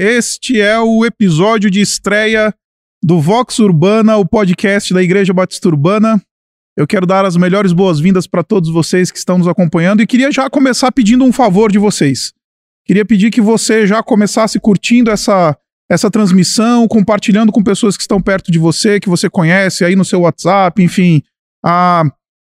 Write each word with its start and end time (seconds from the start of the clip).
Este 0.00 0.60
é 0.60 0.78
o 0.78 1.04
episódio 1.04 1.68
de 1.68 1.80
estreia 1.80 2.54
do 3.02 3.20
Vox 3.20 3.58
Urbana, 3.58 4.16
o 4.16 4.24
podcast 4.24 4.94
da 4.94 5.02
Igreja 5.02 5.32
Batista 5.32 5.66
Urbana. 5.66 6.22
Eu 6.76 6.86
quero 6.86 7.04
dar 7.04 7.24
as 7.24 7.36
melhores 7.36 7.72
boas-vindas 7.72 8.24
para 8.24 8.44
todos 8.44 8.70
vocês 8.70 9.10
que 9.10 9.18
estão 9.18 9.38
nos 9.38 9.48
acompanhando 9.48 10.00
e 10.00 10.06
queria 10.06 10.30
já 10.30 10.48
começar 10.48 10.92
pedindo 10.92 11.24
um 11.24 11.32
favor 11.32 11.72
de 11.72 11.80
vocês. 11.80 12.32
Queria 12.86 13.04
pedir 13.04 13.32
que 13.32 13.40
você 13.40 13.88
já 13.88 14.00
começasse 14.00 14.60
curtindo 14.60 15.10
essa, 15.10 15.58
essa 15.90 16.08
transmissão, 16.08 16.86
compartilhando 16.86 17.50
com 17.50 17.60
pessoas 17.60 17.96
que 17.96 18.02
estão 18.04 18.22
perto 18.22 18.52
de 18.52 18.58
você, 18.60 19.00
que 19.00 19.08
você 19.08 19.28
conhece 19.28 19.84
aí 19.84 19.96
no 19.96 20.04
seu 20.04 20.20
WhatsApp, 20.20 20.80
enfim. 20.80 21.24
Ah, 21.66 22.04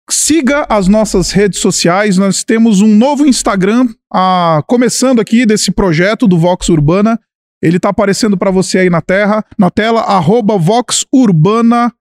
siga 0.10 0.68
as 0.68 0.90
nossas 0.90 1.32
redes 1.32 1.62
sociais. 1.62 2.18
Nós 2.18 2.44
temos 2.44 2.82
um 2.82 2.94
novo 2.94 3.26
Instagram 3.26 3.88
ah, 4.14 4.62
começando 4.68 5.22
aqui 5.22 5.46
desse 5.46 5.72
projeto 5.72 6.28
do 6.28 6.38
Vox 6.38 6.68
Urbana. 6.68 7.18
Ele 7.62 7.78
está 7.78 7.90
aparecendo 7.90 8.38
para 8.38 8.52
você 8.52 8.80
aí 8.80 8.90
na, 8.90 9.02
terra, 9.02 9.44
na 9.58 9.70
tela, 9.70 10.02
arroba 10.02 10.58
Vox 10.58 11.06
Urbana 11.14 11.94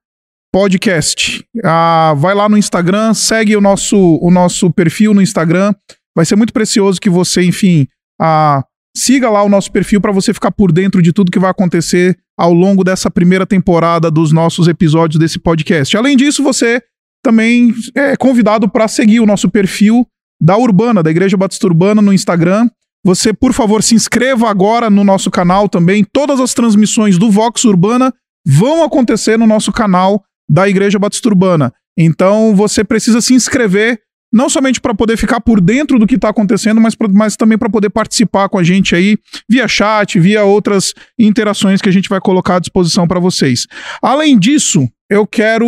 Podcast. 0.51 1.43
Ah, 1.63 2.13
vai 2.17 2.33
lá 2.33 2.49
no 2.49 2.57
Instagram, 2.57 3.13
segue 3.13 3.55
o 3.55 3.61
nosso, 3.61 3.97
o 4.21 4.31
nosso 4.31 4.71
perfil 4.71 5.13
no 5.13 5.21
Instagram. 5.21 5.73
Vai 6.15 6.25
ser 6.25 6.35
muito 6.35 6.53
precioso 6.53 6.99
que 6.99 7.09
você, 7.09 7.43
enfim, 7.43 7.87
ah, 8.19 8.63
siga 8.95 9.29
lá 9.29 9.43
o 9.43 9.49
nosso 9.49 9.71
perfil 9.71 10.01
para 10.01 10.11
você 10.11 10.33
ficar 10.33 10.51
por 10.51 10.71
dentro 10.71 11.01
de 11.01 11.13
tudo 11.13 11.31
que 11.31 11.39
vai 11.39 11.51
acontecer 11.51 12.17
ao 12.37 12.53
longo 12.53 12.83
dessa 12.83 13.11
primeira 13.11 13.45
temporada 13.45 14.09
dos 14.09 14.31
nossos 14.31 14.67
episódios 14.67 15.19
desse 15.19 15.37
podcast. 15.37 15.95
Além 15.95 16.17
disso, 16.17 16.41
você 16.41 16.81
também 17.23 17.73
é 17.95 18.15
convidado 18.15 18.67
para 18.69 18.87
seguir 18.87 19.19
o 19.19 19.25
nosso 19.25 19.49
perfil 19.49 20.07
da 20.41 20.57
Urbana, 20.57 21.03
da 21.03 21.11
Igreja 21.11 21.37
Batista 21.37 21.67
Urbana 21.67 22.01
no 22.01 22.13
Instagram. 22.13 22.69
Você, 23.03 23.33
por 23.33 23.53
favor, 23.53 23.81
se 23.81 23.95
inscreva 23.95 24.49
agora 24.49 24.89
no 24.89 25.03
nosso 25.03 25.31
canal 25.31 25.69
também. 25.69 26.03
Todas 26.03 26.39
as 26.39 26.53
transmissões 26.53 27.17
do 27.17 27.31
Vox 27.31 27.63
Urbana 27.63 28.13
vão 28.45 28.83
acontecer 28.83 29.37
no 29.37 29.47
nosso 29.47 29.71
canal 29.71 30.23
da 30.49 30.67
Igreja 30.67 30.99
Batista 30.99 31.29
Urbana. 31.29 31.73
Então 31.97 32.55
você 32.55 32.83
precisa 32.83 33.21
se 33.21 33.33
inscrever, 33.33 33.99
não 34.31 34.49
somente 34.49 34.79
para 34.79 34.93
poder 34.93 35.17
ficar 35.17 35.41
por 35.41 35.61
dentro 35.61 35.99
do 35.99 36.07
que 36.07 36.15
está 36.15 36.29
acontecendo, 36.29 36.79
mas, 36.79 36.95
pra, 36.95 37.07
mas 37.07 37.35
também 37.35 37.57
para 37.57 37.69
poder 37.69 37.89
participar 37.89 38.49
com 38.49 38.57
a 38.57 38.63
gente 38.63 38.95
aí 38.95 39.17
via 39.49 39.67
chat, 39.67 40.19
via 40.19 40.43
outras 40.43 40.93
interações 41.17 41.81
que 41.81 41.89
a 41.89 41.91
gente 41.91 42.09
vai 42.09 42.19
colocar 42.19 42.55
à 42.55 42.59
disposição 42.59 43.07
para 43.07 43.19
vocês. 43.19 43.67
Além 44.01 44.37
disso, 44.37 44.87
eu 45.09 45.25
quero 45.27 45.67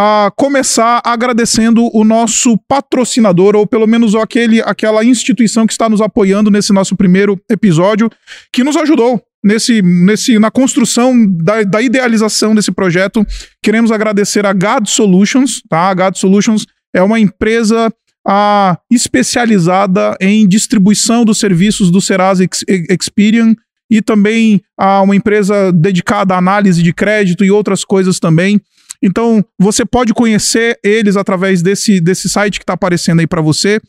a 0.00 0.30
começar 0.36 1.02
agradecendo 1.04 1.90
o 1.92 2.04
nosso 2.04 2.56
patrocinador, 2.68 3.56
ou 3.56 3.66
pelo 3.66 3.84
menos 3.84 4.14
aquele, 4.14 4.60
aquela 4.60 5.04
instituição 5.04 5.66
que 5.66 5.72
está 5.72 5.88
nos 5.88 6.00
apoiando 6.00 6.52
nesse 6.52 6.72
nosso 6.72 6.94
primeiro 6.94 7.36
episódio, 7.50 8.08
que 8.52 8.62
nos 8.62 8.76
ajudou 8.76 9.20
nesse, 9.42 9.82
nesse, 9.82 10.38
na 10.38 10.52
construção 10.52 11.26
da, 11.26 11.64
da 11.64 11.82
idealização 11.82 12.54
desse 12.54 12.70
projeto. 12.70 13.26
Queremos 13.60 13.90
agradecer 13.90 14.46
a 14.46 14.52
God 14.52 14.86
Solutions, 14.86 15.62
tá? 15.68 15.88
A 15.88 15.94
God 15.94 16.14
Solutions 16.14 16.64
é 16.94 17.02
uma 17.02 17.18
empresa 17.18 17.92
a, 18.24 18.78
especializada 18.88 20.16
em 20.20 20.46
distribuição 20.46 21.24
dos 21.24 21.40
serviços 21.40 21.90
do 21.90 22.00
Serasa 22.00 22.46
Experian 22.88 23.52
e 23.90 24.00
também 24.00 24.62
a 24.78 25.02
uma 25.02 25.16
empresa 25.16 25.72
dedicada 25.72 26.36
à 26.36 26.38
análise 26.38 26.84
de 26.84 26.92
crédito 26.92 27.44
e 27.44 27.50
outras 27.50 27.84
coisas 27.84 28.20
também. 28.20 28.60
Então, 29.02 29.44
você 29.58 29.84
pode 29.84 30.12
conhecer 30.12 30.78
eles 30.82 31.16
através 31.16 31.62
desse, 31.62 32.00
desse 32.00 32.28
site 32.28 32.58
que 32.58 32.64
está 32.64 32.72
aparecendo 32.72 33.20
aí 33.20 33.26
para 33.26 33.40
você. 33.40 33.80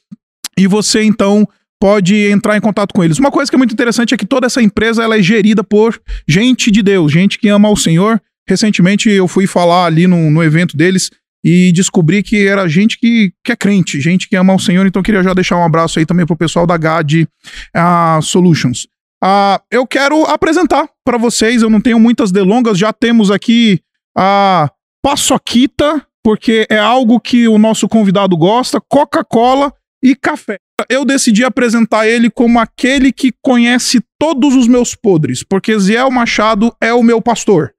E 0.58 0.68
você, 0.68 1.04
então, 1.04 1.48
pode 1.80 2.16
entrar 2.28 2.58
em 2.58 2.62
contato 2.62 2.94
com 2.94 3.04
eles. 3.04 3.18
Uma 3.18 3.32
coisa 3.32 3.50
que 3.50 3.56
é 3.56 3.58
muito 3.58 3.74
interessante 3.74 4.14
é 4.14 4.18
que 4.18 4.26
toda 4.26 4.46
essa 4.46 4.62
empresa 4.62 5.04
ela 5.04 5.18
é 5.18 5.22
gerida 5.22 5.64
por 5.64 6.00
gente 6.28 6.70
de 6.70 6.84
Deus, 6.84 7.12
gente 7.12 7.40
que 7.40 7.48
ama 7.48 7.70
o 7.70 7.78
Senhor. 7.78 8.22
Recentemente 8.48 9.10
eu 9.10 9.28
fui 9.28 9.48
falar 9.48 9.86
ali 9.86 10.06
no, 10.06 10.30
no 10.30 10.44
evento 10.44 10.76
deles 10.76 11.10
e 11.44 11.72
descobri 11.72 12.22
que 12.22 12.46
era 12.46 12.68
gente 12.68 13.00
que, 13.00 13.32
que 13.44 13.52
é 13.52 13.56
crente, 13.56 14.02
gente 14.02 14.28
que 14.28 14.36
ama 14.36 14.54
o 14.54 14.60
Senhor. 14.60 14.86
Então 14.86 15.02
queria 15.02 15.24
já 15.24 15.34
deixar 15.34 15.58
um 15.58 15.64
abraço 15.64 16.00
aí 16.00 16.06
também 16.06 16.26
pro 16.26 16.36
pessoal 16.36 16.68
da 16.68 16.76
GAD 16.76 17.28
uh, 17.76 18.22
Solutions. 18.22 18.88
Uh, 19.24 19.60
eu 19.72 19.88
quero 19.88 20.24
apresentar 20.26 20.90
para 21.06 21.18
vocês, 21.18 21.62
eu 21.62 21.70
não 21.70 21.82
tenho 21.82 22.00
muitas 22.00 22.32
delongas, 22.32 22.78
já 22.78 22.92
temos 22.92 23.32
aqui 23.32 23.80
a 24.18 24.70
paçoquita, 25.02 26.06
porque 26.24 26.68
é 26.70 26.78
algo 26.78 27.20
que 27.20 27.48
o 27.48 27.58
nosso 27.58 27.88
convidado 27.88 28.36
gosta, 28.38 28.82
Coca-Cola 28.82 29.74
e 30.04 30.16
café. 30.16 30.58
Eu 30.90 31.04
decidi 31.04 31.44
apresentar 31.44 32.08
ele 32.08 32.30
como 32.30 32.60
aquele 32.60 33.12
que 33.12 33.34
conhece 33.42 34.02
todos 34.18 34.56
os 34.56 34.68
meus 34.68 34.96
podres, 34.96 35.44
porque 35.44 35.78
Ziel 35.78 36.10
Machado 36.10 36.74
é 36.82 36.94
o 36.94 37.04
meu 37.04 37.22
pastor. 37.22 37.74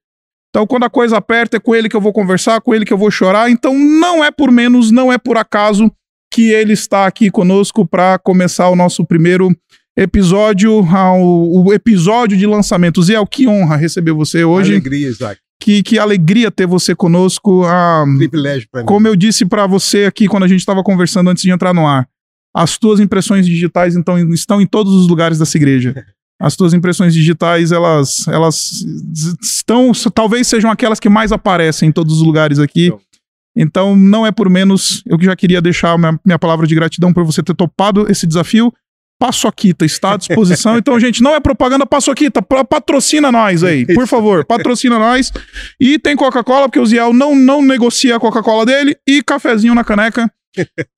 Então, 0.51 0.67
quando 0.67 0.85
a 0.85 0.91
coisa 0.91 1.17
aperta, 1.17 1.57
é 1.57 1.61
com 1.61 1.75
ele 1.75 1.89
que 1.89 1.97
eu 1.97 2.01
vou 2.01 2.13
conversar, 2.13 2.61
com 2.61 2.75
ele 2.75 2.85
que 2.85 2.93
eu 2.93 2.99
vou 2.99 3.11
chorar. 3.11 3.51
Então, 3.51 3.73
não 3.79 4.25
é 4.25 4.31
por 4.31 4.51
menos, 4.51 4.91
não 4.91 5.13
é 5.13 5.17
por 5.17 5.37
acaso 5.37 5.91
que 6.33 6.51
ele 6.51 6.73
está 6.73 7.07
aqui 7.07 7.31
conosco 7.31 7.87
para 7.87 8.19
começar 8.19 8.69
o 8.69 8.77
nosso 8.77 9.05
primeiro 9.05 9.57
episódio, 9.97 10.85
o 10.85 11.73
episódio 11.73 12.37
de 12.37 12.47
lançamento. 12.47 13.03
Ziel, 13.03 13.27
que 13.27 13.47
honra 13.47 13.77
receber 13.77 14.13
você 14.13 14.45
hoje. 14.45 14.73
Alegria, 14.73 15.09
Isaac. 15.09 15.41
Que, 15.61 15.83
que 15.83 15.99
alegria 15.99 16.51
ter 16.51 16.67
você 16.67 16.95
conosco. 16.95 17.65
Ah, 17.67 18.05
Privilégio 18.17 18.69
para 18.73 18.81
mim. 18.81 18.87
Como 18.87 19.07
eu 19.07 19.15
disse 19.15 19.45
para 19.45 19.67
você 19.67 20.07
aqui 20.07 20.27
quando 20.27 20.45
a 20.45 20.49
gente 20.49 20.61
estava 20.61 20.83
conversando 20.83 21.29
antes 21.29 21.43
de 21.43 21.51
entrar 21.51 21.75
no 21.75 21.87
ar, 21.87 22.09
as 22.55 22.79
tuas 22.79 22.99
impressões 22.99 23.47
digitais 23.47 23.95
então 23.95 24.19
estão 24.33 24.61
em 24.61 24.67
todos 24.67 24.93
os 24.95 25.07
lugares 25.07 25.39
dessa 25.39 25.57
igreja. 25.57 25.95
As 26.43 26.57
tuas 26.57 26.73
impressões 26.73 27.13
digitais, 27.13 27.71
elas, 27.71 28.27
elas 28.27 28.83
estão, 29.43 29.93
talvez 30.15 30.47
sejam 30.47 30.71
aquelas 30.71 30.99
que 30.99 31.11
mais 31.11 31.33
aparecem 31.33 31.91
em 31.91 31.93
todos 31.93 32.17
os 32.17 32.23
lugares 32.23 32.59
aqui. 32.59 32.87
Então, 32.87 33.01
então 33.55 33.95
não 33.95 34.27
é 34.27 34.33
por 34.33 34.49
menos, 34.49 35.03
eu 35.05 35.21
já 35.21 35.37
queria 35.37 35.61
deixar 35.61 35.99
minha, 35.99 36.19
minha 36.25 36.39
palavra 36.39 36.67
de 36.67 36.75
gratidão 36.75 37.13
por 37.13 37.25
você 37.25 37.43
ter 37.43 37.55
topado 37.55 38.11
esse 38.11 38.27
desafio 38.27 38.73
Paçoquita 39.21 39.85
está 39.85 40.15
à 40.15 40.17
disposição. 40.17 40.79
Então, 40.79 40.99
gente, 40.99 41.23
não 41.23 41.35
é 41.35 41.41
propaganda 41.41 41.85
Paçoquita, 41.85 42.41
patrocina 42.41 43.31
nós 43.31 43.63
aí, 43.63 43.85
por 43.85 44.07
favor, 44.07 44.47
patrocina 44.47 44.99
nós. 44.99 45.31
E 45.79 45.99
tem 45.99 46.17
Coca-Cola, 46.17 46.69
porque 46.69 46.81
o 46.81 46.87
Ziel 46.87 47.13
não, 47.13 47.37
não 47.37 47.61
negocia 47.61 48.17
a 48.17 48.21
Coca-Cola 48.21 48.65
dele, 48.65 48.97
e 49.07 49.23
cafezinho 49.23 49.75
na 49.75 49.85
caneca. 49.85 50.27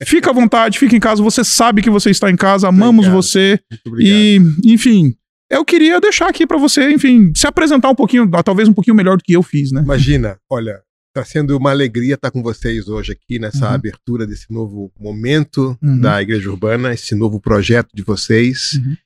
Fica 0.05 0.31
à 0.31 0.33
vontade, 0.33 0.79
fica 0.79 0.95
em 0.95 1.01
casa, 1.01 1.21
você 1.21 1.43
sabe 1.43 1.83
que 1.83 1.91
você 1.91 2.11
está 2.11 2.31
em 2.31 2.37
casa, 2.37 2.69
amamos 2.69 3.09
você. 3.09 3.59
E, 3.99 4.39
enfim, 4.65 5.15
eu 5.51 5.65
queria 5.65 6.01
deixar 6.01 6.29
aqui 6.29 6.47
para 6.47 6.59
você, 6.59 6.93
enfim, 6.93 7.33
se 7.35 7.47
apresentar 7.49 7.91
um 7.91 7.95
pouquinho, 7.95 8.31
talvez 8.45 8.69
um 8.69 8.73
pouquinho 8.73 8.95
melhor 8.95 9.17
do 9.17 9.23
que 9.25 9.33
eu 9.33 9.43
fiz, 9.43 9.73
né? 9.73 9.83
Imagina, 9.83 10.39
olha, 10.49 10.81
Está 11.15 11.27
sendo 11.27 11.55
uma 11.59 11.71
alegria 11.71 12.15
estar 12.15 12.31
com 12.31 12.43
vocês 12.43 12.89
hoje 12.89 13.13
aqui 13.13 13.39
nessa 13.39 13.69
uhum. 13.69 13.75
abertura 13.75 14.27
desse 14.27 14.51
novo 14.51 14.91
momento 14.99 15.77
uhum. 15.83 16.01
da 16.01 16.23
Igreja 16.23 16.49
Urbana, 16.49 16.95
esse 16.95 17.15
novo 17.15 17.39
projeto 17.39 17.91
de 17.93 18.03
vocês, 18.03 18.73
uhum. 18.83 18.97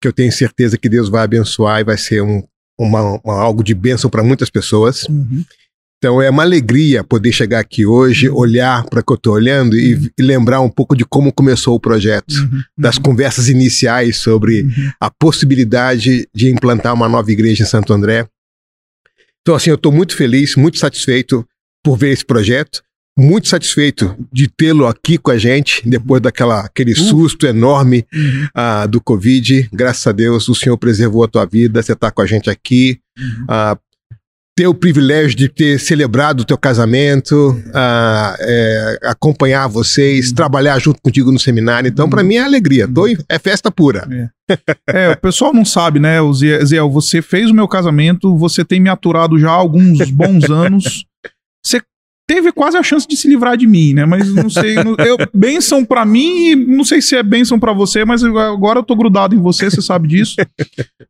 que 0.00 0.06
eu 0.06 0.12
tenho 0.12 0.30
certeza 0.30 0.78
que 0.78 0.88
Deus 0.88 1.08
vai 1.08 1.24
abençoar 1.24 1.80
e 1.80 1.84
vai 1.84 1.98
ser 1.98 2.22
um, 2.22 2.40
uma, 2.78 3.20
uma 3.24 3.34
algo 3.34 3.64
de 3.64 3.74
bênção 3.74 4.08
para 4.08 4.22
muitas 4.22 4.48
pessoas. 4.48 5.08
Uhum. 5.08 5.44
Então 5.98 6.22
é 6.22 6.30
uma 6.30 6.44
alegria 6.44 7.02
poder 7.02 7.32
chegar 7.32 7.58
aqui 7.58 7.84
hoje, 7.84 8.28
uhum. 8.28 8.36
olhar 8.36 8.84
para 8.84 9.00
o 9.00 9.04
que 9.04 9.12
eu 9.12 9.16
estou 9.16 9.34
olhando 9.34 9.76
e, 9.76 9.96
uhum. 9.96 10.08
e, 10.16 10.22
lembrar 10.22 10.60
um 10.60 10.70
pouco 10.70 10.94
de 10.94 11.04
como 11.04 11.32
começou 11.32 11.74
o 11.74 11.80
projeto, 11.80 12.32
das 12.78 12.96
conversas 12.96 13.48
iniciais 13.48 14.18
sobre 14.18 14.68
a 15.00 15.10
possibilidade 15.10 16.28
de 16.32 16.48
implantar 16.48 16.94
uma 16.94 17.08
nova 17.08 17.32
igreja 17.32 17.64
em 17.64 17.66
Santo 17.66 17.92
André. 17.92 18.24
Então, 19.40 19.56
assim, 19.56 19.70
eu 19.70 19.76
estou 19.76 19.90
muito 19.90 20.14
feliz, 20.14 20.54
muito 20.54 20.78
satisfeito 20.78 21.44
por 21.86 21.96
ver 21.96 22.10
esse 22.10 22.26
projeto. 22.26 22.82
Muito 23.16 23.46
satisfeito 23.46 24.14
de 24.30 24.48
tê-lo 24.48 24.86
aqui 24.86 25.16
com 25.16 25.30
a 25.30 25.38
gente, 25.38 25.88
depois 25.88 26.20
daquela 26.20 26.60
aquele 26.60 26.94
susto 26.96 27.46
enorme 27.46 28.04
uh, 28.12 28.88
do 28.88 29.00
Covid. 29.00 29.70
Graças 29.72 30.06
a 30.06 30.12
Deus, 30.12 30.48
o 30.48 30.54
Senhor 30.54 30.76
preservou 30.76 31.22
a 31.22 31.28
tua 31.28 31.46
vida, 31.46 31.80
você 31.80 31.92
está 31.92 32.10
com 32.10 32.20
a 32.20 32.26
gente 32.26 32.50
aqui. 32.50 32.98
Uh, 33.44 33.78
ter 34.54 34.66
o 34.66 34.74
privilégio 34.74 35.36
de 35.36 35.48
ter 35.48 35.78
celebrado 35.78 36.40
o 36.40 36.44
teu 36.44 36.56
casamento, 36.56 37.50
uh, 37.68 38.36
é, 38.40 38.98
acompanhar 39.04 39.66
vocês, 39.68 40.30
uhum. 40.30 40.34
trabalhar 40.34 40.78
junto 40.78 41.00
contigo 41.00 41.30
no 41.30 41.38
seminário. 41.38 41.88
Então, 41.88 42.08
para 42.08 42.22
mim 42.22 42.36
é 42.36 42.42
alegria. 42.42 42.88
Tô, 42.88 43.06
é 43.06 43.38
festa 43.38 43.70
pura. 43.70 44.08
É. 44.48 44.58
é. 44.88 45.10
o 45.10 45.16
pessoal 45.18 45.52
não 45.52 45.64
sabe, 45.64 46.00
né, 46.00 46.16
Zé, 46.64 46.80
você 46.80 47.20
fez 47.20 47.50
o 47.50 47.54
meu 47.54 47.68
casamento, 47.68 48.36
você 48.36 48.64
tem 48.64 48.80
me 48.80 48.88
aturado 48.88 49.38
já 49.38 49.50
há 49.50 49.54
alguns 49.54 50.10
bons 50.10 50.48
anos 50.50 51.04
você 51.66 51.80
teve 52.26 52.52
quase 52.52 52.76
a 52.76 52.82
chance 52.82 53.06
de 53.06 53.16
se 53.16 53.28
livrar 53.28 53.56
de 53.56 53.66
mim, 53.66 53.94
né? 53.94 54.04
Mas 54.04 54.32
não 54.34 54.50
sei, 54.50 54.76
eu, 54.78 55.16
benção 55.32 55.84
para 55.84 56.04
mim 56.04 56.50
e 56.50 56.56
não 56.56 56.84
sei 56.84 57.00
se 57.00 57.14
é 57.14 57.22
benção 57.22 57.58
para 57.58 57.72
você, 57.72 58.04
mas 58.04 58.22
agora 58.24 58.80
eu 58.80 58.82
tô 58.82 58.96
grudado 58.96 59.34
em 59.34 59.38
você, 59.38 59.70
você 59.70 59.80
sabe 59.80 60.08
disso. 60.08 60.36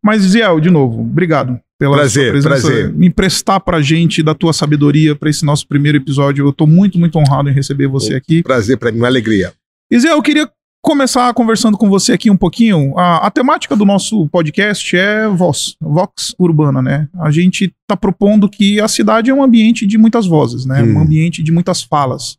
Mas 0.02 0.22
Ziel, 0.22 0.60
de 0.60 0.70
novo, 0.70 1.00
obrigado 1.00 1.58
pela 1.78 1.96
prazer, 1.96 2.32
presença, 2.32 2.48
prazer. 2.48 2.92
me 2.92 3.06
emprestar 3.06 3.60
pra 3.60 3.80
gente 3.80 4.22
da 4.22 4.34
tua 4.34 4.52
sabedoria 4.52 5.14
para 5.14 5.28
esse 5.28 5.44
nosso 5.44 5.66
primeiro 5.66 5.98
episódio. 5.98 6.46
Eu 6.46 6.52
tô 6.52 6.66
muito, 6.66 6.98
muito 6.98 7.18
honrado 7.18 7.50
em 7.50 7.52
receber 7.52 7.86
você 7.86 8.14
aqui. 8.14 8.42
Prazer 8.42 8.78
para 8.78 8.92
mim, 8.92 8.98
uma 8.98 9.06
alegria. 9.06 9.52
E 9.90 9.98
Ziel, 9.98 10.16
eu 10.16 10.22
queria 10.22 10.50
começar 10.86 11.34
conversando 11.34 11.76
com 11.76 11.90
você 11.90 12.12
aqui 12.12 12.30
um 12.30 12.36
pouquinho. 12.36 12.96
A, 12.96 13.26
a, 13.26 13.30
temática 13.30 13.74
do 13.74 13.84
nosso 13.84 14.28
podcast 14.28 14.96
é 14.96 15.26
voz, 15.26 15.74
vox 15.80 16.32
urbana, 16.38 16.80
né? 16.80 17.08
A 17.18 17.28
gente 17.32 17.74
está 17.82 17.96
propondo 17.96 18.48
que 18.48 18.80
a 18.80 18.86
cidade 18.86 19.28
é 19.28 19.34
um 19.34 19.42
ambiente 19.42 19.84
de 19.84 19.98
muitas 19.98 20.28
vozes, 20.28 20.64
né? 20.64 20.84
Hum. 20.84 20.94
Um 20.94 21.00
ambiente 21.00 21.42
de 21.42 21.50
muitas 21.50 21.82
falas. 21.82 22.38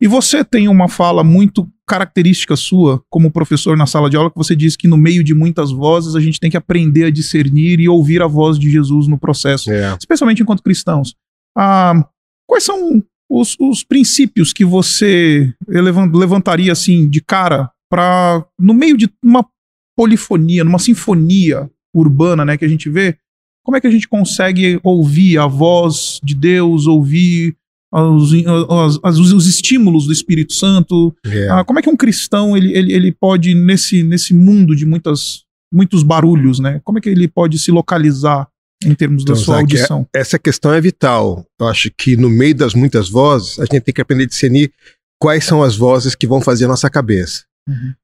E 0.00 0.08
você 0.08 0.42
tem 0.42 0.68
uma 0.68 0.88
fala 0.88 1.22
muito 1.22 1.68
característica 1.86 2.56
sua 2.56 3.02
como 3.10 3.30
professor 3.30 3.76
na 3.76 3.84
sala 3.84 4.08
de 4.08 4.16
aula 4.16 4.30
que 4.30 4.38
você 4.38 4.56
diz 4.56 4.74
que 4.74 4.88
no 4.88 4.96
meio 4.96 5.22
de 5.22 5.34
muitas 5.34 5.70
vozes 5.70 6.16
a 6.16 6.20
gente 6.20 6.40
tem 6.40 6.50
que 6.50 6.56
aprender 6.56 7.04
a 7.04 7.10
discernir 7.10 7.78
e 7.78 7.90
ouvir 7.90 8.22
a 8.22 8.26
voz 8.26 8.58
de 8.58 8.70
Jesus 8.70 9.06
no 9.06 9.18
processo, 9.18 9.70
é. 9.70 9.94
especialmente 10.00 10.42
enquanto 10.42 10.62
cristãos. 10.62 11.14
Ah, 11.54 12.08
quais 12.48 12.64
são 12.64 13.04
os, 13.30 13.54
os 13.60 13.84
princípios 13.84 14.50
que 14.52 14.64
você 14.64 15.52
levantaria 15.68 16.72
assim 16.72 17.06
de 17.06 17.20
cara 17.20 17.70
para 17.92 18.42
no 18.58 18.72
meio 18.72 18.96
de 18.96 19.06
uma 19.22 19.46
polifonia, 19.94 20.64
numa 20.64 20.78
sinfonia 20.78 21.70
urbana, 21.94 22.42
né, 22.42 22.56
que 22.56 22.64
a 22.64 22.68
gente 22.68 22.88
vê, 22.88 23.18
como 23.62 23.76
é 23.76 23.82
que 23.82 23.86
a 23.86 23.90
gente 23.90 24.08
consegue 24.08 24.80
ouvir 24.82 25.36
a 25.36 25.46
voz 25.46 26.18
de 26.24 26.34
Deus, 26.34 26.86
ouvir 26.86 27.54
os, 27.92 28.32
os, 28.32 29.32
os 29.32 29.46
estímulos 29.46 30.06
do 30.06 30.12
Espírito 30.12 30.54
Santo? 30.54 31.14
Yeah. 31.26 31.60
Ah, 31.60 31.64
como 31.64 31.78
é 31.78 31.82
que 31.82 31.90
um 31.90 31.96
cristão 31.96 32.56
ele, 32.56 32.72
ele, 32.72 32.94
ele 32.94 33.12
pode 33.12 33.54
nesse, 33.54 34.02
nesse 34.02 34.32
mundo 34.32 34.74
de 34.74 34.86
muitas 34.86 35.42
muitos 35.70 36.02
barulhos, 36.02 36.58
né? 36.58 36.80
Como 36.84 36.98
é 36.98 37.00
que 37.00 37.10
ele 37.10 37.28
pode 37.28 37.58
se 37.58 37.70
localizar 37.70 38.48
em 38.84 38.94
termos 38.94 39.22
então, 39.22 39.34
da 39.34 39.40
sua 39.40 39.56
audição? 39.58 40.06
É, 40.14 40.20
essa 40.20 40.38
questão 40.38 40.72
é 40.72 40.80
vital. 40.80 41.44
Eu 41.60 41.68
acho 41.68 41.90
que 41.96 42.16
no 42.16 42.30
meio 42.30 42.54
das 42.54 42.74
muitas 42.74 43.08
vozes, 43.08 43.58
a 43.58 43.62
gente 43.64 43.80
tem 43.80 43.94
que 43.94 44.00
aprender 44.00 44.24
a 44.24 44.28
discernir 44.28 44.72
quais 45.18 45.44
são 45.44 45.62
as 45.62 45.76
vozes 45.76 46.14
que 46.14 46.26
vão 46.26 46.40
fazer 46.40 46.64
a 46.64 46.68
nossa 46.68 46.90
cabeça. 46.90 47.44
Uhum. 47.68 47.94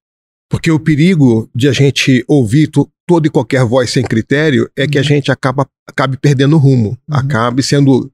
Porque 0.51 0.71
o 0.71 0.81
perigo 0.81 1.51
de 1.55 1.69
a 1.69 1.73
gente 1.73 2.25
ouvir 2.27 2.71
toda 3.07 3.27
e 3.27 3.31
qualquer 3.31 3.65
voz 3.65 3.91
sem 3.91 4.03
critério 4.03 4.71
é 4.77 4.87
que 4.87 4.99
a 4.99 5.03
uhum. 5.03 5.07
gente 5.07 5.31
acaba, 5.31 5.69
acabe 5.87 6.17
perdendo 6.17 6.57
o 6.57 6.59
rumo, 6.59 6.91
uhum. 6.91 7.17
acabe 7.17 7.63
sendo 7.63 8.11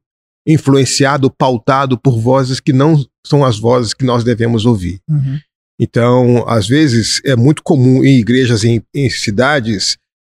influenciado, 0.47 1.31
pautado 1.31 1.99
por 1.99 2.21
vozes 2.21 2.61
que 2.61 2.73
não 2.73 3.03
são 3.27 3.45
as 3.45 3.59
vozes 3.59 3.95
que 3.95 4.05
nós 4.05 4.25
devemos 4.25 4.67
ouvir. 4.67 5.01
Uhum. 5.09 5.39
Então, 5.81 6.49
às 6.49 6.69
vezes, 6.69 7.21
é 7.25 7.35
muito 7.35 7.63
comum 7.63 8.05
em 8.05 8.19
igrejas 8.19 8.65
em, 8.65 8.83
em 8.95 9.09
cidades 9.11 9.97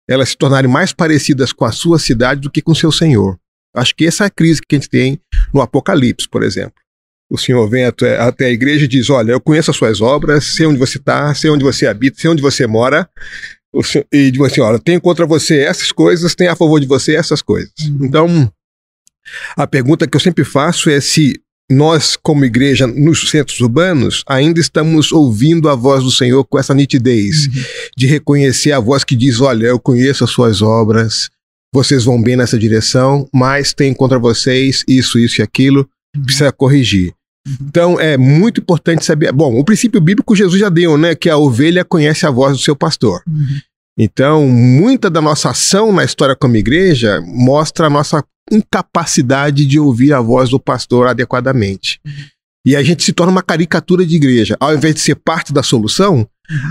elas 0.09 0.31
se 0.31 0.37
tornarem 0.37 0.71
mais 0.71 0.93
parecidas 0.93 1.53
com 1.53 1.65
a 1.65 1.73
sua 1.73 1.99
cidade 1.99 2.41
do 2.41 2.51
que 2.51 2.63
com 2.63 2.73
o 2.73 2.77
seu 2.77 2.93
Senhor. 2.93 3.37
Acho 3.75 3.95
que 3.95 4.07
essa 4.07 4.25
é 4.25 4.27
a 4.29 4.31
crise 4.31 4.61
que 4.67 4.77
a 4.77 4.79
gente 4.79 4.89
tem 4.89 5.21
no 5.53 5.61
Apocalipse, 5.61 6.29
por 6.29 6.43
exemplo. 6.43 6.81
O 7.31 7.37
Senhor 7.37 7.69
vem 7.69 7.85
até, 7.85 8.19
até 8.19 8.47
a 8.47 8.51
igreja 8.51 8.85
e 8.85 8.89
diz: 8.89 9.11
Olha, 9.11 9.33
eu 9.33 9.41
conheço 9.41 9.71
as 9.71 9.77
suas 9.77 10.01
obras, 10.01 10.45
sei 10.45 10.67
onde 10.67 10.79
você 10.79 10.99
está, 10.99 11.35
sei 11.35 11.51
onde 11.51 11.65
você 11.65 11.87
habita, 11.87 12.21
sei 12.21 12.31
onde 12.31 12.43
você 12.43 12.67
mora. 12.67 13.09
Senhor, 13.83 14.07
e 14.13 14.31
diz 14.31 14.41
assim: 14.41 14.61
Olha, 14.61 14.79
tenho 14.79 15.01
contra 15.01 15.27
você 15.27 15.59
essas 15.59 15.91
coisas, 15.91 16.35
tenho 16.35 16.53
a 16.53 16.57
favor 16.57 16.81
de 16.81 16.87
você 16.87 17.15
essas 17.15 17.43
coisas. 17.43 17.73
Uhum. 17.83 17.99
Então, 18.07 18.53
a 19.57 19.67
pergunta 19.67 20.07
que 20.07 20.17
eu 20.17 20.21
sempre 20.21 20.45
faço 20.45 20.89
é 20.89 21.01
se 21.01 21.41
nós, 21.69 22.17
como 22.17 22.45
igreja, 22.45 22.87
nos 22.87 23.29
centros 23.29 23.59
urbanos, 23.61 24.23
ainda 24.29 24.61
estamos 24.61 25.11
ouvindo 25.11 25.69
a 25.69 25.75
voz 25.75 26.05
do 26.05 26.13
Senhor 26.13 26.45
com 26.45 26.59
essa 26.59 26.73
nitidez, 26.73 27.47
uhum. 27.47 27.63
de 27.97 28.07
reconhecer 28.07 28.71
a 28.71 28.79
voz 28.79 29.03
que 29.03 29.17
diz: 29.17 29.41
Olha, 29.41 29.67
eu 29.67 29.81
conheço 29.81 30.23
as 30.23 30.31
suas 30.31 30.63
obras, 30.63 31.29
vocês 31.75 32.05
vão 32.05 32.23
bem 32.23 32.37
nessa 32.37 32.59
direção, 32.59 33.29
mas 33.35 33.75
tem 33.75 33.93
contra 33.93 34.19
vocês 34.19 34.85
isso, 34.87 35.19
isso 35.19 35.41
e 35.41 35.43
aquilo. 35.43 35.89
Precisa 36.25 36.53
corrigir. 36.53 37.13
Uhum. 37.47 37.57
Então 37.63 38.01
é 38.01 38.17
muito 38.17 38.61
importante 38.61 39.05
saber. 39.05 39.33
Bom, 39.33 39.59
o 39.59 39.65
princípio 39.65 40.01
bíblico 40.01 40.35
Jesus 40.35 40.61
já 40.61 40.69
deu, 40.69 40.97
né? 40.97 41.15
Que 41.15 41.31
a 41.31 41.37
ovelha 41.37 41.85
conhece 41.85 42.27
a 42.27 42.31
voz 42.31 42.57
do 42.57 42.63
seu 42.63 42.75
pastor. 42.75 43.23
Uhum. 43.27 43.61
Então, 43.99 44.47
muita 44.47 45.09
da 45.09 45.23
nossa 45.23 45.51
ação 45.51 45.91
na 45.91 46.05
história 46.05 46.37
como 46.37 46.57
igreja 46.57 47.23
mostra 47.27 47.87
a 47.87 47.91
nossa 47.91 48.23
incapacidade 48.51 49.65
de 49.65 49.79
ouvir 49.79 50.13
a 50.13 50.21
voz 50.21 50.51
do 50.51 50.61
pastor 50.61 51.07
adequadamente. 51.09 51.99
Uhum. 52.05 52.13
E 52.67 52.77
a 52.77 52.83
gente 52.83 53.03
se 53.03 53.13
torna 53.13 53.33
uma 53.33 53.43
caricatura 53.43 54.05
de 54.05 54.17
igreja. 54.17 54.57
Ao 54.61 54.75
invés 54.75 54.95
de 54.95 55.01
ser 55.01 55.15
parte 55.15 55.53
da 55.53 55.63
solução, 55.63 56.29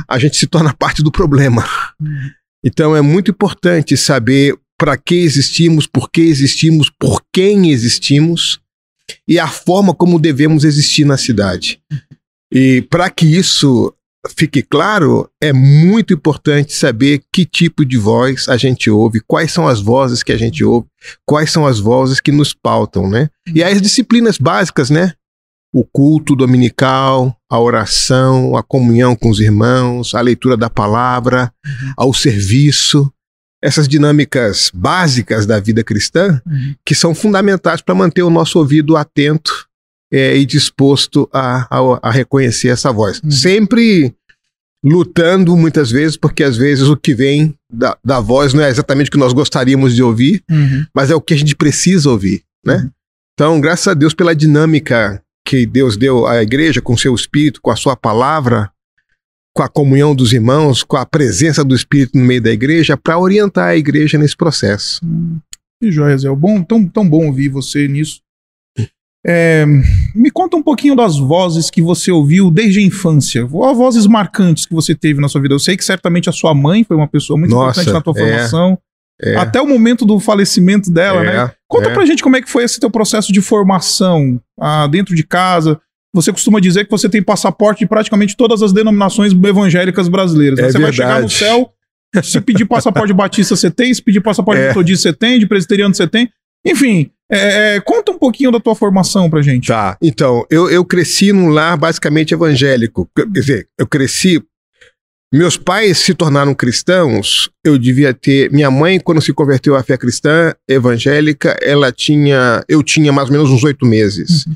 a 0.07 0.19
gente 0.19 0.37
se 0.37 0.45
torna 0.45 0.73
parte 0.73 1.01
do 1.01 1.11
problema. 1.11 1.65
Uhum. 1.99 2.29
Então 2.63 2.95
é 2.95 3.01
muito 3.01 3.31
importante 3.31 3.95
saber 3.95 4.55
para 4.77 4.97
que 4.97 5.15
existimos, 5.15 5.87
por 5.87 6.11
que 6.11 6.21
existimos, 6.21 6.91
por 6.99 7.21
quem 7.31 7.71
existimos 7.71 8.59
e 9.27 9.39
a 9.39 9.47
forma 9.47 9.93
como 9.93 10.19
devemos 10.19 10.63
existir 10.63 11.05
na 11.05 11.17
cidade. 11.17 11.79
E 12.51 12.81
para 12.83 13.09
que 13.09 13.25
isso 13.25 13.93
fique 14.35 14.61
claro, 14.61 15.29
é 15.41 15.53
muito 15.53 16.13
importante 16.13 16.73
saber 16.73 17.21
que 17.31 17.45
tipo 17.45 17.85
de 17.85 17.97
voz 17.97 18.47
a 18.49 18.57
gente 18.57 18.89
ouve, 18.89 19.21
quais 19.27 19.51
são 19.51 19.67
as 19.67 19.79
vozes 19.79 20.23
que 20.23 20.31
a 20.31 20.37
gente 20.37 20.63
ouve, 20.63 20.87
quais 21.25 21.51
são 21.51 21.65
as 21.65 21.79
vozes 21.79 22.19
que 22.19 22.31
nos 22.31 22.53
pautam, 22.53 23.09
né? 23.09 23.29
E 23.53 23.63
as 23.63 23.81
disciplinas 23.81 24.37
básicas, 24.37 24.89
né? 24.89 25.13
O 25.73 25.83
culto 25.83 26.35
dominical, 26.35 27.35
a 27.49 27.59
oração, 27.59 28.55
a 28.55 28.63
comunhão 28.63 29.15
com 29.15 29.29
os 29.29 29.39
irmãos, 29.39 30.15
a 30.15 30.21
leitura 30.21 30.55
da 30.55 30.69
palavra, 30.69 31.51
uhum. 31.65 31.93
ao 31.97 32.13
serviço, 32.13 33.11
essas 33.65 33.87
dinâmicas 33.87 34.69
básicas 34.71 35.47
da 35.47 35.59
vida 35.59 35.83
cristã 35.83 36.39
uhum. 36.45 36.75
que 36.85 36.93
são 36.93 37.15
fundamentais 37.15 37.81
para 37.81 37.95
manter 37.95 38.21
o 38.21 38.29
nosso 38.29 38.59
ouvido 38.59 38.95
atento 38.95 39.67
é, 40.13 40.37
e 40.37 40.45
disposto 40.45 41.27
a, 41.33 41.67
a, 41.75 41.99
a, 42.03 42.11
reconhecer 42.11 42.67
essa 42.67 42.91
voz. 42.91 43.19
Uhum. 43.23 43.31
Sempre 43.31 44.13
lutando 44.83 45.57
muitas 45.57 45.89
vezes, 45.89 46.15
porque 46.15 46.43
às 46.43 46.55
vezes 46.55 46.87
o 46.87 46.95
que 46.95 47.15
vem 47.15 47.55
da, 47.67 47.97
da 48.05 48.19
voz 48.19 48.53
não 48.53 48.63
é 48.63 48.69
exatamente 48.69 49.07
o 49.07 49.11
que 49.11 49.17
nós 49.17 49.33
gostaríamos 49.33 49.95
de 49.95 50.03
ouvir, 50.03 50.43
uhum. 50.47 50.85
mas 50.93 51.09
é 51.09 51.15
o 51.15 51.21
que 51.21 51.33
a 51.33 51.37
gente 51.37 51.55
precisa 51.55 52.07
ouvir, 52.11 52.43
né? 52.63 52.75
Uhum. 52.75 52.89
Então, 53.33 53.59
graças 53.59 53.87
a 53.87 53.95
Deus 53.95 54.13
pela 54.13 54.35
dinâmica 54.35 55.19
que 55.43 55.65
Deus 55.65 55.97
deu 55.97 56.27
à 56.27 56.41
igreja 56.41 56.81
com 56.81 56.95
seu 56.95 57.15
espírito, 57.15 57.59
com 57.61 57.71
a 57.71 57.75
sua 57.75 57.95
palavra, 57.95 58.69
com 59.55 59.63
a 59.63 59.69
comunhão 59.69 60.13
dos 60.13 60.33
irmãos, 60.33 60.83
com 60.83 60.97
a 60.97 61.05
presença 61.05 61.63
do 61.63 61.73
espírito 61.73 62.17
no 62.17 62.25
meio 62.25 62.41
da 62.41 62.51
igreja, 62.51 62.97
para 62.97 63.17
orientar 63.17 63.69
a 63.69 63.77
igreja 63.77 64.17
nesse 64.17 64.35
processo. 64.35 64.99
Hum, 65.03 65.39
que 65.81 65.89
joia, 65.89 66.17
Zé. 66.17 66.29
Bom, 66.35 66.61
tão, 66.61 66.85
tão 66.85 67.07
bom 67.07 67.27
ouvir 67.27 67.47
você 67.47 67.87
nisso. 67.87 68.19
É, 69.27 69.65
me 70.13 70.29
conta 70.29 70.55
um 70.55 70.61
pouquinho 70.61 70.95
das 70.95 71.17
vozes 71.17 71.71
que 71.71 71.81
você 71.81 72.11
ouviu 72.11 72.51
desde 72.51 72.79
a 72.79 72.83
infância, 72.83 73.47
ou 73.49 73.73
vozes 73.73 74.05
marcantes 74.05 74.65
que 74.67 74.73
você 74.73 74.93
teve 74.93 75.21
na 75.21 75.29
sua 75.29 75.41
vida. 75.41 75.55
Eu 75.55 75.59
sei 75.59 75.77
que 75.77 75.85
certamente 75.85 76.29
a 76.29 76.33
sua 76.33 76.53
mãe 76.53 76.83
foi 76.83 76.95
uma 76.97 77.07
pessoa 77.07 77.39
muito 77.39 77.51
Nossa, 77.51 77.81
importante 77.81 77.93
na 77.93 78.01
tua 78.01 78.13
é, 78.21 78.23
formação. 78.23 78.77
É. 79.21 79.35
Até 79.37 79.61
o 79.61 79.67
momento 79.67 80.05
do 80.05 80.19
falecimento 80.19 80.91
dela, 80.91 81.23
né? 81.23 81.31
é, 81.31 81.37
né? 81.37 81.51
Conta 81.67 81.89
é. 81.89 81.93
pra 81.93 82.05
gente 82.05 82.21
como 82.21 82.35
é 82.35 82.41
que 82.41 82.51
foi 82.51 82.65
esse 82.65 82.79
teu 82.79 82.91
processo 82.91 83.31
de 83.31 83.41
formação 83.41 84.39
ah, 84.59 84.85
dentro 84.87 85.15
de 85.15 85.23
casa. 85.23 85.79
Você 86.15 86.31
costuma 86.31 86.61
dizer 86.61 86.85
que 86.85 86.91
você 86.91 87.09
tem 87.09 87.21
passaporte 87.21 87.79
de 87.79 87.87
praticamente 87.87 88.37
todas 88.37 88.61
as 88.61 88.71
denominações 88.71 89.33
evangélicas 89.33 90.07
brasileiras. 90.07 90.57
Né? 90.57 90.67
É 90.67 90.71
você 90.71 90.77
verdade. 90.77 90.97
vai 90.97 91.07
chegar 91.07 91.21
no 91.21 91.29
céu, 91.29 91.73
se 92.23 92.39
pedir 92.39 92.63
passaporte 92.63 93.07
de 93.07 93.13
batista 93.13 93.53
você 93.53 93.69
tem, 93.69 93.93
se 93.93 94.01
pedir 94.01 94.21
passaporte 94.21 94.61
de 94.61 94.65
é. 94.65 94.69
metodista 94.69 95.09
você 95.09 95.13
tem, 95.13 95.37
de 95.37 95.45
presbiteriano 95.45 95.93
você 95.93 96.07
tem. 96.07 96.29
Enfim, 96.65 97.11
é, 97.29 97.75
é, 97.75 97.79
conta 97.81 98.13
um 98.13 98.17
pouquinho 98.17 98.49
da 98.49 98.61
tua 98.61 98.73
formação 98.73 99.29
pra 99.29 99.41
gente. 99.41 99.67
Tá, 99.67 99.97
então, 100.01 100.45
eu, 100.49 100.69
eu 100.69 100.85
cresci 100.85 101.33
num 101.33 101.49
lar 101.49 101.75
basicamente 101.75 102.33
evangélico. 102.33 103.09
Quer 103.13 103.27
dizer, 103.27 103.67
eu 103.77 103.85
cresci. 103.85 104.41
Meus 105.33 105.57
pais 105.57 105.97
se 105.97 106.13
tornaram 106.13 106.53
cristãos, 106.53 107.49
eu 107.61 107.77
devia 107.77 108.13
ter. 108.13 108.49
Minha 108.51 108.71
mãe, 108.71 109.01
quando 109.01 109.21
se 109.21 109.33
converteu 109.33 109.75
à 109.75 109.83
fé 109.83 109.97
cristã 109.97 110.53
evangélica, 110.65 111.57
ela 111.61 111.91
tinha. 111.91 112.63
Eu 112.69 112.81
tinha 112.81 113.11
mais 113.11 113.27
ou 113.27 113.33
menos 113.33 113.49
uns 113.51 113.65
oito 113.65 113.85
meses. 113.85 114.45
Uhum. 114.45 114.55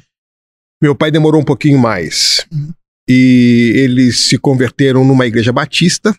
Meu 0.81 0.95
pai 0.95 1.11
demorou 1.11 1.41
um 1.41 1.45
pouquinho 1.45 1.77
mais. 1.77 2.45
Uhum. 2.51 2.71
E 3.09 3.73
eles 3.75 4.27
se 4.27 4.37
converteram 4.37 5.03
numa 5.03 5.25
igreja 5.25 5.51
batista 5.51 6.15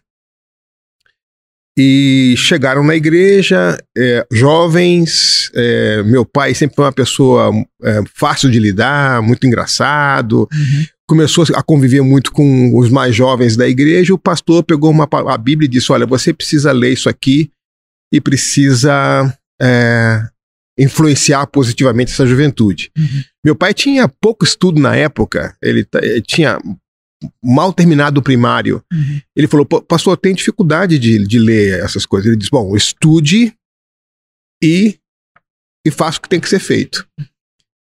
e 1.79 2.35
chegaram 2.37 2.85
na 2.85 2.95
igreja, 2.95 3.79
é, 3.97 4.27
jovens. 4.31 5.51
É, 5.55 6.03
meu 6.03 6.27
pai 6.27 6.55
sempre 6.55 6.77
foi 6.77 6.85
uma 6.85 6.93
pessoa 6.93 7.53
é, 7.83 8.03
fácil 8.15 8.51
de 8.51 8.59
lidar, 8.59 9.23
muito 9.23 9.47
engraçado. 9.47 10.49
Uhum. 10.53 10.85
Começou 11.09 11.45
a 11.55 11.63
conviver 11.63 12.03
muito 12.03 12.33
com 12.33 12.77
os 12.77 12.91
mais 12.91 13.15
jovens 13.15 13.57
da 13.57 13.69
igreja. 13.69 14.13
O 14.13 14.19
pastor 14.19 14.63
pegou 14.63 14.91
uma, 14.91 15.09
a 15.29 15.39
Bíblia 15.39 15.67
e 15.67 15.71
disse: 15.71 15.91
Olha, 15.91 16.07
você 16.07 16.35
precisa 16.35 16.71
ler 16.71 16.93
isso 16.93 17.09
aqui 17.09 17.51
e 18.13 18.21
precisa 18.21 19.33
é, 19.61 20.23
influenciar 20.81 21.47
positivamente 21.47 22.13
essa 22.13 22.27
juventude. 22.27 22.91
Uhum. 22.97 23.23
Meu 23.45 23.55
pai 23.55 23.75
tinha 23.75 24.09
pouco 24.09 24.45
estudo 24.45 24.81
na 24.81 24.97
época, 24.97 25.57
ele, 25.63 25.87
ele 26.03 26.23
tinha 26.23 26.59
mal 27.45 27.73
terminado 27.73 28.21
o 28.21 28.23
primário. 28.23 28.83
Uhum. 28.91 29.21
Ele 29.37 29.47
falou, 29.47 29.67
pastor, 29.67 30.17
tem 30.17 30.35
dificuldade 30.35 30.99
de, 30.99 31.27
de 31.27 31.39
ler 31.39 31.85
essas 31.85 32.07
coisas. 32.07 32.29
Ele 32.29 32.37
disse, 32.37 32.51
bom, 32.51 32.75
estude 32.75 33.55
e, 34.63 34.99
e 35.87 35.91
faça 35.91 36.19
o 36.19 36.23
que 36.23 36.29
tem 36.29 36.41
que 36.41 36.49
ser 36.49 36.61
feito. 36.61 37.07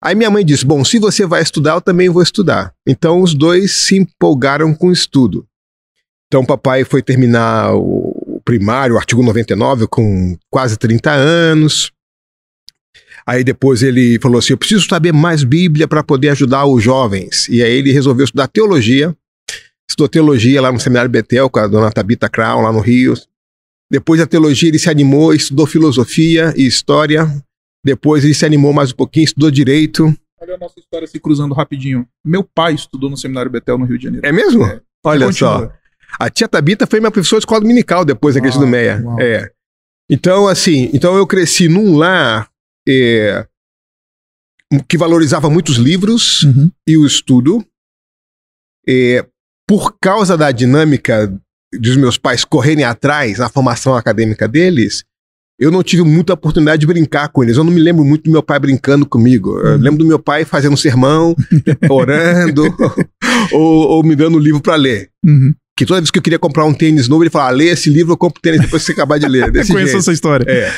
Aí 0.04 0.16
minha 0.16 0.30
mãe 0.30 0.44
disse, 0.44 0.66
bom, 0.66 0.84
se 0.84 1.00
você 1.00 1.26
vai 1.26 1.42
estudar, 1.42 1.76
eu 1.76 1.82
também 1.82 2.10
vou 2.10 2.22
estudar. 2.22 2.74
Então 2.86 3.22
os 3.22 3.34
dois 3.34 3.72
se 3.72 3.98
empolgaram 3.98 4.74
com 4.74 4.88
o 4.88 4.94
estudo. 4.94 5.48
Então, 6.32 6.46
papai 6.46 6.86
foi 6.86 7.02
terminar 7.02 7.76
o 7.76 8.42
primário, 8.46 8.96
o 8.96 8.98
artigo 8.98 9.22
99, 9.22 9.86
com 9.88 10.38
quase 10.50 10.78
30 10.78 11.12
anos. 11.12 11.92
Aí 13.26 13.44
depois 13.44 13.82
ele 13.84 14.20
falou 14.20 14.40
assim: 14.40 14.54
Eu 14.54 14.58
preciso 14.58 14.88
saber 14.88 15.14
mais 15.14 15.44
Bíblia 15.44 15.88
para 15.88 16.04
poder 16.04 16.30
ajudar 16.30 16.66
os 16.66 16.84
jovens. 16.84 17.48
E 17.50 17.62
aí 17.62 17.72
ele 17.72 17.92
resolveu 17.92 18.26
estudar 18.26 18.48
teologia. 18.48 19.16
Estudou 19.90 20.08
teologia 20.08 20.62
lá 20.62 20.72
no 20.72 20.80
Seminário 20.80 21.10
Betel 21.10 21.50
com 21.50 21.60
a 21.60 21.68
dona 21.68 21.92
Tabita 21.92 22.30
Crown, 22.30 22.62
lá 22.62 22.72
no 22.72 22.80
Rio. 22.80 23.14
Depois 23.92 24.20
da 24.20 24.26
teologia 24.26 24.70
ele 24.70 24.80
se 24.80 24.90
animou, 24.90 25.34
estudou 25.34 25.68
filosofia 25.68 26.54
e 26.56 26.66
história. 26.66 27.28
Depois 27.84 28.24
ele 28.24 28.34
se 28.34 28.46
animou 28.46 28.72
mais 28.72 28.92
um 28.92 28.96
pouquinho, 28.96 29.26
estudou 29.26 29.52
direito. 29.52 30.16
Olha 30.40 30.56
a 30.56 30.58
nossa 30.58 30.80
história 30.80 31.06
se 31.06 31.20
cruzando 31.20 31.54
rapidinho. 31.54 32.08
Meu 32.26 32.44
pai 32.44 32.74
estudou 32.74 33.10
no 33.10 33.18
Seminário 33.18 33.52
Betel 33.52 33.78
no 33.78 33.86
Rio 33.86 33.98
de 33.98 34.06
Janeiro. 34.06 34.26
É 34.26 34.32
mesmo? 34.32 34.66
É. 34.66 34.80
Olha 35.04 35.32
só. 35.32 35.72
A 36.20 36.30
tia 36.30 36.48
Tabita 36.48 36.88
foi 36.88 37.00
minha 37.00 37.12
professora 37.12 37.40
de 37.40 37.44
escola 37.44 37.62
dominical 37.62 38.04
depois 38.04 38.36
da 38.36 38.40
igreja 38.40 38.60
do 38.60 38.68
Meia. 38.68 39.02
Uau. 39.04 39.20
É. 39.20 39.52
Então, 40.10 40.48
assim, 40.48 40.90
então 40.94 41.16
eu 41.16 41.26
cresci 41.26 41.68
num 41.68 41.96
lar 41.96 42.51
é, 42.88 43.46
que 44.88 44.98
valorizava 44.98 45.50
muitos 45.50 45.76
livros 45.76 46.44
uhum. 46.44 46.72
e 46.88 46.98
o 46.98 47.06
estudo. 47.06 47.66
É, 48.88 49.26
por 49.68 49.96
causa 50.02 50.38
da 50.38 50.52
dinâmica 50.52 51.32
dos 51.74 51.96
meus 51.96 52.18
pais 52.18 52.44
correrem 52.44 52.84
atrás 52.84 53.38
da 53.38 53.48
formação 53.48 53.96
acadêmica 53.96 54.48
deles, 54.48 55.06
eu 55.62 55.70
não 55.70 55.84
tive 55.84 56.02
muita 56.02 56.34
oportunidade 56.34 56.80
de 56.80 56.88
brincar 56.88 57.30
com 57.30 57.44
eles. 57.44 57.56
Eu 57.56 57.64
não 57.64 57.72
me 57.72 57.80
lembro 57.80 58.04
muito 58.04 58.24
do 58.24 58.32
meu 58.32 58.42
pai 58.42 58.60
brincando 58.60 59.06
comigo. 59.06 59.60
Eu 59.60 59.76
uhum. 59.76 59.78
lembro 59.78 60.00
do 60.00 60.06
meu 60.06 60.18
pai 60.18 60.44
fazendo 60.44 60.76
sermão, 60.76 61.36
orando, 61.90 62.64
ou, 63.54 63.88
ou, 63.90 64.04
me 64.04 64.16
dando 64.16 64.38
um 64.38 64.42
livro 64.42 64.60
para 64.60 64.76
ler. 64.76 65.10
Uhum. 65.24 65.54
Que 65.78 65.86
toda 65.86 66.02
vez 66.02 66.10
que 66.10 66.18
eu 66.18 66.24
queria 66.24 66.40
comprar 66.40 66.66
um 66.66 66.74
tênis 66.74 67.08
novo, 67.08 67.24
ele 67.24 67.30
falava: 67.30 67.52
lê 67.52 67.66
esse 67.66 67.90
livro, 67.90 68.14
eu 68.14 68.18
compro 68.18 68.42
tênis 68.42 68.60
depois 68.60 68.82
que 68.82 68.88
você 68.88 68.92
acabar 68.94 69.20
de 69.20 69.28
ler. 69.28 69.50
Desse 69.54 69.72
Conheço 69.72 69.98
essa 69.98 70.12
história. 70.12 70.46
É. 70.50 70.72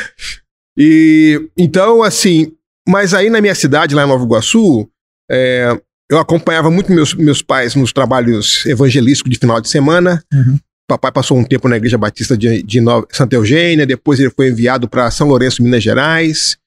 E 0.78 1.50
então, 1.58 2.04
assim, 2.04 2.52
mas 2.88 3.14
aí 3.14 3.30
na 3.30 3.42
minha 3.42 3.56
cidade, 3.56 3.96
lá 3.96 4.04
em 4.04 4.08
Nova 4.08 4.24
Iguaçu, 4.24 4.88
é, 5.30 5.80
eu 6.10 6.20
acompanhava 6.20 6.70
muito 6.70 6.92
meus, 6.92 7.14
meus 7.14 7.42
pais 7.42 7.76
nos 7.76 7.94
trabalhos 7.94 8.66
evangelísticos 8.66 9.32
de 9.32 9.40
final 9.40 9.60
de 9.62 9.70
semana. 9.70 10.24
Uhum. 10.34 10.58
Papai 10.88 11.12
passou 11.12 11.38
um 11.38 11.44
tempo 11.44 11.68
na 11.68 11.78
Igreja 11.78 11.98
Batista 11.98 12.38
de, 12.38 12.62
de 12.62 12.82
Nova, 12.82 13.08
Santa 13.12 13.36
Eugênia, 13.36 13.86
depois 13.86 14.20
ele 14.20 14.30
foi 14.30 14.50
enviado 14.50 14.88
para 14.88 15.10
São 15.10 15.28
Lourenço, 15.28 15.64
Minas 15.64 15.82
Gerais. 15.82 16.58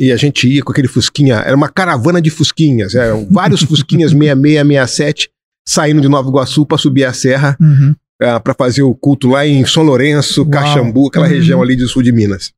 E 0.00 0.12
a 0.12 0.16
gente 0.16 0.48
ia 0.48 0.62
com 0.62 0.70
aquele 0.70 0.86
Fusquinha, 0.86 1.36
era 1.36 1.56
uma 1.56 1.68
caravana 1.68 2.22
de 2.22 2.30
Fusquinhas, 2.30 2.94
eram 2.94 3.26
vários 3.28 3.62
Fusquinhas 3.62 4.12
66, 4.16 4.60
67, 4.60 5.30
saindo 5.66 6.00
de 6.00 6.08
Nova 6.08 6.28
Iguaçu 6.28 6.64
para 6.64 6.78
subir 6.78 7.04
a 7.04 7.12
serra, 7.12 7.56
uhum. 7.60 7.94
uh, 8.22 8.24
é, 8.24 8.38
para 8.38 8.54
fazer 8.54 8.82
o 8.82 8.94
culto 8.94 9.28
lá 9.28 9.44
em 9.44 9.66
São 9.66 9.82
Lourenço, 9.82 10.42
Uau. 10.42 10.50
Caxambu, 10.50 11.08
aquela 11.08 11.26
uhum. 11.26 11.32
região 11.32 11.60
ali 11.60 11.74
do 11.74 11.88
sul 11.88 12.04
de 12.04 12.12
Minas. 12.12 12.52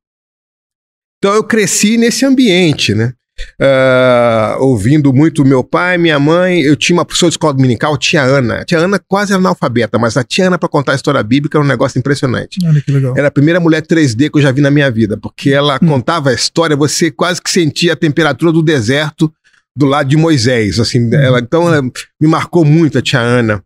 Então 1.22 1.34
eu 1.34 1.44
cresci 1.44 1.96
nesse 1.98 2.24
ambiente, 2.24 2.94
né? 2.94 3.12
uh, 3.60 4.62
ouvindo 4.62 5.12
muito 5.12 5.44
meu 5.44 5.62
pai, 5.62 5.98
minha 5.98 6.18
mãe. 6.18 6.60
Eu 6.60 6.76
tinha 6.76 6.96
uma 6.96 7.04
professora 7.04 7.30
de 7.30 7.34
escola 7.34 7.54
dominical, 7.54 7.96
tia 7.96 8.22
Ana. 8.22 8.60
A 8.60 8.64
tia 8.64 8.78
Ana 8.78 9.00
quase 9.08 9.32
era 9.32 9.40
analfabeta, 9.40 9.98
mas 9.98 10.16
a 10.16 10.24
tia 10.24 10.46
Ana, 10.46 10.58
para 10.58 10.68
contar 10.68 10.92
a 10.92 10.94
história 10.94 11.22
bíblica, 11.22 11.58
era 11.58 11.64
um 11.64 11.68
negócio 11.68 11.98
impressionante. 11.98 12.58
Olha 12.64 12.80
que 12.80 12.90
legal. 12.90 13.14
Era 13.16 13.28
a 13.28 13.30
primeira 13.30 13.60
mulher 13.60 13.82
3D 13.82 14.30
que 14.30 14.38
eu 14.38 14.42
já 14.42 14.52
vi 14.52 14.60
na 14.60 14.70
minha 14.70 14.90
vida, 14.90 15.16
porque 15.16 15.50
ela 15.50 15.78
hum. 15.82 15.86
contava 15.86 16.30
a 16.30 16.34
história, 16.34 16.76
você 16.76 17.10
quase 17.10 17.40
que 17.40 17.50
sentia 17.50 17.92
a 17.92 17.96
temperatura 17.96 18.52
do 18.52 18.62
deserto 18.62 19.32
do 19.76 19.86
lado 19.86 20.08
de 20.08 20.16
Moisés. 20.16 20.78
Assim, 20.78 21.06
hum. 21.06 21.14
ela, 21.14 21.40
então 21.40 21.72
ela 21.72 21.82
me 21.82 22.28
marcou 22.28 22.64
muito 22.64 22.98
a 22.98 23.02
tia 23.02 23.20
Ana. 23.20 23.62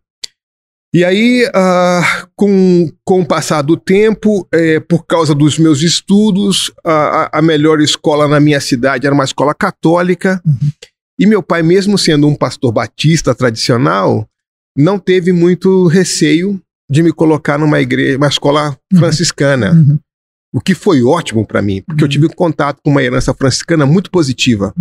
E 0.95 1.03
aí, 1.03 1.45
uh, 1.47 2.27
com, 2.37 2.89
com 3.03 3.19
o 3.19 3.25
passar 3.25 3.61
do 3.61 3.75
tempo, 3.75 4.47
é, 4.49 4.79
por 4.79 5.05
causa 5.05 5.35
dos 5.35 5.59
meus 5.59 5.81
estudos, 5.81 6.71
a, 6.85 7.37
a, 7.37 7.41
melhor 7.41 7.81
escola 7.81 8.29
na 8.29 8.39
minha 8.39 8.61
cidade 8.61 9.05
era 9.05 9.13
uma 9.13 9.25
escola 9.25 9.53
católica. 9.53 10.41
Uhum. 10.45 10.71
E 11.19 11.25
meu 11.25 11.43
pai, 11.43 11.61
mesmo 11.61 11.97
sendo 11.97 12.29
um 12.29 12.33
pastor 12.33 12.71
batista 12.71 13.35
tradicional, 13.35 14.25
não 14.73 14.97
teve 14.97 15.33
muito 15.33 15.85
receio 15.87 16.61
de 16.89 17.03
me 17.03 17.11
colocar 17.11 17.57
numa 17.57 17.81
igreja, 17.81 18.15
uma 18.15 18.29
escola 18.29 18.69
uhum. 18.93 18.99
franciscana. 18.99 19.73
Uhum. 19.73 19.99
O 20.53 20.61
que 20.61 20.73
foi 20.73 21.03
ótimo 21.03 21.45
para 21.45 21.61
mim, 21.61 21.83
porque 21.85 22.05
eu 22.05 22.05
uhum. 22.05 22.09
tive 22.09 22.29
contato 22.29 22.79
com 22.81 22.91
uma 22.91 23.03
herança 23.03 23.33
franciscana 23.33 23.85
muito 23.85 24.09
positiva. 24.09 24.73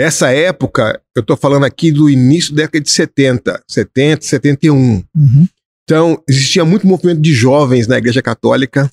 Uhum. 0.00 0.06
Essa 0.06 0.30
época, 0.30 1.00
eu 1.14 1.20
estou 1.20 1.36
falando 1.36 1.64
aqui 1.64 1.92
do 1.92 2.08
início 2.08 2.54
da 2.54 2.62
década 2.62 2.80
de 2.80 2.90
70, 2.90 3.62
70, 3.68 4.24
71. 4.24 4.76
Uhum. 4.76 5.48
Então, 5.84 6.22
existia 6.28 6.64
muito 6.64 6.86
movimento 6.86 7.20
de 7.20 7.32
jovens 7.32 7.86
na 7.86 7.98
Igreja 7.98 8.22
Católica 8.22 8.90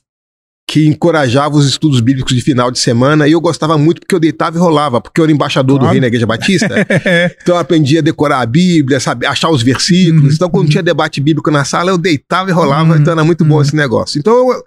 que 0.69 0.85
encorajava 0.85 1.55
os 1.55 1.65
estudos 1.65 2.01
bíblicos 2.01 2.35
de 2.35 2.41
final 2.41 2.69
de 2.69 2.77
semana 2.77 3.25
e 3.25 3.31
eu 3.31 3.39
gostava 3.39 3.77
muito 3.77 4.01
porque 4.01 4.13
eu 4.13 4.19
deitava 4.19 4.57
e 4.57 4.59
rolava, 4.59 4.99
porque 4.99 5.21
eu 5.21 5.23
era 5.23 5.31
embaixador 5.31 5.79
claro. 5.79 5.87
do 5.87 5.91
Rei 5.93 6.01
na 6.01 6.07
Igreja 6.07 6.25
Batista. 6.25 6.75
então 7.41 7.55
eu 7.55 7.59
aprendia 7.59 7.99
a 7.99 8.01
decorar 8.01 8.41
a 8.41 8.45
Bíblia, 8.45 8.99
sabe, 8.99 9.25
achar 9.25 9.49
os 9.49 9.63
versículos. 9.63 10.23
Uhum. 10.23 10.33
Então 10.33 10.49
quando 10.49 10.65
uhum. 10.65 10.71
tinha 10.71 10.83
debate 10.83 11.21
bíblico 11.21 11.49
na 11.49 11.63
sala, 11.63 11.91
eu 11.91 11.97
deitava 11.97 12.49
e 12.49 12.53
rolava, 12.53 12.93
uhum. 12.93 12.99
então 12.99 13.13
era 13.13 13.23
muito 13.23 13.45
bom 13.45 13.55
uhum. 13.55 13.61
esse 13.61 13.75
negócio. 13.75 14.19
Então 14.19 14.33
eu, 14.33 14.63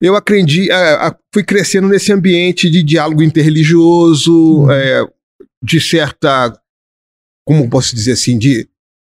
eu 0.00 0.16
aprendi, 0.16 0.68
fui 1.32 1.42
crescendo 1.42 1.88
nesse 1.88 2.10
ambiente 2.10 2.70
de 2.70 2.82
diálogo 2.82 3.22
interreligioso, 3.22 4.32
uhum. 4.32 4.70
é, 4.70 5.06
de 5.62 5.80
certa, 5.80 6.52
como 7.46 7.68
posso 7.68 7.94
dizer 7.94 8.12
assim, 8.12 8.38
de, 8.38 8.68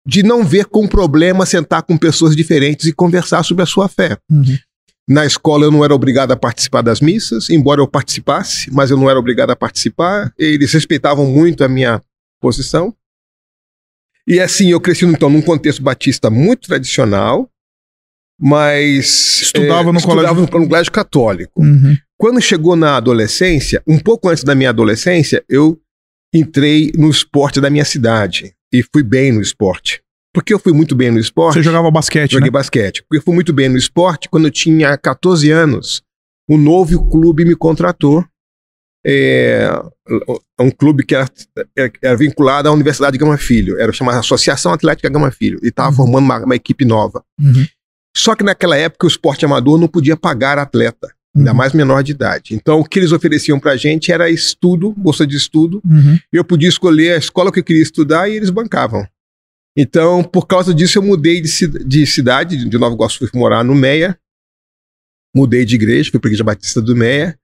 de 0.06 0.24
não 0.24 0.44
ver 0.44 0.66
com 0.66 0.88
problema 0.88 1.46
sentar 1.46 1.84
com 1.84 1.98
pessoas 1.98 2.36
diferentes 2.36 2.88
e 2.88 2.94
conversar 2.94 3.44
sobre 3.44 3.64
a 3.64 3.68
sua 3.68 3.88
fé. 3.88 4.18
Uhum. 4.30 4.58
Na 5.08 5.26
escola 5.26 5.66
eu 5.66 5.72
não 5.72 5.84
era 5.84 5.94
obrigado 5.94 6.32
a 6.32 6.38
participar 6.38 6.82
das 6.82 7.02
missas, 7.02 7.50
embora 7.50 7.82
eu 7.82 7.88
participasse, 7.88 8.72
mas 8.72 8.92
eu 8.92 8.98
não 8.98 9.10
era 9.10 9.20
obrigado 9.20 9.52
a 9.52 9.56
participar. 9.56 10.34
Eles 10.38 10.72
respeitavam 10.72 11.26
muito 11.26 11.64
a 11.64 11.68
minha 11.68 12.02
posição. 12.40 12.96
E 14.28 14.40
assim, 14.40 14.72
eu 14.72 14.80
cresci 14.80 15.06
então 15.06 15.30
num 15.30 15.42
contexto 15.42 15.82
batista 15.82 16.30
muito 16.30 16.68
tradicional, 16.68 17.50
mas 18.40 19.42
estudava, 19.42 19.90
é, 19.90 19.92
no, 19.92 19.98
estudava 20.00 20.36
colégio... 20.36 20.60
no 20.60 20.68
colégio 20.68 20.92
católico. 20.92 21.62
Uhum. 21.62 21.98
Quando 22.18 22.42
chegou 22.42 22.76
na 22.76 22.98
adolescência, 22.98 23.84
um 23.86 24.00
pouco 24.00 24.30
antes 24.30 24.44
da 24.44 24.56
minha 24.56 24.70
adolescência, 24.70 25.44
eu 25.50 25.80
entrei 26.34 26.92
no 26.96 27.10
esporte 27.10 27.60
da 27.60 27.70
minha 27.70 27.86
cidade 27.86 28.54
e 28.72 28.84
fui 28.84 29.04
bem 29.04 29.32
no 29.32 29.42
esporte. 29.42 30.02
Porque 30.34 30.54
eu 30.54 30.60
fui 30.60 30.72
muito 30.72 30.96
bem 30.96 31.12
no 31.12 31.20
esporte. 31.20 31.56
Você 31.56 31.64
jogava 31.64 31.92
basquete, 31.92 32.32
Joguei 32.32 32.48
né? 32.48 32.52
basquete. 32.52 33.04
Porque 33.04 33.18
eu 33.18 33.22
fui 33.22 33.36
muito 33.36 33.52
bem 33.52 33.68
no 33.68 33.78
esporte. 33.78 34.30
Quando 34.30 34.46
eu 34.46 34.52
tinha 34.52 34.98
14 34.98 35.52
anos, 35.52 36.02
o 36.50 36.58
novo 36.58 37.06
clube 37.10 37.44
me 37.44 37.56
contratou. 37.56 38.26
É, 39.06 39.68
um 40.60 40.70
clube 40.70 41.04
que 41.04 41.16
era, 41.16 41.28
era, 42.04 42.16
vinculado 42.16 42.70
à 42.70 42.72
Universidade 42.72 43.18
Gama 43.18 43.38
Filho. 43.38 43.78
Era 43.78 43.92
chamada 43.92 44.20
Associação 44.20 44.72
Atlética 44.72 45.10
Gama 45.10 45.32
Filho. 45.32 45.60
E 45.62 45.68
estava 45.68 45.90
uhum. 45.90 45.96
formando 45.96 46.24
uma, 46.24 46.46
uma, 46.46 46.56
equipe 46.56 46.86
nova. 46.86 47.24
Uhum. 47.38 47.66
Só 48.16 48.36
que 48.36 48.44
naquela 48.44 48.78
época 48.78 49.06
o 49.06 49.10
esporte 49.10 49.44
amador 49.44 49.78
não 49.78 49.88
podia 49.88 50.16
pagar 50.16 50.58
atleta 50.58 51.14
ainda 51.36 51.52
uhum. 51.52 51.58
mais 51.58 51.74
menor 51.74 52.04
de 52.04 52.12
idade. 52.12 52.54
Então, 52.54 52.80
o 52.80 52.86
que 52.86 53.00
eles 53.00 53.12
ofereciam 53.12 53.60
pra 53.60 53.78
gente 53.78 54.12
era 54.12 54.30
estudo, 54.30 54.94
bolsa 54.98 55.26
de 55.26 55.36
estudo. 55.36 55.82
Uhum. 55.86 56.18
Eu 56.32 56.44
podia 56.44 56.70
escolher 56.70 57.14
a 57.14 57.18
escola 57.18 57.52
que 57.52 57.60
eu 57.60 57.64
queria 57.64 57.84
estudar 57.84 58.30
e 58.30 58.36
eles 58.36 58.50
bancavam. 58.50 59.08
Então, 59.78 60.24
por 60.24 60.46
causa 60.46 60.74
disso, 60.74 60.98
eu 60.98 61.04
mudei 61.04 61.42
de, 61.42 61.68
de 61.86 62.06
cidade, 62.06 62.66
de 62.70 62.78
Nova 62.78 62.94
Iguaçu, 62.94 63.28
fui 63.28 63.40
morar 63.40 63.64
no 63.64 63.74
Meia. 63.74 64.18
Mudei 65.34 65.64
de 65.64 65.76
igreja, 65.76 66.12
fui 66.12 66.20
para 66.20 66.28
a 66.28 66.32
Igreja 66.32 66.44
Batista 66.44 66.82
do 66.82 66.96
Meia. 66.96 67.38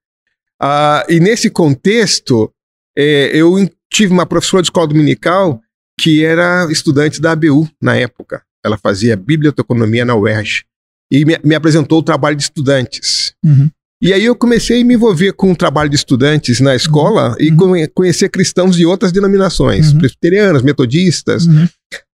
Ah, 0.61 1.05
e 1.07 1.19
nesse 1.21 1.49
contexto, 1.49 2.51
é, 2.97 3.29
eu 3.33 3.55
tive 3.89 4.11
uma 4.11 4.25
professora 4.25 4.61
de 4.61 4.67
escola 4.67 4.87
dominical 4.87 5.61
que 5.99 6.23
era 6.25 6.69
estudante 6.69 7.21
da 7.21 7.31
ABU 7.31 7.69
na 7.81 7.95
época. 7.95 8.43
Ela 8.63 8.77
fazia 8.77 9.15
biblioteconomia 9.15 10.03
na 10.03 10.15
UERJ. 10.15 10.65
E 11.09 11.23
me, 11.23 11.39
me 11.43 11.55
apresentou 11.55 11.99
o 11.99 12.03
trabalho 12.03 12.35
de 12.35 12.43
estudantes. 12.43 13.33
Uhum. 13.43 13.69
E 14.01 14.13
aí 14.13 14.25
eu 14.25 14.35
comecei 14.35 14.81
a 14.81 14.85
me 14.85 14.93
envolver 14.93 15.33
com 15.33 15.51
o 15.51 15.55
trabalho 15.55 15.89
de 15.89 15.95
estudantes 15.95 16.59
na 16.59 16.75
escola 16.75 17.35
uhum. 17.39 17.75
e 17.75 17.87
conhecer 17.87 18.29
cristãos 18.29 18.75
de 18.75 18.85
outras 18.85 19.11
denominações, 19.11 19.91
uhum. 19.91 19.97
presbiterianos, 19.97 20.61
metodistas, 20.61 21.47
uhum. 21.47 21.67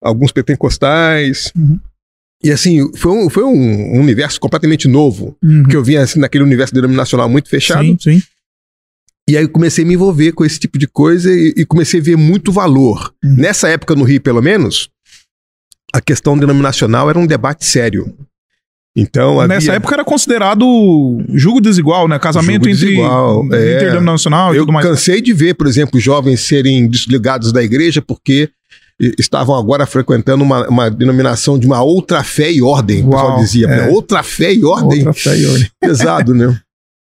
alguns 0.02 0.30
pentecostais. 0.30 1.50
Uhum. 1.56 1.80
E 2.42 2.50
assim, 2.50 2.90
foi 2.96 3.12
um, 3.12 3.30
foi 3.30 3.44
um, 3.44 3.98
universo 3.98 4.38
completamente 4.40 4.88
novo, 4.88 5.36
uhum. 5.42 5.64
que 5.64 5.76
eu 5.76 5.82
vinha 5.82 6.02
assim, 6.02 6.18
naquele 6.18 6.44
universo 6.44 6.74
denominacional 6.74 7.28
muito 7.28 7.48
fechado. 7.48 7.84
Sim, 7.84 7.96
sim. 7.98 8.22
E 9.28 9.36
aí 9.36 9.44
eu 9.44 9.48
comecei 9.48 9.84
a 9.84 9.86
me 9.86 9.94
envolver 9.94 10.32
com 10.32 10.44
esse 10.44 10.58
tipo 10.58 10.78
de 10.78 10.86
coisa 10.86 11.32
e, 11.32 11.54
e 11.56 11.64
comecei 11.64 12.00
a 12.00 12.02
ver 12.02 12.16
muito 12.16 12.52
valor. 12.52 13.14
Nessa 13.22 13.68
época 13.68 13.94
no 13.94 14.04
Rio, 14.04 14.20
pelo 14.20 14.42
menos, 14.42 14.90
a 15.94 16.00
questão 16.00 16.36
denominacional 16.36 17.08
era 17.08 17.18
um 17.18 17.26
debate 17.26 17.64
sério. 17.64 18.14
Então, 18.96 19.46
Nessa 19.46 19.68
havia... 19.68 19.76
época 19.76 19.94
era 19.94 20.04
considerado 20.04 21.18
julgo 21.34 21.60
desigual, 21.60 22.08
né? 22.08 22.18
Casamento 22.18 22.64
julgo 22.64 22.68
entre 22.68 22.86
desigual, 22.86 23.44
é. 23.52 23.76
interdenominacional 23.76 24.52
e 24.52 24.56
Eu 24.56 24.62
tudo 24.62 24.72
mais. 24.72 24.84
Eu 24.84 24.92
cansei 24.92 25.20
de 25.20 25.32
ver, 25.32 25.54
por 25.54 25.66
exemplo, 25.66 26.00
jovens 26.00 26.40
serem 26.40 26.88
desligados 26.88 27.52
da 27.52 27.62
igreja 27.62 28.02
porque 28.02 28.50
estavam 29.18 29.56
agora 29.56 29.86
frequentando 29.86 30.44
uma, 30.44 30.68
uma 30.68 30.90
denominação 30.90 31.58
de 31.58 31.66
uma 31.66 31.82
outra 31.82 32.22
fé 32.22 32.52
e 32.52 32.60
ordem, 32.60 33.02
Uau, 33.02 33.08
o 33.08 33.10
pessoal 33.10 33.38
dizia. 33.38 33.66
É. 33.68 33.88
Outra 33.88 34.22
fé 34.22 34.52
e 34.52 34.64
ordem. 34.64 34.98
Outra 34.98 35.12
fé 35.14 35.38
e 35.38 35.46
ordem. 35.46 35.70
Pesado, 35.80 36.34
né? 36.34 36.60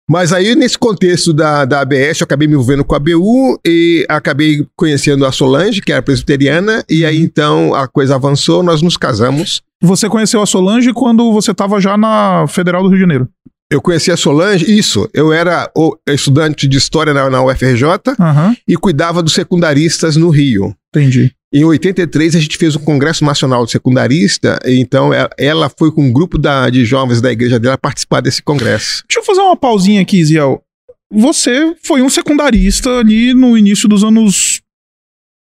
Mas 0.08 0.32
aí, 0.32 0.54
nesse 0.54 0.78
contexto 0.78 1.32
da, 1.32 1.64
da 1.64 1.80
ABS, 1.80 2.20
eu 2.20 2.24
acabei 2.24 2.46
me 2.46 2.54
envolvendo 2.54 2.84
com 2.84 2.94
a 2.94 2.98
BU 2.98 3.58
e 3.66 4.06
acabei 4.08 4.64
conhecendo 4.76 5.26
a 5.26 5.32
Solange, 5.32 5.80
que 5.80 5.92
era 5.92 6.00
presbiteriana, 6.00 6.84
e 6.88 7.04
aí 7.04 7.20
então 7.20 7.74
a 7.74 7.88
coisa 7.88 8.14
avançou, 8.14 8.62
nós 8.62 8.82
nos 8.82 8.96
casamos. 8.96 9.62
Você 9.82 10.08
conheceu 10.08 10.40
a 10.40 10.46
Solange 10.46 10.92
quando 10.92 11.32
você 11.32 11.50
estava 11.50 11.80
já 11.80 11.96
na 11.96 12.46
Federal 12.48 12.82
do 12.82 12.88
Rio 12.88 12.96
de 12.96 13.02
Janeiro? 13.02 13.28
Eu 13.70 13.82
conheci 13.82 14.12
a 14.12 14.16
Solange, 14.16 14.64
isso. 14.64 15.08
Eu 15.12 15.32
era 15.32 15.70
estudante 16.08 16.68
de 16.68 16.78
história 16.78 17.12
na, 17.12 17.28
na 17.28 17.42
UFRJ 17.42 17.84
uhum. 18.18 18.56
e 18.66 18.76
cuidava 18.76 19.22
dos 19.22 19.34
secundaristas 19.34 20.16
no 20.16 20.30
Rio. 20.30 20.74
Entendi. 20.94 21.32
Em 21.52 21.64
83 21.64 22.36
a 22.36 22.40
gente 22.40 22.56
fez 22.56 22.76
um 22.76 22.80
congresso 22.80 23.24
nacional 23.24 23.64
de 23.64 23.72
secundarista, 23.72 24.58
então 24.64 25.10
ela 25.38 25.70
foi 25.70 25.90
com 25.90 26.02
um 26.02 26.12
grupo 26.12 26.38
da, 26.38 26.68
de 26.68 26.84
jovens 26.84 27.20
da 27.20 27.32
igreja 27.32 27.58
dela 27.58 27.78
participar 27.78 28.20
desse 28.20 28.42
congresso. 28.42 29.04
Deixa 29.08 29.20
eu 29.20 29.24
fazer 29.24 29.40
uma 29.40 29.56
pausinha 29.56 30.02
aqui, 30.02 30.24
Ziel. 30.24 30.62
Você 31.10 31.74
foi 31.82 32.02
um 32.02 32.10
secundarista 32.10 32.98
ali 32.98 33.32
no 33.32 33.56
início 33.56 33.88
dos 33.88 34.02
anos 34.02 34.60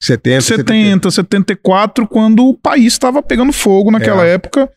70, 0.01 0.41
70, 0.41 1.11
74, 1.11 2.07
quando 2.07 2.45
o 2.47 2.53
país 2.53 2.93
estava 2.93 3.23
pegando 3.23 3.51
fogo 3.51 3.91
naquela 3.91 4.25
é. 4.25 4.33
época. 4.33 4.69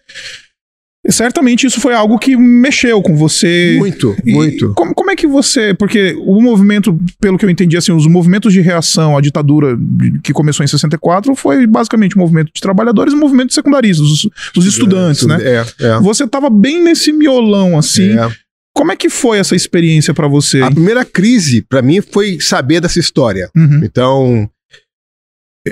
E 1.06 1.12
certamente 1.12 1.66
isso 1.66 1.80
foi 1.80 1.94
algo 1.94 2.18
que 2.18 2.37
mexeu 2.37 3.00
com 3.00 3.16
você. 3.16 3.76
Muito, 3.78 4.16
e 4.25 4.32
muito. 4.32 4.75
Como, 4.75 4.94
como, 4.94 5.10
é 5.10 5.16
que 5.16 5.26
você. 5.26 5.72
Porque 5.72 6.14
o 6.20 6.40
movimento, 6.42 6.98
pelo 7.20 7.38
que 7.38 7.44
eu 7.46 7.50
entendi, 7.50 7.76
assim, 7.76 7.92
os 7.92 8.06
movimentos 8.06 8.52
de 8.52 8.60
reação 8.60 9.16
à 9.16 9.20
ditadura 9.20 9.78
que 10.22 10.32
começou 10.32 10.64
em 10.64 10.66
64 10.66 11.34
foi 11.34 11.66
basicamente 11.66 12.16
um 12.16 12.20
movimento 12.20 12.50
de 12.52 12.60
trabalhadores 12.60 13.12
e 13.12 13.16
um 13.16 13.20
movimento 13.20 13.48
de 13.48 13.54
secundaristas, 13.54 14.06
os, 14.06 14.28
os 14.56 14.66
estudantes, 14.66 15.25
né? 15.25 15.38
É, 15.40 15.64
é. 15.80 16.00
Você 16.00 16.25
estava 16.25 16.50
bem 16.50 16.82
nesse 16.82 17.12
miolão, 17.12 17.78
assim. 17.78 18.18
É. 18.18 18.30
Como 18.75 18.92
é 18.92 18.96
que 18.96 19.08
foi 19.08 19.38
essa 19.38 19.56
experiência 19.56 20.12
para 20.12 20.28
você? 20.28 20.60
A 20.62 20.70
primeira 20.70 21.04
crise, 21.04 21.62
para 21.62 21.80
mim, 21.80 22.00
foi 22.00 22.38
saber 22.40 22.80
dessa 22.80 22.98
história. 22.98 23.48
Uhum. 23.56 23.80
Então, 23.82 24.50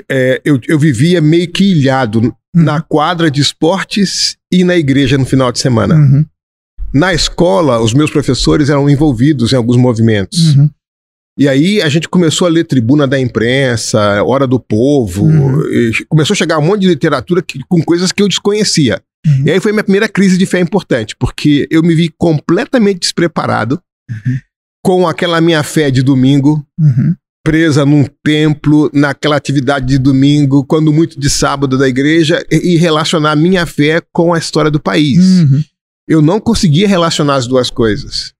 é, 0.09 0.41
eu, 0.43 0.59
eu 0.67 0.77
vivia 0.77 1.21
meio 1.21 1.51
que 1.51 1.71
ilhado 1.71 2.19
uhum. 2.19 2.33
na 2.53 2.81
quadra 2.81 3.31
de 3.31 3.41
esportes 3.41 4.37
e 4.51 4.63
na 4.63 4.75
igreja 4.75 5.17
no 5.17 5.25
final 5.25 5.51
de 5.51 5.59
semana. 5.59 5.95
Uhum. 5.95 6.25
Na 6.93 7.13
escola, 7.13 7.79
os 7.79 7.93
meus 7.93 8.09
professores 8.09 8.69
eram 8.69 8.89
envolvidos 8.89 9.51
em 9.51 9.55
alguns 9.55 9.77
movimentos. 9.77 10.55
Uhum. 10.55 10.69
E 11.39 11.47
aí 11.47 11.81
a 11.81 11.89
gente 11.89 12.09
começou 12.09 12.47
a 12.47 12.49
ler 12.49 12.63
Tribuna 12.63 13.05
da 13.05 13.19
Imprensa, 13.19 14.23
Hora 14.23 14.47
do 14.47 14.59
Povo, 14.59 15.25
uhum. 15.25 15.91
começou 16.09 16.33
a 16.33 16.37
chegar 16.37 16.57
um 16.57 16.65
monte 16.65 16.81
de 16.81 16.87
literatura 16.87 17.43
que, 17.43 17.59
com 17.69 17.83
coisas 17.83 18.11
que 18.11 18.23
eu 18.23 18.27
desconhecia. 18.27 19.01
Uhum. 19.25 19.43
E 19.45 19.51
aí 19.51 19.59
foi 19.59 19.71
minha 19.71 19.83
primeira 19.83 20.09
crise 20.09 20.37
de 20.37 20.45
fé 20.45 20.59
importante, 20.59 21.15
porque 21.15 21.67
eu 21.69 21.83
me 21.83 21.93
vi 21.93 22.11
completamente 22.17 23.01
despreparado 23.01 23.79
uhum. 24.09 24.37
com 24.83 25.07
aquela 25.07 25.39
minha 25.39 25.61
fé 25.61 25.91
de 25.91 26.01
domingo, 26.01 26.65
uhum 26.79 27.15
presa 27.47 27.85
num 27.85 28.03
templo, 28.21 28.91
naquela 28.93 29.37
atividade 29.37 29.85
de 29.85 29.97
domingo, 29.97 30.65
quando 30.65 30.91
muito 30.91 31.17
de 31.17 31.29
sábado 31.29 31.77
da 31.77 31.87
igreja, 31.87 32.45
e, 32.51 32.75
relacionar 32.75 33.37
minha 33.37 33.65
fé 33.65 34.01
com 34.11 34.33
a 34.33 34.37
história 34.37 34.69
do 34.69 34.81
país. 34.81 35.17
Uhum. 35.17 35.63
Eu 36.05 36.21
não 36.21 36.41
conseguia 36.41 36.89
relacionar 36.89 37.35
as 37.35 37.47
duas 37.47 37.69
coisas. 37.69 38.33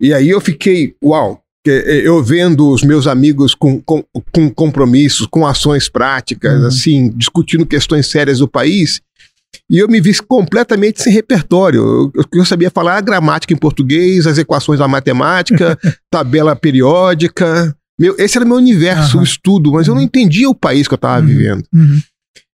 E 0.00 0.14
aí 0.14 0.30
eu 0.30 0.40
fiquei, 0.40 0.94
uau, 1.04 1.42
eu 1.66 2.24
vendo 2.24 2.70
os 2.70 2.82
meus 2.82 3.06
amigos 3.06 3.54
com, 3.54 3.78
com, 3.82 4.02
com 4.32 4.48
compromissos, 4.48 5.26
com 5.26 5.46
ações 5.46 5.90
práticas, 5.90 6.62
uhum. 6.62 6.66
assim, 6.66 7.10
discutindo 7.10 7.66
questões 7.66 8.06
sérias 8.06 8.38
do 8.38 8.48
país, 8.48 9.02
e 9.68 9.76
eu 9.76 9.86
me 9.86 10.00
vi 10.00 10.14
completamente 10.22 11.02
sem 11.02 11.12
repertório. 11.12 12.10
O 12.16 12.26
que 12.26 12.38
eu 12.38 12.46
sabia 12.46 12.70
falar 12.70 12.96
a 12.96 13.02
gramática 13.02 13.52
em 13.52 13.58
português, 13.58 14.26
as 14.26 14.38
equações 14.38 14.78
da 14.78 14.88
matemática, 14.88 15.78
tabela 16.10 16.56
periódica, 16.56 17.76
meu, 18.00 18.16
esse 18.18 18.38
era 18.38 18.46
meu 18.46 18.56
universo, 18.56 19.16
uhum. 19.18 19.22
o 19.22 19.24
estudo, 19.24 19.72
mas 19.72 19.86
eu 19.86 19.94
não 19.94 20.00
entendia 20.00 20.48
o 20.48 20.54
país 20.54 20.88
que 20.88 20.94
eu 20.94 20.96
estava 20.96 21.20
uhum. 21.20 21.26
vivendo. 21.26 21.64
Uhum. 21.70 22.00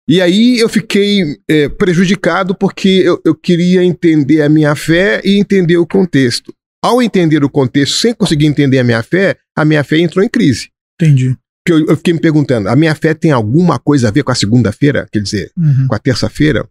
E 0.08 0.20
aí 0.20 0.58
eu 0.58 0.68
fiquei 0.68 1.38
é, 1.48 1.68
prejudicado 1.68 2.52
porque 2.52 2.88
eu, 2.88 3.20
eu, 3.24 3.34
queria 3.34 3.84
entender 3.84 4.42
a 4.42 4.48
minha 4.48 4.74
fé 4.74 5.20
e 5.24 5.38
entender 5.38 5.76
o 5.76 5.86
contexto. 5.86 6.52
Ao 6.84 7.00
entender 7.00 7.44
o 7.44 7.50
contexto 7.50 7.96
sem 7.96 8.12
conseguir 8.12 8.46
entender 8.46 8.80
a 8.80 8.84
minha 8.84 9.02
fé, 9.04 9.36
a 9.56 9.64
minha 9.64 9.84
fé 9.84 9.98
entrou 9.98 10.24
em 10.24 10.28
crise. 10.28 10.68
Entendi. 11.00 11.36
Porque 11.64 11.84
eu, 11.84 11.86
eu 11.90 11.96
fiquei 11.96 12.12
me 12.12 12.20
perguntando: 12.20 12.68
a 12.68 12.74
minha 12.74 12.94
fé 12.94 13.14
tem 13.14 13.30
alguma 13.30 13.78
coisa 13.78 14.08
a 14.08 14.10
ver 14.10 14.24
com 14.24 14.32
a 14.32 14.36
segunda-feira? 14.36 15.06
Quer 15.12 15.20
dizer, 15.20 15.50
uhum. 15.56 15.86
com 15.88 15.94
a 15.94 15.98
terça-feira? 15.98 16.68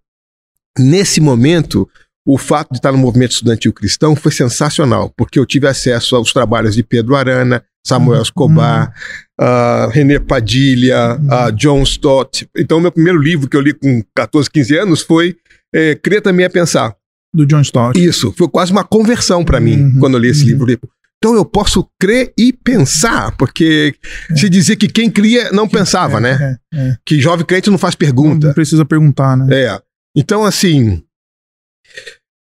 Nesse 0.78 1.22
momento, 1.22 1.90
o 2.26 2.38
fato 2.38 2.72
de 2.72 2.78
estar 2.78 2.92
no 2.92 2.98
movimento 2.98 3.32
estudantil 3.32 3.72
cristão 3.72 4.16
foi 4.16 4.32
sensacional, 4.32 5.14
porque 5.16 5.40
eu 5.40 5.46
tive 5.46 5.68
acesso 5.68 6.16
aos 6.16 6.34
trabalhos 6.34 6.76
de 6.76 6.84
Pedro 6.84 7.16
Arana, 7.16 7.64
Samuel 7.86 8.24
Escobar, 8.24 8.94
uhum. 9.40 9.46
uh, 9.46 9.90
René 9.90 10.20
Padilha, 10.20 11.18
uh, 11.18 11.52
John 11.52 11.84
Stott. 11.84 12.48
Então, 12.58 12.80
meu 12.80 12.92
primeiro 12.92 13.20
livro 13.20 13.48
que 13.48 13.56
eu 13.56 13.62
li 13.62 13.74
com 13.74 14.04
14, 14.16 14.50
15 14.50 14.78
anos 14.78 15.02
foi 15.02 15.36
é, 15.74 15.94
Crer 15.96 16.22
Também 16.22 16.46
a 16.46 16.50
Pensar. 16.50 16.96
Do 17.34 17.46
John 17.46 17.62
Stott. 17.62 18.02
Isso, 18.02 18.34
foi 18.38 18.48
quase 18.48 18.72
uma 18.72 18.84
conversão 18.84 19.44
para 19.44 19.60
mim 19.60 19.84
uhum. 19.84 20.00
quando 20.00 20.16
eu 20.16 20.20
li 20.20 20.30
esse 20.30 20.54
uhum. 20.54 20.66
livro. 20.66 20.90
Então 21.18 21.36
eu 21.36 21.46
posso 21.46 21.88
crer 22.00 22.34
e 22.38 22.54
pensar, 22.54 23.36
porque 23.38 23.96
é. 24.30 24.36
se 24.36 24.50
dizia 24.50 24.76
que 24.76 24.88
quem 24.88 25.10
cria 25.10 25.52
não 25.52 25.68
pensava, 25.68 26.18
é, 26.18 26.22
né? 26.22 26.58
É, 26.74 26.80
é, 26.80 26.98
que 27.06 27.20
jovem 27.20 27.46
crente 27.46 27.70
não 27.70 27.78
faz 27.78 27.96
pergunta. 27.96 28.42
Não, 28.42 28.48
não 28.48 28.54
precisa 28.54 28.86
perguntar, 28.86 29.36
né? 29.36 29.64
É. 29.64 29.80
Então, 30.16 30.46
assim, 30.46 31.04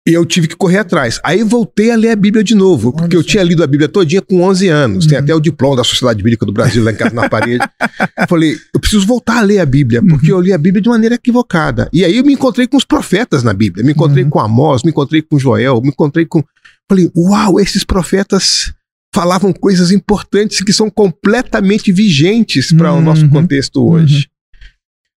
e 0.09 0.13
eu 0.13 0.25
tive 0.25 0.47
que 0.47 0.55
correr 0.55 0.79
atrás. 0.79 1.19
Aí 1.23 1.43
voltei 1.43 1.91
a 1.91 1.95
ler 1.95 2.09
a 2.09 2.15
Bíblia 2.15 2.43
de 2.43 2.55
novo, 2.55 2.91
porque 2.91 3.15
eu 3.15 3.23
tinha 3.23 3.43
lido 3.43 3.63
a 3.63 3.67
Bíblia 3.67 3.87
todinha 3.87 4.21
com 4.21 4.41
11 4.41 4.67
anos. 4.67 5.03
Uhum. 5.05 5.09
Tem 5.09 5.17
até 5.19 5.35
o 5.35 5.39
diploma 5.39 5.75
da 5.75 5.83
Sociedade 5.83 6.17
Bíblica 6.23 6.45
do 6.45 6.51
Brasil 6.51 6.83
lá 6.83 6.91
em 6.91 6.95
casa 6.95 7.13
na 7.13 7.29
parede. 7.29 7.63
Falei, 8.27 8.57
eu 8.73 8.79
preciso 8.79 9.05
voltar 9.05 9.37
a 9.37 9.41
ler 9.41 9.59
a 9.59 9.65
Bíblia, 9.65 10.01
porque 10.01 10.31
uhum. 10.31 10.39
eu 10.39 10.41
li 10.41 10.51
a 10.51 10.57
Bíblia 10.57 10.81
de 10.81 10.89
maneira 10.89 11.15
equivocada. 11.15 11.87
E 11.93 12.03
aí 12.03 12.17
eu 12.17 12.23
me 12.23 12.33
encontrei 12.33 12.67
com 12.67 12.75
os 12.75 12.83
profetas 12.83 13.43
na 13.43 13.53
Bíblia. 13.53 13.85
Me 13.85 13.91
encontrei 13.91 14.23
uhum. 14.23 14.31
com 14.31 14.39
Amós, 14.39 14.81
me 14.83 14.89
encontrei 14.89 15.21
com 15.21 15.37
Joel, 15.37 15.79
me 15.81 15.89
encontrei 15.89 16.25
com... 16.25 16.43
Falei, 16.89 17.11
uau, 17.15 17.59
esses 17.59 17.83
profetas 17.83 18.73
falavam 19.13 19.53
coisas 19.53 19.91
importantes 19.91 20.61
que 20.61 20.73
são 20.73 20.89
completamente 20.89 21.91
vigentes 21.91 22.71
para 22.71 22.93
o 22.93 23.01
nosso 23.01 23.25
uhum. 23.25 23.29
contexto 23.29 23.87
hoje. 23.87 24.27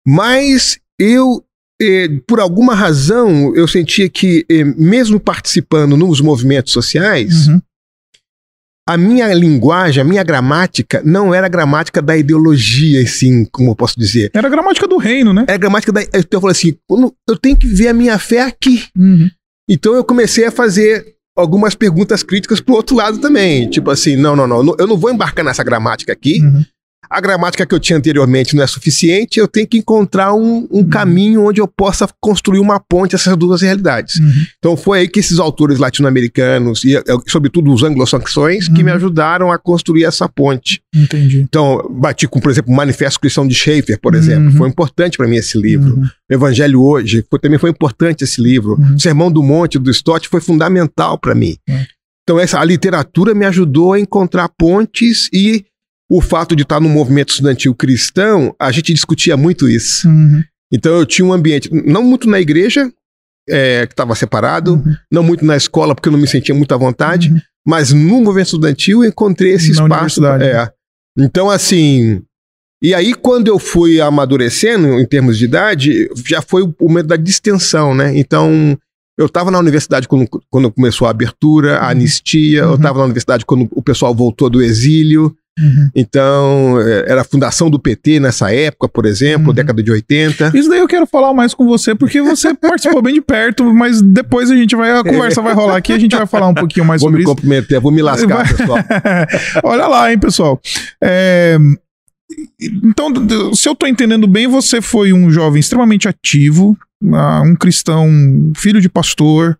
Uhum. 0.07 0.15
Mas 0.15 0.79
eu 0.99 1.43
por 2.27 2.39
alguma 2.39 2.75
razão, 2.75 3.55
eu 3.55 3.67
sentia 3.67 4.09
que, 4.09 4.45
eh, 4.49 4.63
mesmo 4.63 5.19
participando 5.19 5.95
nos 5.95 6.19
movimentos 6.19 6.73
sociais, 6.73 7.47
uhum. 7.47 7.61
a 8.87 8.97
minha 8.97 9.33
linguagem, 9.33 10.01
a 10.01 10.03
minha 10.03 10.23
gramática, 10.23 11.01
não 11.05 11.33
era 11.33 11.45
a 11.45 11.49
gramática 11.49 12.01
da 12.01 12.17
ideologia, 12.17 13.01
assim, 13.01 13.45
como 13.45 13.71
eu 13.71 13.75
posso 13.75 13.97
dizer. 13.97 14.29
Era 14.33 14.47
a 14.47 14.51
gramática 14.51 14.87
do 14.87 14.97
reino, 14.97 15.33
né? 15.33 15.43
Era 15.43 15.55
a 15.55 15.57
gramática 15.57 15.93
da. 15.93 16.03
Então 16.03 16.25
eu 16.33 16.41
falei 16.41 16.51
assim: 16.51 16.75
eu 17.27 17.37
tenho 17.37 17.55
que 17.55 17.67
ver 17.67 17.87
a 17.87 17.93
minha 17.93 18.19
fé 18.19 18.41
aqui. 18.41 18.85
Uhum. 18.97 19.29
Então 19.69 19.95
eu 19.95 20.03
comecei 20.03 20.45
a 20.45 20.51
fazer 20.51 21.15
algumas 21.37 21.75
perguntas 21.75 22.23
críticas 22.23 22.59
pro 22.59 22.75
outro 22.75 22.97
lado 22.97 23.19
também. 23.19 23.69
Tipo 23.69 23.89
assim, 23.89 24.17
não, 24.17 24.35
não, 24.35 24.45
não, 24.45 24.75
eu 24.77 24.87
não 24.87 24.97
vou 24.97 25.09
embarcar 25.09 25.45
nessa 25.45 25.63
gramática 25.63 26.11
aqui. 26.11 26.41
Uhum 26.41 26.65
a 27.09 27.19
gramática 27.19 27.65
que 27.65 27.73
eu 27.73 27.79
tinha 27.79 27.97
anteriormente 27.97 28.55
não 28.55 28.63
é 28.63 28.67
suficiente, 28.67 29.39
eu 29.39 29.47
tenho 29.47 29.67
que 29.67 29.77
encontrar 29.77 30.33
um, 30.33 30.67
um 30.71 30.79
uhum. 30.79 30.89
caminho 30.89 31.45
onde 31.45 31.59
eu 31.59 31.67
possa 31.67 32.07
construir 32.19 32.59
uma 32.59 32.79
ponte 32.79 33.15
essas 33.15 33.35
duas 33.35 33.61
realidades. 33.61 34.17
Uhum. 34.17 34.45
Então 34.57 34.77
foi 34.77 34.99
aí 34.99 35.07
que 35.07 35.19
esses 35.19 35.39
autores 35.39 35.79
latino-americanos 35.79 36.83
e, 36.85 37.01
sobretudo, 37.27 37.73
os 37.73 37.83
anglo-saxões, 37.83 38.67
uhum. 38.67 38.73
que 38.75 38.83
me 38.83 38.91
uhum. 38.91 38.97
ajudaram 38.97 39.51
a 39.51 39.57
construir 39.57 40.03
essa 40.03 40.29
ponte. 40.29 40.81
Entendi. 40.93 41.39
Então, 41.39 41.87
bati 41.89 42.27
com, 42.27 42.39
por 42.39 42.51
exemplo, 42.51 42.71
o 42.71 42.75
Manifesto 42.75 43.19
Cristão 43.19 43.47
de 43.47 43.55
Schaeffer, 43.55 43.99
por 43.99 44.13
exemplo. 44.13 44.51
Uhum. 44.51 44.57
Foi 44.57 44.69
importante 44.69 45.17
para 45.17 45.27
mim 45.27 45.37
esse 45.37 45.57
livro. 45.57 45.95
Uhum. 45.95 46.03
O 46.03 46.33
Evangelho 46.33 46.81
Hoje 46.81 47.25
foi, 47.29 47.39
também 47.39 47.57
foi 47.57 47.71
importante 47.71 48.23
esse 48.23 48.41
livro. 48.41 48.79
O 48.95 48.99
Sermão 48.99 49.31
do 49.31 49.41
Monte, 49.41 49.79
do 49.79 49.89
Stott, 49.89 50.27
foi 50.27 50.41
fundamental 50.41 51.17
para 51.17 51.33
mim. 51.33 51.57
É. 51.67 51.85
Então, 52.23 52.39
essa, 52.39 52.59
a 52.59 52.63
literatura 52.63 53.33
me 53.33 53.43
ajudou 53.47 53.93
a 53.93 53.99
encontrar 53.99 54.49
pontes 54.49 55.29
e 55.33 55.65
o 56.09 56.21
fato 56.21 56.55
de 56.55 56.63
estar 56.63 56.79
no 56.79 56.89
movimento 56.89 57.29
estudantil 57.29 57.75
cristão, 57.75 58.55
a 58.59 58.71
gente 58.71 58.93
discutia 58.93 59.37
muito 59.37 59.69
isso. 59.69 60.07
Uhum. 60.07 60.43
Então 60.71 60.97
eu 60.97 61.05
tinha 61.05 61.25
um 61.25 61.33
ambiente, 61.33 61.69
não 61.71 62.03
muito 62.03 62.27
na 62.27 62.39
igreja, 62.39 62.91
é, 63.47 63.85
que 63.85 63.93
estava 63.93 64.15
separado, 64.15 64.73
uhum. 64.73 64.95
não 65.11 65.23
muito 65.23 65.45
na 65.45 65.55
escola, 65.55 65.93
porque 65.93 66.07
eu 66.07 66.13
não 66.13 66.19
me 66.19 66.27
sentia 66.27 66.53
muito 66.53 66.73
à 66.73 66.77
vontade, 66.77 67.29
uhum. 67.29 67.39
mas 67.67 67.91
no 67.91 68.21
movimento 68.21 68.47
estudantil 68.47 69.03
eu 69.03 69.09
encontrei 69.09 69.53
esse 69.53 69.73
na 69.73 69.83
espaço. 69.83 70.25
É. 70.25 70.71
Então, 71.17 71.49
assim. 71.49 72.21
E 72.81 72.93
aí, 72.93 73.13
quando 73.13 73.49
eu 73.49 73.59
fui 73.59 73.99
amadurecendo 73.99 74.87
em 74.99 75.05
termos 75.05 75.37
de 75.37 75.43
idade, 75.43 76.09
já 76.25 76.41
foi 76.41 76.63
o 76.63 76.73
momento 76.79 77.07
da 77.07 77.17
distensão, 77.17 77.93
né? 77.93 78.17
Então, 78.17 78.77
eu 79.17 79.25
estava 79.25 79.51
na 79.51 79.59
universidade 79.59 80.07
quando, 80.07 80.25
quando 80.49 80.71
começou 80.71 81.05
a 81.05 81.11
abertura, 81.11 81.77
a 81.77 81.83
uhum. 81.83 81.89
anistia, 81.89 82.61
eu 82.61 82.75
estava 82.75 82.99
na 82.99 83.05
universidade 83.05 83.45
quando 83.45 83.67
o 83.71 83.83
pessoal 83.83 84.15
voltou 84.15 84.49
do 84.49 84.61
exílio. 84.61 85.35
Uhum. 85.59 85.89
Então, 85.93 86.79
é, 86.81 87.11
era 87.11 87.21
a 87.21 87.23
fundação 87.23 87.69
do 87.69 87.79
PT 87.79 88.19
nessa 88.19 88.53
época, 88.53 88.87
por 88.87 89.05
exemplo, 89.05 89.49
uhum. 89.49 89.53
década 89.53 89.83
de 89.83 89.91
80. 89.91 90.51
Isso 90.55 90.69
daí 90.69 90.79
eu 90.79 90.87
quero 90.87 91.05
falar 91.05 91.33
mais 91.33 91.53
com 91.53 91.65
você, 91.65 91.93
porque 91.93 92.21
você 92.21 92.53
participou 92.55 93.01
bem 93.01 93.13
de 93.13 93.21
perto, 93.21 93.73
mas 93.73 94.01
depois 94.01 94.49
a 94.49 94.55
gente 94.55 94.75
vai, 94.75 94.91
a 94.91 95.03
conversa 95.03 95.41
vai 95.41 95.53
rolar 95.53 95.77
aqui, 95.77 95.91
a 95.91 95.99
gente 95.99 96.15
vai 96.15 96.25
falar 96.25 96.47
um 96.47 96.53
pouquinho 96.53 96.85
mais 96.85 97.01
vou 97.01 97.09
sobre 97.09 97.21
isso. 97.21 97.27
Vou 97.27 97.35
me 97.35 97.41
comprometer, 97.41 97.79
vou 97.79 97.91
me 97.91 98.01
lascar, 98.01 98.47
pessoal. 98.47 98.79
Olha 99.63 99.87
lá, 99.87 100.11
hein, 100.11 100.17
pessoal. 100.17 100.61
É... 101.03 101.57
Então, 102.83 103.11
se 103.53 103.67
eu 103.67 103.75
tô 103.75 103.87
entendendo 103.87 104.27
bem, 104.27 104.47
você 104.47 104.81
foi 104.81 105.11
um 105.11 105.31
jovem 105.31 105.59
extremamente 105.59 106.07
ativo, 106.07 106.77
ah, 107.11 107.41
um 107.43 107.55
cristão, 107.55 108.07
filho 108.55 108.79
de 108.79 108.87
pastor, 108.87 109.57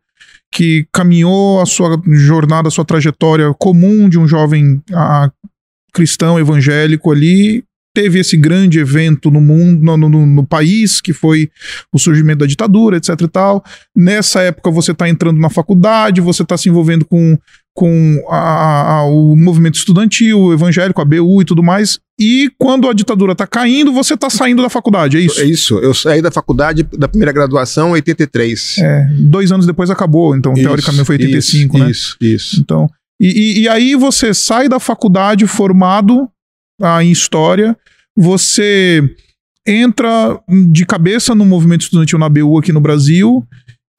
que 0.51 0.88
caminhou 0.91 1.62
a 1.62 1.65
sua 1.65 2.01
jornada, 2.07 2.67
a 2.67 2.71
sua 2.71 2.85
trajetória 2.85 3.53
comum 3.57 4.09
de 4.09 4.17
um 4.17 4.27
jovem 4.27 4.81
a, 4.91 5.31
cristão 5.93 6.39
evangélico 6.39 7.12
ali, 7.12 7.63
teve 7.93 8.19
esse 8.19 8.38
grande 8.38 8.80
evento 8.80 9.32
no 9.32 9.41
mundo, 9.41 9.84
no, 9.84 10.10
no, 10.10 10.25
no, 10.25 10.45
país, 10.45 11.02
que 11.02 11.12
foi 11.12 11.49
o 11.93 11.99
surgimento 11.99 12.39
da 12.39 12.45
ditadura, 12.45 12.97
etc 12.97 13.10
e 13.21 13.28
tal. 13.28 13.63
Nessa 13.95 14.41
época 14.41 14.71
você 14.71 14.91
está 14.91 15.10
entrando 15.10 15.39
na 15.39 15.49
faculdade, 15.49 16.21
você 16.21 16.43
está 16.43 16.58
se 16.58 16.69
envolvendo 16.69 17.04
com, 17.04 17.38
com 17.75 18.23
a, 18.30 18.99
a, 18.99 19.04
o 19.06 19.36
movimento 19.36 19.75
estudantil, 19.75 20.39
o 20.39 20.54
evangélico, 20.54 21.02
a 21.02 21.06
BU 21.06 21.41
e 21.41 21.45
tudo 21.45 21.63
mais. 21.63 21.99
E 22.19 22.52
quando 22.58 22.88
a 22.89 22.93
ditadura 22.93 23.32
está 23.32 23.47
caindo, 23.47 23.93
você 23.93 24.13
está 24.13 24.30
saindo 24.30 24.62
da 24.62 24.69
faculdade, 24.69 25.17
é 25.17 25.21
isso? 25.21 25.39
É 25.41 25.45
isso. 25.45 25.80
Eu 25.80 25.93
saí 25.93 26.21
da 26.21 26.30
faculdade 26.30 26.84
da 26.84 27.08
primeira 27.08 27.32
graduação 27.32 27.89
em 27.89 27.93
83. 27.93 28.78
É, 28.78 29.08
dois 29.19 29.52
anos 29.52 29.65
depois 29.65 29.89
acabou, 29.89 30.36
então 30.36 30.54
isso, 30.54 30.63
teoricamente 30.63 31.06
foi 31.06 31.15
85, 31.15 31.78
isso, 31.78 31.84
né? 31.86 31.91
Isso, 31.91 32.17
isso. 32.21 32.60
Então, 32.60 32.89
e, 33.19 33.27
e, 33.27 33.62
e 33.62 33.69
aí 33.69 33.95
você 33.95 34.34
sai 34.34 34.69
da 34.69 34.79
faculdade 34.79 35.45
formado 35.45 36.29
ah, 36.82 37.03
em 37.03 37.12
história, 37.12 37.77
você 38.15 39.03
entra 39.67 40.39
de 40.71 40.86
cabeça 40.86 41.36
no 41.36 41.45
movimento 41.45 41.82
estudantil 41.82 42.17
na 42.17 42.29
BU 42.29 42.58
aqui 42.58 42.71
no 42.71 42.82
Brasil. 42.82 43.45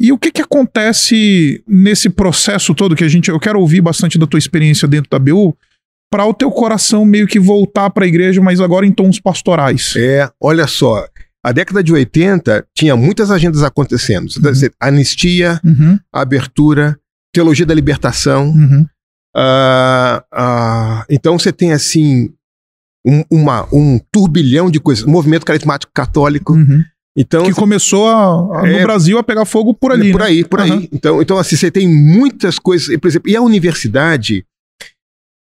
E 0.01 0.11
o 0.13 0.19
que, 0.19 0.33
que 0.33 0.41
acontece 0.41 1.63
nesse 1.69 2.09
processo 2.09 2.75
todo 2.75 2.97
que 2.97 3.05
a 3.05 3.09
gente. 3.09 3.29
Eu 3.29 3.39
quero 3.39 3.61
ouvir 3.61 3.83
bastante 3.83 4.19
da 4.19 4.27
tua 4.27 4.39
experiência 4.39 4.89
dentro 4.89 5.11
da 5.11 5.19
BU, 5.19 5.55
para 6.11 6.27
o 6.27 6.35
teu 6.35 6.51
coração 6.51 7.05
meio 7.05 7.27
que 7.27 7.39
voltar 7.39 7.91
para 7.91 8.05
a 8.05 8.09
igreja, 8.09 8.43
mas 8.43 8.61
agora 8.61 8.85
em 8.85 8.93
tons 8.93 9.21
pastorais. 9.21 9.95
É, 9.97 10.29
olha 10.41 10.67
só. 10.67 11.07
A 11.45 11.53
década 11.53 11.83
de 11.83 11.93
80 11.93 12.67
tinha 12.77 12.97
muitas 12.97 13.31
agendas 13.31 13.63
acontecendo. 13.63 14.29
Uhum. 14.43 14.69
Anistia, 14.81 15.61
uhum. 15.65 15.99
abertura, 16.13 16.99
teologia 17.33 17.65
da 17.65 17.73
libertação, 17.73 18.49
uhum. 18.49 18.87
Uh, 19.37 20.19
uh, 20.35 21.05
então 21.09 21.39
você 21.39 21.53
tem 21.53 21.73
assim 21.73 22.33
um, 23.07 23.25
uma, 23.31 23.67
um 23.73 23.99
turbilhão 24.13 24.71
de 24.71 24.81
coisas. 24.81 25.05
Movimento 25.05 25.47
carismático 25.47 25.93
católico. 25.95 26.55
Uhum. 26.55 26.85
Então, 27.17 27.45
que 27.45 27.53
começou 27.53 28.09
a, 28.09 28.61
a, 28.61 28.63
no 28.63 28.79
é, 28.79 28.83
Brasil 28.83 29.19
a 29.19 29.23
pegar 29.23 29.45
fogo 29.45 29.75
por 29.75 29.93
ali. 29.93 30.13
Por 30.13 30.21
né? 30.21 30.27
aí, 30.27 30.45
por 30.45 30.61
uhum. 30.61 30.65
aí. 30.65 30.89
Então, 30.93 31.21
então, 31.21 31.39
assim, 31.39 31.57
você 31.57 31.71
tem 31.71 31.89
muitas 31.89 32.59
coisas. 32.59 32.97
Por 32.99 33.09
exemplo, 33.09 33.31
e 33.31 33.37
a 33.37 33.43
universidade, 33.43 34.45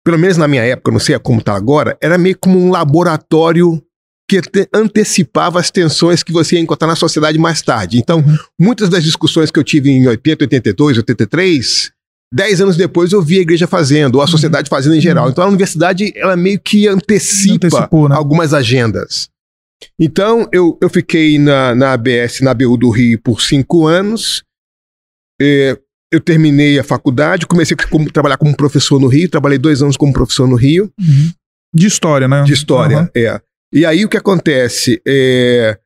pelo 0.04 0.18
menos 0.18 0.36
na 0.36 0.48
minha 0.48 0.62
época, 0.62 0.90
não 0.90 0.98
sei 0.98 1.18
como 1.18 1.40
está 1.40 1.54
agora, 1.54 1.96
era 2.00 2.18
meio 2.18 2.36
como 2.38 2.58
um 2.58 2.70
laboratório 2.70 3.82
que 4.28 4.40
antecipava 4.72 5.60
as 5.60 5.70
tensões 5.70 6.22
que 6.22 6.32
você 6.32 6.56
ia 6.56 6.62
encontrar 6.62 6.88
na 6.88 6.96
sociedade 6.96 7.38
mais 7.38 7.60
tarde. 7.62 7.98
Então, 7.98 8.18
uhum. 8.18 8.36
muitas 8.58 8.88
das 8.88 9.04
discussões 9.04 9.50
que 9.50 9.58
eu 9.58 9.64
tive 9.64 9.90
em 9.90 10.06
80, 10.08 10.44
82, 10.44 10.98
83 10.98 11.92
Dez 12.32 12.60
anos 12.60 12.76
depois 12.76 13.12
eu 13.12 13.22
vi 13.22 13.38
a 13.38 13.42
igreja 13.42 13.66
fazendo, 13.66 14.16
ou 14.16 14.22
a 14.22 14.26
sociedade 14.26 14.68
fazendo 14.68 14.96
em 14.96 15.00
geral. 15.00 15.30
Então 15.30 15.44
a 15.44 15.48
universidade, 15.48 16.12
ela 16.16 16.36
meio 16.36 16.60
que 16.60 16.88
antecipa 16.88 17.68
né? 18.08 18.14
algumas 18.16 18.52
agendas. 18.52 19.28
Então 19.98 20.48
eu, 20.52 20.78
eu 20.80 20.88
fiquei 20.88 21.38
na, 21.38 21.74
na 21.74 21.92
ABS, 21.92 22.40
na 22.40 22.50
ABU 22.50 22.76
do 22.76 22.90
Rio, 22.90 23.20
por 23.20 23.40
cinco 23.40 23.86
anos. 23.86 24.42
É, 25.40 25.78
eu 26.12 26.20
terminei 26.20 26.78
a 26.78 26.84
faculdade, 26.84 27.46
comecei 27.46 27.76
a 27.76 28.12
trabalhar 28.12 28.36
como 28.36 28.56
professor 28.56 29.00
no 29.00 29.08
Rio, 29.08 29.28
trabalhei 29.28 29.58
dois 29.58 29.82
anos 29.82 29.96
como 29.96 30.12
professor 30.12 30.46
no 30.46 30.56
Rio. 30.56 30.92
Uhum. 30.98 31.32
De 31.74 31.86
história, 31.86 32.28
né? 32.28 32.44
De 32.44 32.52
história, 32.52 33.00
uhum. 33.00 33.08
é. 33.14 33.40
E 33.72 33.84
aí 33.84 34.04
o 34.04 34.08
que 34.08 34.16
acontece? 34.16 35.02
É, 35.06 35.76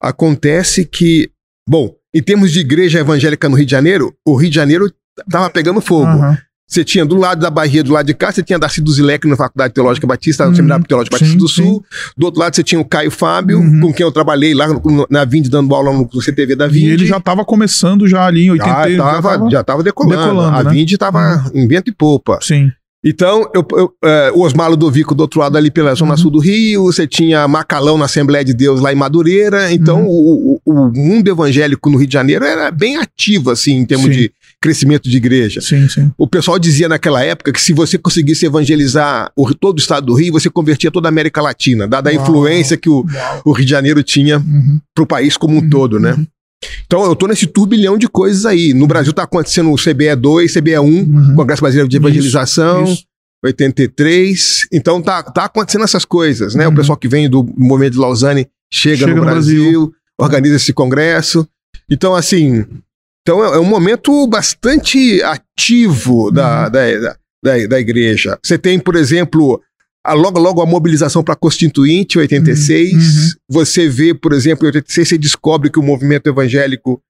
acontece 0.00 0.84
que, 0.84 1.30
bom, 1.66 1.94
em 2.14 2.22
termos 2.22 2.52
de 2.52 2.60
igreja 2.60 3.00
evangélica 3.00 3.48
no 3.48 3.56
Rio 3.56 3.64
de 3.64 3.70
Janeiro, 3.70 4.14
o 4.26 4.36
Rio 4.36 4.50
de 4.50 4.56
Janeiro 4.56 4.92
tava 5.28 5.50
pegando 5.50 5.80
fogo. 5.80 6.10
Uhum. 6.10 6.36
Você 6.70 6.84
tinha 6.84 7.04
do 7.04 7.16
lado 7.16 7.40
da 7.40 7.50
Bahia, 7.50 7.82
do 7.82 7.92
lado 7.92 8.06
de 8.06 8.14
cá, 8.14 8.30
você 8.30 8.44
tinha 8.44 8.56
Darcy 8.56 8.80
Zilek 8.86 9.26
na 9.26 9.36
Faculdade 9.36 9.74
Teológica 9.74 10.06
Batista, 10.06 10.44
no 10.44 10.50
uhum. 10.50 10.56
Seminário 10.56 10.84
Teológico 10.84 11.16
Batista 11.16 11.32
sim, 11.32 11.38
do 11.38 11.48
Sul. 11.48 11.84
Sim. 11.90 12.12
Do 12.16 12.26
outro 12.26 12.40
lado 12.40 12.54
você 12.54 12.62
tinha 12.62 12.80
o 12.80 12.84
Caio 12.84 13.10
Fábio, 13.10 13.58
uhum. 13.58 13.80
com 13.80 13.92
quem 13.92 14.06
eu 14.06 14.12
trabalhei 14.12 14.54
lá 14.54 14.68
no, 14.68 15.04
na 15.10 15.24
Vind, 15.24 15.48
dando 15.48 15.74
aula 15.74 15.92
no 15.92 16.22
CTV 16.22 16.54
da 16.54 16.68
Vind. 16.68 16.84
E 16.84 16.90
ele 16.90 17.06
já 17.06 17.16
estava 17.16 17.44
começando 17.44 18.06
já 18.06 18.24
ali 18.24 18.44
em 18.44 18.50
80. 18.52 18.72
Já 18.72 18.88
estava 18.88 19.50
já 19.50 19.64
tava 19.64 19.82
decolando. 19.82 20.22
decolando. 20.22 20.56
A 20.56 20.62
né? 20.62 20.70
Vind 20.70 20.92
estava 20.92 21.42
uhum. 21.52 21.60
em 21.60 21.66
vento 21.66 21.90
e 21.90 21.92
popa. 21.92 22.38
Sim. 22.40 22.70
Então, 23.02 23.50
eu, 23.54 23.66
eu, 23.72 23.92
é, 24.04 24.30
o 24.34 24.42
Osmar 24.42 24.70
Ludovico 24.70 25.14
do 25.14 25.22
outro 25.22 25.40
lado 25.40 25.56
ali 25.56 25.70
pela 25.70 25.94
Zona 25.94 26.12
uhum. 26.12 26.16
Sul 26.18 26.30
do 26.30 26.38
Rio, 26.38 26.84
você 26.84 27.06
tinha 27.06 27.48
Macalão 27.48 27.96
na 27.96 28.04
Assembleia 28.04 28.44
de 28.44 28.52
Deus 28.52 28.80
lá 28.80 28.92
em 28.92 28.96
Madureira. 28.96 29.72
Então, 29.72 30.06
uhum. 30.06 30.60
o, 30.64 30.72
o, 30.72 30.92
mundo 30.94 31.26
evangélico 31.28 31.90
no 31.90 31.96
Rio 31.96 32.06
de 32.06 32.12
Janeiro 32.12 32.44
era 32.44 32.70
bem 32.70 32.96
ativo, 32.96 33.50
assim, 33.50 33.72
em 33.72 33.86
termos 33.86 34.06
Sim. 34.06 34.12
de 34.12 34.32
crescimento 34.60 35.08
de 35.08 35.16
igreja. 35.16 35.60
Sim, 35.60 35.88
sim. 35.88 36.12
O 36.18 36.26
pessoal 36.26 36.58
dizia 36.58 36.88
naquela 36.88 37.24
época 37.24 37.52
que 37.52 37.60
se 37.60 37.72
você 37.72 37.96
conseguisse 37.96 38.44
evangelizar 38.44 39.32
o, 39.34 39.52
todo 39.54 39.78
o 39.78 39.80
estado 39.80 40.06
do 40.06 40.14
Rio, 40.14 40.32
você 40.32 40.50
convertia 40.50 40.90
toda 40.90 41.08
a 41.08 41.10
América 41.10 41.40
Latina, 41.40 41.88
dada 41.88 42.10
a 42.10 42.14
influência 42.14 42.76
que 42.76 42.88
o, 42.88 43.04
o, 43.44 43.52
Rio 43.52 43.64
de 43.64 43.70
Janeiro 43.70 44.02
tinha 44.02 44.38
uhum. 44.38 44.78
para 44.94 45.04
o 45.04 45.06
país 45.06 45.36
como 45.36 45.54
um 45.54 45.60
uhum. 45.60 45.70
todo, 45.70 45.98
né? 45.98 46.12
Uhum. 46.12 46.26
Então 46.84 47.04
eu 47.04 47.14
estou 47.14 47.28
nesse 47.28 47.46
turbilhão 47.46 47.96
de 47.96 48.06
coisas 48.06 48.44
aí. 48.44 48.74
No 48.74 48.86
Brasil 48.86 49.12
está 49.12 49.22
acontecendo 49.22 49.72
o 49.72 49.76
CBE 49.76 50.14
2, 50.14 50.52
CBE 50.52 50.78
1, 50.78 50.84
uhum. 50.84 51.34
Congresso 51.34 51.62
Brasileiro 51.62 51.88
de 51.88 51.96
Evangelização. 51.96 52.84
Isso, 52.84 52.92
isso. 52.92 53.04
83. 53.42 54.68
Então 54.70 55.00
tá, 55.00 55.22
tá 55.22 55.46
acontecendo 55.46 55.84
essas 55.84 56.04
coisas, 56.04 56.54
né? 56.54 56.66
Uhum. 56.66 56.74
O 56.74 56.76
pessoal 56.76 56.98
que 56.98 57.08
vem 57.08 57.30
do 57.30 57.42
movimento 57.56 57.94
de 57.94 57.98
Lausanne 57.98 58.46
chega, 58.70 58.98
chega 58.98 59.14
no, 59.14 59.22
Brasil, 59.22 59.62
Brasil, 59.62 59.94
organiza 60.20 60.56
esse 60.56 60.74
congresso. 60.74 61.48
Então, 61.90 62.14
assim, 62.14 62.66
então 63.22 63.44
é, 63.44 63.56
é 63.56 63.60
um 63.60 63.64
momento 63.64 64.26
bastante 64.26 65.22
ativo 65.22 66.30
da, 66.30 66.64
uhum. 66.64 66.70
da, 66.70 67.16
da, 67.42 67.66
da, 67.66 67.80
igreja. 67.80 68.38
Você 68.42 68.58
tem, 68.58 68.78
por 68.78 68.96
exemplo, 68.96 69.60
a, 70.04 70.12
logo, 70.12 70.38
logo 70.38 70.62
a 70.62 70.66
mobilização 70.66 71.22
para 71.22 71.34
a 71.34 71.36
Constituinte, 71.36 72.18
86. 72.18 72.92
Uhum. 72.92 72.98
uhum. 72.98 73.28
Você 73.50 73.88
vê, 73.88 74.14
por 74.14 74.32
exemplo, 74.32 74.64
em 74.64 74.68
86, 74.68 75.08
você 75.08 75.18
descobre 75.18 75.70
que 75.70 75.78
o 75.78 75.82
movimento 75.82 76.28
evangélico 76.28 77.02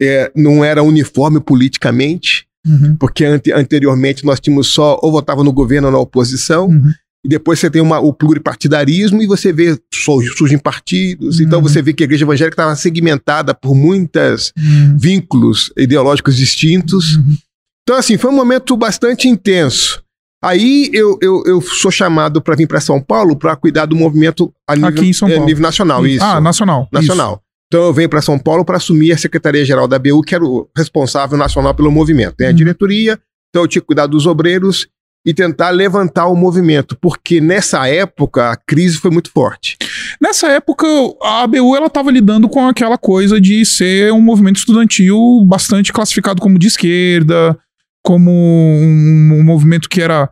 é, 0.00 0.30
não 0.34 0.64
era 0.64 0.82
uniforme 0.82 1.40
politicamente. 1.40 2.46
Uhum. 2.66 2.96
Porque 2.96 3.24
ante, 3.24 3.52
anteriormente 3.52 4.24
nós 4.24 4.38
tínhamos 4.38 4.68
só 4.68 4.98
ou 5.02 5.12
votava 5.12 5.42
no 5.42 5.52
governo 5.52 5.88
ou 5.88 5.92
na 5.92 5.98
oposição, 5.98 6.66
uhum. 6.66 6.92
E 7.24 7.28
depois 7.28 7.58
você 7.58 7.70
tem 7.70 7.82
uma, 7.82 7.98
o 7.98 8.12
pluripartidarismo 8.12 9.22
e 9.22 9.26
você 9.26 9.52
vê 9.52 9.78
surgem 9.92 10.58
partidos. 10.58 11.40
Então 11.40 11.58
uhum. 11.58 11.60
Então 11.60 11.62
você 11.62 11.82
vê 11.82 11.92
que 11.92 12.02
a 12.02 12.06
igreja 12.06 12.24
evangélica 12.24 12.54
estava 12.54 12.74
segmentada 12.74 13.54
por 13.54 13.74
muitos 13.74 14.52
uhum. 14.56 14.96
vínculos 14.98 15.72
ideológicos 15.76 16.36
distintos. 16.36 17.16
Uhum. 17.16 17.36
Então, 17.82 17.98
assim, 17.98 18.16
foi 18.16 18.30
um 18.30 18.36
momento 18.36 18.76
bastante 18.76 19.28
intenso. 19.28 20.02
Aí 20.42 20.88
eu, 20.94 21.18
eu, 21.20 21.42
eu 21.44 21.60
sou 21.60 21.90
chamado 21.90 22.40
para 22.40 22.56
vir 22.56 22.66
para 22.66 22.80
São 22.80 23.00
Paulo 23.00 23.36
para 23.36 23.54
cuidar 23.56 23.84
do 23.84 23.94
movimento 23.94 24.52
a 24.66 24.74
nível, 24.74 24.88
Aqui 24.88 25.06
em 25.06 25.12
São 25.12 25.28
Paulo. 25.28 25.42
É, 25.42 25.46
nível 25.46 25.62
nacional. 25.62 26.06
Isso. 26.06 26.24
Ah, 26.24 26.40
nacional. 26.40 26.88
Nacional. 26.90 27.32
Isso. 27.32 27.40
Então 27.66 27.84
eu 27.84 27.92
venho 27.92 28.08
para 28.08 28.22
São 28.22 28.38
Paulo 28.38 28.64
para 28.64 28.78
assumir 28.78 29.12
a 29.12 29.18
Secretaria-Geral 29.18 29.86
da 29.86 29.98
BU, 29.98 30.22
que 30.22 30.34
era 30.34 30.44
o 30.44 30.68
responsável 30.74 31.36
nacional 31.36 31.74
pelo 31.74 31.90
movimento. 31.90 32.36
Tem 32.36 32.46
a 32.46 32.50
uhum. 32.50 32.56
diretoria, 32.56 33.18
então 33.50 33.62
eu 33.62 33.68
tinha 33.68 33.82
que 33.82 33.86
cuidar 33.86 34.06
dos 34.06 34.26
obreiros 34.26 34.88
e 35.24 35.34
tentar 35.34 35.70
levantar 35.70 36.26
o 36.26 36.36
movimento, 36.36 36.96
porque 37.00 37.40
nessa 37.40 37.86
época 37.86 38.50
a 38.50 38.56
crise 38.56 38.96
foi 38.96 39.10
muito 39.10 39.30
forte. 39.30 39.76
Nessa 40.20 40.48
época 40.48 40.86
a 41.22 41.42
ABU 41.42 41.76
ela 41.76 41.86
estava 41.86 42.10
lidando 42.10 42.48
com 42.48 42.66
aquela 42.66 42.96
coisa 42.96 43.40
de 43.40 43.64
ser 43.66 44.12
um 44.12 44.20
movimento 44.20 44.56
estudantil 44.56 45.44
bastante 45.46 45.92
classificado 45.92 46.40
como 46.40 46.58
de 46.58 46.68
esquerda, 46.68 47.58
como 48.02 48.30
um, 48.30 49.38
um 49.38 49.44
movimento 49.44 49.88
que 49.88 50.00
era 50.00 50.30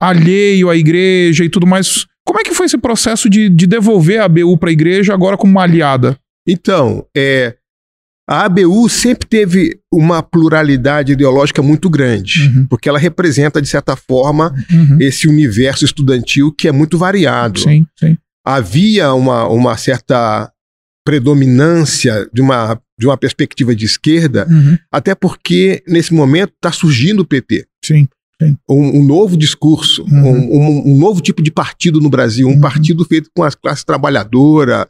alheio 0.00 0.70
à 0.70 0.76
igreja 0.76 1.44
e 1.44 1.48
tudo 1.48 1.66
mais. 1.66 2.06
Como 2.24 2.38
é 2.38 2.44
que 2.44 2.54
foi 2.54 2.66
esse 2.66 2.78
processo 2.78 3.28
de, 3.28 3.48
de 3.48 3.66
devolver 3.66 4.20
a 4.20 4.26
ABU 4.26 4.56
para 4.58 4.70
a 4.70 4.72
igreja 4.72 5.12
agora 5.12 5.36
como 5.36 5.52
uma 5.52 5.62
aliada? 5.62 6.16
Então, 6.46 7.04
é, 7.16 7.56
a 8.30 8.44
ABU 8.44 8.88
sempre 8.88 9.26
teve 9.28 9.80
uma 9.92 10.22
pluralidade 10.22 11.14
ideológica 11.14 11.60
muito 11.60 11.90
grande, 11.90 12.46
uhum. 12.46 12.66
porque 12.66 12.88
ela 12.88 12.96
representa, 12.96 13.60
de 13.60 13.68
certa 13.68 13.96
forma, 13.96 14.54
uhum. 14.70 14.98
esse 15.00 15.26
universo 15.26 15.84
estudantil 15.84 16.52
que 16.52 16.68
é 16.68 16.72
muito 16.72 16.96
variado. 16.96 17.58
Sim, 17.58 17.84
sim. 17.98 18.16
Havia 18.46 19.12
uma, 19.14 19.48
uma 19.48 19.76
certa 19.76 20.48
predominância 21.04 22.30
de 22.32 22.40
uma, 22.40 22.80
de 22.96 23.06
uma 23.08 23.16
perspectiva 23.16 23.74
de 23.74 23.84
esquerda, 23.84 24.46
uhum. 24.48 24.78
até 24.92 25.12
porque, 25.12 25.82
nesse 25.88 26.14
momento, 26.14 26.52
está 26.54 26.70
surgindo 26.70 27.22
o 27.22 27.26
PT. 27.26 27.66
Sim. 27.84 28.06
um, 28.70 29.00
um, 29.00 29.04
novo 29.04 29.36
discurso, 29.36 30.04
uhum. 30.04 30.52
um, 30.52 30.92
um, 30.92 30.96
novo 30.96 31.20
tipo 31.20 31.42
de 31.42 31.50
partido 31.50 32.00
no 32.00 32.08
Brasil, 32.08 32.46
um 32.46 32.52
uhum. 32.52 32.60
partido 32.60 33.04
feito 33.04 33.28
com 33.34 33.42
as 33.42 33.56
classes 33.56 33.82
trabalhadoras, 33.82 34.86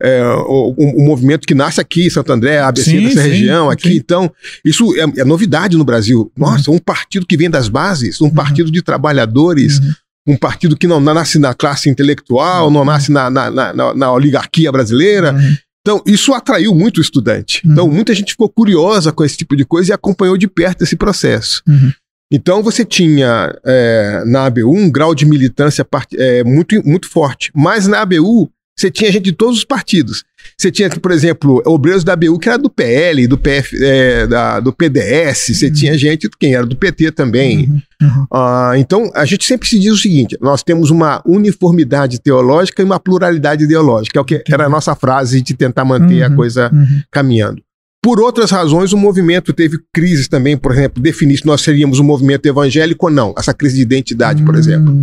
é, 0.00 0.22
o, 0.46 0.74
o, 0.76 1.04
movimento 1.04 1.46
que 1.46 1.54
nasce 1.54 1.80
aqui 1.80 2.06
em 2.06 2.10
Santo 2.10 2.32
André, 2.32 2.58
ABC 2.60 2.90
sim, 2.90 3.04
dessa 3.04 3.22
sim, 3.22 3.28
região 3.28 3.70
aqui. 3.70 3.90
Sim. 3.90 3.96
Então, 3.96 4.32
isso 4.64 4.94
é, 4.96 5.20
é, 5.20 5.24
novidade 5.24 5.76
no 5.76 5.84
Brasil. 5.84 6.30
Nossa, 6.36 6.70
uhum. 6.70 6.76
um 6.76 6.80
partido 6.80 7.26
que 7.26 7.36
vem 7.36 7.50
das 7.50 7.68
bases, 7.68 8.20
um 8.20 8.26
uhum. 8.26 8.34
partido 8.34 8.70
de 8.70 8.82
trabalhadores, 8.82 9.78
uhum. 9.78 9.92
um 10.28 10.36
partido 10.36 10.76
que 10.76 10.86
não 10.86 11.00
nasce 11.00 11.38
na 11.38 11.54
classe 11.54 11.88
intelectual, 11.88 12.70
não 12.70 12.84
nasce 12.84 13.10
na, 13.10 13.30
na, 13.30 13.50
na, 13.50 13.94
na 13.94 14.12
oligarquia 14.12 14.70
brasileira. 14.70 15.34
Então, 15.80 16.02
isso 16.06 16.34
atraiu 16.34 16.74
muito 16.74 16.98
o 16.98 17.00
estudante. 17.00 17.62
Uhum. 17.64 17.72
Então, 17.72 17.88
muita 17.88 18.14
gente 18.14 18.32
ficou 18.32 18.48
curiosa 18.48 19.10
com 19.10 19.24
esse 19.24 19.38
tipo 19.38 19.56
de 19.56 19.64
coisa 19.64 19.90
e 19.90 19.94
acompanhou 19.94 20.36
de 20.36 20.46
perto 20.46 20.84
esse 20.84 20.96
processo. 20.96 21.62
Uhum. 21.66 21.92
Então, 22.30 22.62
você 22.62 22.84
tinha 22.84 23.54
é, 23.64 24.22
na 24.26 24.44
ABU 24.44 24.70
um 24.70 24.90
grau 24.90 25.14
de 25.14 25.24
militância 25.24 25.86
é, 26.14 26.44
muito, 26.44 26.86
muito 26.86 27.08
forte. 27.08 27.50
Mas 27.54 27.86
na 27.86 28.02
ABU, 28.02 28.50
você 28.78 28.92
tinha 28.92 29.10
gente 29.10 29.24
de 29.24 29.32
todos 29.32 29.58
os 29.58 29.64
partidos. 29.64 30.22
Você 30.56 30.70
tinha, 30.70 30.88
por 30.88 31.10
exemplo, 31.10 31.60
obreiros 31.66 32.04
da 32.04 32.12
ABU 32.12 32.38
que 32.38 32.48
era 32.48 32.56
do 32.56 32.70
PL, 32.70 33.26
do, 33.26 33.36
PF, 33.36 33.76
é, 33.82 34.26
da, 34.26 34.60
do 34.60 34.72
PDS, 34.72 35.48
você 35.48 35.66
uhum. 35.66 35.72
tinha 35.72 35.98
gente 35.98 36.28
quem 36.38 36.54
era 36.54 36.64
do 36.64 36.76
PT 36.76 37.10
também. 37.10 37.68
Uhum. 37.68 37.82
Uhum. 38.00 38.22
Uh, 38.32 38.74
então, 38.76 39.10
a 39.14 39.24
gente 39.24 39.44
sempre 39.44 39.68
se 39.68 39.78
diz 39.78 39.92
o 39.92 39.98
seguinte: 39.98 40.38
nós 40.40 40.62
temos 40.62 40.90
uma 40.90 41.20
uniformidade 41.26 42.20
teológica 42.20 42.80
e 42.80 42.84
uma 42.84 43.00
pluralidade 43.00 43.64
ideológica, 43.64 44.18
é 44.18 44.22
o 44.22 44.24
que 44.24 44.42
era 44.48 44.66
a 44.66 44.68
nossa 44.68 44.94
frase 44.94 45.42
de 45.42 45.54
tentar 45.54 45.84
manter 45.84 46.22
a 46.22 46.28
uhum. 46.28 46.36
coisa 46.36 46.70
uhum. 46.72 47.02
caminhando. 47.10 47.60
Por 48.00 48.20
outras 48.20 48.52
razões, 48.52 48.92
o 48.92 48.96
movimento 48.96 49.52
teve 49.52 49.76
crises 49.92 50.28
também, 50.28 50.56
por 50.56 50.70
exemplo, 50.72 51.02
definir 51.02 51.38
se 51.38 51.46
nós 51.46 51.62
seríamos 51.62 51.98
um 51.98 52.04
movimento 52.04 52.46
evangélico 52.46 53.06
ou 53.06 53.12
não, 53.12 53.34
essa 53.36 53.52
crise 53.52 53.76
de 53.76 53.82
identidade, 53.82 54.44
por 54.44 54.54
exemplo. 54.54 54.94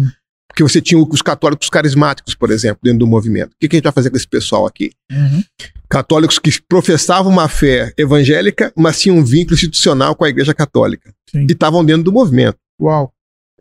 Porque 0.55 0.63
você 0.63 0.81
tinha 0.81 0.97
os 0.97 1.21
católicos 1.21 1.69
carismáticos, 1.69 2.33
por 2.33 2.49
exemplo, 2.49 2.79
dentro 2.81 2.99
do 2.99 3.07
movimento. 3.07 3.51
O 3.51 3.55
que, 3.59 3.67
que 3.67 3.75
a 3.75 3.77
gente 3.77 3.83
vai 3.83 3.91
fazer 3.91 4.09
com 4.09 4.15
esse 4.15 4.27
pessoal 4.27 4.65
aqui? 4.65 4.91
Uhum. 5.11 5.43
Católicos 5.89 6.39
que 6.39 6.49
professavam 6.61 7.29
uma 7.29 7.49
fé 7.49 7.93
evangélica, 7.97 8.71
mas 8.73 9.01
tinham 9.01 9.17
um 9.17 9.23
vínculo 9.23 9.53
institucional 9.53 10.15
com 10.15 10.23
a 10.23 10.29
Igreja 10.29 10.53
Católica. 10.53 11.13
Sim. 11.29 11.45
E 11.49 11.51
estavam 11.51 11.83
dentro 11.83 12.03
do 12.03 12.11
movimento. 12.13 12.57
Uau! 12.81 13.11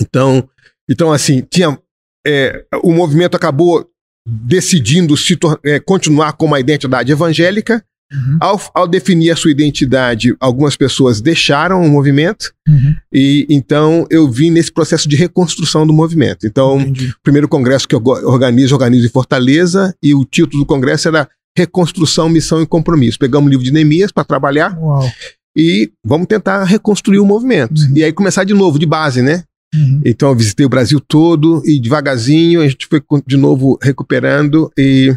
Então, 0.00 0.48
então 0.88 1.12
assim, 1.12 1.40
tinha. 1.40 1.76
É, 2.24 2.64
o 2.80 2.92
movimento 2.92 3.34
acabou 3.34 3.90
decidindo 4.24 5.16
se 5.16 5.36
é, 5.64 5.80
continuar 5.80 6.34
com 6.34 6.46
uma 6.46 6.60
identidade 6.60 7.10
evangélica, 7.10 7.84
Uhum. 8.14 8.38
Ao, 8.40 8.60
ao, 8.74 8.86
definir 8.86 9.30
a 9.30 9.36
sua 9.36 9.50
identidade, 9.50 10.34
algumas 10.38 10.76
pessoas 10.76 11.20
deixaram 11.20 11.82
o 11.82 11.88
movimento 11.88 12.52
uhum. 12.68 12.94
e 13.12 13.46
então 13.50 14.06
eu 14.08 14.30
vim 14.30 14.50
nesse 14.50 14.72
processo 14.72 15.08
de 15.08 15.16
reconstrução 15.16 15.86
do 15.86 15.92
movimento. 15.92 16.46
Então, 16.46 16.80
Entendi. 16.80 17.08
o 17.08 17.22
primeiro 17.22 17.48
congresso 17.48 17.88
que 17.88 17.94
eu 17.94 18.02
organizo, 18.04 18.74
organizo 18.74 19.06
em 19.06 19.10
Fortaleza 19.10 19.94
e 20.02 20.14
o 20.14 20.24
título 20.24 20.62
do 20.62 20.66
congresso 20.66 21.08
era 21.08 21.28
Reconstrução, 21.56 22.28
Missão 22.28 22.62
e 22.62 22.66
Compromisso. 22.66 23.18
Pegamos 23.18 23.46
o 23.46 23.50
livro 23.50 23.64
de 23.64 23.72
Neemias 23.72 24.12
para 24.12 24.24
trabalhar 24.24 24.76
Uau. 24.78 25.08
e 25.56 25.90
vamos 26.04 26.26
tentar 26.26 26.64
reconstruir 26.64 27.18
o 27.18 27.26
movimento. 27.26 27.80
Uhum. 27.80 27.96
E 27.96 28.04
aí 28.04 28.12
começar 28.12 28.44
de 28.44 28.54
novo, 28.54 28.78
de 28.78 28.86
base, 28.86 29.22
né? 29.22 29.44
Uhum. 29.74 30.00
Então 30.04 30.28
eu 30.28 30.36
visitei 30.36 30.64
o 30.64 30.68
Brasil 30.68 31.00
todo 31.00 31.60
e 31.64 31.80
devagarzinho 31.80 32.60
a 32.60 32.68
gente 32.68 32.86
foi 32.86 33.02
de 33.26 33.36
novo 33.36 33.76
recuperando 33.82 34.70
e 34.78 35.12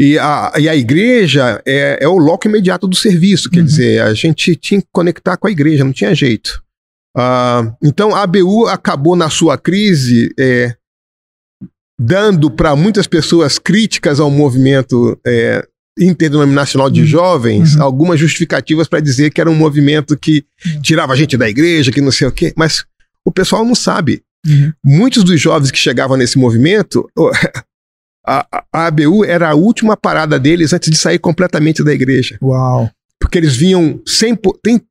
e 0.00 0.16
a, 0.16 0.52
e 0.56 0.68
a 0.68 0.76
igreja 0.76 1.60
é, 1.66 1.98
é 2.00 2.06
o 2.06 2.18
loco 2.18 2.46
imediato 2.46 2.86
do 2.86 2.94
serviço, 2.94 3.50
quer 3.50 3.58
uhum. 3.58 3.64
dizer, 3.64 4.00
a 4.00 4.14
gente 4.14 4.54
tinha 4.54 4.80
que 4.80 4.86
conectar 4.92 5.36
com 5.36 5.48
a 5.48 5.50
igreja, 5.50 5.82
não 5.82 5.92
tinha 5.92 6.14
jeito. 6.14 6.62
Uh, 7.16 7.74
então 7.82 8.14
a 8.14 8.22
ABU 8.22 8.68
acabou 8.68 9.16
na 9.16 9.28
sua 9.28 9.58
crise 9.58 10.32
é, 10.38 10.76
dando 12.00 12.48
para 12.48 12.76
muitas 12.76 13.08
pessoas 13.08 13.58
críticas 13.58 14.20
ao 14.20 14.30
movimento 14.30 15.18
é, 15.26 15.66
interdenominacional 15.98 16.88
de 16.88 17.00
uhum. 17.00 17.06
jovens 17.06 17.74
uhum. 17.74 17.82
algumas 17.82 18.20
justificativas 18.20 18.86
para 18.86 19.00
dizer 19.00 19.32
que 19.32 19.40
era 19.40 19.50
um 19.50 19.56
movimento 19.56 20.16
que 20.16 20.44
uhum. 20.64 20.80
tirava 20.80 21.12
a 21.12 21.16
gente 21.16 21.36
da 21.36 21.48
igreja, 21.48 21.90
que 21.90 22.00
não 22.00 22.12
sei 22.12 22.28
o 22.28 22.32
quê, 22.32 22.52
mas 22.56 22.84
o 23.24 23.32
pessoal 23.32 23.64
não 23.64 23.74
sabe. 23.74 24.22
Uhum. 24.46 24.72
Muitos 24.84 25.24
dos 25.24 25.40
jovens 25.40 25.72
que 25.72 25.78
chegavam 25.78 26.16
nesse 26.16 26.38
movimento, 26.38 27.10
a, 28.28 28.64
a 28.72 28.86
ABU 28.86 29.24
era 29.24 29.48
a 29.50 29.54
última 29.54 29.96
parada 29.96 30.38
deles 30.38 30.72
antes 30.72 30.90
de 30.90 30.98
sair 30.98 31.18
completamente 31.18 31.82
da 31.82 31.92
igreja. 31.92 32.38
Uau! 32.42 32.90
Porque 33.18 33.38
eles 33.38 33.56
vinham 33.56 34.00
sem, 34.06 34.38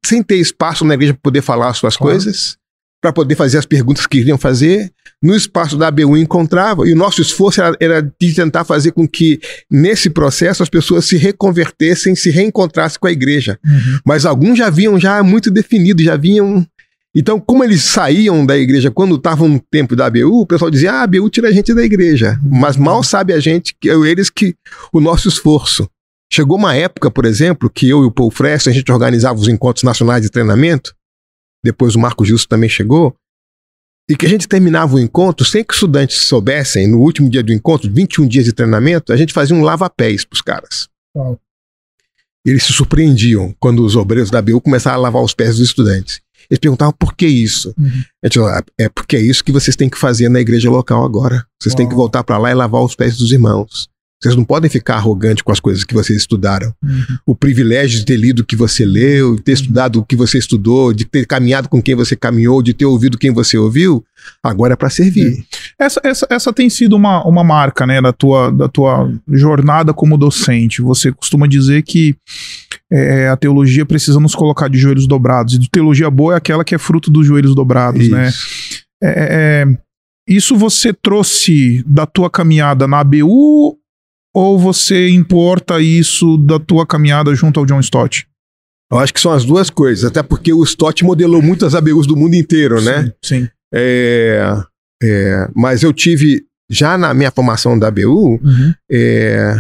sem 0.05 0.23
ter 0.23 0.37
espaço 0.37 0.83
na 0.83 0.95
igreja 0.95 1.13
para 1.13 1.21
poder 1.21 1.41
falar 1.41 1.69
as 1.69 1.77
suas 1.77 1.95
coisas, 1.95 2.57
para 3.01 3.13
poder 3.13 3.35
fazer 3.35 3.57
as 3.57 3.65
perguntas 3.65 4.05
que 4.05 4.17
queriam 4.17 4.37
fazer. 4.37 4.91
No 5.23 5.35
espaço 5.35 5.77
da 5.77 5.87
ABU 5.87 6.17
encontravam, 6.17 6.85
e 6.85 6.93
o 6.93 6.95
nosso 6.95 7.21
esforço 7.21 7.61
era, 7.61 7.75
era 7.79 8.01
de 8.01 8.33
tentar 8.33 8.63
fazer 8.63 8.91
com 8.91 9.07
que, 9.07 9.39
nesse 9.71 10.09
processo, 10.09 10.61
as 10.61 10.69
pessoas 10.69 11.05
se 11.05 11.17
reconvertessem, 11.17 12.15
se 12.15 12.29
reencontrassem 12.29 12.99
com 12.99 13.07
a 13.07 13.11
igreja. 13.11 13.57
Uhum. 13.65 13.99
Mas 14.05 14.25
alguns 14.25 14.59
já 14.59 14.69
vinham 14.69 14.99
já 14.99 15.23
muito 15.23 15.49
definidos, 15.49 16.03
já 16.03 16.15
vinham 16.15 16.67
então, 17.19 17.39
como 17.39 17.63
eles 17.63 17.83
saíam 17.83 18.45
da 18.45 18.55
igreja 18.55 18.91
quando 18.91 19.15
estavam 19.15 19.47
no 19.47 19.59
tempo 19.59 19.95
da 19.95 20.05
ABU, 20.05 20.41
o 20.41 20.45
pessoal 20.45 20.69
dizia: 20.69 20.93
ah, 20.93 20.99
a 20.99 21.03
ABU 21.03 21.27
tira 21.31 21.47
a 21.47 21.51
gente 21.51 21.73
da 21.73 21.81
igreja. 21.83 22.39
Mas 22.43 22.77
mal 22.77 23.01
sabe 23.01 23.33
a 23.33 23.39
gente, 23.39 23.75
que 23.81 23.89
eles, 23.89 24.29
que 24.29 24.55
o 24.93 24.99
nosso 24.99 25.27
esforço. 25.27 25.89
Chegou 26.31 26.57
uma 26.57 26.75
época, 26.75 27.09
por 27.09 27.25
exemplo, 27.25 27.71
que 27.71 27.89
eu 27.89 28.03
e 28.03 28.05
o 28.05 28.11
Paul 28.11 28.29
Fresta, 28.29 28.69
a 28.69 28.73
gente 28.73 28.91
organizava 28.91 29.39
os 29.39 29.47
encontros 29.47 29.81
nacionais 29.81 30.21
de 30.21 30.29
treinamento. 30.29 30.93
Depois 31.65 31.95
o 31.95 31.99
Marco 31.99 32.23
Justo 32.23 32.47
também 32.47 32.69
chegou. 32.69 33.15
E 34.07 34.15
que 34.15 34.27
a 34.27 34.29
gente 34.29 34.47
terminava 34.47 34.95
o 34.95 34.99
encontro 34.99 35.43
sem 35.43 35.63
que 35.63 35.73
os 35.73 35.77
estudantes 35.77 36.27
soubessem, 36.27 36.85
no 36.85 36.99
último 36.99 37.31
dia 37.31 37.41
do 37.41 37.51
encontro, 37.51 37.91
21 37.91 38.27
dias 38.27 38.45
de 38.45 38.53
treinamento, 38.53 39.11
a 39.11 39.17
gente 39.17 39.33
fazia 39.33 39.55
um 39.55 39.63
lava-pés 39.63 40.23
para 40.23 40.35
os 40.35 40.41
caras. 40.41 40.87
Eles 42.45 42.63
se 42.63 42.73
surpreendiam 42.73 43.55
quando 43.59 43.83
os 43.83 43.95
obreiros 43.95 44.29
da 44.29 44.37
ABU 44.37 44.61
começaram 44.61 44.97
a 44.97 45.01
lavar 45.01 45.23
os 45.23 45.33
pés 45.33 45.57
dos 45.57 45.67
estudantes. 45.67 46.21
Eles 46.49 46.59
perguntavam 46.59 46.93
por 46.97 47.15
que 47.15 47.27
isso. 47.27 47.73
Uhum. 47.77 48.31
Falou, 48.33 48.49
ah, 48.49 48.63
é 48.77 48.89
porque 48.89 49.15
é 49.15 49.21
isso 49.21 49.43
que 49.43 49.51
vocês 49.51 49.75
têm 49.75 49.89
que 49.89 49.97
fazer 49.97 50.29
na 50.29 50.39
igreja 50.39 50.69
local 50.69 51.03
agora. 51.03 51.45
Vocês 51.61 51.73
Uau. 51.73 51.77
têm 51.77 51.89
que 51.89 51.95
voltar 51.95 52.23
para 52.23 52.37
lá 52.37 52.51
e 52.51 52.55
lavar 52.55 52.81
os 52.81 52.95
pés 52.95 53.17
dos 53.17 53.31
irmãos. 53.31 53.89
Vocês 54.21 54.35
não 54.35 54.43
podem 54.43 54.67
ficar 54.67 54.95
arrogantes 54.95 55.43
com 55.43 55.51
as 55.51 55.59
coisas 55.59 55.83
que 55.83 55.93
vocês 55.93 56.17
estudaram. 56.17 56.73
Uhum. 56.83 57.17
O 57.23 57.35
privilégio 57.35 57.99
de 57.99 58.05
ter 58.05 58.17
lido 58.17 58.39
o 58.39 58.45
que 58.45 58.55
você 58.55 58.83
leu, 58.83 59.35
de 59.35 59.43
ter 59.43 59.51
uhum. 59.51 59.55
estudado 59.55 59.99
o 59.99 60.05
que 60.05 60.15
você 60.15 60.39
estudou, 60.39 60.91
de 60.91 61.05
ter 61.05 61.27
caminhado 61.27 61.69
com 61.69 61.79
quem 61.79 61.93
você 61.93 62.15
caminhou, 62.15 62.63
de 62.63 62.73
ter 62.73 62.85
ouvido 62.85 63.17
quem 63.17 63.31
você 63.31 63.59
ouviu, 63.59 64.03
agora 64.41 64.73
é 64.73 64.75
para 64.75 64.89
servir. 64.89 65.45
É. 65.79 65.85
Essa, 65.85 66.01
essa, 66.03 66.27
essa 66.31 66.53
tem 66.53 66.67
sido 66.67 66.95
uma, 66.95 67.23
uma 67.25 67.43
marca 67.43 67.85
né, 67.85 68.01
da, 68.01 68.11
tua, 68.11 68.49
da 68.49 68.67
tua 68.67 69.07
jornada 69.31 69.93
como 69.93 70.17
docente. 70.17 70.81
Você 70.81 71.11
costuma 71.11 71.45
dizer 71.45 71.83
que 71.83 72.15
é, 72.91 73.27
a 73.27 73.37
teologia 73.37 73.85
precisa 73.85 74.19
nos 74.19 74.33
colocar 74.35 74.69
de 74.69 74.77
joelhos 74.77 75.07
dobrados. 75.07 75.55
E 75.55 75.69
teologia 75.69 76.09
boa 76.09 76.33
é 76.33 76.37
aquela 76.37 76.63
que 76.63 76.75
é 76.75 76.77
fruto 76.77 77.11
dos 77.11 77.25
joelhos 77.25 77.53
dobrados, 77.53 78.09
né? 78.09 78.29
Isso. 78.29 78.83
né? 79.01 79.09
É, 79.09 79.65
é, 79.65 79.77
isso 80.27 80.55
você 80.55 80.93
trouxe 80.93 81.83
da 81.85 82.05
tua 82.05 82.29
caminhada 82.29 82.87
na 82.87 82.99
ABU 82.99 83.77
ou 84.35 84.59
você 84.59 85.09
importa 85.09 85.79
isso 85.81 86.37
da 86.37 86.59
tua 86.59 86.85
caminhada 86.85 87.33
junto 87.33 87.59
ao 87.59 87.65
John 87.65 87.79
Stott? 87.79 88.27
Eu 88.91 88.99
acho 88.99 89.13
que 89.13 89.19
são 89.19 89.33
as 89.33 89.43
duas 89.43 89.69
coisas, 89.69 90.05
até 90.05 90.23
porque 90.23 90.53
o 90.53 90.63
Stott 90.63 91.03
modelou 91.03 91.41
muitas 91.41 91.75
ABUs 91.75 92.07
do 92.07 92.15
mundo 92.15 92.35
inteiro, 92.35 92.81
né? 92.81 93.11
Sim. 93.21 93.49
É, 93.73 94.55
é, 95.03 95.49
mas 95.53 95.83
eu 95.83 95.91
tive, 95.91 96.45
já 96.69 96.97
na 96.97 97.13
minha 97.13 97.31
formação 97.31 97.77
da 97.77 97.89
ABU, 97.89 98.39
uhum. 98.41 98.73
é, 98.89 99.55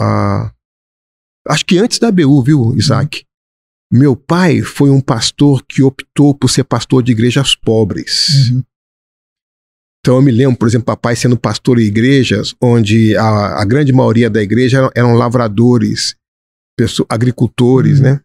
a, 0.00 0.50
acho 1.48 1.64
que 1.64 1.78
antes 1.78 1.98
da 1.98 2.08
ABU, 2.08 2.42
viu, 2.42 2.74
Isaac? 2.76 3.24
Uhum. 3.92 3.98
Meu 4.00 4.16
pai 4.16 4.60
foi 4.60 4.90
um 4.90 5.00
pastor 5.00 5.64
que 5.66 5.82
optou 5.82 6.34
por 6.34 6.48
ser 6.48 6.64
pastor 6.64 7.02
de 7.02 7.12
igrejas 7.12 7.56
pobres. 7.56 8.50
Uhum. 8.50 8.62
Então 10.00 10.16
eu 10.16 10.22
me 10.22 10.30
lembro, 10.30 10.56
por 10.56 10.68
exemplo, 10.68 10.86
papai 10.86 11.16
sendo 11.16 11.36
pastor 11.36 11.78
em 11.78 11.84
igrejas 11.84 12.54
onde 12.62 13.16
a, 13.16 13.60
a 13.60 13.64
grande 13.64 13.92
maioria 13.92 14.30
da 14.30 14.42
igreja 14.42 14.78
eram, 14.78 14.90
eram 14.94 15.14
lavradores, 15.14 16.14
pessoas, 16.76 17.06
agricultores, 17.10 17.98
uhum. 17.98 18.04
né? 18.04 18.20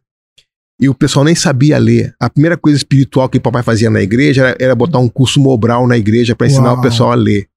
E 0.80 0.90
o 0.90 0.94
pessoal 0.94 1.24
nem 1.24 1.36
sabia 1.36 1.78
ler. 1.78 2.14
A 2.20 2.30
primeira 2.30 2.58
coisa 2.58 2.78
espiritual 2.78 3.30
que 3.30 3.38
o 3.38 3.42
papai 3.42 3.64
fazia 3.64 3.90
na 3.90 4.02
igreja 4.02 4.48
era, 4.48 4.58
era 4.60 4.76
botar 4.76 5.00
um 5.00 5.08
curso 5.08 5.40
Mobral 5.40 5.88
na 5.88 5.98
igreja 5.98 6.36
para 6.36 6.48
ensinar 6.48 6.72
Uau. 6.72 6.80
o 6.80 6.82
pessoal 6.82 7.12
a 7.12 7.16
ler. 7.16 7.48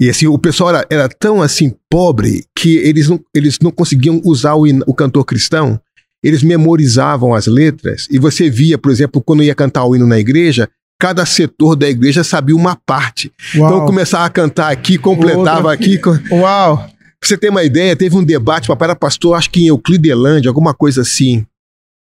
E 0.00 0.10
assim, 0.10 0.26
o 0.26 0.38
pessoal 0.38 0.70
era, 0.70 0.86
era, 0.90 1.08
tão 1.08 1.40
assim 1.40 1.72
pobre 1.88 2.44
que 2.56 2.76
eles 2.78 3.08
não, 3.08 3.20
eles 3.34 3.58
não 3.60 3.70
conseguiam 3.70 4.20
usar 4.24 4.54
o, 4.54 4.64
o 4.86 4.94
cantor 4.94 5.24
cristão. 5.24 5.80
Eles 6.22 6.42
memorizavam 6.42 7.34
as 7.34 7.46
letras 7.46 8.08
e 8.10 8.18
você 8.18 8.48
via, 8.48 8.78
por 8.78 8.90
exemplo, 8.90 9.22
quando 9.22 9.42
ia 9.42 9.54
cantar 9.54 9.84
o 9.84 9.94
hino 9.94 10.06
na 10.06 10.18
igreja, 10.18 10.68
cada 10.98 11.24
setor 11.26 11.76
da 11.76 11.88
igreja 11.88 12.24
sabia 12.24 12.56
uma 12.56 12.74
parte. 12.74 13.30
Uau. 13.54 13.68
Então 13.68 13.86
começava 13.86 14.24
a 14.24 14.30
cantar 14.30 14.72
aqui, 14.72 14.96
completava 14.96 15.72
aqui. 15.72 16.00
Uau! 16.30 16.76
Pra 16.78 17.28
você 17.28 17.38
ter 17.38 17.50
uma 17.50 17.62
ideia, 17.62 17.96
teve 17.96 18.16
um 18.16 18.24
debate, 18.24 18.68
papai 18.68 18.88
era 18.88 18.96
pastor, 18.96 19.34
acho 19.34 19.50
que 19.50 19.62
em 19.62 19.68
Euclidelândia, 19.68 20.48
alguma 20.48 20.74
coisa 20.74 21.02
assim. 21.02 21.46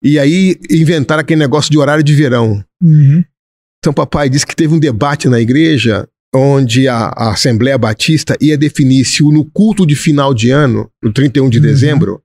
E 0.04 0.18
aí 0.18 0.58
inventaram 0.70 1.22
aquele 1.22 1.40
negócio 1.40 1.70
de 1.72 1.78
horário 1.78 2.04
de 2.04 2.14
verão. 2.14 2.64
Uhum. 2.82 3.24
Então, 3.80 3.94
papai 3.94 4.30
disse 4.30 4.46
que 4.46 4.56
teve 4.56 4.74
um 4.74 4.80
debate 4.80 5.28
na 5.28 5.40
igreja 5.40 6.08
onde 6.34 6.88
a, 6.88 7.12
a 7.16 7.32
Assembleia 7.32 7.78
Batista 7.78 8.38
ia 8.40 8.58
definir 8.58 9.06
se 9.06 9.22
no 9.24 9.44
culto 9.46 9.86
de 9.86 9.96
final 9.96 10.34
de 10.34 10.50
ano, 10.50 10.90
no 11.02 11.12
31 11.12 11.50
de 11.50 11.58
uhum. 11.58 11.64
dezembro, 11.64 12.22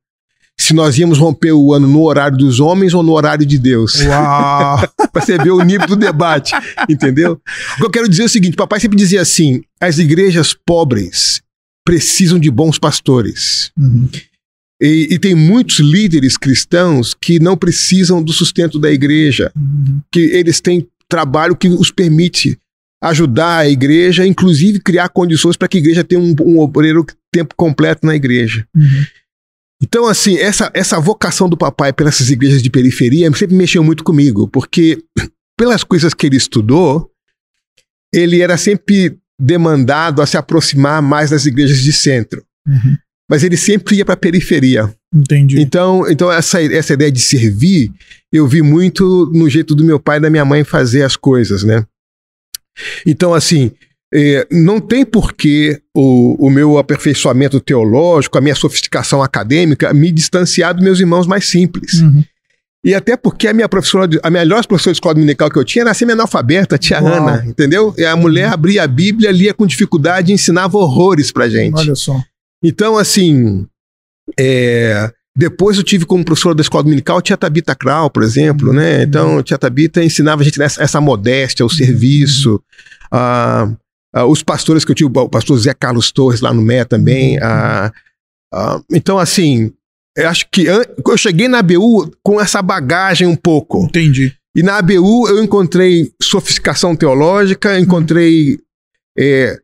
se 0.58 0.72
nós 0.72 0.96
íamos 0.96 1.18
romper 1.18 1.52
o 1.52 1.74
ano 1.74 1.86
no 1.86 2.02
horário 2.02 2.38
dos 2.38 2.60
homens 2.60 2.94
ou 2.94 3.02
no 3.02 3.12
horário 3.12 3.44
de 3.44 3.58
Deus. 3.58 4.00
Uau! 4.00 4.88
pra 5.12 5.22
você 5.22 5.36
ver 5.36 5.50
o 5.50 5.62
nível 5.62 5.86
do 5.86 5.96
debate, 5.96 6.52
entendeu? 6.88 7.40
O 7.74 7.76
que 7.76 7.84
eu 7.84 7.90
quero 7.90 8.08
dizer 8.08 8.22
é 8.22 8.26
o 8.26 8.30
seguinte: 8.30 8.56
papai 8.56 8.80
sempre 8.80 8.96
dizia 8.96 9.20
assim: 9.20 9.62
as 9.80 9.98
igrejas 9.98 10.54
pobres 10.54 11.42
precisam 11.84 12.38
de 12.38 12.50
bons 12.50 12.78
pastores. 12.78 13.70
Uhum. 13.78 14.08
E, 14.80 15.08
e, 15.10 15.18
tem 15.18 15.34
muitos 15.34 15.78
líderes 15.78 16.36
cristãos 16.36 17.14
que 17.14 17.40
não 17.40 17.56
precisam 17.56 18.22
do 18.22 18.32
sustento 18.32 18.78
da 18.78 18.90
igreja, 18.90 19.50
uhum. 19.56 20.00
que 20.12 20.20
eles 20.20 20.60
têm 20.60 20.86
trabalho 21.08 21.56
que 21.56 21.68
os 21.68 21.90
permite 21.90 22.58
ajudar 23.08 23.58
a 23.58 23.68
igreja, 23.68 24.26
inclusive 24.26 24.80
criar 24.80 25.08
condições 25.08 25.56
para 25.56 25.68
que 25.68 25.76
a 25.76 25.80
igreja 25.80 26.04
tenha 26.04 26.20
um, 26.20 26.34
um 26.40 26.58
obreiro 26.58 27.04
tempo 27.32 27.54
completo 27.56 28.06
na 28.06 28.14
igreja. 28.14 28.66
Uhum. 28.74 29.04
Então, 29.82 30.06
assim, 30.06 30.38
essa, 30.38 30.70
essa 30.72 30.98
vocação 30.98 31.48
do 31.48 31.56
papai 31.56 31.92
pelas 31.92 32.18
igrejas 32.30 32.62
de 32.62 32.70
periferia 32.70 33.30
sempre 33.34 33.54
mexeu 33.54 33.84
muito 33.84 34.02
comigo, 34.02 34.48
porque 34.48 34.98
pelas 35.58 35.84
coisas 35.84 36.14
que 36.14 36.26
ele 36.26 36.36
estudou, 36.36 37.10
ele 38.12 38.40
era 38.40 38.56
sempre 38.56 39.18
demandado 39.38 40.22
a 40.22 40.26
se 40.26 40.36
aproximar 40.36 41.02
mais 41.02 41.30
das 41.30 41.44
igrejas 41.44 41.82
de 41.82 41.92
centro. 41.92 42.42
Uhum. 42.66 42.96
Mas 43.28 43.42
ele 43.42 43.56
sempre 43.56 43.96
ia 43.96 44.04
para 44.04 44.14
a 44.14 44.18
periferia. 44.18 44.92
Entendi. 45.14 45.60
Então, 45.60 46.08
então 46.08 46.30
essa, 46.30 46.62
essa 46.62 46.94
ideia 46.94 47.10
de 47.10 47.20
servir, 47.20 47.90
eu 48.32 48.46
vi 48.46 48.62
muito 48.62 49.30
no 49.34 49.48
jeito 49.50 49.74
do 49.74 49.84
meu 49.84 49.98
pai 49.98 50.18
e 50.18 50.20
da 50.20 50.30
minha 50.30 50.44
mãe 50.44 50.64
fazer 50.64 51.02
as 51.02 51.16
coisas, 51.16 51.64
né? 51.64 51.84
Então, 53.06 53.34
assim, 53.34 53.70
é, 54.12 54.46
não 54.50 54.80
tem 54.80 55.04
porquê 55.04 55.80
o, 55.94 56.46
o 56.46 56.50
meu 56.50 56.78
aperfeiçoamento 56.78 57.60
teológico, 57.60 58.38
a 58.38 58.40
minha 58.40 58.54
sofisticação 58.54 59.22
acadêmica, 59.22 59.92
me 59.92 60.12
distanciar 60.12 60.74
dos 60.74 60.84
meus 60.84 61.00
irmãos 61.00 61.26
mais 61.26 61.46
simples. 61.48 62.00
Uhum. 62.00 62.24
E 62.84 62.94
até 62.94 63.16
porque 63.16 63.48
a 63.48 63.52
minha 63.52 63.68
professora, 63.68 64.08
a 64.22 64.30
melhor 64.30 64.64
professora 64.64 64.92
de 64.92 64.98
escola 64.98 65.14
dominical 65.14 65.50
que 65.50 65.58
eu 65.58 65.64
tinha 65.64 65.82
era 65.82 65.92
semi-analfabeta, 65.92 66.78
tia 66.78 67.02
Uau. 67.02 67.14
Ana, 67.14 67.44
entendeu? 67.44 67.92
E 67.98 68.04
a 68.04 68.14
mulher 68.14 68.52
abria 68.52 68.84
a 68.84 68.86
Bíblia, 68.86 69.32
lia 69.32 69.52
com 69.52 69.66
dificuldade 69.66 70.30
e 70.30 70.34
ensinava 70.34 70.78
horrores 70.78 71.32
pra 71.32 71.48
gente. 71.48 71.74
Olha 71.76 71.96
só. 71.96 72.16
Então, 72.62 72.96
assim, 72.96 73.66
é, 74.38 75.10
depois 75.36 75.76
eu 75.76 75.84
tive 75.84 76.06
como 76.06 76.24
professora 76.24 76.54
da 76.54 76.62
escola 76.62 76.84
dominical 76.84 77.18
a 77.18 77.22
tia 77.22 77.36
Tabita 77.36 77.74
Krau, 77.74 78.08
por 78.08 78.22
exemplo, 78.22 78.72
né? 78.72 78.96
Uhum. 78.96 79.02
Então, 79.02 79.38
a 79.38 79.42
tia 79.42 79.58
Tabita 79.58 80.02
ensinava 80.02 80.40
a 80.40 80.44
gente 80.44 80.60
essa, 80.62 80.82
essa 80.82 81.00
modéstia, 81.00 81.66
o 81.66 81.68
serviço. 81.68 82.62
Uhum. 83.12 83.76
Uh, 84.16 84.20
uh, 84.20 84.24
os 84.24 84.42
pastores 84.42 84.82
que 84.82 84.92
eu 84.92 84.94
tive, 84.94 85.10
o 85.14 85.28
pastor 85.28 85.58
Zé 85.58 85.74
Carlos 85.74 86.10
Torres 86.10 86.40
lá 86.40 86.54
no 86.54 86.62
Mé 86.62 86.86
também. 86.86 87.36
Uh, 87.36 88.82
então, 88.90 89.18
assim, 89.18 89.70
eu 90.16 90.26
acho 90.26 90.48
que 90.50 90.64
eu 90.64 91.16
cheguei 91.18 91.48
na 91.48 91.58
ABU 91.58 92.10
com 92.22 92.40
essa 92.40 92.62
bagagem 92.62 93.28
um 93.28 93.36
pouco. 93.36 93.84
Entendi. 93.84 94.32
E 94.56 94.62
na 94.62 94.78
ABU 94.78 95.28
eu 95.28 95.44
encontrei 95.44 96.10
sofisticação 96.22 96.96
teológica, 96.96 97.78
encontrei 97.78 98.58
é, 99.18 99.58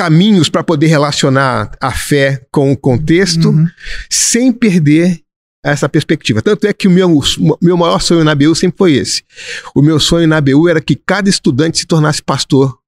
caminhos 0.00 0.48
para 0.48 0.64
poder 0.64 0.86
relacionar 0.86 1.72
a 1.78 1.92
fé 1.92 2.40
com 2.50 2.72
o 2.72 2.76
contexto, 2.76 3.50
uhum. 3.50 3.66
sem 4.08 4.50
perder 4.50 5.20
essa 5.62 5.90
perspectiva. 5.90 6.40
Tanto 6.40 6.66
é 6.66 6.72
que 6.72 6.88
o 6.88 6.90
meu, 6.90 7.20
meu 7.60 7.76
maior 7.76 8.00
sonho 8.00 8.24
na 8.24 8.32
ABU 8.32 8.54
sempre 8.54 8.78
foi 8.78 8.94
esse. 8.94 9.22
O 9.74 9.82
meu 9.82 10.00
sonho 10.00 10.26
na 10.26 10.38
ABU 10.38 10.70
era 10.70 10.80
que 10.80 10.96
cada 10.96 11.28
estudante 11.28 11.80
se 11.80 11.86
tornasse 11.86 12.22
pastor 12.22 12.78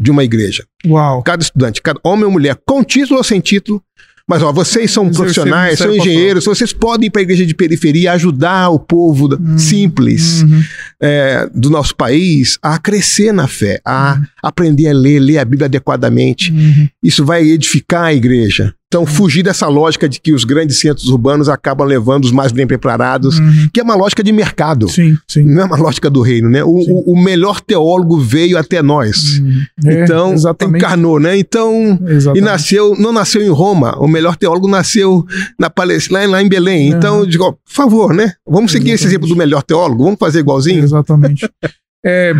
de 0.00 0.10
uma 0.10 0.24
igreja. 0.24 0.64
Uau. 0.86 1.22
Cada 1.22 1.42
estudante, 1.42 1.82
cada 1.82 2.00
homem 2.02 2.24
ou 2.24 2.30
mulher, 2.30 2.58
com 2.64 2.82
título 2.82 3.18
ou 3.18 3.24
sem 3.24 3.40
título, 3.40 3.82
mas 4.28 4.42
ó, 4.42 4.52
vocês 4.52 4.90
são 4.90 5.10
profissionais, 5.10 5.78
são 5.78 5.94
engenheiros, 5.94 6.46
vocês 6.46 6.72
podem 6.72 7.08
ir 7.08 7.10
para 7.10 7.20
a 7.20 7.24
igreja 7.24 7.44
de 7.44 7.54
periferia 7.54 8.12
ajudar 8.12 8.70
o 8.70 8.78
povo 8.78 9.34
hum, 9.34 9.58
simples 9.58 10.42
uhum. 10.42 10.62
é, 11.00 11.48
do 11.54 11.68
nosso 11.68 11.94
país 11.94 12.58
a 12.62 12.78
crescer 12.78 13.32
na 13.32 13.46
fé, 13.46 13.80
a 13.84 14.14
uhum. 14.14 14.26
aprender 14.42 14.88
a 14.88 14.94
ler, 14.94 15.18
ler 15.18 15.38
a 15.38 15.44
Bíblia 15.44 15.66
adequadamente. 15.66 16.50
Uhum. 16.50 16.88
Isso 17.02 17.22
vai 17.24 17.44
edificar 17.44 18.04
a 18.04 18.14
igreja. 18.14 18.74
Então, 18.94 19.04
fugir 19.04 19.42
dessa 19.42 19.66
lógica 19.66 20.08
de 20.08 20.20
que 20.20 20.32
os 20.32 20.44
grandes 20.44 20.78
centros 20.78 21.08
urbanos 21.08 21.48
acabam 21.48 21.84
levando 21.84 22.26
os 22.26 22.30
mais 22.30 22.52
bem 22.52 22.64
preparados, 22.64 23.40
uhum. 23.40 23.68
que 23.74 23.80
é 23.80 23.82
uma 23.82 23.96
lógica 23.96 24.22
de 24.22 24.30
mercado. 24.30 24.88
Sim, 24.88 25.18
sim. 25.26 25.42
Não 25.42 25.62
é 25.62 25.64
uma 25.64 25.76
lógica 25.76 26.08
do 26.08 26.22
reino, 26.22 26.48
né? 26.48 26.62
O, 26.62 26.68
o, 26.68 27.12
o 27.12 27.20
melhor 27.20 27.60
teólogo 27.60 28.20
veio 28.20 28.56
até 28.56 28.80
nós. 28.80 29.40
Uhum. 29.40 29.62
É, 29.84 30.04
então, 30.04 30.32
exatamente. 30.32 30.76
encarnou, 30.76 31.18
né? 31.18 31.36
Então, 31.36 31.98
exatamente. 32.06 32.40
e 32.40 32.40
nasceu, 32.40 32.94
não 32.96 33.12
nasceu 33.12 33.42
em 33.42 33.48
Roma, 33.48 33.98
o 33.98 34.06
melhor 34.06 34.36
teólogo 34.36 34.68
nasceu 34.68 35.26
na 35.58 35.68
Palestina, 35.68 36.24
lá 36.28 36.40
em 36.40 36.48
Belém. 36.48 36.92
Uhum. 36.92 36.96
Então, 36.96 37.18
eu 37.18 37.26
digo, 37.26 37.52
por 37.52 37.72
favor, 37.72 38.14
né? 38.14 38.34
Vamos 38.46 38.70
seguir 38.70 38.90
exatamente. 38.90 38.94
esse 38.94 39.06
exemplo 39.08 39.28
do 39.28 39.34
melhor 39.34 39.64
teólogo, 39.64 40.04
vamos 40.04 40.20
fazer 40.20 40.38
igualzinho? 40.38 40.84
Exatamente. 40.84 41.50
é... 42.06 42.32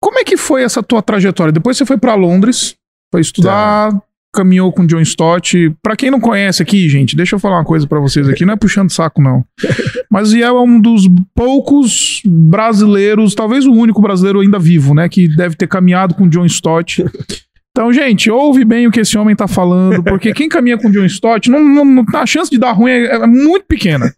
Como 0.00 0.20
é 0.20 0.22
que 0.22 0.36
foi 0.36 0.62
essa 0.62 0.84
tua 0.84 1.02
trajetória? 1.02 1.52
Depois 1.52 1.76
você 1.76 1.84
foi 1.84 1.98
para 1.98 2.14
Londres, 2.14 2.76
foi 3.10 3.22
estudar, 3.22 3.90
tá 3.90 4.02
caminhou 4.32 4.72
com 4.72 4.86
John 4.86 5.00
Stott. 5.00 5.74
Para 5.82 5.96
quem 5.96 6.10
não 6.10 6.20
conhece 6.20 6.62
aqui, 6.62 6.88
gente, 6.88 7.16
deixa 7.16 7.36
eu 7.36 7.40
falar 7.40 7.56
uma 7.56 7.64
coisa 7.64 7.86
para 7.86 8.00
vocês 8.00 8.28
aqui, 8.28 8.44
não 8.44 8.54
é 8.54 8.56
puxando 8.56 8.90
saco 8.90 9.22
não. 9.22 9.44
Mas 10.10 10.28
Ziel 10.28 10.56
é 10.56 10.62
um 10.62 10.80
dos 10.80 11.08
poucos 11.34 12.22
brasileiros, 12.24 13.34
talvez 13.34 13.66
o 13.66 13.72
único 13.72 14.00
brasileiro 14.00 14.40
ainda 14.40 14.58
vivo, 14.58 14.94
né, 14.94 15.08
que 15.08 15.28
deve 15.28 15.56
ter 15.56 15.66
caminhado 15.66 16.14
com 16.14 16.28
John 16.28 16.46
Stott. 16.46 17.04
Então, 17.70 17.92
gente, 17.92 18.28
ouve 18.28 18.64
bem 18.64 18.88
o 18.88 18.90
que 18.90 18.98
esse 18.98 19.16
homem 19.16 19.36
tá 19.36 19.46
falando, 19.46 20.02
porque 20.02 20.32
quem 20.32 20.48
caminha 20.48 20.76
com 20.76 20.90
John 20.90 21.04
Stott, 21.04 21.48
não, 21.48 21.60
não, 21.62 21.84
não, 21.84 22.04
a 22.14 22.26
chance 22.26 22.50
de 22.50 22.58
dar 22.58 22.72
ruim 22.72 22.90
é, 22.90 23.04
é, 23.04 23.26
muito 23.26 23.66
pequena. 23.66 24.12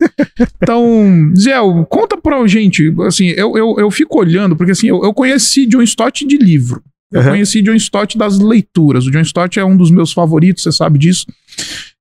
Então, 0.62 1.30
Ziel, 1.36 1.86
conta 1.90 2.16
pra 2.16 2.46
gente, 2.46 2.94
assim, 3.06 3.26
eu, 3.36 3.58
eu, 3.58 3.76
eu 3.78 3.90
fico 3.90 4.18
olhando, 4.18 4.56
porque 4.56 4.72
assim, 4.72 4.88
eu, 4.88 5.04
eu 5.04 5.12
conheci 5.12 5.66
John 5.66 5.82
Stott 5.82 6.26
de 6.26 6.38
livro. 6.38 6.82
Eu 7.12 7.20
uhum. 7.22 7.28
conheci 7.30 7.60
John 7.62 7.74
Stott 7.74 8.16
das 8.16 8.38
leituras. 8.38 9.06
O 9.06 9.10
John 9.10 9.20
Stott 9.20 9.58
é 9.58 9.64
um 9.64 9.76
dos 9.76 9.90
meus 9.90 10.12
favoritos, 10.12 10.62
você 10.62 10.70
sabe 10.70 10.98
disso. 10.98 11.26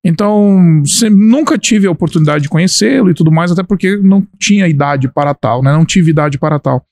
Então, 0.04 0.82
nunca 1.10 1.58
tive 1.58 1.86
a 1.86 1.90
oportunidade 1.90 2.44
de 2.44 2.48
conhecê-lo 2.48 3.10
e 3.10 3.14
tudo 3.14 3.30
mais, 3.30 3.50
até 3.50 3.62
porque 3.62 3.96
não 3.96 4.26
tinha 4.38 4.68
idade 4.68 5.08
para 5.08 5.34
tal, 5.34 5.62
né? 5.62 5.72
Não 5.72 5.84
tive 5.84 6.10
idade 6.10 6.38
para 6.38 6.58
tal. 6.58 6.84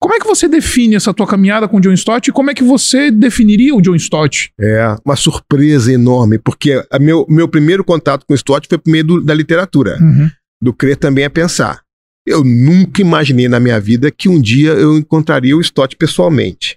Como 0.00 0.14
é 0.14 0.18
que 0.18 0.26
você 0.26 0.46
define 0.46 0.96
essa 0.96 1.14
tua 1.14 1.26
caminhada 1.26 1.66
com 1.66 1.78
o 1.78 1.80
John 1.80 1.92
Stott 1.92 2.28
e 2.28 2.32
como 2.32 2.50
é 2.50 2.54
que 2.54 2.62
você 2.62 3.10
definiria 3.10 3.74
o 3.74 3.80
John 3.80 3.94
Stott? 3.94 4.52
É, 4.60 4.96
uma 5.02 5.16
surpresa 5.16 5.90
enorme, 5.90 6.38
porque 6.38 6.84
a 6.90 6.98
meu, 6.98 7.24
meu 7.26 7.48
primeiro 7.48 7.82
contato 7.82 8.26
com 8.26 8.34
o 8.34 8.36
Stott 8.36 8.68
foi 8.68 8.76
por 8.76 8.90
meio 8.90 9.04
do, 9.04 9.20
da 9.22 9.32
literatura, 9.32 9.96
uhum. 9.98 10.28
do 10.62 10.74
crer 10.74 10.98
também 10.98 11.24
é 11.24 11.30
pensar. 11.30 11.80
Eu 12.26 12.44
nunca 12.44 13.00
imaginei 13.00 13.48
na 13.48 13.58
minha 13.58 13.80
vida 13.80 14.10
que 14.10 14.28
um 14.28 14.38
dia 14.38 14.72
eu 14.72 14.98
encontraria 14.98 15.56
o 15.56 15.60
Stott 15.62 15.96
pessoalmente. 15.96 16.76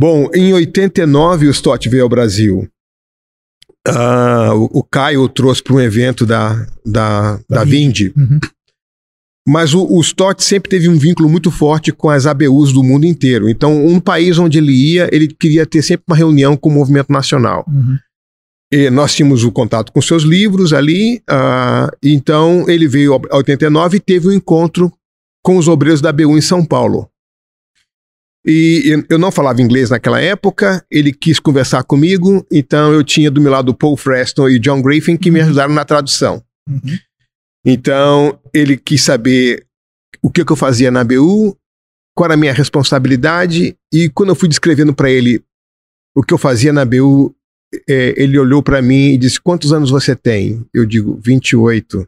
Bom, 0.00 0.30
em 0.32 0.50
89 0.54 1.46
o 1.46 1.50
Stott 1.50 1.86
veio 1.86 2.04
ao 2.04 2.08
Brasil. 2.08 2.66
Uh, 3.86 4.54
o, 4.56 4.78
o, 4.78 4.82
Caio 4.82 5.28
trouxe 5.28 5.62
para 5.62 5.74
um 5.74 5.80
evento 5.80 6.24
da, 6.24 6.54
da, 6.86 7.36
da, 7.36 7.40
da 7.50 7.64
Vind. 7.64 8.10
Uhum. 8.16 8.40
Mas 9.46 9.74
o, 9.74 9.84
o 9.84 10.00
Stott 10.00 10.42
sempre 10.42 10.70
teve 10.70 10.88
um 10.88 10.96
vínculo 10.96 11.28
muito 11.28 11.50
forte 11.50 11.92
com 11.92 12.08
as 12.08 12.24
ABUs 12.24 12.72
do 12.72 12.82
mundo 12.82 13.04
inteiro. 13.04 13.46
Então, 13.46 13.86
um 13.86 14.00
país 14.00 14.38
onde 14.38 14.56
ele 14.56 14.72
ia, 14.72 15.06
ele 15.12 15.28
queria 15.28 15.66
ter 15.66 15.82
sempre 15.82 16.04
uma 16.08 16.16
reunião 16.16 16.56
com 16.56 16.70
o 16.70 16.72
movimento 16.72 17.12
nacional. 17.12 17.66
Uhum. 17.68 17.98
E 18.72 18.88
nós 18.88 19.14
tínhamos 19.14 19.44
o 19.44 19.52
contato 19.52 19.92
com 19.92 20.00
seus 20.00 20.22
livros 20.22 20.72
ali. 20.72 21.20
Uh, 21.28 21.94
então, 22.02 22.64
ele 22.70 22.88
veio 22.88 23.14
em 23.16 23.36
89 23.36 23.98
e 23.98 24.00
teve 24.00 24.28
um 24.28 24.32
encontro 24.32 24.90
com 25.44 25.58
os 25.58 25.68
obreiros 25.68 26.00
da 26.00 26.08
ABU 26.08 26.38
em 26.38 26.40
São 26.40 26.64
Paulo. 26.64 27.10
E 28.46 29.04
eu 29.08 29.18
não 29.18 29.30
falava 29.30 29.60
inglês 29.60 29.90
naquela 29.90 30.20
época, 30.20 30.84
ele 30.90 31.12
quis 31.12 31.38
conversar 31.38 31.84
comigo, 31.84 32.46
então 32.50 32.92
eu 32.92 33.04
tinha 33.04 33.30
do 33.30 33.40
meu 33.40 33.52
lado 33.52 33.74
Paul 33.74 33.96
Freston 33.96 34.48
e 34.48 34.58
John 34.58 34.80
Griffin 34.80 35.16
que 35.16 35.30
me 35.30 35.40
uhum. 35.40 35.46
ajudaram 35.46 35.74
na 35.74 35.84
tradução. 35.84 36.42
Uhum. 36.66 36.98
Então 37.66 38.40
ele 38.54 38.78
quis 38.78 39.02
saber 39.02 39.66
o 40.22 40.30
que, 40.30 40.44
que 40.44 40.52
eu 40.52 40.56
fazia 40.56 40.90
na 40.90 41.04
BU, 41.04 41.54
qual 42.14 42.26
era 42.26 42.34
a 42.34 42.36
minha 42.36 42.52
responsabilidade, 42.52 43.76
e 43.92 44.08
quando 44.08 44.30
eu 44.30 44.34
fui 44.34 44.48
descrevendo 44.48 44.94
para 44.94 45.10
ele 45.10 45.44
o 46.14 46.22
que 46.22 46.32
eu 46.32 46.38
fazia 46.38 46.72
na 46.72 46.84
BU, 46.84 47.34
é, 47.88 48.14
ele 48.16 48.38
olhou 48.38 48.62
para 48.62 48.82
mim 48.82 49.12
e 49.12 49.18
disse: 49.18 49.40
Quantos 49.40 49.72
anos 49.72 49.90
você 49.90 50.16
tem? 50.16 50.66
Eu 50.72 50.84
digo: 50.84 51.18
28. 51.22 52.06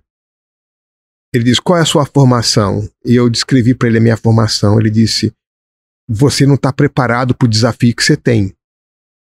Ele 1.35 1.45
disse: 1.45 1.61
Qual 1.63 1.79
é 1.79 1.83
a 1.83 1.87
sua 1.87 2.05
formação? 2.05 2.89
E 3.05 3.15
eu 3.15 3.31
descrevi 3.31 3.75
para 3.75 3.89
ele 3.89 3.99
a 3.99 4.01
minha 4.01 4.17
formação. 4.17 4.81
Ele 4.81 4.91
disse: 4.91 5.33
você 6.09 6.47
não 6.47 6.55
está 6.55 6.73
preparado 6.73 7.35
para 7.35 7.47
o 7.47 7.51
desafio 7.51 7.95
que 7.95 8.03
você 8.03 8.17
tem. 8.17 8.55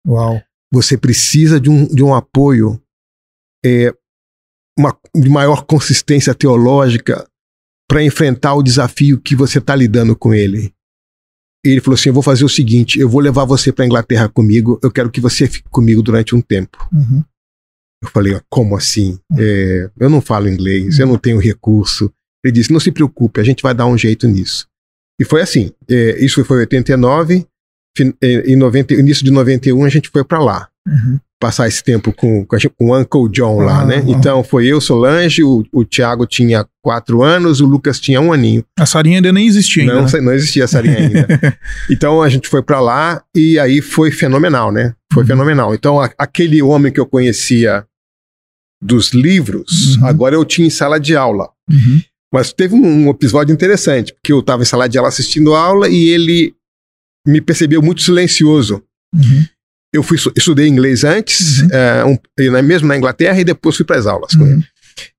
Uau. 0.07 0.43
Você 0.73 0.97
precisa 0.97 1.61
de 1.61 1.71
um, 1.71 1.87
de 1.87 2.03
um 2.03 2.15
apoio 2.15 2.81
é, 3.65 3.93
uma, 4.79 4.97
de 5.15 5.29
maior 5.29 5.65
consistência 5.65 6.35
teológica 6.35 7.29
para 7.89 8.05
enfrentar 8.05 8.55
o 8.55 8.63
desafio 8.63 9.21
que 9.21 9.35
você 9.35 9.59
está 9.59 9.75
lidando 9.75 10.15
com 10.15 10.33
ele. 10.33 10.73
Ele 11.65 11.81
falou 11.81 11.95
assim: 11.95 12.11
Eu 12.11 12.15
vou 12.15 12.23
fazer 12.23 12.45
o 12.45 12.49
seguinte, 12.49 13.01
eu 13.01 13.09
vou 13.09 13.21
levar 13.21 13.45
você 13.45 13.73
para 13.73 13.85
Inglaterra 13.85 14.29
comigo, 14.29 14.79
eu 14.83 14.91
quero 14.91 15.11
que 15.11 15.21
você 15.21 15.49
fique 15.49 15.69
comigo 15.69 16.03
durante 16.03 16.35
um 16.35 16.41
tempo. 16.41 16.89
Uhum. 16.93 17.25
Eu 18.03 18.09
falei: 18.11 18.41
Como 18.49 18.77
assim? 18.77 19.19
Uhum. 19.33 19.39
É, 19.39 19.91
eu 19.99 20.09
não 20.09 20.21
falo 20.21 20.49
inglês, 20.49 20.99
eu 20.99 21.07
não 21.07 21.19
tenho 21.19 21.41
recurso. 21.41 22.13
Ele 22.45 22.53
disse: 22.53 22.73
Não 22.73 22.79
se 22.79 22.93
preocupe, 22.93 23.41
a 23.41 23.45
gente 23.45 23.63
vai 23.63 23.75
dar 23.75 23.87
um 23.87 23.99
jeito 23.99 24.29
nisso. 24.29 24.69
E 25.19 25.25
foi 25.25 25.43
assim: 25.43 25.73
é, 25.89 26.25
isso 26.25 26.45
foi 26.45 26.59
em 26.59 26.61
89, 26.61 27.47
em 28.23 28.57
90, 28.57 28.95
início 28.95 29.25
de 29.25 29.31
91 29.31 29.85
a 29.85 29.89
gente 29.89 30.09
foi 30.09 30.25
para 30.25 30.39
lá. 30.39 30.69
Uhum 30.87 31.19
passar 31.41 31.69
esse 31.69 31.83
tempo 31.83 32.13
com, 32.13 32.45
com, 32.45 32.57
o 32.81 32.99
Uncle 32.99 33.29
John 33.31 33.61
lá, 33.61 33.85
né? 33.85 34.03
Então 34.07 34.43
foi 34.43 34.67
eu, 34.67 34.81
Solange, 34.81 35.43
o, 35.43 35.65
o 35.73 35.85
Thiago 35.85 36.27
tinha 36.27 36.67
quatro 36.83 37.23
anos, 37.23 37.61
o 37.61 37.67
Lucas 37.67 38.01
tinha 38.01 38.21
um 38.21 38.33
aninho. 38.33 38.65
A 38.79 38.85
Sarinha 38.85 39.19
ainda 39.19 39.33
nem 39.33 39.47
existia 39.47 39.85
ainda. 39.85 39.95
Não, 39.95 40.05
né? 40.05 40.21
não 40.21 40.33
existia 40.33 40.65
a 40.65 40.69
Sarinha 40.69 40.99
ainda. 40.99 41.59
então 41.91 42.23
a 42.23 42.29
gente 42.29 42.49
foi 42.49 42.63
para 42.63 42.81
lá 42.81 43.23
e 43.35 43.59
aí 43.59 43.81
foi 43.81 44.11
fenomenal, 44.11 44.73
né? 44.73 44.95
Foi 45.13 45.23
uhum. 45.23 45.29
fenomenal. 45.29 45.75
Então 45.75 46.01
a, 46.01 46.11
aquele 46.19 46.61
homem 46.61 46.93
que 46.93 46.99
eu 46.99 47.07
conhecia 47.07 47.85
dos 48.83 49.13
livros, 49.13 49.97
uhum. 49.97 50.07
agora 50.07 50.35
eu 50.35 50.45
tinha 50.45 50.67
em 50.67 50.71
sala 50.71 50.99
de 50.99 51.15
aula. 51.15 51.51
Uhum. 52.33 52.41
Mas 52.41 52.53
teve 52.53 52.75
um, 52.75 53.11
episódio 53.11 53.53
interessante, 53.53 54.13
porque 54.13 54.33
eu 54.33 54.41
estava 54.41 54.63
em 54.63 54.67
sala 54.67 54.89
de 54.89 54.99
aula 54.99 55.09
assistindo 55.09 55.55
aula 55.55 55.89
e 55.89 56.09
ele 56.09 56.55
me 57.27 57.41
percebeu 57.41 57.83
muito 57.83 58.03
silencioso. 58.03 58.83
Uhum 59.15 59.45
eu 59.93 60.03
fui 60.03 60.19
estudei 60.37 60.69
inglês 60.69 61.05
antes, 61.05 61.63
uhum. 61.63 61.69
é, 61.73 62.05
um, 62.05 62.63
mesmo 62.63 62.89
na 62.89 62.97
Inglaterra, 62.97 63.41
e 63.41 63.45
depois 63.45 63.77
fui 63.77 63.85
para 63.85 63.99
as 63.99 64.07
aulas 64.07 64.33
uhum. 64.35 64.41
com 64.41 64.47
ele. 64.47 64.67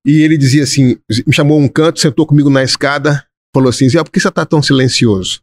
E 0.06 0.22
ele 0.22 0.36
dizia 0.36 0.62
assim, 0.62 0.98
me 1.26 1.32
chamou 1.32 1.58
um 1.58 1.68
canto, 1.68 2.00
sentou 2.00 2.26
comigo 2.26 2.50
na 2.50 2.62
escada, 2.62 3.24
falou 3.54 3.70
assim, 3.70 3.88
Zé, 3.88 4.02
por 4.02 4.10
que 4.10 4.20
você 4.20 4.28
está 4.28 4.44
tão 4.44 4.62
silencioso? 4.62 5.40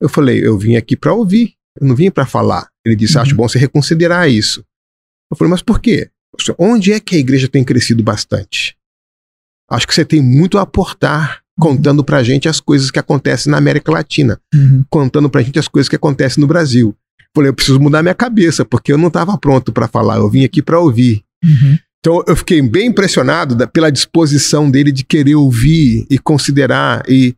Eu 0.00 0.08
falei, 0.08 0.44
eu 0.44 0.58
vim 0.58 0.76
aqui 0.76 0.96
para 0.96 1.14
ouvir, 1.14 1.54
eu 1.80 1.86
não 1.86 1.94
vim 1.94 2.10
para 2.10 2.26
falar. 2.26 2.68
Ele 2.84 2.96
disse, 2.96 3.16
uhum. 3.16 3.22
acho 3.22 3.34
bom 3.34 3.48
você 3.48 3.58
reconsiderar 3.58 4.28
isso. 4.28 4.64
Eu 5.30 5.36
falei, 5.36 5.50
mas 5.50 5.62
por 5.62 5.80
quê? 5.80 6.10
Onde 6.58 6.92
é 6.92 7.00
que 7.00 7.14
a 7.14 7.18
igreja 7.18 7.48
tem 7.48 7.62
crescido 7.62 8.02
bastante? 8.02 8.76
Acho 9.72 9.86
que 9.86 9.94
você 9.94 10.04
tem 10.04 10.22
muito 10.22 10.58
a 10.58 10.62
aportar 10.62 11.40
contando 11.60 12.02
pra 12.02 12.22
gente 12.22 12.48
as 12.48 12.60
coisas 12.60 12.90
que 12.90 12.98
acontecem 12.98 13.50
na 13.50 13.58
América 13.58 13.92
Latina, 13.92 14.38
uhum. 14.54 14.84
contando 14.90 15.28
pra 15.30 15.42
gente 15.42 15.58
as 15.58 15.68
coisas 15.68 15.88
que 15.88 15.96
acontecem 15.96 16.40
no 16.40 16.46
Brasil. 16.46 16.94
Falei, 17.34 17.50
eu 17.50 17.54
preciso 17.54 17.80
mudar 17.80 18.02
minha 18.02 18.14
cabeça, 18.14 18.64
porque 18.64 18.92
eu 18.92 18.98
não 18.98 19.08
estava 19.08 19.36
pronto 19.38 19.72
para 19.72 19.88
falar, 19.88 20.16
eu 20.16 20.28
vim 20.28 20.44
aqui 20.44 20.60
para 20.60 20.78
ouvir. 20.78 21.22
Uhum. 21.44 21.78
Então 22.00 22.24
eu 22.26 22.36
fiquei 22.36 22.60
bem 22.60 22.88
impressionado 22.88 23.54
da, 23.54 23.66
pela 23.66 23.90
disposição 23.90 24.70
dele 24.70 24.90
de 24.90 25.04
querer 25.04 25.36
ouvir 25.36 26.04
e 26.10 26.18
considerar 26.18 27.02
e 27.08 27.34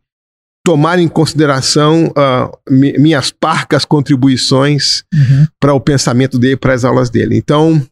tomar 0.65 0.97
em 0.97 1.07
consideração 1.07 2.07
uh, 2.07 2.57
mi, 2.67 2.97
minhas 2.97 3.31
parcas 3.31 3.85
contribuições 3.85 5.03
uhum. 5.13 5.45
para 5.59 5.73
o 5.73 5.79
pensamento 5.79 6.39
dele, 6.39 6.57
para 6.57 6.73
as 6.73 6.83
aulas 6.83 7.11
dele. 7.11 7.37
Então, 7.37 7.85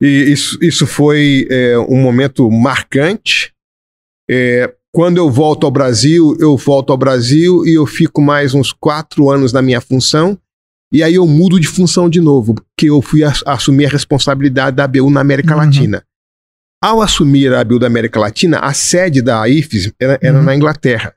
isso, 0.00 0.58
isso 0.62 0.86
foi 0.86 1.46
é, 1.50 1.78
um 1.78 2.00
momento 2.00 2.50
marcante. 2.50 3.52
É, 4.28 4.72
quando 4.92 5.18
eu 5.18 5.30
volto 5.30 5.66
ao 5.66 5.70
Brasil, 5.70 6.36
eu 6.40 6.56
volto 6.56 6.90
ao 6.90 6.96
Brasil 6.96 7.66
e 7.66 7.74
eu 7.74 7.86
fico 7.86 8.22
mais 8.22 8.54
uns 8.54 8.72
quatro 8.72 9.30
anos 9.30 9.52
na 9.52 9.60
minha 9.60 9.80
função. 9.80 10.38
E 10.92 11.02
aí 11.02 11.16
eu 11.16 11.26
mudo 11.26 11.60
de 11.60 11.66
função 11.66 12.08
de 12.08 12.20
novo, 12.20 12.54
porque 12.54 12.88
eu 12.88 13.02
fui 13.02 13.22
a, 13.22 13.32
assumir 13.46 13.86
a 13.86 13.90
responsabilidade 13.90 14.76
da 14.76 14.84
ABU 14.84 15.10
na 15.10 15.20
América 15.20 15.52
uhum. 15.52 15.60
Latina. 15.60 16.02
Ao 16.82 17.02
assumir 17.02 17.52
a 17.52 17.60
ABU 17.60 17.78
da 17.78 17.86
América 17.86 18.20
Latina, 18.20 18.58
a 18.60 18.72
sede 18.72 19.20
da 19.20 19.46
IFES 19.48 19.92
era, 20.00 20.18
era 20.22 20.38
uhum. 20.38 20.44
na 20.44 20.54
Inglaterra. 20.54 21.12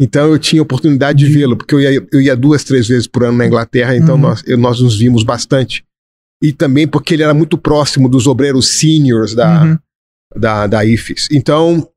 Então 0.00 0.26
eu 0.26 0.38
tinha 0.38 0.60
oportunidade 0.60 1.18
de 1.24 1.32
vê-lo, 1.32 1.56
porque 1.56 1.74
eu 1.74 1.80
ia, 1.80 2.06
eu 2.12 2.20
ia, 2.20 2.36
duas, 2.36 2.64
três 2.64 2.88
vezes 2.88 3.06
por 3.06 3.24
ano 3.24 3.38
na 3.38 3.46
Inglaterra, 3.46 3.96
então 3.96 4.16
uhum. 4.16 4.20
nós, 4.20 4.42
eu, 4.46 4.58
nós 4.58 4.80
nos 4.80 4.98
vimos 4.98 5.22
bastante. 5.22 5.84
E 6.42 6.52
também 6.52 6.86
porque 6.86 7.14
ele 7.14 7.22
era 7.22 7.32
muito 7.32 7.56
próximo 7.56 8.08
dos 8.08 8.26
obreiros 8.26 8.76
seniors 8.76 9.34
da, 9.34 9.62
uhum. 9.62 9.78
da, 10.36 10.66
da 10.66 10.84
IFES. 10.84 11.28
Então 11.30 11.88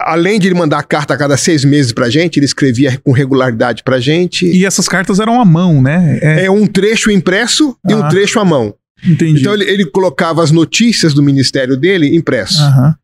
além 0.00 0.38
de 0.38 0.48
ele 0.48 0.54
mandar 0.54 0.82
carta 0.82 1.14
a 1.14 1.16
cada 1.16 1.36
seis 1.36 1.64
meses 1.64 1.92
pra 1.92 2.10
gente, 2.10 2.38
ele 2.38 2.46
escrevia 2.46 2.98
com 3.04 3.12
regularidade 3.12 3.82
pra 3.82 4.00
gente. 4.00 4.46
E 4.46 4.64
essas 4.64 4.88
cartas 4.88 5.20
eram 5.20 5.40
à 5.40 5.44
mão, 5.44 5.82
né? 5.82 6.18
É, 6.22 6.44
é 6.46 6.50
um 6.50 6.66
trecho 6.66 7.10
impresso 7.10 7.76
ah, 7.84 7.92
e 7.92 7.94
um 7.94 8.02
ah. 8.02 8.08
trecho 8.08 8.40
à 8.40 8.44
mão. 8.44 8.74
Entendi. 9.04 9.40
Então 9.40 9.54
ele, 9.54 9.64
ele, 9.64 9.86
colocava 9.86 10.42
as 10.42 10.50
notícias 10.50 11.14
do 11.14 11.22
ministério 11.22 11.76
dele 11.76 12.14
impresso. 12.14 12.62
Uhum. 12.62 12.94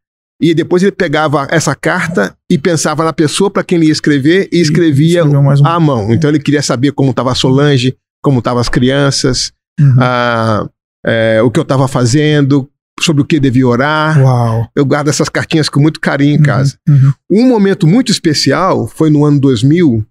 E 0.40 0.54
depois 0.54 0.82
ele 0.82 0.92
pegava 0.92 1.46
essa 1.50 1.74
carta 1.74 2.36
e 2.50 2.58
pensava 2.58 3.02
na 3.02 3.12
pessoa 3.12 3.50
para 3.50 3.64
quem 3.64 3.78
ele 3.78 3.86
ia 3.86 3.92
escrever 3.92 4.48
e 4.52 4.60
escrevia 4.60 5.24
um... 5.24 5.66
à 5.66 5.80
mão. 5.80 6.12
Então 6.12 6.28
ele 6.28 6.38
queria 6.38 6.60
saber 6.60 6.92
como 6.92 7.10
estava 7.10 7.32
a 7.32 7.34
Solange, 7.34 7.96
como 8.22 8.40
estavam 8.40 8.60
as 8.60 8.68
crianças, 8.68 9.52
uhum. 9.80 9.96
a, 9.98 10.68
é, 11.06 11.40
o 11.42 11.50
que 11.50 11.58
eu 11.58 11.62
estava 11.62 11.88
fazendo, 11.88 12.68
sobre 13.00 13.22
o 13.22 13.24
que 13.24 13.38
devia 13.38 13.66
orar. 13.66 14.20
Uau. 14.20 14.70
Eu 14.74 14.84
guardo 14.84 15.08
essas 15.08 15.28
cartinhas 15.28 15.68
com 15.68 15.80
muito 15.80 16.00
carinho 16.00 16.34
em 16.34 16.38
uhum, 16.38 16.42
casa. 16.42 16.78
Uhum. 16.88 17.12
Um 17.30 17.48
momento 17.48 17.86
muito 17.86 18.10
especial 18.10 18.86
foi 18.86 19.10
no 19.10 19.24
ano 19.24 19.40
2000, 19.40 20.06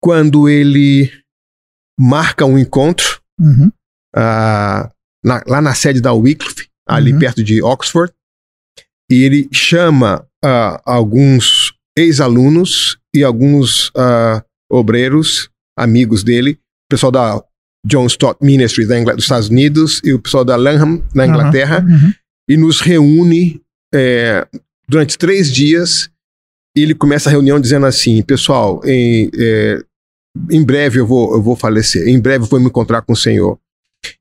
quando 0.00 0.48
ele 0.48 1.10
marca 1.98 2.44
um 2.44 2.58
encontro 2.58 3.20
uhum. 3.40 3.70
uh, 4.16 4.90
na, 5.24 5.42
lá 5.46 5.60
na 5.60 5.74
sede 5.74 6.00
da 6.00 6.12
Wycliffe, 6.12 6.68
ali 6.86 7.12
uhum. 7.12 7.18
perto 7.18 7.42
de 7.42 7.62
Oxford, 7.62 8.12
e 9.10 9.22
ele 9.22 9.48
chama 9.52 10.24
uh, 10.44 10.80
alguns 10.84 11.74
ex-alunos 11.96 12.98
e 13.14 13.24
alguns 13.24 13.88
uh, 13.88 14.42
obreiros, 14.70 15.50
amigos 15.76 16.22
dele, 16.22 16.60
pessoal 16.88 17.10
da 17.10 17.42
John 17.86 18.06
Stott 18.06 18.44
Ministry 18.44 18.86
da 18.86 19.02
dos 19.14 19.24
Estados 19.24 19.48
Unidos 19.48 20.00
e 20.04 20.12
o 20.12 20.18
pessoal 20.18 20.44
da 20.44 20.56
Lanham, 20.56 21.02
na 21.14 21.26
Inglaterra, 21.26 21.84
uhum, 21.86 21.94
uhum. 21.94 22.12
e 22.48 22.56
nos 22.56 22.80
reúne 22.80 23.60
é, 23.94 24.46
durante 24.88 25.16
três 25.16 25.52
dias. 25.52 26.10
E 26.76 26.82
ele 26.82 26.94
começa 26.94 27.28
a 27.28 27.32
reunião 27.32 27.60
dizendo 27.60 27.86
assim: 27.86 28.22
pessoal, 28.22 28.80
em, 28.84 29.30
é, 29.38 29.82
em 30.50 30.64
breve 30.64 31.00
eu 31.00 31.06
vou, 31.06 31.34
eu 31.34 31.42
vou 31.42 31.56
falecer, 31.56 32.08
em 32.08 32.20
breve 32.20 32.44
eu 32.44 32.48
vou 32.48 32.60
me 32.60 32.66
encontrar 32.66 33.02
com 33.02 33.12
o 33.12 33.16
Senhor. 33.16 33.58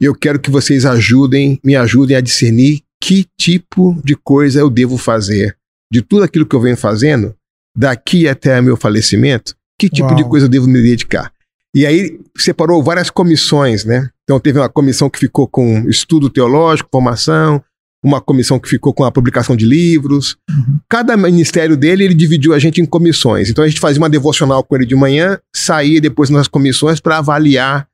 E 0.01 0.05
eu 0.05 0.15
quero 0.15 0.39
que 0.39 0.49
vocês 0.49 0.85
ajudem, 0.85 1.59
me 1.63 1.75
ajudem 1.75 2.17
a 2.17 2.21
discernir 2.21 2.81
que 3.01 3.25
tipo 3.39 3.99
de 4.03 4.15
coisa 4.15 4.59
eu 4.59 4.69
devo 4.69 4.97
fazer. 4.97 5.55
De 5.91 6.01
tudo 6.01 6.23
aquilo 6.23 6.45
que 6.45 6.55
eu 6.55 6.61
venho 6.61 6.75
fazendo, 6.75 7.35
daqui 7.75 8.27
até 8.27 8.59
meu 8.61 8.75
falecimento, 8.75 9.55
que 9.79 9.87
tipo 9.89 10.07
Uau. 10.07 10.15
de 10.15 10.23
coisa 10.23 10.45
eu 10.45 10.49
devo 10.49 10.67
me 10.67 10.81
dedicar? 10.81 11.31
E 11.75 11.85
aí 11.85 12.19
separou 12.37 12.83
várias 12.83 13.09
comissões, 13.09 13.85
né? 13.85 14.09
Então 14.23 14.39
teve 14.39 14.59
uma 14.59 14.69
comissão 14.69 15.09
que 15.09 15.19
ficou 15.19 15.47
com 15.47 15.87
estudo 15.89 16.29
teológico, 16.29 16.89
formação, 16.91 17.63
uma 18.03 18.21
comissão 18.21 18.59
que 18.59 18.69
ficou 18.69 18.93
com 18.93 19.03
a 19.03 19.11
publicação 19.11 19.55
de 19.55 19.65
livros. 19.65 20.37
Uhum. 20.49 20.79
Cada 20.89 21.17
ministério 21.17 21.75
dele, 21.75 22.05
ele 22.05 22.13
dividiu 22.13 22.53
a 22.53 22.59
gente 22.59 22.81
em 22.81 22.85
comissões. 22.85 23.49
Então 23.49 23.63
a 23.63 23.67
gente 23.67 23.79
fazia 23.79 24.01
uma 24.01 24.09
devocional 24.09 24.63
com 24.63 24.75
ele 24.75 24.85
de 24.85 24.95
manhã, 24.95 25.39
saía 25.55 26.01
depois 26.01 26.29
nas 26.29 26.47
comissões 26.47 26.99
para 26.99 27.17
avaliar 27.17 27.87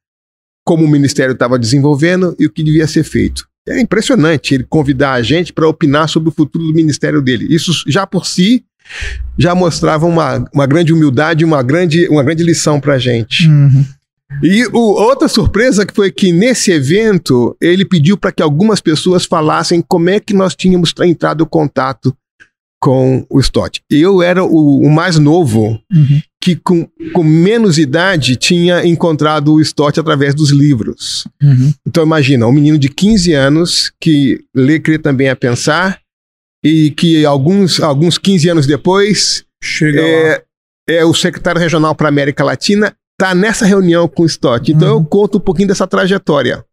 como 0.65 0.86
o 0.86 0.88
ministério 0.88 1.34
estava 1.34 1.59
desenvolvendo 1.59 2.36
e 2.39 2.45
o 2.45 2.49
que 2.49 2.63
devia 2.63 2.88
ser 2.88 3.03
feito. 3.03 3.47
É 3.67 3.80
impressionante 3.80 4.53
ele 4.53 4.65
convidar 4.65 5.13
a 5.13 5.21
gente 5.21 5.53
para 5.53 5.67
opinar 5.67 6.09
sobre 6.09 6.30
o 6.30 6.34
futuro 6.34 6.65
do 6.65 6.74
ministério 6.74 7.21
dele. 7.21 7.47
Isso 7.49 7.71
já 7.88 8.05
por 8.05 8.26
si 8.26 8.63
já 9.38 9.55
mostrava 9.55 10.05
uma, 10.05 10.45
uma 10.53 10.65
grande 10.65 10.93
humildade, 10.93 11.45
uma 11.45 11.61
grande, 11.63 12.07
uma 12.07 12.23
grande 12.23 12.43
lição 12.43 12.79
para 12.79 12.95
a 12.95 12.99
gente. 12.99 13.47
Uhum. 13.47 13.86
E 14.41 14.65
o, 14.67 14.79
outra 14.79 15.27
surpresa 15.27 15.86
que 15.86 15.93
foi 15.93 16.11
que 16.11 16.31
nesse 16.31 16.71
evento 16.71 17.55
ele 17.61 17.86
pediu 17.86 18.17
para 18.17 18.31
que 18.31 18.41
algumas 18.41 18.81
pessoas 18.81 19.25
falassem 19.25 19.81
como 19.81 20.09
é 20.09 20.19
que 20.19 20.34
nós 20.34 20.55
tínhamos 20.55 20.93
entrado 21.03 21.43
em 21.43 21.47
contato 21.47 22.15
com 22.84 23.25
o 23.29 23.39
Stott. 23.39 23.81
Eu 23.89 24.21
era 24.21 24.43
o, 24.43 24.81
o 24.81 24.91
mais 24.91 25.17
novo 25.17 25.79
uhum. 25.89 26.21
que 26.41 26.53
com, 26.55 26.86
com 27.13 27.23
menos 27.23 27.77
idade 27.77 28.36
tinha 28.36 28.86
encontrado 28.86 29.53
o 29.53 29.61
Stott 29.61 29.99
através 29.99 30.36
dos 30.36 30.49
livros. 30.49 31.25
Uhum. 31.41 31.73
Então 31.88 32.03
imagina, 32.03 32.45
um 32.45 32.51
menino 32.51 32.77
de 32.77 32.89
15 32.89 33.31
anos 33.31 33.91
que 34.01 34.43
lê, 34.53 34.79
crê 34.79 34.97
também 34.97 35.29
a 35.29 35.36
pensar 35.36 36.03
e 36.64 36.91
que 36.91 37.26
alguns, 37.26 37.80
alguns 37.80 38.18
15 38.18 38.49
anos 38.49 38.68
depois 38.68 39.43
Chega 39.61 40.01
é, 40.01 40.43
é 40.88 41.05
o 41.05 41.14
secretário 41.14 41.59
regional 41.59 41.95
para 41.95 42.07
a 42.07 42.09
América 42.09 42.43
Latina 42.43 42.93
está 43.20 43.34
nessa 43.34 43.66
reunião 43.66 44.07
com 44.07 44.24
o 44.24 44.26
Stott. 44.26 44.72
Então 44.72 44.95
uhum. 44.95 45.01
eu 45.01 45.05
conto 45.05 45.38
um 45.38 45.41
pouquinho 45.41 45.68
dessa 45.68 45.88
trajetória. 45.88 46.64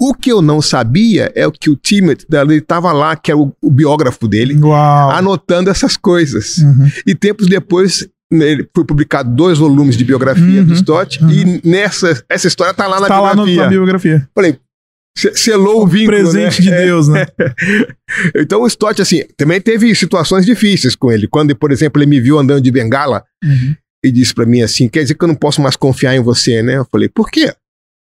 O 0.00 0.12
que 0.12 0.30
eu 0.30 0.42
não 0.42 0.60
sabia 0.60 1.32
é 1.34 1.46
o 1.46 1.52
que 1.52 1.70
o 1.70 1.76
Timothy 1.76 2.26
estava 2.50 2.92
lá, 2.92 3.16
que 3.16 3.30
é 3.30 3.34
o, 3.34 3.52
o 3.62 3.70
biógrafo 3.70 4.26
dele, 4.26 4.58
Uau. 4.60 5.10
anotando 5.10 5.70
essas 5.70 5.96
coisas. 5.96 6.58
Uhum. 6.58 6.90
E 7.06 7.14
tempos 7.14 7.46
depois 7.46 8.08
ele 8.32 8.68
foi 8.74 8.84
publicado 8.84 9.30
dois 9.30 9.58
volumes 9.58 9.96
de 9.96 10.04
biografia 10.04 10.60
uhum. 10.60 10.66
do 10.66 10.74
Stott 10.74 11.22
uhum. 11.22 11.30
e 11.30 11.60
nessa 11.64 12.24
essa 12.28 12.48
história 12.48 12.72
está 12.72 12.86
lá 12.86 13.00
na 13.00 13.06
tá 13.06 13.20
biografia. 13.20 13.56
Lá 13.56 13.62
na 13.62 13.70
biografia. 13.70 14.28
Falei, 14.34 14.58
selou 15.16 15.82
o, 15.82 15.86
vínculo. 15.86 16.18
presente 16.18 16.62
né? 16.62 16.76
de 16.76 16.84
Deus, 16.84 17.08
né? 17.08 17.26
então 18.34 18.62
o 18.62 18.66
Stott, 18.66 19.00
assim, 19.00 19.22
também 19.36 19.60
teve 19.60 19.94
situações 19.94 20.44
difíceis 20.44 20.96
com 20.96 21.12
ele. 21.12 21.28
Quando, 21.28 21.54
por 21.56 21.70
exemplo, 21.70 22.02
ele 22.02 22.10
me 22.10 22.20
viu 22.20 22.38
andando 22.38 22.60
de 22.60 22.70
bengala, 22.70 23.24
uhum. 23.42 23.74
e 24.04 24.10
disse 24.10 24.34
para 24.34 24.46
mim 24.46 24.62
assim: 24.62 24.88
quer 24.88 25.02
dizer 25.02 25.14
que 25.14 25.24
eu 25.24 25.28
não 25.28 25.34
posso 25.34 25.60
mais 25.62 25.76
confiar 25.76 26.14
em 26.14 26.20
você, 26.20 26.62
né? 26.62 26.76
Eu 26.76 26.86
falei: 26.90 27.08
por 27.08 27.30
quê? 27.30 27.54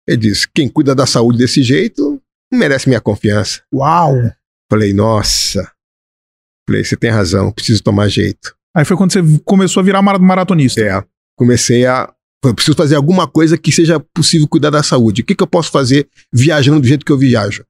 Ele 0.07 0.17
disse: 0.17 0.47
quem 0.53 0.67
cuida 0.67 0.95
da 0.95 1.05
saúde 1.05 1.37
desse 1.37 1.61
jeito 1.61 2.21
não 2.51 2.59
merece 2.59 2.87
minha 2.87 3.01
confiança. 3.01 3.61
Uau! 3.73 4.15
Falei: 4.69 4.93
nossa. 4.93 5.69
Falei: 6.67 6.83
você 6.83 6.95
tem 6.95 7.09
razão, 7.09 7.51
preciso 7.51 7.83
tomar 7.83 8.07
jeito. 8.07 8.55
Aí 8.75 8.85
foi 8.85 8.95
quando 8.95 9.11
você 9.11 9.19
começou 9.43 9.81
a 9.81 9.83
virar 9.83 10.01
maratonista. 10.01 10.81
É. 10.81 11.03
Comecei 11.37 11.85
a. 11.85 12.11
Eu 12.43 12.55
preciso 12.55 12.75
fazer 12.75 12.95
alguma 12.95 13.27
coisa 13.27 13.57
que 13.57 13.71
seja 13.71 13.99
possível 13.99 14.47
cuidar 14.47 14.71
da 14.71 14.81
saúde. 14.81 15.21
O 15.21 15.25
que, 15.25 15.35
que 15.35 15.43
eu 15.43 15.47
posso 15.47 15.71
fazer 15.71 16.07
viajando 16.33 16.79
do 16.79 16.87
jeito 16.87 17.05
que 17.05 17.11
eu 17.11 17.17
viajo? 17.17 17.63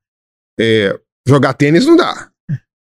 É, 0.59 0.97
jogar 1.27 1.53
tênis 1.53 1.85
não 1.85 1.97
dá. 1.97 2.29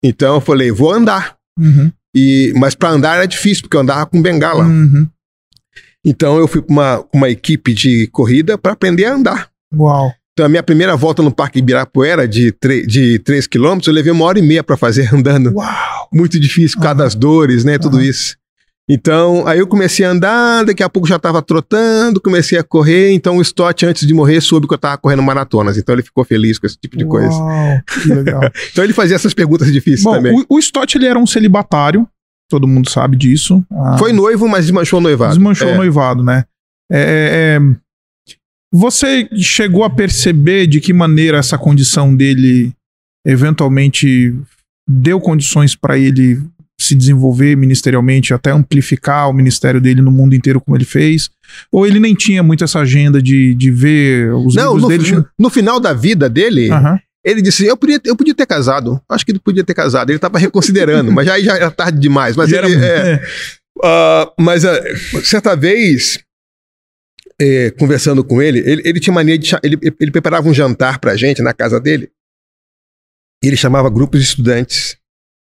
Então 0.04 0.36
eu 0.36 0.42
falei, 0.42 0.72
vou 0.72 0.92
andar. 0.92 1.36
Uhum. 1.60 1.92
E, 2.16 2.54
mas 2.56 2.76
para 2.76 2.90
andar 2.90 3.16
era 3.16 3.26
difícil, 3.26 3.64
porque 3.64 3.76
eu 3.76 3.82
andava 3.82 4.06
com 4.06 4.22
bengala. 4.22 4.66
Uhum. 4.66 5.08
Então 6.06 6.38
eu 6.38 6.48
fui 6.48 6.62
para 6.62 6.72
uma, 6.72 7.06
uma 7.14 7.30
equipe 7.30 7.74
de 7.74 8.08
corrida 8.08 8.58
para 8.58 8.74
aprender 8.74 9.06
a 9.06 9.16
andar. 9.16 9.50
Uau. 9.74 10.14
Então 10.34 10.46
a 10.46 10.50
minha 10.50 10.64
primeira 10.64 10.96
volta 10.96 11.22
no 11.22 11.32
Parque 11.32 11.60
Ibirapuera 11.60 12.28
de, 12.28 12.54
de 12.88 13.20
3 13.20 13.48
quilômetros, 13.48 13.88
eu 13.88 13.94
levei 13.94 14.12
uma 14.12 14.26
hora 14.26 14.40
e 14.40 14.42
meia 14.42 14.64
para 14.64 14.76
fazer 14.76 15.10
andando. 15.14 15.54
Uau. 15.54 16.10
Muito 16.14 16.40
difícil, 16.40 16.78
por 16.78 16.84
causa 16.84 16.98
das 16.98 17.16
dores, 17.16 17.64
né? 17.64 17.78
Tudo 17.78 17.98
Aham. 17.98 18.06
isso. 18.06 18.36
Então, 18.90 19.48
aí 19.48 19.60
eu 19.60 19.68
comecei 19.68 20.06
a 20.06 20.10
andar, 20.10 20.66
daqui 20.66 20.84
a 20.84 20.90
pouco 20.90 21.08
já 21.08 21.16
estava 21.16 21.42
trotando, 21.42 22.20
comecei 22.20 22.58
a 22.58 22.64
correr. 22.64 23.14
Então, 23.14 23.38
o 23.38 23.42
Stott, 23.42 23.86
antes 23.86 24.06
de 24.06 24.14
morrer, 24.14 24.42
soube 24.42 24.68
que 24.68 24.74
eu 24.74 24.78
estava 24.78 24.98
correndo 24.98 25.24
maratonas. 25.24 25.78
Então, 25.78 25.96
ele 25.96 26.04
ficou 26.04 26.26
feliz 26.26 26.60
com 26.60 26.66
esse 26.68 26.78
tipo 26.78 26.98
de 26.98 27.06
coisa. 27.06 27.30
Uau, 27.30 27.82
que 28.04 28.10
legal. 28.14 28.42
Então, 28.72 28.84
ele 28.84 28.92
fazia 28.94 29.16
essas 29.16 29.34
perguntas 29.34 29.72
difíceis 29.72 30.04
Bom, 30.04 30.14
também. 30.16 30.38
o, 30.50 30.56
o 30.56 30.60
Stott 30.60 30.98
ele 30.98 31.06
era 31.06 31.18
um 31.18 31.26
celibatário, 31.26 32.06
todo 32.50 32.68
mundo 32.68 32.90
sabe 32.90 33.16
disso. 33.16 33.66
Ah, 33.72 33.98
Foi 33.98 34.12
noivo, 34.12 34.50
mas 34.50 34.66
desmanchou 34.66 35.00
o 35.00 35.02
noivado. 35.02 35.34
Desmanchou 35.34 35.70
É. 35.70 35.74
o 35.74 35.78
noivado, 35.78 36.22
né? 36.22 36.44
É, 36.92 37.00
é, 37.00 37.58
é, 37.58 38.36
você 38.72 39.30
chegou 39.38 39.86
a 39.86 39.90
perceber 39.90 40.68
de 40.68 40.82
que 40.82 40.92
maneira 40.92 41.38
essa 41.38 41.58
condição 41.58 42.14
dele 42.14 42.74
eventualmente 43.26 44.36
deu 44.88 45.20
condições 45.22 45.76
para 45.76 45.98
ele 45.98 46.42
se 46.80 46.96
desenvolver 46.96 47.56
ministerialmente, 47.56 48.34
até 48.34 48.52
amplificar 48.52 49.30
o 49.30 49.34
ministério 49.34 49.80
dele 49.80 50.02
no 50.02 50.12
mundo 50.12 50.36
inteiro 50.36 50.60
como 50.60 50.76
ele 50.76 50.86
fez? 50.86 51.30
Ou 51.72 51.86
ele 51.88 52.00
nem 52.00 52.14
tinha 52.16 52.42
muito 52.44 52.64
essa 52.64 52.80
agenda 52.80 53.22
de, 53.22 53.54
de 53.54 53.72
ver 53.72 54.34
os 54.34 54.56
Não, 54.56 54.76
no, 54.78 54.88
dele? 54.88 55.24
no 55.40 55.50
final 55.50 55.80
da 55.80 55.94
vida 55.94 56.30
dele, 56.30 56.70
Aham. 56.72 57.00
ele 57.24 57.42
disse: 57.42 57.66
eu 57.66 57.78
podia, 57.78 58.02
eu 58.04 58.16
podia 58.16 58.34
ter 58.36 58.46
casado. 58.46 59.00
Acho 59.08 59.24
que 59.26 59.32
ele 59.32 59.40
podia 59.40 59.64
ter 59.64 59.74
casado. 59.74 60.10
Ele 60.10 60.18
estava 60.18 60.38
reconsiderando, 60.40 61.12
mas 61.12 61.26
já, 61.26 61.40
já 61.40 61.56
era 61.56 61.72
tarde 61.72 62.00
demais. 62.00 62.36
Mas, 62.36 62.50
Já 62.50 62.58
era- 62.58 62.70
ele, 62.70 62.84
é, 62.84 62.88
é. 63.14 63.24
Ah, 63.84 64.32
mas 64.40 64.66
ah, 64.66 64.80
certa 65.24 65.56
vez, 65.56 66.20
eh, 67.40 67.72
conversando 67.80 68.24
com 68.24 68.42
ele, 68.42 68.60
ele, 68.60 68.82
ele 68.86 69.00
tinha 69.00 69.14
mania 69.14 69.38
de. 69.38 69.50
Ele, 69.64 69.78
ele 70.00 70.12
preparava 70.12 70.48
um 70.50 70.54
jantar 70.54 71.00
pra 71.00 71.16
gente 71.16 71.42
na 71.42 71.54
casa 71.54 71.80
dele. 71.80 72.10
E 73.44 73.48
ele 73.48 73.58
chamava 73.58 73.90
grupos 73.90 74.20
de 74.22 74.26
estudantes 74.28 74.98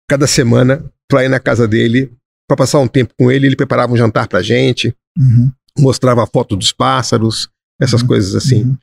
cada 0.09 0.27
semana 0.27 0.85
pra 1.07 1.23
ir 1.23 1.29
na 1.29 1.39
casa 1.39 1.67
dele, 1.67 2.11
pra 2.47 2.57
passar 2.57 2.79
um 2.79 2.87
tempo 2.87 3.13
com 3.17 3.31
ele. 3.31 3.47
Ele 3.47 3.55
preparava 3.55 3.93
um 3.93 3.97
jantar 3.97 4.27
pra 4.27 4.41
gente, 4.41 4.93
Uhum, 5.17 5.51
mostrava 5.79 6.23
a 6.23 6.27
foto 6.27 6.55
dos 6.55 6.71
pássaros, 6.71 7.49
essas 7.79 8.01
Uhum. 8.01 8.07
coisas 8.07 8.35
assim. 8.35 8.63
uhum. 8.63 8.77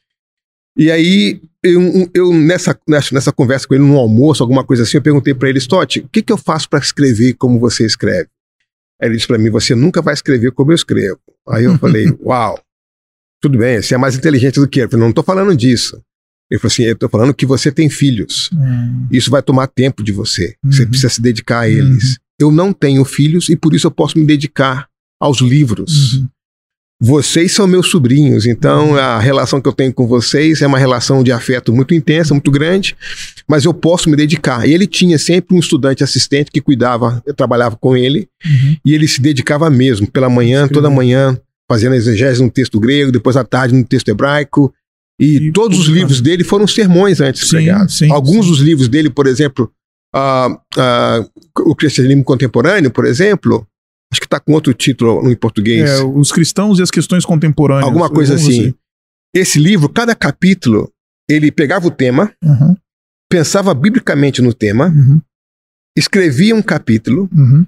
E 0.76 0.90
aí, 0.90 1.40
eu, 1.62 2.10
eu 2.12 2.34
nessa, 2.34 2.76
nessa, 2.88 3.32
conversa 3.32 3.66
com 3.68 3.74
ele, 3.74 3.84
num 3.84 3.96
almoço, 3.96 4.42
alguma 4.42 4.64
coisa 4.64 4.82
assim, 4.82 4.96
eu 4.96 5.02
perguntei 5.02 5.32
pra 5.32 5.48
ele, 5.48 5.58
Stott, 5.58 6.00
o 6.00 6.08
que, 6.08 6.20
que 6.22 6.32
eu 6.32 6.36
faço 6.36 6.68
pra 6.68 6.80
escrever 6.80 7.34
como 7.34 7.60
você 7.60 7.86
escreve? 7.86 8.28
Aí 9.00 9.08
ele 9.08 9.14
disse 9.16 9.26
pra 9.28 9.38
mim, 9.38 9.50
você 9.50 9.74
nunca 9.76 10.02
vai 10.02 10.14
escrever 10.14 10.50
como 10.50 10.72
eu 10.72 10.74
escrevo. 10.74 11.20
Aí 11.48 11.62
eu 11.64 11.76
falei, 11.78 12.06
uau, 12.20 12.58
tudo 13.40 13.56
bem, 13.58 13.80
você 13.80 13.94
é 13.94 13.98
mais 13.98 14.16
inteligente 14.16 14.58
do 14.58 14.66
que 14.68 14.80
eu. 14.80 14.84
Eu 14.86 14.90
falei, 14.90 15.06
não 15.06 15.12
tô 15.12 15.22
falando 15.22 15.56
disso. 15.56 16.00
Ele 16.50 16.60
falou 16.60 16.72
assim, 16.72 16.82
eu 16.84 16.96
tô 16.96 17.08
falando 17.08 17.32
que 17.34 17.46
você 17.46 17.72
tem 17.72 17.88
filhos. 17.88 18.50
Hum, 18.52 19.06
Isso 19.10 19.30
vai 19.30 19.42
tomar 19.42 19.66
tempo 19.66 20.02
de 20.02 20.12
você. 20.12 20.54
Você 20.64 20.82
Uhum. 20.82 20.88
precisa 20.88 21.08
se 21.08 21.20
dedicar 21.22 21.60
a 21.60 21.68
eles. 21.68 22.18
Eu 22.38 22.50
não 22.50 22.72
tenho 22.72 23.04
filhos 23.04 23.48
e 23.48 23.56
por 23.56 23.74
isso 23.74 23.86
eu 23.86 23.90
posso 23.90 24.18
me 24.18 24.24
dedicar 24.26 24.86
aos 25.20 25.40
livros. 25.40 26.14
uhum. 26.14 26.28
Vocês 27.00 27.52
são 27.52 27.66
meus 27.66 27.90
sobrinhos, 27.90 28.46
então 28.46 28.96
a 28.96 29.18
relação 29.18 29.60
que 29.60 29.68
eu 29.68 29.72
tenho 29.72 29.92
com 29.92 30.06
vocês 30.06 30.62
é 30.62 30.66
uma 30.66 30.78
relação 30.78 31.22
de 31.24 31.32
afeto 31.32 31.72
muito 31.72 31.92
intensa, 31.92 32.32
muito 32.32 32.50
grande, 32.52 32.96
mas 33.48 33.64
eu 33.64 33.74
posso 33.74 34.08
me 34.08 34.16
dedicar. 34.16 34.66
E 34.66 34.72
ele 34.72 34.86
tinha 34.86 35.18
sempre 35.18 35.56
um 35.56 35.58
estudante 35.58 36.04
assistente 36.04 36.50
que 36.52 36.60
cuidava, 36.60 37.20
eu 37.26 37.34
trabalhava 37.34 37.76
com 37.76 37.96
ele, 37.96 38.28
Uhum. 38.46 38.76
e 38.86 38.94
ele 38.94 39.08
se 39.08 39.20
dedicava 39.20 39.68
mesmo, 39.68 40.06
pela 40.10 40.30
manhã, 40.30 40.68
toda 40.68 40.88
manhã, 40.88 41.36
fazendo 41.68 41.94
exegese 41.96 42.42
no 42.42 42.50
texto 42.50 42.78
grego, 42.78 43.10
depois 43.12 43.36
à 43.36 43.44
tarde 43.44 43.74
no 43.74 43.84
texto 43.84 44.08
hebraico. 44.08 44.72
E, 45.20 45.36
E 45.36 45.52
todos 45.52 45.78
os 45.78 45.86
livros 45.86 46.20
dele 46.20 46.42
foram 46.44 46.66
sermões 46.66 47.20
antes 47.20 47.42
Sim, 47.48 47.56
pregados. 47.56 47.96
sim, 47.96 48.10
Alguns 48.10 48.46
sim. 48.46 48.50
dos 48.50 48.60
livros 48.60 48.88
dele, 48.88 49.08
por 49.10 49.26
exemplo, 49.26 49.70
ah, 50.14 50.48
ah, 50.76 51.24
o 51.60 51.74
cristianismo 51.74 52.24
contemporâneo, 52.24 52.90
por 52.90 53.04
exemplo, 53.06 53.66
acho 54.12 54.20
que 54.20 54.26
está 54.26 54.40
com 54.40 54.52
outro 54.52 54.72
título 54.74 55.28
em 55.30 55.36
português. 55.36 55.88
É, 55.88 56.02
os 56.02 56.32
cristãos 56.32 56.78
e 56.78 56.82
as 56.82 56.90
questões 56.90 57.24
contemporâneas. 57.24 57.84
Alguma 57.86 58.08
coisa 58.10 58.34
Algum 58.34 58.46
assim. 58.46 58.74
Esse 59.34 59.58
livro, 59.58 59.88
cada 59.88 60.14
capítulo, 60.14 60.90
ele 61.28 61.50
pegava 61.50 61.86
o 61.86 61.90
tema, 61.90 62.32
Uhum, 62.42 62.76
pensava 63.30 63.74
biblicamente 63.74 64.40
no 64.40 64.52
tema, 64.54 64.86
uhum, 64.88 65.20
escrevia 65.96 66.54
um 66.54 66.62
capítulo, 66.62 67.28
uhum. 67.34 67.66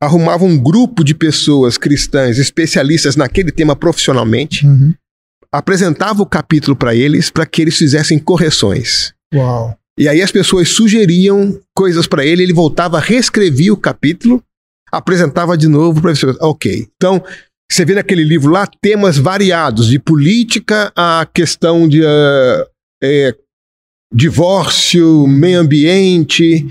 arrumava 0.00 0.44
um 0.44 0.60
grupo 0.60 1.04
de 1.04 1.14
pessoas 1.14 1.78
cristãs 1.78 2.38
especialistas 2.38 3.14
naquele 3.14 3.52
tema 3.52 3.76
profissionalmente, 3.76 4.66
Uhum. 4.66 4.92
Apresentava 5.54 6.20
o 6.20 6.26
capítulo 6.26 6.76
para 6.76 6.94
eles 6.94 7.30
para 7.30 7.46
que 7.46 7.62
eles 7.62 7.78
fizessem 7.78 8.18
correções. 8.18 9.14
Uau. 9.32 9.76
E 9.96 10.08
aí 10.08 10.20
as 10.20 10.32
pessoas 10.32 10.70
sugeriam 10.70 11.60
coisas 11.72 12.08
para 12.08 12.26
ele, 12.26 12.42
ele 12.42 12.52
voltava, 12.52 12.98
reescrevia 12.98 13.72
o 13.72 13.76
capítulo, 13.76 14.42
apresentava 14.90 15.56
de 15.56 15.68
novo 15.68 16.00
para 16.00 16.10
pessoas. 16.10 16.36
Ok. 16.40 16.88
Então, 16.96 17.22
você 17.70 17.84
vê 17.84 17.94
naquele 17.94 18.24
livro 18.24 18.50
lá 18.50 18.66
temas 18.66 19.16
variados, 19.16 19.86
de 19.86 20.00
política 20.00 20.92
a 20.96 21.26
questão 21.32 21.88
de 21.88 22.02
é, 23.02 23.34
divórcio, 24.14 25.26
meio 25.26 25.60
ambiente. 25.60 26.66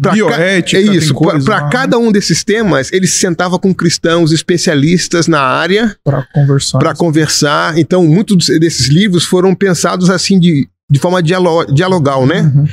Pra 0.00 0.10
ca- 0.10 0.14
Bioética. 0.16 0.80
É 0.80 0.84
tem 0.84 0.94
isso. 0.96 1.14
Para 1.44 1.68
cada 1.68 1.98
um 1.98 2.10
desses 2.10 2.42
temas, 2.42 2.90
ele 2.92 3.06
se 3.06 3.18
sentava 3.18 3.58
com 3.58 3.74
cristãos 3.74 4.32
especialistas 4.32 5.26
na 5.26 5.40
área 5.40 5.94
Pra 6.02 6.26
conversar. 6.32 6.78
para 6.78 6.94
conversar. 6.94 7.78
Então, 7.78 8.04
muitos 8.06 8.46
desses 8.58 8.88
livros 8.88 9.24
foram 9.24 9.54
pensados 9.54 10.08
assim 10.10 10.38
de, 10.40 10.68
de 10.90 10.98
forma 10.98 11.22
dialo 11.22 11.64
dialogal, 11.66 12.26
né? 12.26 12.40
Uhum. 12.42 12.66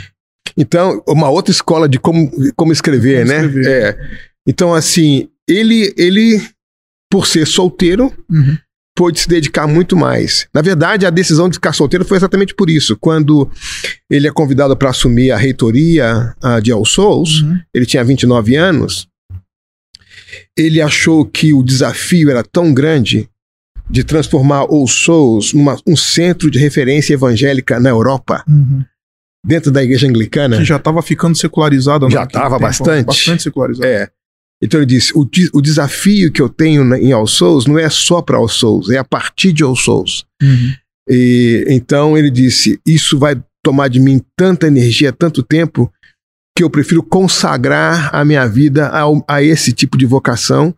Então, 0.58 1.02
uma 1.08 1.30
outra 1.30 1.52
escola 1.52 1.90
de 1.90 1.98
como, 2.00 2.32
como 2.56 2.72
escrever, 2.72 3.26
Como 3.26 3.30
né? 3.34 3.46
escrever. 3.46 3.68
É. 3.68 3.98
Então, 4.48 4.74
assim, 4.74 5.28
ele, 5.48 5.94
ele, 5.98 6.42
por 7.12 7.26
ser 7.28 7.48
solteiro, 7.48 8.14
Uhum. 8.30 8.58
Pôde 8.96 9.20
se 9.20 9.28
dedicar 9.28 9.68
muito 9.68 9.96
mais. 9.96 10.48
Na 10.54 10.62
verdade, 10.62 11.06
a 11.06 11.10
decisão 11.10 11.50
de 11.50 11.56
ficar 11.56 11.74
solteiro 11.74 12.06
foi 12.06 12.18
exatamente 12.18 12.54
por 12.54 12.70
isso. 12.70 12.96
Quando 12.98 13.50
ele 14.10 14.28
é 14.28 14.32
convidado 14.32 14.78
para 14.78 14.90
assumir 14.92 15.32
a 15.32 15.38
reitoria 15.38 16.34
de 16.62 16.72
All 16.72 16.86
Souls, 16.86 17.42
Uhum. 17.42 17.60
ele 17.74 17.86
tinha 17.86 18.04
29 18.04 18.56
anos, 18.56 19.08
ele 20.58 20.82
achou 20.82 21.26
que 21.26 21.54
o 21.54 21.64
desafio 21.64 22.30
era 22.30 22.44
tão 22.44 22.74
grande 22.74 23.28
de 23.90 24.04
transformar 24.04 24.60
All 24.60 24.88
Souls 24.88 25.54
numa, 25.54 25.78
um 25.86 25.96
centro 25.96 26.50
de 26.50 26.58
referência 26.60 27.14
evangélica 27.14 27.80
na 27.80 27.90
Europa, 27.90 28.44
Uhum. 28.48 28.84
dentro 29.46 29.72
da 29.72 29.84
igreja 29.84 30.08
anglicana. 30.08 30.58
Que 30.58 30.64
já 30.66 30.78
estava 30.78 31.02
ficando 31.02 31.36
secularizado. 31.38 32.10
Já 32.10 32.22
naquele 32.22 32.42
tava 32.44 32.56
tempo, 32.56 32.62
bastante. 32.68 33.06
Bastante 33.08 33.44
secularizado. 33.44 33.86
É. 33.88 34.10
Então 34.64 34.80
ele 34.80 34.86
disse: 34.86 35.12
o, 35.14 35.28
o 35.54 35.62
desafio 35.62 36.32
que 36.32 36.42
eu 36.42 36.48
tenho 36.48 36.96
em 36.96 37.12
All 37.12 37.28
Souls 37.28 37.66
não 37.66 37.78
é 37.78 37.90
só 37.90 38.22
para 38.22 38.38
All 38.38 38.48
Souls, 38.48 38.90
é 38.90 38.98
a 38.98 39.04
partir 39.04 39.52
de 39.52 39.62
All 39.62 39.76
Souls. 39.76 40.26
Uhum. 40.42 40.72
E, 41.10 41.66
então 41.68 42.18
ele 42.18 42.32
disse: 42.32 42.80
Isso 42.86 43.20
vai 43.20 43.36
tomar 43.62 43.90
de 43.90 44.00
mim 44.00 44.22
tanta 44.38 44.68
energia, 44.68 45.12
tanto 45.12 45.44
tempo, 45.44 45.92
que 46.58 46.64
eu 46.64 46.70
prefiro 46.70 47.04
consagrar 47.04 48.10
a 48.16 48.24
minha 48.24 48.48
vida 48.48 48.88
ao- 48.88 49.24
a, 49.28 49.44
esse 49.44 49.74
tipo 49.74 49.98
de 49.98 50.06
vocação 50.06 50.74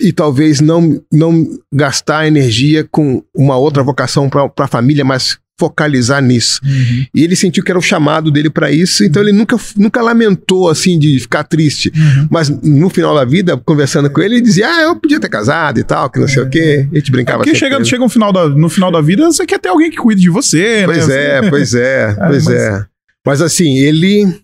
e 0.00 0.12
talvez 0.12 0.60
não, 0.60 1.00
não 1.12 1.46
gastar 1.72 2.26
energia 2.26 2.88
com 2.90 3.22
uma 3.36 3.56
outra 3.56 3.82
vocação 3.82 4.28
para 4.28 4.50
a 4.58 4.68
família, 4.68 5.04
mas 5.04 5.38
focalizar 5.58 6.20
nisso. 6.22 6.60
Uhum. 6.64 7.06
E 7.14 7.22
ele 7.22 7.36
sentiu 7.36 7.62
que 7.62 7.70
era 7.70 7.78
o 7.78 7.82
chamado 7.82 8.30
dele 8.30 8.50
para 8.50 8.72
isso, 8.72 9.04
então 9.04 9.22
ele 9.22 9.32
nunca, 9.32 9.56
nunca 9.76 10.00
lamentou 10.02 10.68
assim 10.68 10.98
de 10.98 11.20
ficar 11.20 11.44
triste. 11.44 11.92
Uhum. 11.94 12.28
Mas 12.30 12.48
no 12.48 12.88
final 12.90 13.14
da 13.14 13.24
vida, 13.24 13.56
conversando 13.56 14.10
com 14.10 14.20
ele, 14.20 14.36
ele 14.36 14.42
dizia: 14.42 14.68
Ah, 14.68 14.82
eu 14.82 14.96
podia 14.96 15.20
ter 15.20 15.28
casado 15.28 15.78
e 15.78 15.84
tal, 15.84 16.10
que 16.10 16.18
não 16.18 16.26
sei 16.26 16.42
o 16.42 16.50
quê. 16.50 16.88
A 16.90 16.94
gente 16.96 17.08
É 17.08 17.12
brincava 17.12 17.38
porque 17.38 17.54
sempre 17.54 17.68
chega, 17.74 17.84
chega 17.84 18.02
no, 18.02 18.08
final 18.08 18.32
da, 18.32 18.48
no 18.48 18.68
final 18.68 18.90
da 18.90 19.00
vida, 19.00 19.24
você 19.26 19.46
quer 19.46 19.60
ter 19.60 19.68
alguém 19.68 19.90
que 19.90 19.96
cuide 19.98 20.20
de 20.20 20.30
você, 20.30 20.82
Pois 20.84 21.06
né? 21.06 21.36
é, 21.38 21.48
pois 21.50 21.74
é, 21.74 22.14
pois 22.14 22.44
mas- 22.44 22.54
é. 22.54 22.86
Mas 23.24 23.40
assim, 23.42 23.78
ele 23.78 24.40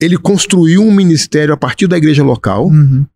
ele 0.00 0.16
construiu 0.18 0.82
um 0.82 0.92
ministério 0.92 1.54
a 1.54 1.56
partir 1.56 1.86
da 1.86 1.96
igreja 1.96 2.22
local. 2.22 2.66
Uhum. 2.66 3.06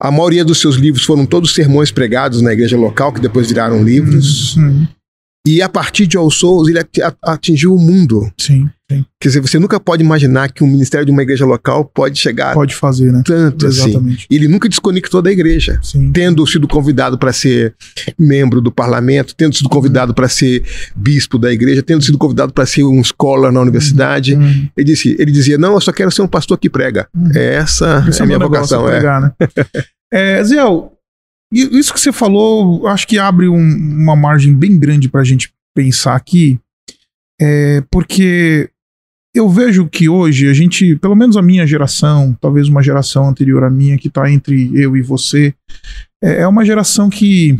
A 0.00 0.10
maioria 0.12 0.44
dos 0.44 0.60
seus 0.60 0.76
livros 0.76 1.04
foram 1.04 1.26
todos 1.26 1.54
sermões 1.54 1.90
pregados 1.90 2.40
na 2.42 2.52
igreja 2.52 2.76
local, 2.76 3.12
que 3.12 3.20
depois 3.20 3.48
viraram 3.48 3.82
livros. 3.82 4.56
Uhum. 4.56 4.86
E 5.48 5.62
a 5.62 5.68
partir 5.68 6.06
de 6.06 6.14
All 6.14 6.30
Souls, 6.30 6.68
ele 6.68 6.78
atingiu 7.22 7.74
o 7.74 7.78
mundo. 7.78 8.30
Sim, 8.36 8.68
sim. 8.92 9.02
Quer 9.18 9.28
dizer, 9.30 9.40
você 9.40 9.58
nunca 9.58 9.80
pode 9.80 10.04
imaginar 10.04 10.52
que 10.52 10.62
um 10.62 10.66
ministério 10.66 11.06
de 11.06 11.10
uma 11.10 11.22
igreja 11.22 11.46
local 11.46 11.86
pode 11.86 12.18
chegar. 12.18 12.52
Pode 12.52 12.74
fazer, 12.74 13.10
né? 13.10 13.22
Tanto 13.24 13.66
assim. 13.66 13.88
Exatamente. 13.88 14.18
assim. 14.18 14.26
Ele 14.30 14.46
nunca 14.46 14.68
desconectou 14.68 15.22
da 15.22 15.32
igreja. 15.32 15.80
Sim. 15.82 16.12
Tendo 16.12 16.46
sido 16.46 16.68
convidado 16.68 17.16
para 17.16 17.32
ser 17.32 17.74
membro 18.18 18.60
do 18.60 18.70
parlamento, 18.70 19.34
tendo 19.34 19.56
sido 19.56 19.70
convidado 19.70 20.10
uhum. 20.10 20.16
para 20.16 20.28
ser 20.28 20.62
bispo 20.94 21.38
da 21.38 21.50
igreja, 21.50 21.82
tendo 21.82 22.04
sido 22.04 22.18
convidado 22.18 22.52
para 22.52 22.66
ser 22.66 22.84
um 22.84 23.02
scholar 23.02 23.50
na 23.50 23.62
universidade. 23.62 24.34
Uhum. 24.34 24.42
uhum. 24.42 24.68
Ele, 24.76 24.84
disse, 24.84 25.16
ele 25.18 25.32
dizia: 25.32 25.56
Não, 25.56 25.72
eu 25.72 25.80
só 25.80 25.92
quero 25.92 26.10
ser 26.10 26.20
um 26.20 26.28
pastor 26.28 26.58
que 26.58 26.68
prega. 26.68 27.08
Uhum. 27.16 27.30
Essa 27.34 28.04
Esse 28.06 28.20
é 28.20 28.24
a 28.24 28.26
minha 28.26 28.38
vocação. 28.38 28.86
É. 28.86 28.98
Pregar, 28.98 29.22
né? 29.22 29.32
é, 30.12 30.44
Ziel, 30.44 30.97
isso 31.52 31.92
que 31.92 32.00
você 32.00 32.12
falou, 32.12 32.86
acho 32.88 33.06
que 33.06 33.18
abre 33.18 33.48
um, 33.48 33.58
uma 33.58 34.14
margem 34.14 34.54
bem 34.54 34.78
grande 34.78 35.08
para 35.08 35.22
a 35.22 35.24
gente 35.24 35.52
pensar 35.74 36.14
aqui, 36.14 36.58
é 37.40 37.82
porque 37.90 38.70
eu 39.34 39.48
vejo 39.48 39.86
que 39.88 40.08
hoje 40.08 40.48
a 40.48 40.52
gente, 40.52 40.96
pelo 40.96 41.14
menos 41.14 41.36
a 41.36 41.42
minha 41.42 41.66
geração, 41.66 42.36
talvez 42.40 42.68
uma 42.68 42.82
geração 42.82 43.28
anterior 43.28 43.62
à 43.62 43.70
minha, 43.70 43.96
que 43.96 44.08
está 44.08 44.30
entre 44.30 44.70
eu 44.74 44.96
e 44.96 45.02
você, 45.02 45.54
é, 46.22 46.42
é 46.42 46.48
uma 46.48 46.64
geração 46.64 47.08
que 47.08 47.56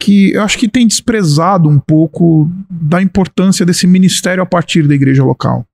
que 0.00 0.32
eu 0.32 0.42
acho 0.42 0.56
que 0.56 0.68
tem 0.68 0.86
desprezado 0.86 1.68
um 1.68 1.78
pouco 1.78 2.48
da 2.70 3.02
importância 3.02 3.66
desse 3.66 3.84
ministério 3.84 4.40
a 4.40 4.46
partir 4.46 4.86
da 4.86 4.94
igreja 4.94 5.24
local. 5.24 5.66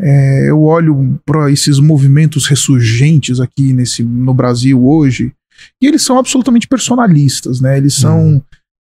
É, 0.00 0.48
eu 0.48 0.62
olho 0.62 1.20
para 1.26 1.50
esses 1.50 1.80
movimentos 1.80 2.46
ressurgentes 2.46 3.40
aqui 3.40 3.72
nesse, 3.72 4.04
no 4.04 4.32
Brasil 4.32 4.86
hoje 4.86 5.34
e 5.80 5.86
eles 5.86 6.02
são 6.02 6.18
absolutamente 6.18 6.68
personalistas, 6.68 7.60
né? 7.60 7.76
Eles 7.76 7.94
são. 7.94 8.36
Hum. 8.36 8.42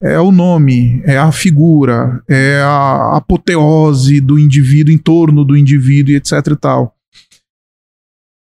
É 0.06 0.20
o 0.20 0.34
nome, 0.34 1.02
é 1.06 1.18
a 1.18 1.32
figura, 1.32 2.22
é 2.30 2.60
a 2.62 3.16
apoteose 3.16 4.20
do 4.20 4.38
indivíduo 4.38 4.94
em 4.94 4.98
torno 4.98 5.46
do 5.46 5.56
indivíduo 5.56 6.12
e 6.12 6.18
etc 6.18 6.46
e 6.46 6.56
tal. 6.58 6.94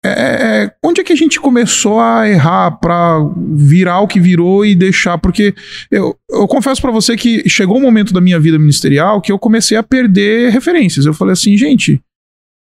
É, 0.06 0.10
é, 0.10 0.72
onde 0.84 1.02
é 1.02 1.04
que 1.04 1.14
a 1.14 1.16
gente 1.16 1.40
começou 1.40 2.00
a 2.00 2.30
errar 2.30 2.72
para 2.72 3.18
virar 3.54 4.02
o 4.02 4.08
que 4.08 4.20
virou 4.20 4.64
e 4.64 4.76
deixar? 4.76 5.18
Porque 5.18 5.56
eu, 5.90 6.16
eu 6.30 6.48
confesso 6.48 6.80
para 6.80 6.92
você 6.92 7.18
que 7.18 7.50
chegou 7.50 7.78
um 7.78 7.82
momento 7.82 8.14
da 8.14 8.22
minha 8.22 8.40
vida 8.40 8.60
ministerial 8.60 9.20
que 9.20 9.32
eu 9.32 9.40
comecei 9.40 9.76
a 9.76 9.82
perder 9.82 10.52
referências. 10.52 11.08
Eu 11.08 11.14
falei 11.14 11.34
assim, 11.34 11.58
gente, 11.58 12.00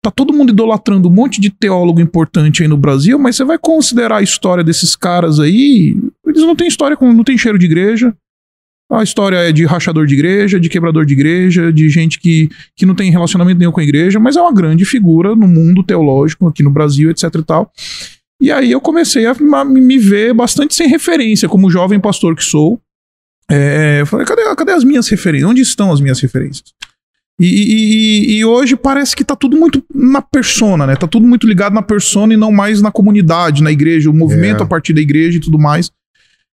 Tá 0.04 0.10
todo 0.10 0.34
mundo 0.34 0.50
idolatrando 0.50 1.08
um 1.08 1.10
monte 1.10 1.40
de 1.40 1.48
teólogo 1.48 1.98
importante 1.98 2.62
aí 2.62 2.68
no 2.68 2.76
Brasil, 2.76 3.18
mas 3.18 3.36
você 3.36 3.44
vai 3.44 3.56
considerar 3.56 4.18
a 4.18 4.22
história 4.22 4.62
desses 4.62 4.94
caras 4.94 5.40
aí, 5.40 5.96
eles 6.26 6.42
não 6.42 6.54
têm 6.54 6.68
história, 6.68 6.94
com, 6.94 7.10
não 7.10 7.24
tem 7.24 7.38
cheiro 7.38 7.58
de 7.58 7.64
igreja. 7.64 8.14
A 8.92 9.02
história 9.02 9.38
é 9.38 9.50
de 9.50 9.64
rachador 9.64 10.04
de 10.04 10.12
igreja, 10.12 10.60
de 10.60 10.68
quebrador 10.68 11.06
de 11.06 11.14
igreja, 11.14 11.72
de 11.72 11.88
gente 11.88 12.20
que, 12.20 12.50
que 12.76 12.84
não 12.84 12.94
tem 12.94 13.10
relacionamento 13.10 13.58
nenhum 13.58 13.72
com 13.72 13.80
a 13.80 13.82
igreja, 13.82 14.20
mas 14.20 14.36
é 14.36 14.42
uma 14.42 14.52
grande 14.52 14.84
figura 14.84 15.34
no 15.34 15.48
mundo 15.48 15.82
teológico 15.82 16.46
aqui 16.48 16.62
no 16.62 16.68
Brasil, 16.68 17.10
etc 17.10 17.34
e 17.34 17.42
tal. 17.42 17.72
E 18.42 18.52
aí 18.52 18.72
eu 18.72 18.82
comecei 18.82 19.24
a 19.24 19.34
me 19.64 19.96
ver 19.96 20.34
bastante 20.34 20.74
sem 20.74 20.86
referência, 20.86 21.48
como 21.48 21.70
jovem 21.70 21.98
pastor 21.98 22.36
que 22.36 22.44
sou. 22.44 22.78
É, 23.50 24.02
eu 24.02 24.06
falei, 24.06 24.26
cadê, 24.26 24.42
cadê 24.54 24.72
as 24.72 24.84
minhas 24.84 25.08
referências? 25.08 25.50
Onde 25.50 25.62
estão 25.62 25.90
as 25.90 25.98
minhas 25.98 26.20
referências? 26.20 26.74
E, 27.40 27.46
e, 27.46 28.38
e, 28.38 28.44
hoje 28.44 28.76
parece 28.76 29.16
que 29.16 29.24
tá 29.24 29.34
tudo 29.34 29.56
muito 29.56 29.84
na 29.92 30.22
persona, 30.22 30.86
né? 30.86 30.94
Tá 30.94 31.08
tudo 31.08 31.26
muito 31.26 31.48
ligado 31.48 31.72
na 31.72 31.82
persona 31.82 32.32
e 32.32 32.36
não 32.36 32.52
mais 32.52 32.80
na 32.80 32.92
comunidade, 32.92 33.62
na 33.62 33.72
igreja, 33.72 34.08
o 34.08 34.14
movimento 34.14 34.60
é. 34.60 34.62
a 34.62 34.66
partir 34.66 34.92
da 34.92 35.00
igreja 35.00 35.38
e 35.38 35.40
tudo 35.40 35.58
mais. 35.58 35.90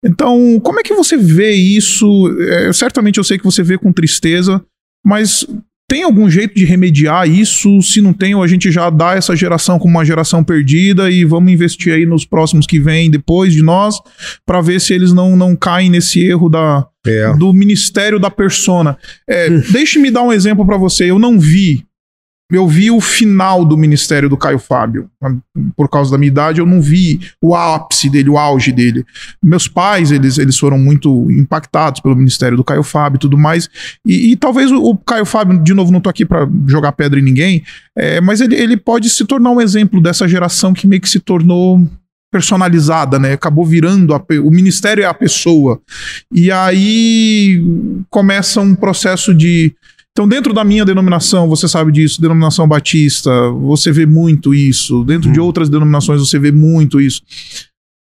Então, 0.05 0.61
como 0.61 0.79
é 0.79 0.83
que 0.85 0.95
você 0.95 1.17
vê 1.17 1.51
isso? 1.51 2.07
É, 2.41 2.73
certamente 2.73 3.19
eu 3.19 3.25
sei 3.25 3.39
que 3.39 3.45
você 3.45 3.63
vê 3.63 3.77
com 3.77 3.93
tristeza, 3.93 4.65
mas 5.05 5.45
tem 5.89 6.03
algum 6.03 6.29
jeito 6.29 6.55
de 6.55 6.67
remediar 6.67 7.27
isso? 7.27 7.81
Se 7.81 8.03
não 8.03 8.13
tem, 8.13 8.35
a 8.35 8.47
gente 8.47 8.71
já 8.71 8.91
dá 8.91 9.15
essa 9.15 9.35
geração 9.35 9.79
como 9.79 9.95
uma 9.95 10.05
geração 10.05 10.45
perdida 10.45 11.11
e 11.11 11.25
vamos 11.25 11.51
investir 11.51 11.95
aí 11.95 12.05
nos 12.05 12.27
próximos 12.27 12.67
que 12.67 12.79
vêm 12.79 13.11
depois 13.11 13.55
de 13.55 13.63
nós 13.63 13.99
para 14.45 14.61
ver 14.61 14.83
se 14.83 14.93
eles 14.93 15.15
não, 15.15 15.35
não 15.35 15.57
caem 15.57 15.89
nesse 15.89 16.23
erro 16.23 16.51
da, 16.51 16.87
é. 17.07 17.35
do 17.37 17.55
ministério 17.55 18.19
da 18.19 18.31
persona. 18.31 18.99
É, 19.27 19.49
Deixe-me 19.73 20.11
dar 20.11 20.23
um 20.23 20.33
exemplo 20.33 20.67
para 20.67 20.77
você. 20.77 21.05
Eu 21.05 21.19
não 21.19 21.41
vi 21.41 21.88
eu 22.51 22.67
vi 22.67 22.91
o 22.91 23.01
final 23.01 23.63
do 23.63 23.77
ministério 23.77 24.29
do 24.29 24.37
Caio 24.37 24.59
Fábio. 24.59 25.11
Por 25.77 25.89
causa 25.89 26.11
da 26.11 26.17
minha 26.17 26.29
idade, 26.29 26.61
eu 26.61 26.67
não 26.67 26.81
vi 26.81 27.21
o 27.43 27.55
ápice 27.55 28.09
dele, 28.09 28.31
o 28.31 28.39
auge 28.39 28.73
dele. 28.73 29.05
Meus 29.43 29.69
pais, 29.69 30.11
eles, 30.11 30.39
eles 30.39 30.59
foram 30.59 30.79
muito 30.79 31.31
impactados 31.31 32.01
pelo 32.01 32.17
ministério 32.17 32.57
do 32.57 32.65
Caio 32.65 32.83
Fábio 32.83 33.17
e 33.17 33.21
tudo 33.21 33.37
mais. 33.37 33.69
E, 34.05 34.33
e 34.33 34.37
talvez 34.37 34.73
o, 34.73 34.83
o, 34.83 34.97
Caio 34.97 35.27
Fábio, 35.27 35.63
de 35.63 35.75
novo, 35.75 35.93
não 35.93 36.01
tô 36.01 36.09
aqui 36.09 36.25
para 36.25 36.49
jogar 36.67 36.93
pedra 36.93 37.21
em 37.21 37.23
ninguém, 37.23 37.63
é, 37.95 38.19
mas 38.21 38.41
ele, 38.41 38.55
ele 38.55 38.79
pode 38.79 39.11
se 39.11 39.25
tornar 39.27 39.51
um 39.51 39.61
exemplo 39.61 40.01
dessa 40.01 40.27
geração 40.27 40.73
que 40.73 40.87
meio 40.87 41.03
que 41.03 41.09
se 41.09 41.21
tornou 41.21 41.87
personalizada, 42.31 43.19
né? 43.19 43.33
Acabou 43.33 43.65
virando 43.65 44.15
a, 44.15 44.23
o 44.43 44.51
ministério 44.51 45.03
é 45.03 45.07
a 45.07 45.15
pessoa. 45.15 45.81
E 46.33 46.51
aí 46.51 47.63
começa 48.09 48.61
um 48.61 48.75
processo 48.75 49.35
de 49.35 49.75
então, 50.19 50.27
dentro 50.27 50.53
da 50.53 50.65
minha 50.65 50.85
denominação, 50.85 51.49
você 51.49 51.69
sabe 51.69 51.93
disso, 51.93 52.21
denominação 52.21 52.67
batista, 52.67 53.31
você 53.51 53.93
vê 53.93 54.05
muito 54.05 54.53
isso. 54.53 55.05
Dentro 55.05 55.31
hum. 55.31 55.33
de 55.33 55.39
outras 55.39 55.69
denominações, 55.69 56.19
você 56.19 56.41
vê 56.41 56.51
muito 56.51 57.01
isso. 57.01 57.23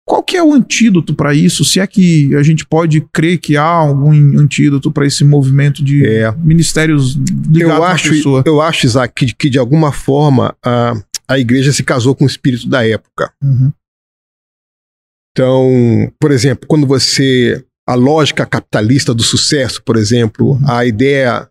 Qual 0.03 0.23
que 0.23 0.35
é 0.35 0.41
o 0.41 0.51
antídoto 0.51 1.13
para 1.13 1.35
isso? 1.35 1.63
Se 1.63 1.79
é 1.79 1.85
que 1.85 2.33
a 2.33 2.41
gente 2.41 2.65
pode 2.65 3.01
crer 3.13 3.37
que 3.37 3.55
há 3.55 3.67
algum 3.67 4.11
antídoto 4.39 4.91
para 4.91 5.05
esse 5.05 5.23
movimento 5.23 5.83
de 5.83 6.07
é. 6.07 6.31
ministérios 6.37 7.15
ligados 7.51 7.77
eu 7.77 7.83
acho, 7.83 8.07
à 8.07 8.11
pessoa? 8.11 8.43
Eu 8.47 8.61
acho, 8.61 8.85
Isaac, 8.87 9.13
que, 9.13 9.35
que 9.35 9.47
de 9.47 9.59
alguma 9.59 9.91
forma 9.91 10.55
a, 10.65 10.99
a 11.27 11.37
igreja 11.37 11.71
se 11.71 11.83
casou 11.83 12.15
com 12.15 12.23
o 12.23 12.27
espírito 12.27 12.67
da 12.67 12.83
época. 12.83 13.31
Uhum. 13.43 13.71
Então, 15.33 16.11
por 16.19 16.31
exemplo, 16.31 16.67
quando 16.67 16.87
você. 16.87 17.63
A 17.87 17.93
lógica 17.93 18.45
capitalista 18.45 19.13
do 19.13 19.23
sucesso, 19.23 19.81
por 19.81 19.95
exemplo, 19.95 20.53
uhum. 20.53 20.59
a 20.67 20.85
ideia 20.85 21.47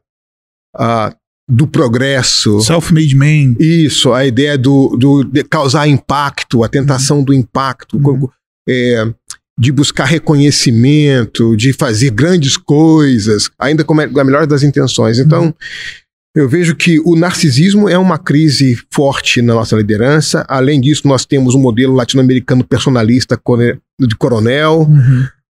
do 1.49 1.67
progresso. 1.67 2.61
Self-made 2.61 3.15
man. 3.15 3.55
Isso, 3.59 4.13
a 4.13 4.27
ideia 4.27 4.59
do, 4.59 4.97
do 4.97 5.25
de 5.25 5.45
causar 5.45 5.87
impacto, 5.87 6.65
a 6.65 6.69
tentação 6.69 7.19
uhum. 7.19 7.25
do 7.25 7.35
impacto, 7.35 7.97
uhum. 7.97 8.29
é, 8.69 9.07
de 9.59 9.71
buscar 9.71 10.05
reconhecimento, 10.05 11.57
de 11.57 11.73
fazer 11.73 12.11
grandes 12.11 12.57
coisas, 12.57 13.49
ainda 13.59 13.85
com 13.85 13.99
a 13.99 14.25
melhor 14.25 14.47
das 14.47 14.63
intenções. 14.63 15.19
Então, 15.19 15.45
uhum. 15.45 15.55
eu 16.35 16.49
vejo 16.49 16.75
que 16.75 16.99
o 17.01 17.15
narcisismo 17.15 17.89
é 17.89 17.97
uma 17.97 18.19
crise 18.19 18.77
forte 18.93 19.41
na 19.41 19.55
nossa 19.55 19.77
liderança. 19.77 20.45
Além 20.49 20.81
disso, 20.81 21.07
nós 21.07 21.25
temos 21.25 21.55
um 21.55 21.61
modelo 21.61 21.95
latino-americano 21.95 22.65
personalista 22.65 23.41
de 24.01 24.17
coronel. 24.17 24.89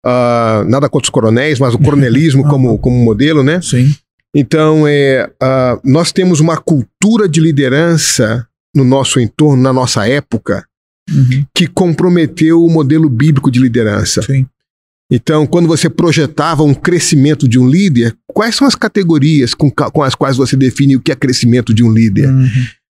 Uh, 0.06 0.64
nada 0.66 0.88
contra 0.88 1.06
os 1.06 1.10
coronéis, 1.10 1.58
mas 1.58 1.74
o 1.74 1.78
coronelismo 1.78 2.42
como, 2.48 2.78
como 2.78 2.96
modelo, 2.96 3.42
né? 3.42 3.60
Sim. 3.60 3.94
Então, 4.34 4.86
é, 4.86 5.28
uh, 5.42 5.80
nós 5.84 6.12
temos 6.12 6.40
uma 6.40 6.56
cultura 6.56 7.28
de 7.28 7.40
liderança 7.40 8.46
no 8.74 8.84
nosso 8.84 9.18
entorno, 9.18 9.62
na 9.62 9.72
nossa 9.72 10.06
época, 10.06 10.64
uhum. 11.10 11.44
que 11.54 11.66
comprometeu 11.66 12.62
o 12.62 12.70
modelo 12.70 13.08
bíblico 13.08 13.50
de 13.50 13.58
liderança. 13.58 14.22
Sim. 14.22 14.46
Então, 15.12 15.44
quando 15.44 15.66
você 15.66 15.90
projetava 15.90 16.62
um 16.62 16.72
crescimento 16.72 17.48
de 17.48 17.58
um 17.58 17.68
líder, 17.68 18.16
quais 18.28 18.54
são 18.54 18.66
as 18.66 18.76
categorias 18.76 19.54
com, 19.54 19.68
com 19.68 20.02
as 20.04 20.14
quais 20.14 20.36
você 20.36 20.56
define 20.56 20.94
o 20.94 21.00
que 21.00 21.10
é 21.10 21.16
crescimento 21.16 21.74
de 21.74 21.82
um 21.82 21.92
líder? 21.92 22.28
Uhum. 22.28 22.48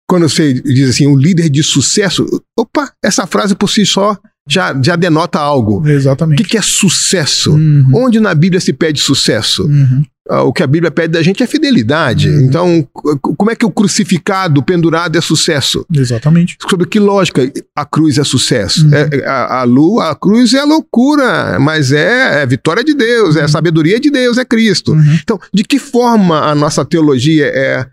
Quando 0.09 0.29
você 0.29 0.55
diz 0.55 0.89
assim, 0.89 1.07
um 1.07 1.17
líder 1.17 1.51
de 1.51 1.63
sucesso, 1.63 2.25
opa, 2.59 2.91
essa 3.05 3.27
frase 3.27 3.55
por 3.55 3.69
si 3.69 3.85
só 3.85 4.17
já, 4.49 4.75
já 4.83 4.97
denota 4.97 5.39
algo. 5.39 5.87
Exatamente. 5.87 6.41
O 6.41 6.43
que, 6.43 6.51
que 6.53 6.57
é 6.57 6.63
sucesso? 6.63 7.53
Uhum. 7.53 7.91
Onde 7.93 8.19
na 8.19 8.35
Bíblia 8.35 8.61
se 8.61 8.73
pede 8.73 9.01
sucesso? 9.01 9.67
Uhum. 9.67 10.03
Ah, 10.29 10.43
o 10.43 10.53
que 10.53 10.63
a 10.63 10.67
Bíblia 10.67 10.91
pede 10.91 11.13
da 11.13 11.23
gente 11.23 11.43
é 11.43 11.47
fidelidade. 11.47 12.29
Uhum. 12.29 12.41
Então, 12.41 12.89
como 13.37 13.51
é 13.51 13.57
que 13.57 13.65
o 13.65 13.71
crucificado, 13.71 14.61
o 14.61 14.63
pendurado 14.63 15.17
é 15.17 15.21
sucesso? 15.21 15.87
Exatamente. 15.95 16.57
Sobre 16.69 16.87
que 16.87 16.99
lógica 16.99 17.51
a 17.75 17.85
cruz 17.85 18.19
é 18.19 18.25
sucesso? 18.25 18.85
Uhum. 18.87 18.95
É, 18.95 19.27
a, 19.27 19.61
a, 19.61 19.63
lua, 19.65 20.11
a 20.11 20.15
cruz 20.15 20.53
é 20.55 20.65
loucura, 20.65 21.59
mas 21.61 21.93
é, 21.93 22.43
é 22.43 22.47
vitória 22.47 22.83
de 22.83 22.95
Deus, 22.95 23.37
é 23.37 23.43
uhum. 23.43 23.49
sabedoria 23.49 24.01
de 24.01 24.11
Deus, 24.11 24.37
é 24.39 24.45
Cristo. 24.45 24.93
Uhum. 24.93 25.19
Então, 25.23 25.41
de 25.53 25.63
que 25.63 25.79
forma 25.79 26.41
a 26.41 26.55
nossa 26.55 26.85
teologia 26.85 27.47
é, 27.47 27.87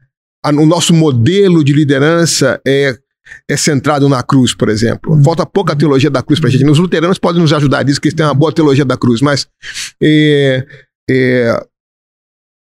a, 0.43 0.49
o 0.49 0.65
nosso 0.65 0.93
modelo 0.93 1.63
de 1.63 1.73
liderança 1.73 2.59
é 2.65 2.97
é 3.49 3.55
centrado 3.55 4.07
na 4.09 4.21
cruz, 4.21 4.53
por 4.53 4.69
exemplo. 4.69 5.13
Uhum. 5.13 5.23
Falta 5.23 5.45
pouca 5.45 5.75
teologia 5.75 6.09
da 6.09 6.21
cruz 6.21 6.39
para 6.39 6.49
a 6.49 6.51
gente. 6.51 6.69
Os 6.69 6.77
luteranos 6.77 7.17
podem 7.17 7.41
nos 7.41 7.53
ajudar, 7.53 7.83
diz 7.83 7.97
que 7.97 8.09
eles 8.09 8.15
têm 8.15 8.25
uma 8.25 8.33
boa 8.33 8.51
teologia 8.51 8.85
da 8.85 8.97
cruz, 8.97 9.21
mas 9.21 9.47
é, 10.01 10.65
é, 11.09 11.65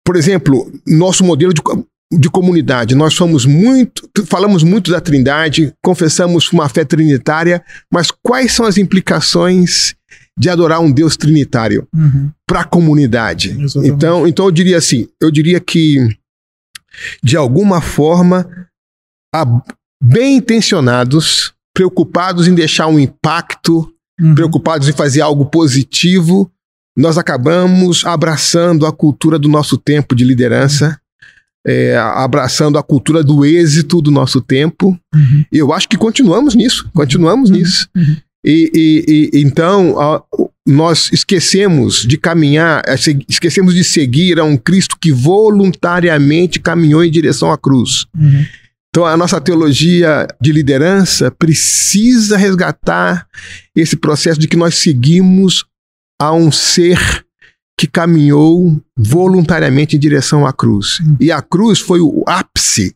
por 0.07 0.15
exemplo, 0.15 0.73
nosso 0.87 1.25
modelo 1.25 1.53
de. 1.53 1.61
de 2.13 2.31
comunidade. 2.31 2.95
Nós 2.95 3.15
somos 3.15 3.45
muito, 3.45 4.09
falamos 4.27 4.63
muito 4.63 4.93
da 4.93 5.01
Trindade, 5.01 5.75
confessamos 5.85 6.51
uma 6.53 6.69
fé 6.69 6.85
trinitária, 6.85 7.63
mas 7.93 8.13
quais 8.23 8.53
são 8.53 8.65
as 8.65 8.79
implicações 8.79 9.97
de 10.39 10.49
adorar 10.49 10.81
um 10.81 10.93
Deus 10.93 11.17
trinitário 11.17 11.89
uhum. 11.93 12.31
para 12.49 12.61
a 12.61 12.65
comunidade? 12.65 13.57
Então, 13.85 14.29
então 14.29 14.45
eu 14.45 14.53
diria 14.53 14.79
assim, 14.79 15.09
eu 15.21 15.31
diria 15.31 15.59
que 15.59 16.09
de 17.23 17.37
alguma 17.37 17.81
forma 17.81 18.49
bem 20.01 20.37
intencionados, 20.37 21.53
preocupados 21.75 22.47
em 22.47 22.55
deixar 22.55 22.87
um 22.87 23.01
impacto, 23.01 23.93
uhum. 24.21 24.35
preocupados 24.35 24.89
em 24.89 24.93
fazer 24.93 25.21
algo 25.21 25.47
positivo, 25.47 26.51
nós 26.97 27.19
acabamos 27.19 28.05
abraçando 28.05 28.87
a 28.87 28.93
cultura 28.93 29.39
do 29.39 29.49
nosso 29.49 29.77
tempo 29.77 30.15
de 30.15 30.25
liderança 30.25 30.99
é, 31.67 31.97
abraçando 31.97 32.79
a 32.79 32.83
cultura 32.83 33.25
do 33.25 33.45
êxito 33.45 34.01
do 34.01 34.13
nosso 34.13 34.41
tempo. 34.41 34.97
Uhum. 35.13 35.45
Eu 35.51 35.73
acho 35.73 35.89
que 35.89 35.97
continuamos 35.97 36.55
nisso, 36.55 36.89
continuamos 36.95 37.51
uhum. 37.51 37.57
nisso. 37.57 37.89
Uhum. 37.97 38.17
E, 38.45 38.71
e, 38.73 39.31
e, 39.35 39.43
então 39.43 39.99
a, 39.99 40.23
nós 40.65 41.11
esquecemos 41.13 42.07
de 42.07 42.17
caminhar, 42.17 42.85
é, 42.87 42.95
esquecemos 43.29 43.75
de 43.75 43.83
seguir 43.83 44.39
a 44.39 44.45
um 44.45 44.57
Cristo 44.57 44.97
que 45.01 45.11
voluntariamente 45.11 46.61
caminhou 46.61 47.03
em 47.03 47.11
direção 47.11 47.51
à 47.51 47.59
cruz. 47.59 48.07
Uhum. 48.17 48.47
Então 48.91 49.05
a 49.05 49.17
nossa 49.17 49.41
teologia 49.41 50.29
de 50.41 50.53
liderança 50.53 51.33
precisa 51.33 52.37
resgatar 52.37 53.27
esse 53.75 53.97
processo 53.97 54.39
de 54.39 54.47
que 54.47 54.57
nós 54.57 54.77
seguimos 54.77 55.65
a 56.21 56.33
um 56.33 56.51
ser 56.51 56.99
que 57.79 57.87
caminhou 57.87 58.81
voluntariamente 58.97 59.97
em 59.97 59.99
direção 59.99 60.47
à 60.47 60.53
cruz. 60.53 61.01
Uhum. 61.01 61.17
E 61.21 61.31
a 61.31 61.43
cruz 61.43 61.79
foi 61.79 62.01
o 62.01 62.25
ápice 62.27 62.95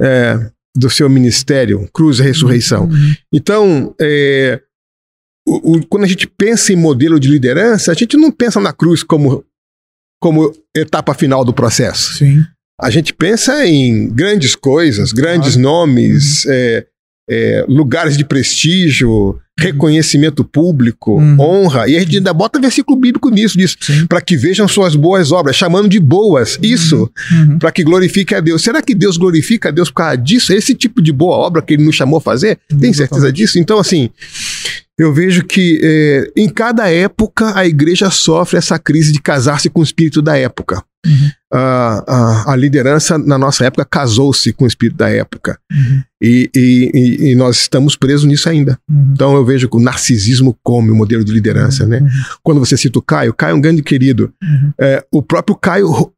é, 0.00 0.50
do 0.76 0.90
seu 0.90 1.08
ministério, 1.08 1.88
cruz 1.92 2.18
e 2.18 2.22
ressurreição. 2.22 2.86
Uhum. 2.86 3.14
Então, 3.32 3.94
é, 4.00 4.60
o, 5.46 5.76
o, 5.76 5.86
quando 5.86 6.04
a 6.04 6.08
gente 6.08 6.26
pensa 6.26 6.72
em 6.72 6.76
modelo 6.76 7.20
de 7.20 7.28
liderança, 7.28 7.92
a 7.92 7.94
gente 7.94 8.16
não 8.16 8.32
pensa 8.32 8.60
na 8.60 8.72
cruz 8.72 9.04
como, 9.04 9.44
como 10.20 10.52
etapa 10.76 11.14
final 11.14 11.44
do 11.44 11.52
processo. 11.52 12.14
Sim. 12.14 12.44
A 12.80 12.90
gente 12.90 13.14
pensa 13.14 13.64
em 13.64 14.08
grandes 14.08 14.56
coisas, 14.56 15.12
grandes 15.12 15.54
nomes, 15.54 16.44
uhum. 16.44 16.52
é, 16.52 16.86
é, 17.30 17.64
lugares 17.68 18.16
de 18.16 18.24
prestígio, 18.24 19.38
reconhecimento 19.58 20.44
público, 20.44 21.18
uhum. 21.18 21.36
honra, 21.38 21.88
e 21.88 21.96
a 21.96 22.00
gente 22.00 22.16
ainda 22.16 22.32
bota 22.32 22.58
versículo 22.58 22.98
bíblico 22.98 23.28
nisso, 23.30 23.56
disso, 23.56 23.76
para 24.08 24.20
que 24.20 24.36
vejam 24.36 24.66
suas 24.66 24.96
boas 24.96 25.30
obras, 25.30 25.56
chamando 25.56 25.88
de 25.88 26.00
boas, 26.00 26.58
isso, 26.62 27.10
uhum. 27.30 27.58
para 27.58 27.70
que 27.70 27.84
glorifique 27.84 28.34
a 28.34 28.40
Deus. 28.40 28.62
Será 28.62 28.80
que 28.80 28.94
Deus 28.94 29.16
glorifica 29.16 29.68
a 29.68 29.72
Deus 29.72 29.90
por 29.90 29.96
causa 29.96 30.16
disso? 30.16 30.52
Esse 30.52 30.74
tipo 30.74 31.02
de 31.02 31.12
boa 31.12 31.36
obra 31.36 31.62
que 31.62 31.74
ele 31.74 31.84
nos 31.84 31.94
chamou 31.94 32.18
a 32.18 32.20
fazer? 32.20 32.58
Tem 32.80 32.92
certeza 32.92 33.30
disso? 33.32 33.58
Então, 33.58 33.78
assim, 33.78 34.08
eu 34.98 35.12
vejo 35.12 35.44
que 35.44 35.80
é, 35.82 36.30
em 36.36 36.48
cada 36.48 36.88
época 36.88 37.56
a 37.56 37.66
igreja 37.66 38.10
sofre 38.10 38.58
essa 38.58 38.78
crise 38.78 39.12
de 39.12 39.20
casar-se 39.20 39.68
com 39.68 39.80
o 39.80 39.84
espírito 39.84 40.22
da 40.22 40.36
época. 40.36 40.82
Uhum. 41.04 41.30
A, 41.52 42.54
liderança 42.56 43.18
na 43.18 43.36
nossa 43.36 43.64
época 43.64 43.84
casou-se 43.84 44.52
com 44.52 44.64
o 44.64 44.68
espírito 44.68 44.96
da 44.96 45.10
época. 45.10 45.58
Uhum. 45.70 46.02
E, 46.22 46.50
e, 46.54 47.30
e, 47.30 47.34
nós 47.34 47.56
estamos 47.56 47.96
presos 47.96 48.24
nisso 48.24 48.48
ainda. 48.48 48.78
Uhum. 48.88 49.10
Então 49.12 49.34
eu 49.34 49.44
vejo 49.44 49.68
que 49.68 49.76
o 49.76 49.80
narcisismo 49.80 50.56
come 50.62 50.90
o 50.90 50.94
modelo 50.94 51.24
de 51.24 51.32
liderança. 51.32 51.86
Né? 51.86 51.98
Uhum. 51.98 52.08
Quando 52.42 52.60
você 52.60 52.76
cita 52.76 52.98
o 52.98 53.02
Caio, 53.02 53.34
Caio 53.34 53.52
é 53.52 53.54
um 53.54 53.60
grande 53.60 53.82
querido. 53.82 54.32
Uhum. 54.42 54.72
É, 54.80 55.04
o 55.12 55.22
próprio 55.22 55.56
Caio 55.56 56.12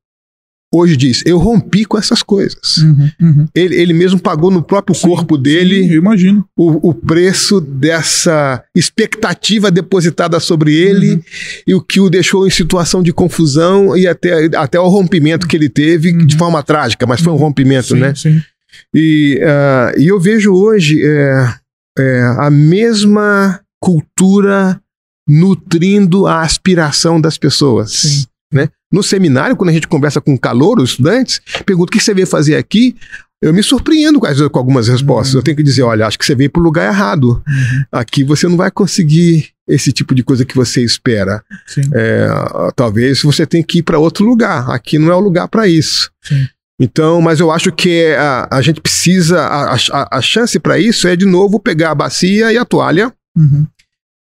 hoje 0.77 0.97
diz: 0.97 1.23
Eu 1.25 1.39
rompi 1.39 1.85
com 1.85 1.97
essas 1.97 2.23
coisas. 2.23 2.79
Uhum, 2.79 3.11
uhum. 3.21 3.49
Ele, 3.55 3.75
ele 3.77 3.93
mesmo 3.93 4.19
pagou 4.19 4.51
no 4.51 4.63
próprio 4.63 4.95
sim, 4.95 5.07
corpo 5.07 5.39
dele 5.39 5.89
sim, 5.89 5.95
imagino. 5.95 6.45
O, 6.57 6.91
o, 6.91 6.95
preço 6.95 7.61
dessa 7.61 8.63
expectativa 8.75 9.71
depositada 9.71 10.39
sobre 10.41 10.75
ele 10.75 11.15
uhum. 11.15 11.23
e 11.67 11.75
o 11.75 11.81
que 11.81 12.01
o 12.01 12.11
deixou 12.11 12.47
em 12.47 12.51
situação 12.51 13.03
de 13.03 13.13
confusão 13.13 13.97
e 13.97 14.07
até, 14.07 14.51
até 14.57 14.81
o 14.81 14.89
rompimento 14.89 15.47
que 15.47 15.57
ele 15.57 15.69
teve 15.69 16.13
de 16.13 16.35
uhum. 16.35 16.39
forma 16.39 16.63
trágica, 16.63 17.07
mas 17.07 17.21
foi 17.21 17.33
um 17.33 17.37
rompimento, 17.37 17.89
sim, 17.89 18.01
né? 18.01 18.15
Sim. 18.15 18.43
E, 18.95 19.41
uh, 19.43 20.01
e 20.01 20.09
eu 20.09 20.21
vejo 20.21 20.53
hoje 20.53 21.01
é, 21.05 21.55
é, 21.99 22.21
a 22.39 22.51
mesma 22.51 23.61
cultura 23.81 24.81
nutrindo 25.29 26.27
a 26.27 26.43
aspiração 26.43 27.21
das 27.21 27.39
pessoas. 27.39 27.93
Sim. 27.93 28.27
Né? 28.55 28.69
No 28.91 29.03
seminário, 29.03 29.57
quando 29.57 29.71
a 29.71 29.73
gente 29.73 29.89
conversa 29.89 30.21
com 30.21 30.39
calor, 30.39 30.79
os 30.79 30.91
estudantes, 30.91 31.41
pergunta 31.67 31.91
o 31.91 31.93
que 31.93 32.03
você 32.03 32.15
veio 32.15 32.27
fazer 32.27 32.55
aqui. 32.55 32.95
Eu 33.43 33.53
me 33.53 33.63
surpreendo 33.63 34.21
com, 34.21 34.49
com 34.49 34.59
algumas 34.59 34.87
respostas. 34.87 35.35
Uhum. 35.35 35.41
Eu 35.41 35.43
tenho 35.43 35.57
que 35.57 35.63
dizer, 35.63 35.83
olha, 35.83 36.07
acho 36.07 36.17
que 36.17 36.25
você 36.25 36.37
veio 36.37 36.49
para 36.49 36.61
o 36.61 36.65
lugar 36.65 36.87
errado. 36.87 37.43
Uhum. 37.47 37.85
Aqui 37.91 38.23
você 38.23 38.47
não 38.47 38.57
vai 38.57 38.71
conseguir 38.71 39.49
esse 39.67 39.93
tipo 39.93 40.15
de 40.15 40.23
coisa 40.23 40.45
que 40.45 40.55
você 40.55 40.83
espera. 40.83 41.43
É, 41.93 42.29
talvez 42.77 43.21
você 43.23 43.45
tenha 43.45 43.65
que 43.65 43.79
ir 43.79 43.83
para 43.83 43.99
outro 43.99 44.25
lugar. 44.25 44.71
Aqui 44.71 44.99
não 44.99 45.11
é 45.11 45.17
o 45.17 45.21
lugar 45.21 45.49
para 45.49 45.67
isso. 45.67 46.11
Sim. 46.23 46.47
Então, 46.81 47.21
mas 47.21 47.41
eu 47.41 47.51
acho 47.51 47.73
que 47.73 48.15
a, 48.15 48.49
a 48.51 48.63
gente 48.63 48.81
precisa, 48.81 49.41
a, 49.41 49.75
a, 49.75 50.19
a 50.19 50.21
chance 50.21 50.59
para 50.59 50.79
isso 50.79 51.07
é 51.07 51.17
de 51.17 51.25
novo 51.25 51.61
pegar 51.61 51.91
a 51.91 51.95
bacia 51.95 52.53
e 52.53 52.59
a 52.59 52.65
toalha. 52.65 53.13
Uhum. 53.37 53.67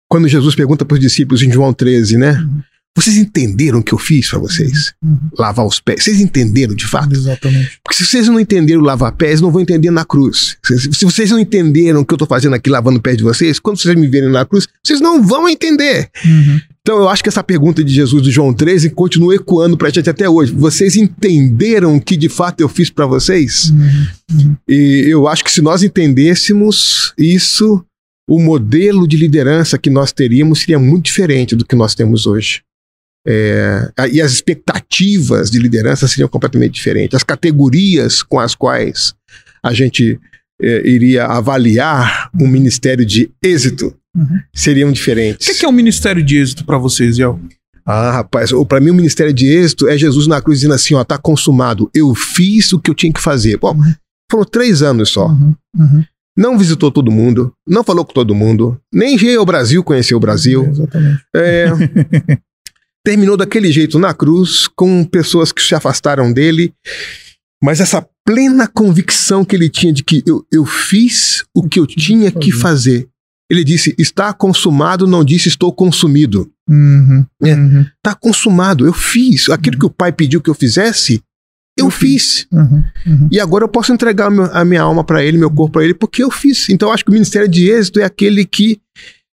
Quando 0.09 0.28
Jesus 0.28 0.55
pergunta 0.55 0.85
para 0.85 0.95
os 0.95 1.01
discípulos 1.01 1.43
em 1.43 1.51
João 1.51 1.72
13, 1.72 2.18
né? 2.18 2.33
Uhum. 2.33 2.62
Vocês 2.97 3.16
entenderam 3.16 3.78
o 3.78 3.82
que 3.82 3.95
eu 3.95 3.99
fiz 3.99 4.28
para 4.28 4.38
vocês? 4.38 4.93
Uhum. 5.03 5.18
Lavar 5.38 5.66
os 5.66 5.80
pés. 5.80 6.05
Vocês 6.05 6.20
entenderam 6.20 6.74
de 6.74 6.86
fato? 6.86 7.14
Exatamente. 7.14 7.80
Porque 7.82 7.97
se 7.97 8.05
vocês 8.05 8.28
não 8.28 8.38
entenderam 8.38 8.82
lavar 8.82 9.12
pés, 9.12 9.40
não 9.40 9.51
vão 9.51 9.62
entender 9.62 9.90
na 9.90 10.05
cruz. 10.05 10.59
Se, 10.62 10.78
se 10.93 11.05
vocês 11.05 11.30
não 11.30 11.38
entenderam 11.38 12.01
o 12.01 12.05
que 12.05 12.12
eu 12.12 12.16
estou 12.16 12.28
fazendo 12.28 12.55
aqui 12.55 12.68
lavando 12.68 13.01
pés 13.01 13.16
de 13.16 13.22
vocês, 13.22 13.59
quando 13.59 13.80
vocês 13.80 13.95
me 13.95 14.07
verem 14.09 14.30
na 14.30 14.45
cruz, 14.45 14.68
vocês 14.84 15.01
não 15.01 15.22
vão 15.22 15.49
entender. 15.49 16.11
Uhum. 16.22 16.61
Então 16.82 16.99
eu 16.99 17.09
acho 17.09 17.22
que 17.22 17.30
essa 17.30 17.43
pergunta 17.43 17.82
de 17.82 17.95
Jesus 17.95 18.22
de 18.22 18.30
João 18.30 18.53
13 18.53 18.90
continua 18.90 19.36
ecoando 19.36 19.76
para 19.76 19.88
a 19.88 19.90
gente 19.90 20.11
até 20.11 20.28
hoje. 20.28 20.53
Vocês 20.53 20.95
entenderam 20.95 21.97
o 21.97 22.01
que 22.01 22.16
de 22.16 22.28
fato 22.28 22.61
eu 22.61 22.68
fiz 22.68 22.90
para 22.90 23.07
vocês? 23.07 23.70
Uhum. 23.70 24.07
uhum. 24.32 24.57
E 24.68 25.07
eu 25.09 25.26
acho 25.26 25.43
que 25.43 25.53
se 25.53 25.62
nós 25.62 25.82
entendêssemos 25.82 27.14
isso, 27.16 27.82
o 28.28 28.38
modelo 28.38 29.09
de 29.09 29.16
liderança 29.16 29.78
que 29.78 29.88
nós 29.88 30.12
teríamos 30.12 30.59
seria 30.61 30.78
muito 30.78 31.07
diferente 31.07 31.57
do 31.57 31.64
que 31.64 31.74
nós 31.74 31.95
temos 31.95 32.26
hoje. 32.26 32.62
É, 33.27 33.93
e 34.12 34.20
as 34.20 34.33
expectativas 34.33 35.51
de 35.51 35.59
liderança 35.59 36.09
seriam 36.09 36.29
completamente 36.29 36.75
diferentes. 36.75 37.14
As 37.14 37.23
categorias 37.23 38.23
com 38.23 38.41
as 38.41 38.55
quais 38.55 39.14
a 39.62 39.73
gente 39.73 40.18
é, 40.61 40.89
iria 40.89 41.27
avaliar 41.27 42.31
um 42.39 42.49
ministério 42.49 43.07
de 43.07 43.31
êxito 43.43 43.95
uhum. 44.16 44.41
seriam 44.55 44.91
diferentes. 44.91 45.49
O 45.49 45.59
que 45.59 45.64
é, 45.64 45.68
um 45.68 45.73
ministério 45.73 46.23
de 46.23 46.39
êxito 46.39 46.64
para 46.64 46.79
vocês, 46.79 47.18
Yel? 47.18 47.41
Ah, 47.85 48.12
rapaz, 48.12 48.51
para 48.68 48.81
mim 48.81 48.91
o 48.91 48.95
ministério 48.95 49.33
de 49.33 49.47
êxito 49.47 49.89
é 49.89 49.99
Jesus 49.99 50.27
na 50.27 50.41
cruz 50.41 50.61
dizendo 50.61 50.75
assim, 50.75 50.95
ó, 50.95 51.03
tá 51.03 51.18
consumado, 51.18 51.91
eu 51.93 52.14
fiz 52.14 52.73
o 52.73 52.81
que 52.81 52.91
eu 52.91 52.95
tinha 52.95 53.12
que 53.12 53.20
fazer. 53.20 53.59
Bom, 53.59 53.75
uhum. 53.75 53.95
foram 54.31 54.45
três 54.45 54.83
anos 54.83 55.11
só. 55.11 55.27
Uhum. 55.27 55.55
Uhum. 55.77 56.05
Não 56.37 56.57
visitou 56.57 56.91
todo 56.91 57.11
mundo, 57.11 57.53
não 57.68 57.85
falou 57.85 58.05
com 58.05 58.12
todo 58.12 58.35
mundo, 58.35 58.81
nem 58.93 59.16
veio 59.16 59.41
ao 59.41 59.47
Brasil, 59.47 59.83
conheceu 59.85 60.16
o 60.16 60.20
Brasil. 60.20 60.64
exatamente. 60.66 61.23
É, 61.35 61.66
terminou 63.05 63.36
daquele 63.36 63.70
jeito 63.72 63.98
na 63.98 64.14
cruz, 64.14 64.68
com 64.68 65.05
pessoas 65.05 65.53
que 65.53 65.62
se 65.62 65.74
afastaram 65.74 66.32
dele, 66.32 66.72
mas 67.62 67.80
essa 67.80 68.07
plena 68.24 68.66
convicção 68.66 69.44
que 69.44 69.55
ele 69.55 69.68
tinha 69.68 69.92
de 69.92 70.03
que 70.03 70.22
eu, 70.26 70.44
eu 70.53 70.64
fiz 70.64 71.44
o 71.55 71.68
que 71.68 71.78
eu 71.78 71.86
tinha 71.86 72.30
que 72.30 72.53
fazer. 72.53 73.09
Ele 73.50 73.62
disse: 73.62 73.94
está 73.98 74.32
consumado, 74.32 75.07
não 75.07 75.24
disse 75.24 75.48
estou 75.48 75.72
consumido. 75.72 76.50
Uhum, 76.68 77.26
é, 77.42 77.55
uhum. 77.55 77.86
Tá 78.03 78.14
consumado, 78.14 78.86
eu 78.86 78.92
fiz. 78.92 79.48
Aquilo 79.48 79.78
que 79.78 79.86
o 79.86 79.90
pai 79.90 80.12
pediu 80.12 80.40
que 80.40 80.48
eu 80.48 80.55
fizesse, 80.55 81.22
eu, 81.78 81.86
eu 81.86 81.90
fiz. 81.90 82.34
fiz. 82.34 82.46
Uhum, 82.50 82.82
uhum. 83.07 83.28
e 83.30 83.38
agora 83.38 83.64
eu 83.64 83.68
posso 83.68 83.92
entregar 83.92 84.30
a 84.53 84.64
minha 84.64 84.82
alma 84.82 85.05
para 85.05 85.22
ele, 85.22 85.38
meu 85.38 85.50
corpo 85.50 85.74
para 85.74 85.84
ele, 85.84 85.94
porque 85.94 86.22
eu 86.22 86.30
fiz. 86.30 86.68
Então 86.68 86.88
eu 86.88 86.94
acho 86.94 87.05
que 87.05 87.11
o 87.11 87.14
ministério 87.14 87.48
de 87.48 87.68
êxito 87.68 88.00
é 88.00 88.05
aquele 88.05 88.44
que 88.44 88.80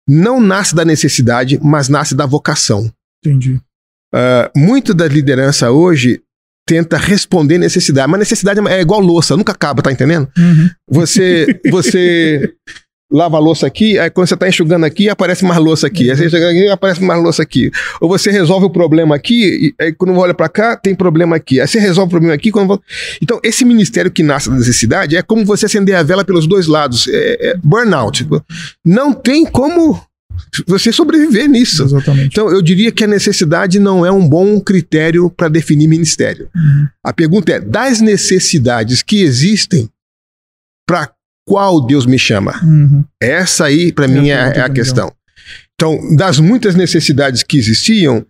não 0.07 0.39
nasce 0.39 0.75
da 0.75 0.85
necessidade, 0.85 1.59
mas 1.61 1.89
nasce 1.89 2.13
da 2.13 2.25
vocação. 2.25 2.91
Entendi. 3.25 3.59
Uh, 4.13 4.59
muito 4.59 4.93
da 4.93 5.07
liderança 5.07 5.71
hoje 5.71 6.21
tenta 6.65 6.97
responder 6.97 7.57
necessidade, 7.57 8.09
mas 8.09 8.19
necessidade 8.19 8.59
é 8.69 8.81
igual 8.81 8.99
louça, 8.99 9.35
nunca 9.35 9.51
acaba, 9.51 9.81
tá 9.81 9.91
entendendo? 9.91 10.29
Uhum. 10.37 10.69
Você, 10.89 11.59
você 11.69 12.53
lava 13.11 13.37
a 13.37 13.39
louça 13.39 13.67
aqui, 13.67 13.99
aí 13.99 14.09
quando 14.09 14.27
você 14.27 14.33
está 14.33 14.47
enxugando 14.47 14.85
aqui, 14.85 15.07
aparece 15.07 15.45
mais 15.45 15.59
louça 15.59 15.85
aqui. 15.85 16.09
Aí 16.09 16.17
você 16.17 16.29
chega 16.29 16.49
aqui, 16.49 16.67
aparece 16.67 17.03
mais 17.03 17.21
louça 17.21 17.43
aqui. 17.43 17.69
Ou 18.01 18.09
você 18.09 18.31
resolve 18.31 18.65
o 18.65 18.69
problema 18.69 19.15
aqui, 19.15 19.73
e 19.79 19.83
aí 19.83 19.93
quando 19.93 20.17
olha 20.17 20.33
para 20.33 20.49
cá, 20.49 20.75
tem 20.75 20.95
problema 20.95 21.35
aqui. 21.35 21.61
Aí 21.61 21.67
você 21.67 21.79
resolve 21.79 22.07
o 22.07 22.11
problema 22.11 22.33
aqui. 22.33 22.51
Quando... 22.51 22.81
Então, 23.21 23.39
esse 23.43 23.63
ministério 23.63 24.09
que 24.09 24.23
nasce 24.23 24.49
da 24.49 24.55
necessidade 24.55 25.15
é 25.15 25.21
como 25.21 25.45
você 25.45 25.67
acender 25.67 25.95
a 25.95 26.01
vela 26.01 26.25
pelos 26.25 26.47
dois 26.47 26.65
lados. 26.65 27.07
É, 27.07 27.49
é 27.49 27.57
burnout. 27.57 28.27
Não 28.83 29.13
tem 29.13 29.45
como 29.45 30.01
você 30.67 30.91
sobreviver 30.91 31.47
nisso. 31.49 31.83
Exatamente. 31.83 32.27
Então, 32.27 32.49
eu 32.49 32.61
diria 32.61 32.91
que 32.91 33.03
a 33.03 33.07
necessidade 33.07 33.79
não 33.79 34.05
é 34.05 34.11
um 34.11 34.27
bom 34.27 34.59
critério 34.59 35.29
para 35.29 35.49
definir 35.49 35.87
ministério. 35.87 36.49
Uhum. 36.55 36.87
A 37.03 37.13
pergunta 37.13 37.51
é: 37.51 37.59
das 37.59 38.01
necessidades 38.01 39.01
que 39.01 39.21
existem, 39.21 39.89
para 40.87 41.11
qual 41.45 41.85
Deus 41.85 42.05
me 42.05 42.19
chama? 42.19 42.59
Uhum. 42.63 43.03
Essa 43.21 43.65
aí, 43.65 43.91
para 43.91 44.07
mim, 44.07 44.29
é, 44.29 44.53
é 44.55 44.61
a 44.61 44.69
questão. 44.69 45.11
Então, 45.75 46.15
das 46.15 46.39
muitas 46.39 46.75
necessidades 46.75 47.43
que 47.43 47.57
existiam, 47.57 48.25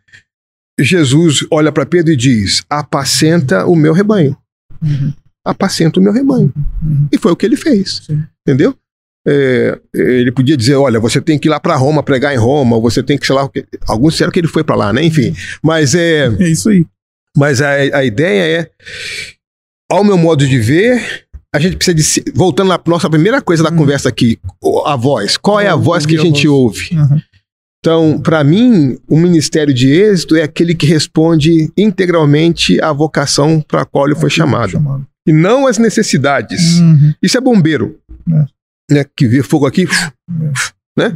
Jesus 0.80 1.46
olha 1.52 1.72
para 1.72 1.86
Pedro 1.86 2.14
e 2.14 2.18
diz: 2.18 2.64
apacenta 2.70 3.66
o 3.66 3.76
meu 3.76 3.94
rebanho. 3.94 4.36
Uhum. 4.82 5.14
Apacenta 5.46 6.00
o 6.00 6.04
meu 6.04 6.14
rebanho. 6.14 6.52
Uhum. 6.82 7.08
E 7.12 7.18
foi 7.18 7.32
o 7.32 7.36
que 7.36 7.46
ele 7.46 7.58
fez. 7.58 8.02
Sim. 8.08 8.24
Entendeu? 8.48 8.76
É, 9.26 9.80
ele 9.94 10.32
podia 10.32 10.58
dizer: 10.58 10.76
olha, 10.76 11.00
você 11.00 11.22
tem 11.22 11.40
que 11.40 11.48
ir 11.48 11.52
lá 11.52 11.60
para 11.60 11.76
Roma 11.76 12.04
pregar 12.04 12.34
em 12.34 12.38
Roma, 12.38 12.80
você 12.80 13.02
tem 13.02 13.18
que, 13.18 13.26
sei 13.26 13.36
lá. 13.36 13.50
Alguns 13.88 14.14
disseram 14.14 14.32
que 14.32 14.40
ele 14.40 14.48
foi 14.48 14.64
para 14.64 14.76
lá, 14.76 14.92
né? 14.94 15.04
Enfim. 15.04 15.34
Mas 15.64 15.96
é. 15.96 16.28
É 16.40 16.50
isso 16.50 16.70
aí. 16.70 16.86
Mas 17.38 17.62
a, 17.62 17.72
a 17.72 18.04
ideia 18.04 18.62
é, 18.62 18.70
ao 19.92 20.04
meu 20.04 20.18
modo 20.18 20.46
de 20.48 20.60
ver, 20.60 21.26
a 21.56 21.60
gente 21.60 21.76
precisa 21.78 21.96
de. 21.96 22.32
Voltando 22.34 22.68
na 22.70 22.80
nossa 22.86 23.10
primeira 23.10 23.42
coisa 23.42 23.64
da 23.64 23.70
Hum. 23.72 23.78
conversa 23.78 24.10
aqui, 24.10 24.38
a 24.86 24.96
voz. 24.96 25.38
Qual 25.38 25.60
é 25.60 25.68
a 25.68 25.74
Ouvir 25.76 25.86
voz 25.86 26.06
que 26.06 26.18
a 26.18 26.20
a 26.20 26.24
gente 26.24 26.48
voz. 26.48 26.60
ouve? 26.60 26.90
Uhum. 26.98 27.22
Então, 27.80 28.22
para 28.22 28.44
mim, 28.46 28.98
o 29.10 29.18
ministério 29.18 29.74
de 29.74 29.90
êxito 29.92 30.36
é 30.38 30.44
aquele 30.44 30.74
que 30.74 30.86
responde 30.86 31.70
integralmente 31.78 32.80
à 32.82 32.94
vocação 32.94 33.60
para 33.62 33.82
a 33.82 33.86
qual 33.86 34.06
ele 34.06 34.16
foi 34.16 34.30
chamado. 34.30 34.72
chamado. 34.72 35.06
E 35.28 35.34
não 35.34 35.68
as 35.68 35.78
necessidades. 35.78 36.80
Uhum. 36.80 37.14
Isso 37.22 37.38
é 37.38 37.42
bombeiro. 37.42 37.98
É. 38.32 38.46
Né, 38.92 39.06
que 39.16 39.28
vê 39.28 39.42
fogo 39.42 39.66
aqui. 39.66 39.88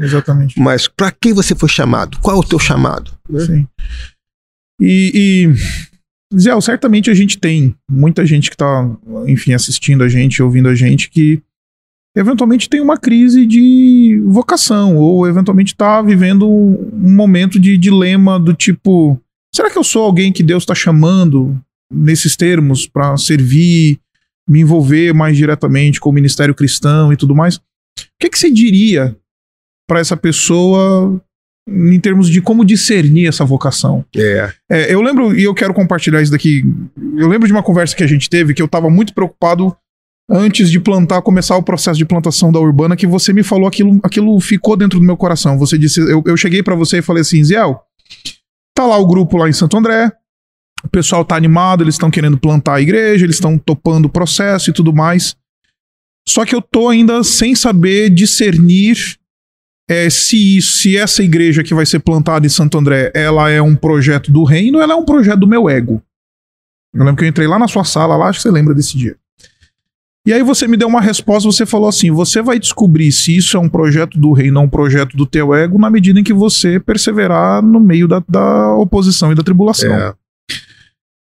Exatamente. 0.01 0.59
Mas 0.59 0.88
para 0.88 1.11
quem 1.11 1.34
você 1.34 1.53
foi 1.53 1.70
chamado? 1.70 2.18
Qual 2.20 2.36
é 2.36 2.39
o 2.39 2.43
teu 2.43 2.59
chamado? 2.59 3.11
né? 3.30 3.39
Sim. 3.41 3.68
E, 4.82 5.11
e 6.34 6.38
Zé, 6.38 6.59
certamente 6.61 7.09
a 7.09 7.13
gente 7.13 7.38
tem 7.38 7.76
muita 7.89 8.26
gente 8.26 8.49
que 8.49 8.55
está, 8.55 8.89
enfim, 9.28 9.53
assistindo 9.53 10.03
a 10.03 10.09
gente, 10.09 10.41
ouvindo 10.41 10.68
a 10.70 10.76
gente, 10.76 11.09
que 11.09 11.41
eventualmente 12.15 12.70
tem 12.70 12.82
uma 12.82 12.97
crise 12.97 13.45
de 13.45 14.22
vocação, 14.26 14.97
ou 14.97 15.28
eventualmente 15.28 15.74
está 15.74 16.01
vivendo 16.01 16.49
um 16.49 16.89
um 17.07 17.15
momento 17.15 17.59
de 17.59 17.78
dilema 17.78 18.39
do 18.39 18.53
tipo: 18.53 19.20
será 19.55 19.70
que 19.70 19.78
eu 19.78 19.84
sou 19.84 20.03
alguém 20.03 20.34
que 20.34 20.43
Deus 20.43 20.63
está 20.63 20.76
chamando 20.76 21.57
nesses 21.91 22.36
termos 22.36 22.86
para 22.86 23.15
servir, 23.18 23.99
me 24.48 24.62
envolver 24.62 25.14
mais 25.14 25.36
diretamente 25.36 26.00
com 26.00 26.10
o 26.10 26.14
ministério 26.14 26.56
cristão 26.56 27.12
e 27.12 27.18
tudo 27.18 27.36
mais? 27.36 27.58
O 27.58 27.62
que, 28.20 28.30
que 28.30 28.39
você 28.39 28.50
diria 28.50 29.16
para 29.88 30.00
essa 30.00 30.16
pessoa 30.16 31.22
em 31.68 32.00
termos 32.00 32.30
de 32.30 32.41
como 32.41 32.64
discernir 32.64 33.28
essa 33.28 33.43
vocação? 33.43 34.06
É. 34.16 34.54
É, 34.70 34.93
eu 34.93 35.02
lembro, 35.02 35.38
e 35.38 35.43
eu 35.43 35.54
quero 35.54 35.74
compartilhar 35.74 36.22
isso 36.22 36.32
daqui. 36.32 36.64
Eu 37.18 37.28
lembro 37.28 37.48
de 37.48 37.54
uma 37.54 37.64
conversa 37.64 37.95
que 37.95 38.04
a 38.04 38.08
gente 38.08 38.30
teve 38.30 38.54
que 38.54 38.62
eu 38.62 38.68
tava 38.68 38.89
muito 38.89 39.14
preocupado 39.14 39.76
antes 40.30 40.70
de 40.70 40.80
plantar, 40.80 41.22
começar 41.22 41.56
o 41.56 41.64
processo 41.64 41.98
de 41.98 42.06
plantação 42.06 42.52
da 42.52 42.60
urbana, 42.60 42.98
que 42.98 43.08
você 43.08 43.32
me 43.32 43.43
falou 43.43 43.68
aquilo, 43.68 44.00
aquilo 44.04 44.39
ficou 44.39 44.76
dentro 44.76 45.00
do 45.00 45.06
meu 45.06 45.16
coração. 45.16 45.58
Você 45.58 45.78
disse, 45.78 46.00
eu, 46.00 46.22
eu 46.26 46.38
cheguei 46.38 46.62
pra 46.62 46.76
você 46.76 46.98
e 46.98 47.02
falei 47.02 47.22
assim, 47.22 47.43
Ziel, 47.43 47.82
tá 48.76 48.86
lá 48.86 48.98
o 48.98 49.08
grupo 49.08 49.38
lá 49.38 49.48
em 49.48 49.54
Santo 49.54 49.78
André, 49.78 50.12
o 50.88 50.90
pessoal 50.90 51.24
tá 51.24 51.36
animado, 51.36 51.84
eles 51.84 51.96
estão 51.96 52.10
querendo 52.10 52.38
plantar 52.38 52.76
a 52.76 52.82
igreja, 52.82 53.26
eles 53.26 53.36
estão 53.36 53.58
topando 53.58 54.06
o 54.06 54.10
processo 54.10 54.70
e 54.70 54.74
tudo 54.74 54.94
mais. 54.94 55.36
Só 56.28 56.46
que 56.46 56.56
eu 56.56 56.62
tô 56.62 56.90
ainda 56.90 57.24
sem 57.24 57.56
saber 57.56 58.10
discernir 58.10 59.18
é, 59.90 60.10
se, 60.10 60.62
se 60.62 60.98
essa 60.98 61.24
igreja 61.24 61.64
que 61.64 61.74
vai 61.74 61.86
ser 61.86 62.00
plantada 62.00 62.46
em 62.46 62.50
Santo 62.50 62.78
André, 62.78 63.12
ela 63.14 63.50
é 63.50 63.62
um 63.62 63.76
projeto 63.76 64.32
do 64.32 64.44
reino 64.44 64.78
ou 64.78 64.84
ela 64.84 64.94
é 64.94 64.96
um 64.96 65.06
projeto 65.06 65.40
do 65.40 65.48
meu 65.48 65.70
ego. 65.70 66.02
Eu 66.94 67.00
lembro 67.04 67.18
que 67.18 67.24
eu 67.24 67.30
entrei 67.30 67.48
lá 67.48 67.60
na 67.60 67.68
sua 67.68 67.84
sala, 67.84 68.18
lá, 68.18 68.28
acho 68.28 68.40
que 68.40 68.44
você 68.44 68.52
lembra 68.52 68.74
desse 68.74 68.98
dia. 68.98 69.16
E 70.26 70.34
aí 70.34 70.44
você 70.44 70.68
me 70.68 70.76
deu 70.76 70.90
uma 70.90 71.00
resposta, 71.00 71.50
você 71.50 71.66
falou 71.66 71.88
assim, 71.88 72.12
você 72.12 72.42
vai 72.42 72.60
descobrir 72.60 73.14
se 73.14 73.38
isso 73.38 73.56
é 73.56 73.60
um 73.60 73.70
projeto 73.70 74.20
do 74.20 74.34
reino 74.34 74.60
ou 74.60 74.66
um 74.66 74.70
projeto 74.70 75.16
do 75.16 75.26
teu 75.26 75.56
ego 75.56 75.80
na 75.80 75.90
medida 75.90 76.20
em 76.20 76.24
que 76.24 76.34
você 76.34 76.82
perseverar 76.82 77.62
no 77.62 77.80
meio 77.80 78.10
da, 78.10 78.22
da 78.28 78.76
oposição 78.76 79.32
e 79.32 79.36
da 79.36 79.44
tribulação. 79.44 79.94
É. 79.94 80.14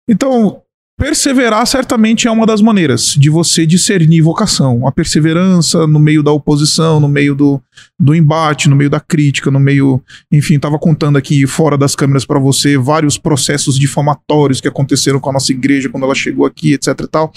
Então, 0.09 0.63
perseverar 0.99 1.67
certamente 1.67 2.27
é 2.27 2.31
uma 2.31 2.47
das 2.47 2.63
maneiras 2.63 3.15
de 3.15 3.29
você 3.29 3.67
discernir 3.67 4.23
vocação. 4.23 4.87
A 4.87 4.93
perseverança 4.93 5.87
no 5.87 5.99
meio 5.99 6.23
da 6.23 6.33
oposição, 6.33 6.99
no 6.99 7.09
meio 7.09 7.35
do, 7.35 7.61
do 7.99 8.15
embate, 8.15 8.69
no 8.69 8.77
meio 8.77 8.89
da 8.89 8.99
crítica, 8.99 9.51
no 9.51 9.61
meio. 9.61 10.03
Enfim, 10.33 10.57
estava 10.57 10.79
contando 10.79 11.19
aqui 11.19 11.47
fora 11.47 11.77
das 11.77 11.95
câmeras 11.95 12.25
para 12.25 12.39
você 12.39 12.79
vários 12.79 13.19
processos 13.19 13.79
difamatórios 13.79 14.61
que 14.61 14.69
aconteceram 14.69 15.21
com 15.21 15.31
a 15.31 15.35
nossa 15.35 15.53
igreja 15.53 15.91
quando 15.91 16.05
ela 16.05 16.15
chegou 16.15 16.47
aqui, 16.47 16.73
etc 16.73 17.01
e 17.01 17.09
tal. 17.09 17.33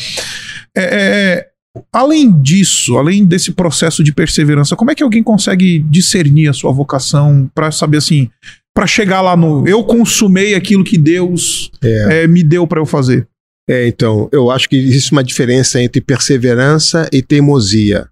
É, 0.76 0.84
é, 0.84 1.48
além 1.92 2.32
disso, 2.42 2.98
além 2.98 3.26
desse 3.26 3.52
processo 3.52 4.04
de 4.04 4.14
perseverança, 4.14 4.76
como 4.76 4.92
é 4.92 4.96
que 4.96 5.04
alguém 5.04 5.22
consegue 5.22 5.80
discernir 5.80 6.48
a 6.48 6.54
sua 6.54 6.72
vocação 6.72 7.50
para 7.54 7.72
saber 7.72 7.98
assim, 7.98 8.30
para 8.76 8.88
chegar 8.88 9.22
lá 9.22 9.36
no 9.36 9.68
eu 9.68 9.84
consumei 9.84 10.56
aquilo 10.56 10.84
que 10.84 10.98
Deus 10.98 11.72
É. 11.84 12.24
é, 12.24 12.28
me 12.28 12.44
deu 12.44 12.66
para 12.68 12.80
eu 12.80 12.86
fazer? 12.86 13.28
É, 13.70 13.88
então, 13.88 14.28
eu 14.32 14.50
acho 14.50 14.68
que 14.68 14.76
existe 14.76 15.12
uma 15.12 15.24
diferença 15.24 15.80
entre 15.82 16.02
perseverança 16.02 17.08
e 17.14 17.22
teimosia. 17.22 18.08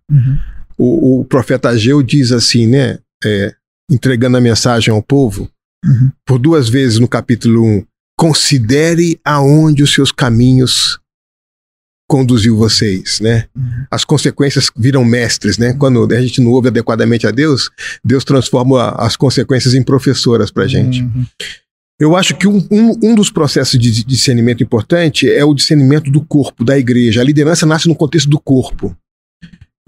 O, 0.77 1.21
o 1.21 1.25
profeta 1.25 1.69
Ageu 1.69 2.03
diz 2.03 2.31
assim, 2.31 2.67
né? 2.67 2.99
é, 3.25 3.53
entregando 3.89 4.37
a 4.37 4.41
mensagem 4.41 4.93
ao 4.93 5.01
povo, 5.01 5.49
Uhum. 5.85 6.11
por 6.25 6.37
duas 6.39 6.67
vezes 6.69 6.97
no 6.99 7.07
capítulo 7.07 7.63
1, 7.63 7.85
considere 8.19 9.19
aonde 9.23 9.83
os 9.83 9.93
seus 9.93 10.11
caminhos 10.11 10.99
conduziu 12.07 12.55
vocês, 12.55 13.19
né? 13.19 13.45
Uhum. 13.55 13.85
As 13.91 14.05
consequências 14.05 14.71
viram 14.75 15.03
mestres, 15.03 15.57
né? 15.57 15.73
Quando 15.73 16.11
a 16.13 16.21
gente 16.21 16.41
não 16.41 16.51
ouve 16.51 16.69
adequadamente 16.69 17.27
a 17.27 17.31
Deus, 17.31 17.69
Deus 18.03 18.23
transforma 18.23 18.91
as 18.91 19.17
consequências 19.17 19.73
em 19.73 19.83
professoras 19.83 20.49
pra 20.49 20.67
gente. 20.67 21.03
Uhum. 21.03 21.25
Eu 21.99 22.15
acho 22.15 22.35
que 22.35 22.47
um, 22.47 22.65
um, 22.71 22.91
um 23.03 23.15
dos 23.15 23.29
processos 23.29 23.77
de 23.79 24.03
discernimento 24.05 24.63
importante 24.63 25.29
é 25.29 25.43
o 25.43 25.53
discernimento 25.53 26.09
do 26.11 26.23
corpo, 26.23 26.63
da 26.63 26.77
igreja. 26.77 27.21
A 27.21 27.23
liderança 27.23 27.65
nasce 27.65 27.87
no 27.87 27.95
contexto 27.95 28.29
do 28.29 28.39
corpo. 28.39 28.95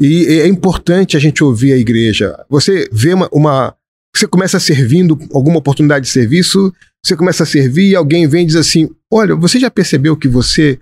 E 0.02 0.26
é 0.42 0.48
importante 0.48 1.16
a 1.16 1.20
gente 1.20 1.44
ouvir 1.44 1.74
a 1.74 1.78
igreja. 1.78 2.38
Você 2.50 2.90
vê 2.92 3.14
uma. 3.14 3.30
uma- 3.32 3.76
você 4.16 4.26
começa 4.28 4.60
servindo 4.60 5.18
alguma 5.32 5.60
oportunidade 5.60 6.06
de 6.06 6.12
serviço, 6.12 6.74
você 7.06 7.16
começa 7.16 7.44
a 7.44 7.46
servir 7.46 7.90
e 7.92 7.96
alguém 7.96 8.28
vem 8.28 8.44
e 8.44 8.48
diz 8.48 8.56
assim: 8.56 8.90
Olha, 9.14 9.36
você 9.36 9.60
já 9.60 9.70
percebeu 9.70 10.18
que 10.18 10.28
você, 10.28 10.80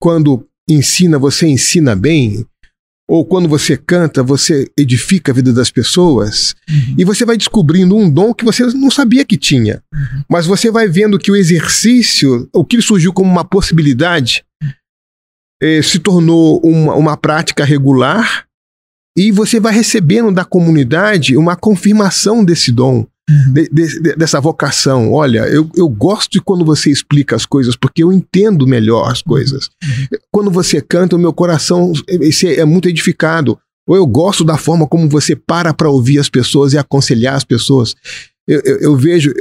quando 0.00 0.46
ensina, 0.72 1.18
você 1.18 1.46
ensina 1.46 1.94
bem? 1.94 2.46
Ou 3.08 3.24
quando 3.24 3.48
você 3.48 3.76
canta, 3.76 4.22
você 4.22 4.70
edifica 4.78 5.32
a 5.32 5.34
vida 5.34 5.52
das 5.52 5.70
pessoas? 5.70 6.54
Uhum. 6.68 6.94
E 6.98 7.04
você 7.04 7.24
vai 7.24 7.36
descobrindo 7.36 7.96
um 7.96 8.08
dom 8.08 8.32
que 8.32 8.44
você 8.44 8.64
não 8.66 8.90
sabia 8.90 9.24
que 9.24 9.36
tinha. 9.36 9.82
Mas 10.28 10.46
você 10.46 10.70
vai 10.70 10.86
vendo 10.86 11.18
que 11.18 11.30
o 11.30 11.36
exercício, 11.36 12.48
o 12.52 12.64
que 12.64 12.80
surgiu 12.80 13.12
como 13.12 13.28
uma 13.28 13.44
possibilidade, 13.44 14.44
eh, 15.60 15.82
se 15.82 15.98
tornou 15.98 16.60
uma, 16.62 16.94
uma 16.94 17.16
prática 17.16 17.64
regular 17.64 18.46
e 19.18 19.32
você 19.32 19.58
vai 19.58 19.74
recebendo 19.74 20.32
da 20.32 20.44
comunidade 20.44 21.36
uma 21.36 21.56
confirmação 21.56 22.44
desse 22.44 22.70
dom, 22.70 22.98
Uhum. 23.00 23.04
De- 23.52 23.68
de- 23.72 24.00
de- 24.02 24.16
dessa 24.16 24.40
vocação. 24.40 25.12
Olha, 25.12 25.40
eu, 25.48 25.68
eu 25.76 25.88
gosto 25.88 26.30
de 26.32 26.40
quando 26.40 26.64
você 26.64 26.90
explica 26.90 27.36
as 27.36 27.44
coisas, 27.46 27.76
porque 27.76 28.02
eu 28.02 28.12
entendo 28.12 28.66
melhor 28.66 29.10
as 29.10 29.22
coisas. 29.22 29.70
Quando 30.32 30.50
você 30.50 30.80
canta, 30.80 31.16
o 31.16 31.18
meu 31.18 31.32
coração 31.32 31.92
esse 32.08 32.46
é 32.48 32.64
muito 32.64 32.88
edificado. 32.88 33.58
Ou 33.88 33.96
eu 33.96 34.06
gosto 34.06 34.44
da 34.44 34.56
forma 34.56 34.86
como 34.86 35.08
você 35.08 35.34
para 35.34 35.74
para 35.74 35.90
ouvir 35.90 36.18
as 36.18 36.28
pessoas 36.28 36.72
e 36.72 36.78
aconselhar 36.78 37.34
as 37.34 37.44
pessoas. 37.44 37.94
Eu, 38.46 38.60
eu- 38.64 38.78
eu 38.80 38.96
vejo. 38.96 39.32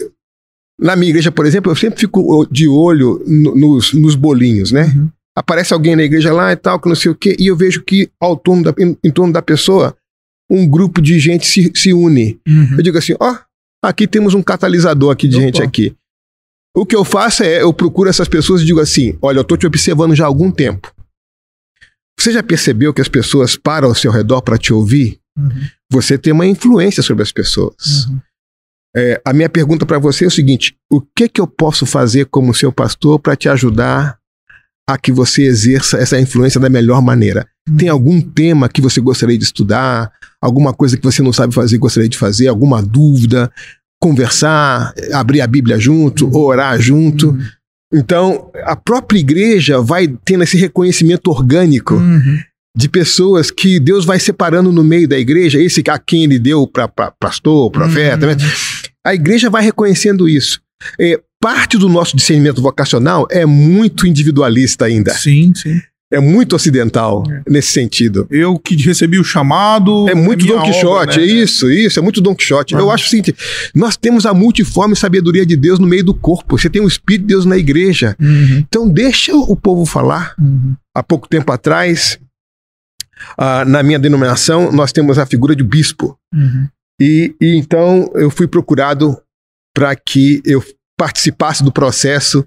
Na 0.81 0.95
minha 0.95 1.09
igreja, 1.09 1.31
por 1.31 1.45
exemplo, 1.45 1.71
eu 1.71 1.75
sempre 1.75 1.99
fico 1.99 2.47
de 2.49 2.67
olho 2.67 3.21
no- 3.27 3.53
nos, 3.55 3.93
nos 3.93 4.15
bolinhos, 4.15 4.71
né? 4.71 4.85
Uhum. 4.95 5.09
Aparece 5.37 5.73
alguém 5.73 5.95
na 5.95 6.03
igreja 6.03 6.33
lá 6.33 6.51
e 6.51 6.55
tal, 6.55 6.79
que 6.79 6.87
não 6.87 6.95
sei 6.95 7.11
o 7.11 7.15
quê, 7.15 7.35
e 7.37 7.47
eu 7.47 7.55
vejo 7.55 7.81
que 7.83 8.09
ao 8.19 8.35
torno 8.37 8.63
da, 8.63 8.73
em, 8.79 8.97
em 9.03 9.11
torno 9.11 9.31
da 9.33 9.41
pessoa, 9.41 9.95
um 10.49 10.65
grupo 10.67 11.01
de 11.01 11.19
gente 11.19 11.45
se, 11.45 11.71
se 11.75 11.93
une. 11.93 12.39
Uhum. 12.47 12.75
Eu 12.77 12.81
digo 12.83 12.97
assim, 12.97 13.13
ó, 13.19 13.35
aqui 13.84 14.07
temos 14.07 14.34
um 14.34 14.43
catalisador 14.43 15.11
aqui 15.11 15.27
de 15.27 15.38
Opa. 15.38 15.45
gente 15.45 15.61
aqui. 15.61 15.95
O 16.75 16.86
que 16.86 16.95
eu 16.95 17.03
faço 17.03 17.43
é, 17.43 17.61
eu 17.61 17.73
procuro 17.73 18.09
essas 18.09 18.27
pessoas 18.27 18.61
e 18.61 18.65
digo 18.65 18.80
assim, 18.80 19.17
olha, 19.21 19.39
eu 19.39 19.43
tô 19.43 19.57
te 19.57 19.65
observando 19.65 20.15
já 20.15 20.25
há 20.25 20.27
algum 20.27 20.51
tempo. 20.51 20.93
Você 22.19 22.32
já 22.32 22.43
percebeu 22.43 22.93
que 22.93 23.01
as 23.01 23.07
pessoas 23.07 23.55
param 23.55 23.88
ao 23.88 23.95
seu 23.95 24.11
redor 24.11 24.41
para 24.41 24.57
te 24.57 24.73
ouvir? 24.73 25.19
Uhum. 25.38 25.49
Você 25.91 26.17
tem 26.17 26.34
uma 26.34 26.45
influência 26.45 27.01
sobre 27.01 27.23
as 27.23 27.32
pessoas. 27.32 28.05
Uhum. 28.05 28.19
É, 28.95 29.21
a 29.23 29.34
minha 29.34 29.49
pergunta 29.49 29.86
para 29.86 29.99
você 29.99 30.25
é 30.25 30.27
o 30.27 30.32
seguinte: 30.32 30.75
o 30.91 31.01
que 31.01 31.30
que 31.30 31.39
eu 31.39 31.47
posso 31.47 31.86
fazer 31.86 32.25
como 32.25 32.53
seu 32.53 32.71
pastor 32.71 33.19
para 33.19 33.36
te 33.36 33.47
ajudar 33.47 34.19
a 34.88 34.97
que 34.97 35.11
você 35.11 35.43
exerça 35.43 35.97
essa 35.97 36.19
influência 36.19 36.59
da 36.59 36.69
melhor 36.69 37.01
maneira? 37.01 37.47
Tem 37.78 37.89
algum 37.89 38.22
tema 38.22 38.70
que 38.70 38.82
você 38.82 38.99
gostaria 39.01 39.38
de 39.38 39.43
estudar? 39.43 40.11
Alguma 40.41 40.74
coisa 40.74 40.97
que 40.97 41.03
você 41.03 41.22
não 41.22 41.34
sabe 41.34 41.53
fazer 41.53 41.78
gostaria 41.78 42.09
de 42.09 42.17
fazer? 42.17 42.47
Alguma 42.47 42.82
dúvida? 42.82 43.51
Conversar, 44.01 44.93
abrir 45.13 45.41
a 45.41 45.47
Bíblia 45.47 45.78
junto, 45.80 46.36
orar 46.36 46.80
junto. 46.80 47.30
Uhum. 47.30 47.41
Então, 47.93 48.51
a 48.63 48.76
própria 48.76 49.20
igreja 49.20 49.82
vai 49.82 50.07
tendo 50.24 50.43
esse 50.43 50.57
reconhecimento 50.57 51.30
orgânico 51.30 51.95
uhum. 51.95 52.39
de 52.78 52.88
pessoas 52.88 53.49
que 53.51 53.80
Deus 53.80 54.05
vai 54.05 54.20
separando 54.20 54.72
no 54.72 54.84
meio 54.84 55.07
da 55.07 55.17
igreja, 55.17 55.59
esse 55.59 55.84
a 55.89 55.97
quem 55.97 56.24
ele 56.24 56.39
deu 56.39 56.67
para 56.67 56.88
pastor, 57.20 57.72
profeta. 57.72 58.28
Uhum. 58.28 58.36
Né? 58.36 58.38
A 59.05 59.13
igreja 59.13 59.49
vai 59.49 59.63
reconhecendo 59.63 60.30
isso. 60.30 60.61
É, 60.99 61.20
parte 61.41 61.78
do 61.78 61.89
nosso 61.89 62.15
discernimento 62.15 62.61
vocacional 62.61 63.28
é 63.32 63.45
muito 63.45 64.05
individualista 64.05 64.86
ainda. 64.86 65.13
Sim, 65.13 65.53
sim. 65.55 65.82
É 66.12 66.20
muito 66.20 66.55
ocidental 66.55 67.24
é. 67.30 67.43
nesse 67.47 67.72
sentido. 67.72 68.28
Eu 68.32 68.57
que 68.57 68.76
recebi 68.76 69.20
o 69.20 69.24
chamado. 69.24 70.10
É 70.10 70.16
muito 70.16 70.43
é 70.45 70.47
Don 70.47 70.64
Quixote, 70.64 71.20
né? 71.20 71.24
é 71.24 71.28
isso, 71.28 71.70
isso, 71.70 71.99
é 71.99 72.01
muito 72.01 72.20
Don 72.20 72.34
Quixote. 72.34 72.74
Eu 72.74 72.89
acho 72.89 73.05
o 73.05 73.10
seguinte: 73.10 73.36
nós 73.76 73.95
temos 73.95 74.26
a 74.26 74.34
multiforme 74.34 74.95
sabedoria 74.95 75.45
de 75.45 75.55
Deus 75.55 75.78
no 75.78 75.86
meio 75.86 76.03
do 76.03 76.14
corpo. 76.14 76.57
Você 76.57 76.70
tem 76.70 76.82
o 76.82 76.88
Espírito 76.88 77.22
de 77.22 77.28
Deus 77.28 77.45
na 77.45 77.57
igreja. 77.57 78.16
Uhum. 78.20 78.57
Então, 78.57 78.89
deixa 78.89 79.36
o 79.36 79.55
povo 79.55 79.86
falar. 79.86 80.34
Uhum. 80.39 80.76
Há 80.95 81.03
pouco 81.03 81.30
tempo 81.30 81.51
atrás, 81.51 82.20
uh, 83.39 83.64
na 83.68 83.84
minha 83.84 83.99
denominação, 83.99 84.72
nós 84.72 84.91
temos 84.91 85.20
a 85.20 85.28
figura 85.28 85.55
de 85.55 85.64
bispo. 85.64 86.18
Uhum. 86.34 86.68
E, 86.99 87.36
e 87.39 87.55
então 87.55 88.12
eu 88.16 88.32
fui 88.32 88.47
procurado 88.47 89.16
para 89.76 89.95
que 89.95 90.41
eu 90.43 90.64
participasse 90.97 91.64
do 91.64 91.72
processo 91.72 92.45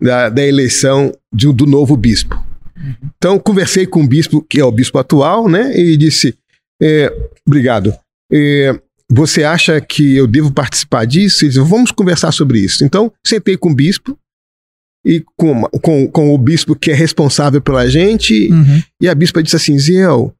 da, 0.00 0.28
da 0.28 0.44
eleição 0.44 1.10
de, 1.32 1.50
do 1.52 1.64
novo 1.64 1.96
bispo. 1.96 2.43
Então, 3.16 3.38
conversei 3.38 3.86
com 3.86 4.02
o 4.02 4.06
bispo, 4.06 4.42
que 4.42 4.60
é 4.60 4.64
o 4.64 4.72
bispo 4.72 4.98
atual, 4.98 5.48
né? 5.48 5.76
E 5.78 5.96
disse: 5.96 6.36
é, 6.82 7.12
Obrigado. 7.46 7.94
É, 8.32 8.78
você 9.10 9.44
acha 9.44 9.80
que 9.80 10.16
eu 10.16 10.26
devo 10.26 10.52
participar 10.52 11.04
disso? 11.04 11.44
Ele 11.44 11.52
disse, 11.52 11.64
Vamos 11.64 11.90
conversar 11.90 12.32
sobre 12.32 12.58
isso. 12.58 12.84
Então, 12.84 13.12
sentei 13.24 13.56
com 13.56 13.70
o 13.70 13.74
bispo 13.74 14.18
e 15.06 15.22
com, 15.36 15.62
com, 15.82 16.08
com 16.08 16.34
o 16.34 16.38
bispo 16.38 16.74
que 16.74 16.90
é 16.90 16.94
responsável 16.94 17.60
pela 17.60 17.88
gente. 17.88 18.50
Uhum. 18.50 18.82
E 19.00 19.08
a 19.08 19.14
bispa 19.14 19.42
disse 19.42 19.56
assim: 19.56 19.78
Ziel, 19.78 20.34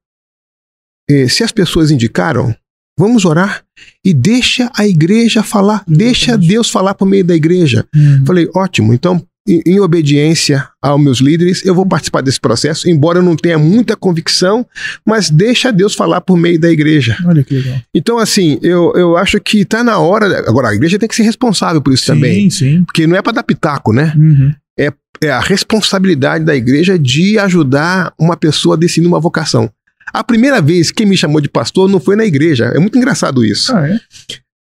é, 1.09 1.29
se 1.29 1.45
as 1.45 1.53
pessoas 1.53 1.91
indicaram, 1.91 2.55
vamos 2.99 3.25
orar 3.25 3.65
e 4.05 4.15
deixa 4.15 4.71
a 4.75 4.87
igreja 4.87 5.43
falar, 5.43 5.85
deixa 5.87 6.39
Deus 6.39 6.71
falar 6.71 6.95
por 6.95 7.07
meio 7.07 7.25
da 7.25 7.35
igreja. 7.35 7.87
Uhum. 7.95 8.25
Falei, 8.27 8.49
ótimo, 8.55 8.95
então 8.95 9.25
em 9.47 9.79
obediência 9.79 10.67
aos 10.81 11.01
meus 11.01 11.19
líderes, 11.19 11.65
eu 11.65 11.75
vou 11.75 11.87
participar 11.87 12.23
desse 12.23 12.41
processo, 12.41 12.89
embora 12.89 13.19
eu 13.19 13.23
não 13.23 13.37
tenha 13.37 13.59
muita 13.59 13.95
convicção, 13.95 14.67
mas 15.05 15.29
deixa 15.29 15.71
Deus 15.71 15.95
falar 15.95 16.23
por 16.23 16.37
meio 16.37 16.59
da 16.59 16.71
igreja. 16.71 17.17
Olha 17.27 17.45
que 17.45 17.55
legal. 17.55 17.79
Então, 17.95 18.19
assim, 18.19 18.59
eu, 18.63 18.93
eu 18.95 19.17
acho 19.17 19.39
que 19.41 19.61
está 19.61 19.85
na 19.85 19.99
hora. 19.99 20.39
Agora, 20.49 20.71
a 20.71 20.75
igreja 20.75 20.99
tem 20.99 21.09
que 21.09 21.15
ser 21.15 21.25
responsável 21.25 21.83
por 21.83 21.93
isso 21.93 22.07
sim, 22.07 22.13
também. 22.13 22.49
Sim. 22.49 22.85
Porque 22.85 23.07
não 23.07 23.17
é 23.17 23.23
para 23.23 23.35
dar 23.35 23.43
pitaco, 23.43 23.93
né? 23.93 24.15
Uhum. 24.17 24.55
É, 24.79 24.91
é 25.23 25.31
a 25.31 25.41
responsabilidade 25.41 26.45
da 26.45 26.57
igreja 26.57 26.99
de 26.99 27.39
ajudar 27.39 28.15
uma 28.19 28.37
pessoa 28.37 28.77
a 28.77 28.79
decidir 28.79 29.07
uma 29.07 29.21
vocação. 29.21 29.71
A 30.13 30.25
primeira 30.25 30.63
vez 30.63 30.91
que 30.91 31.05
me 31.05 31.17
chamou 31.17 31.41
de 31.41 31.49
pastor 31.49 31.89
não 31.89 32.01
foi 32.01 32.17
na 32.17 32.25
igreja. 32.25 32.73
É 32.75 32.79
muito 32.79 32.97
engraçado 32.97 33.45
isso. 33.45 33.77
Ah, 33.77 33.89
é? 33.89 34.01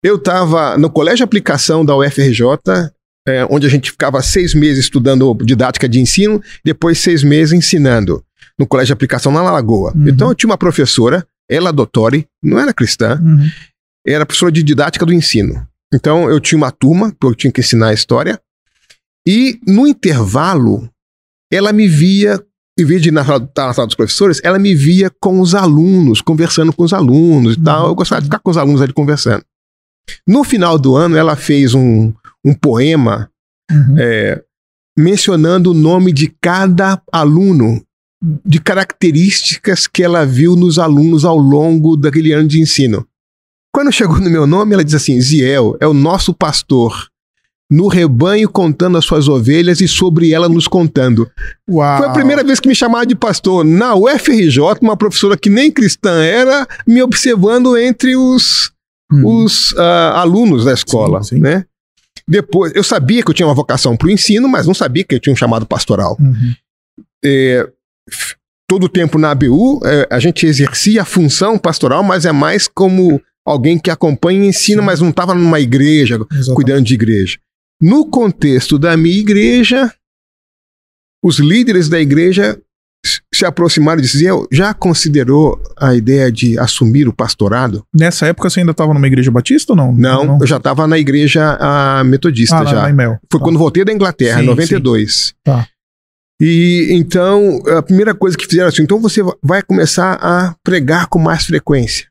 Eu 0.02 0.16
estava 0.16 0.76
no 0.76 0.90
colégio 0.90 1.18
de 1.18 1.22
aplicação 1.22 1.84
da 1.84 1.96
UFRJ, 1.96 2.42
é, 3.26 3.46
onde 3.50 3.66
a 3.66 3.70
gente 3.70 3.90
ficava 3.90 4.22
seis 4.22 4.54
meses 4.54 4.84
estudando 4.84 5.34
didática 5.42 5.88
de 5.88 6.00
ensino, 6.00 6.42
depois 6.64 6.98
seis 6.98 7.22
meses 7.22 7.52
ensinando 7.52 8.22
no 8.58 8.66
colégio 8.66 8.88
de 8.88 8.92
aplicação 8.92 9.32
na 9.32 9.42
Lagoa. 9.42 9.92
Uhum. 9.94 10.08
Então 10.08 10.28
eu 10.28 10.34
tinha 10.34 10.50
uma 10.50 10.58
professora, 10.58 11.26
ela 11.48 11.72
doutori, 11.72 12.26
não 12.42 12.58
era 12.58 12.72
cristã, 12.72 13.20
uhum. 13.20 13.48
era 14.06 14.26
professora 14.26 14.52
de 14.52 14.62
didática 14.62 15.06
do 15.06 15.12
ensino. 15.12 15.66
Então 15.92 16.30
eu 16.30 16.38
tinha 16.38 16.56
uma 16.56 16.70
turma, 16.70 17.10
que 17.12 17.26
eu 17.26 17.34
tinha 17.34 17.52
que 17.52 17.60
ensinar 17.60 17.88
a 17.88 17.94
história, 17.94 18.40
e 19.26 19.58
no 19.66 19.86
intervalo 19.86 20.88
ela 21.50 21.72
me 21.72 21.88
via, 21.88 22.42
em 22.78 22.84
vez 22.84 23.00
de 23.00 23.10
na 23.10 23.24
sala, 23.24 23.48
na 23.56 23.72
sala 23.72 23.86
dos 23.86 23.96
professores, 23.96 24.40
ela 24.42 24.58
me 24.58 24.74
via 24.74 25.10
com 25.20 25.40
os 25.40 25.54
alunos, 25.54 26.20
conversando 26.20 26.72
com 26.72 26.82
os 26.82 26.92
alunos 26.92 27.54
e 27.54 27.58
uhum. 27.58 27.64
tal. 27.64 27.88
Eu 27.88 27.94
gostava 27.94 28.20
de 28.20 28.26
ficar 28.26 28.40
com 28.40 28.50
os 28.50 28.56
alunos 28.56 28.82
ali 28.82 28.92
conversando. 28.92 29.44
No 30.26 30.44
final 30.44 30.78
do 30.78 30.96
ano, 30.96 31.16
ela 31.16 31.34
fez 31.34 31.74
um, 31.74 32.12
um 32.44 32.54
poema 32.54 33.30
uhum. 33.70 33.96
é, 33.98 34.42
mencionando 34.96 35.70
o 35.70 35.74
nome 35.74 36.12
de 36.12 36.32
cada 36.40 37.00
aluno, 37.12 37.82
de 38.44 38.60
características 38.60 39.86
que 39.86 40.02
ela 40.02 40.24
viu 40.24 40.56
nos 40.56 40.78
alunos 40.78 41.24
ao 41.24 41.36
longo 41.36 41.96
daquele 41.96 42.32
ano 42.32 42.48
de 42.48 42.60
ensino. 42.60 43.06
Quando 43.74 43.92
chegou 43.92 44.20
no 44.20 44.30
meu 44.30 44.46
nome, 44.46 44.74
ela 44.74 44.84
diz 44.84 44.94
assim: 44.94 45.20
Ziel 45.20 45.76
é 45.80 45.86
o 45.86 45.92
nosso 45.92 46.32
pastor, 46.32 47.08
no 47.70 47.88
rebanho 47.88 48.48
contando 48.48 48.96
as 48.96 49.04
suas 49.04 49.26
ovelhas 49.26 49.80
e 49.80 49.88
sobre 49.88 50.30
ela 50.30 50.48
nos 50.48 50.68
contando. 50.68 51.28
Uau. 51.68 51.98
Foi 51.98 52.06
a 52.06 52.12
primeira 52.12 52.44
vez 52.44 52.60
que 52.60 52.68
me 52.68 52.74
chamaram 52.74 53.06
de 53.06 53.16
pastor. 53.16 53.64
Na 53.64 53.94
UFRJ, 53.96 54.78
uma 54.80 54.96
professora 54.96 55.36
que 55.36 55.50
nem 55.50 55.72
cristã 55.72 56.22
era, 56.22 56.66
me 56.86 57.02
observando 57.02 57.76
entre 57.76 58.16
os, 58.16 58.70
uhum. 59.10 59.42
os 59.42 59.72
uh, 59.72 60.14
alunos 60.14 60.64
da 60.64 60.72
escola. 60.72 61.22
Sim, 61.22 61.36
sim. 61.36 61.42
Né? 61.42 61.64
Depois, 62.26 62.72
eu 62.74 62.82
sabia 62.82 63.22
que 63.22 63.30
eu 63.30 63.34
tinha 63.34 63.46
uma 63.46 63.54
vocação 63.54 63.96
para 63.96 64.08
o 64.08 64.10
ensino, 64.10 64.48
mas 64.48 64.66
não 64.66 64.74
sabia 64.74 65.04
que 65.04 65.14
eu 65.14 65.20
tinha 65.20 65.32
um 65.32 65.36
chamado 65.36 65.66
pastoral. 65.66 66.16
Uhum. 66.18 66.54
É, 67.24 67.68
todo 68.68 68.84
o 68.84 68.88
tempo 68.88 69.18
na 69.18 69.30
ABU, 69.30 69.80
é, 69.84 70.08
a 70.10 70.18
gente 70.18 70.46
exercia 70.46 71.02
a 71.02 71.04
função 71.04 71.58
pastoral, 71.58 72.02
mas 72.02 72.24
é 72.24 72.32
mais 72.32 72.66
como 72.66 73.20
alguém 73.46 73.78
que 73.78 73.90
acompanha 73.90 74.44
e 74.44 74.48
ensina, 74.48 74.80
Sim. 74.80 74.86
mas 74.86 75.00
não 75.00 75.10
estava 75.10 75.34
numa 75.34 75.60
igreja, 75.60 76.14
Exatamente. 76.14 76.54
cuidando 76.54 76.84
de 76.84 76.94
igreja. 76.94 77.38
No 77.80 78.08
contexto 78.08 78.78
da 78.78 78.96
minha 78.96 79.18
igreja, 79.18 79.92
os 81.22 81.38
líderes 81.38 81.88
da 81.88 82.00
igreja 82.00 82.60
se 83.32 83.44
aproximaram 83.44 83.98
e 83.98 84.02
diziam, 84.02 84.46
já 84.50 84.72
considerou 84.72 85.60
a 85.76 85.94
ideia 85.94 86.30
de 86.32 86.58
assumir 86.58 87.06
o 87.06 87.12
pastorado? 87.12 87.84
Nessa 87.94 88.26
época 88.26 88.48
você 88.48 88.60
ainda 88.60 88.72
estava 88.72 88.94
numa 88.94 89.06
igreja 89.06 89.30
batista 89.30 89.72
ou 89.72 89.76
não? 89.76 89.92
Não, 89.92 90.24
não. 90.24 90.38
eu 90.40 90.46
já 90.46 90.56
estava 90.56 90.86
na 90.86 90.98
igreja 90.98 91.56
a, 91.60 92.02
metodista 92.04 92.58
ah, 92.58 92.64
já. 92.64 92.92
Na 92.92 93.18
Foi 93.30 93.40
tá. 93.40 93.44
quando 93.44 93.58
voltei 93.58 93.84
da 93.84 93.92
Inglaterra, 93.92 94.42
em 94.42 94.46
92. 94.46 95.14
Sim. 95.14 95.32
Tá. 95.44 95.68
E 96.40 96.88
então, 96.90 97.62
a 97.76 97.82
primeira 97.82 98.14
coisa 98.14 98.36
que 98.36 98.46
fizeram 98.46 98.68
assim, 98.68 98.82
então 98.82 99.00
você 99.00 99.20
vai 99.42 99.62
começar 99.62 100.14
a 100.14 100.54
pregar 100.64 101.06
com 101.06 101.18
mais 101.18 101.44
frequência. 101.44 102.06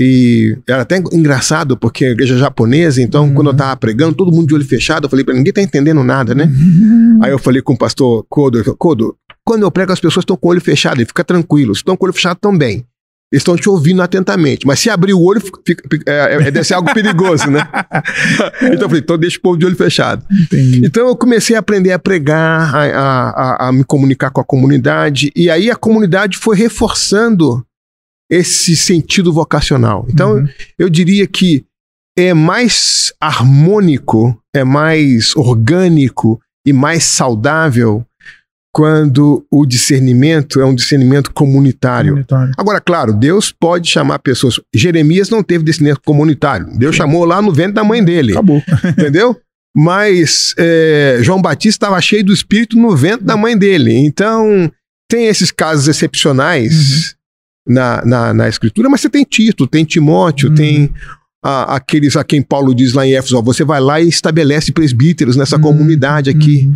E 0.00 0.58
era 0.68 0.82
até 0.82 1.00
engraçado, 1.12 1.76
porque 1.76 2.04
a 2.04 2.10
igreja 2.10 2.36
japonesa, 2.36 3.00
então, 3.00 3.26
uhum. 3.26 3.34
quando 3.34 3.50
eu 3.50 3.54
tava 3.54 3.76
pregando, 3.76 4.16
todo 4.16 4.32
mundo 4.32 4.48
de 4.48 4.54
olho 4.54 4.64
fechado, 4.64 5.04
eu 5.04 5.10
falei 5.10 5.24
para 5.24 5.34
ninguém 5.34 5.52
tá 5.52 5.62
entendendo 5.62 6.02
nada, 6.02 6.34
né? 6.34 6.46
Uhum. 6.46 7.20
Aí 7.22 7.30
eu 7.30 7.38
falei 7.38 7.62
com 7.62 7.74
o 7.74 7.78
pastor 7.78 8.26
Kodo, 8.28 8.76
Kodo, 8.76 9.16
quando 9.44 9.62
eu 9.62 9.70
prego, 9.70 9.92
as 9.92 10.00
pessoas 10.00 10.22
estão 10.22 10.36
com 10.36 10.48
o 10.48 10.50
olho 10.50 10.60
fechado, 10.60 11.00
e 11.02 11.04
fica 11.04 11.22
tranquilo. 11.22 11.74
Se 11.74 11.80
estão 11.80 11.96
com 11.96 12.04
o 12.04 12.06
olho 12.06 12.14
fechado, 12.14 12.38
também. 12.40 12.86
Eles 13.32 13.40
estão 13.40 13.56
te 13.56 13.68
ouvindo 13.68 14.00
atentamente. 14.00 14.66
Mas 14.66 14.78
se 14.78 14.88
abrir 14.88 15.12
o 15.12 15.20
olho, 15.20 15.40
fica, 15.40 15.82
é, 16.06 16.34
é, 16.34 16.50
deve 16.50 16.62
ser 16.62 16.74
algo 16.74 16.92
perigoso, 16.94 17.50
né? 17.50 17.68
então 18.62 18.82
eu 18.82 18.88
falei, 18.88 19.00
então 19.00 19.18
deixa 19.18 19.38
o 19.38 19.40
povo 19.40 19.56
de 19.56 19.66
olho 19.66 19.76
fechado. 19.76 20.24
Entendi. 20.30 20.86
Então 20.86 21.08
eu 21.08 21.16
comecei 21.16 21.56
a 21.56 21.58
aprender 21.58 21.90
a 21.90 21.98
pregar, 21.98 22.74
a, 22.74 22.84
a, 22.84 23.30
a, 23.30 23.68
a 23.68 23.72
me 23.72 23.82
comunicar 23.82 24.30
com 24.30 24.40
a 24.40 24.44
comunidade. 24.44 25.32
E 25.34 25.50
aí 25.50 25.68
a 25.68 25.74
comunidade 25.74 26.38
foi 26.38 26.56
reforçando 26.56 27.66
esse 28.30 28.76
sentido 28.76 29.32
vocacional. 29.32 30.06
Então 30.08 30.36
uhum. 30.36 30.48
eu 30.78 30.88
diria 30.88 31.26
que 31.26 31.64
é 32.16 32.32
mais 32.32 33.12
harmônico, 33.20 34.38
é 34.54 34.62
mais 34.62 35.34
orgânico 35.34 36.40
e 36.64 36.72
mais 36.72 37.02
saudável 37.02 38.06
quando 38.74 39.46
o 39.48 39.64
discernimento 39.64 40.60
é 40.60 40.66
um 40.66 40.74
discernimento 40.74 41.32
comunitário. 41.32 42.10
comunitário. 42.10 42.52
Agora, 42.58 42.80
claro, 42.80 43.12
Deus 43.12 43.52
pode 43.52 43.88
chamar 43.88 44.18
pessoas. 44.18 44.58
Jeremias 44.74 45.30
não 45.30 45.44
teve 45.44 45.62
discernimento 45.62 46.00
comunitário. 46.04 46.66
Deus 46.76 46.96
Sim. 46.96 47.02
chamou 47.02 47.24
lá 47.24 47.40
no 47.40 47.52
ventre 47.52 47.74
da 47.74 47.84
mãe 47.84 48.04
dele. 48.04 48.32
Acabou. 48.32 48.60
Entendeu? 48.98 49.40
Mas 49.76 50.54
é, 50.58 51.20
João 51.22 51.40
Batista 51.40 51.86
estava 51.86 52.00
cheio 52.00 52.24
do 52.24 52.32
Espírito 52.32 52.76
no 52.76 52.96
ventre 52.96 53.24
da 53.24 53.36
mãe 53.36 53.56
dele. 53.56 53.94
Então, 53.94 54.68
tem 55.08 55.26
esses 55.26 55.52
casos 55.52 55.86
excepcionais 55.86 57.16
uhum. 57.68 57.74
na, 57.74 58.04
na, 58.04 58.34
na, 58.34 58.48
Escritura, 58.48 58.88
mas 58.88 59.00
você 59.00 59.08
tem 59.08 59.22
Tito, 59.22 59.68
tem 59.68 59.84
Timóteo, 59.84 60.48
uhum. 60.48 60.54
tem 60.56 60.92
a, 61.44 61.76
aqueles 61.76 62.16
a 62.16 62.24
quem 62.24 62.42
Paulo 62.42 62.74
diz 62.74 62.92
lá 62.92 63.06
em 63.06 63.14
Éfeso: 63.14 63.38
ó, 63.38 63.42
você 63.42 63.62
vai 63.62 63.80
lá 63.80 64.00
e 64.00 64.08
estabelece 64.08 64.72
presbíteros 64.72 65.36
nessa 65.36 65.54
uhum. 65.56 65.62
comunidade 65.62 66.28
aqui. 66.28 66.68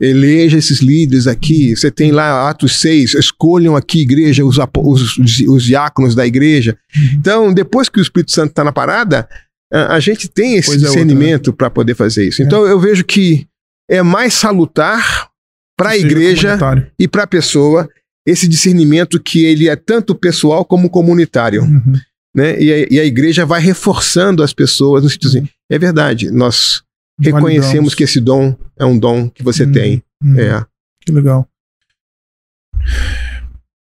Eleja 0.00 0.56
esses 0.56 0.80
líderes 0.80 1.26
aqui. 1.26 1.76
Você 1.76 1.90
tem 1.90 2.10
lá 2.10 2.48
Atos 2.48 2.80
6, 2.80 3.14
escolham 3.14 3.76
aqui, 3.76 4.00
igreja, 4.00 4.44
os, 4.44 4.56
os, 4.78 5.18
os 5.46 5.62
diáconos 5.62 6.14
da 6.14 6.26
igreja. 6.26 6.76
Então, 7.14 7.52
depois 7.52 7.88
que 7.88 8.00
o 8.00 8.02
Espírito 8.02 8.32
Santo 8.32 8.50
está 8.50 8.64
na 8.64 8.72
parada, 8.72 9.28
a, 9.72 9.94
a, 9.94 10.00
gente 10.00 10.28
tem 10.28 10.56
esse 10.56 10.68
Coisa 10.68 10.86
é 10.86 10.88
discernimento 10.88 11.52
para 11.52 11.68
poder 11.68 11.94
fazer 11.94 12.28
isso. 12.28 12.40
É. 12.40 12.44
Então, 12.46 12.66
eu 12.66 12.80
vejo 12.80 13.04
que 13.04 13.46
é 13.90 14.02
mais 14.02 14.34
salutar 14.34 15.28
para 15.76 15.90
a 15.90 15.98
igreja 15.98 16.58
e 16.98 17.06
para 17.06 17.24
a 17.24 17.26
pessoa 17.26 17.88
esse 18.26 18.46
discernimento 18.46 19.20
que 19.20 19.44
ele 19.44 19.68
é 19.68 19.76
tanto 19.76 20.14
pessoal 20.14 20.64
como 20.64 20.90
comunitário. 20.90 21.62
Uhum. 21.62 21.94
Né? 22.34 22.60
E, 22.62 22.72
a, 22.72 22.86
e, 22.90 23.00
a, 23.00 23.04
igreja 23.04 23.44
vai 23.44 23.60
reforçando 23.60 24.42
as 24.42 24.52
pessoas 24.52 25.02
no 25.02 25.10
sentido 25.10 25.28
assim, 25.28 25.48
é 25.70 25.78
verdade, 25.78 26.30
nós 26.30 26.82
reconhecemos 27.20 27.94
que 27.94 28.04
esse 28.04 28.20
dom 28.20 28.56
é 28.78 28.84
um 28.84 28.98
dom 28.98 29.28
que 29.28 29.42
você 29.42 29.64
uhum. 29.64 29.72
tem. 29.72 30.02
Uhum. 30.22 30.38
É. 30.38 30.66
Que 31.04 31.12
legal. 31.12 31.46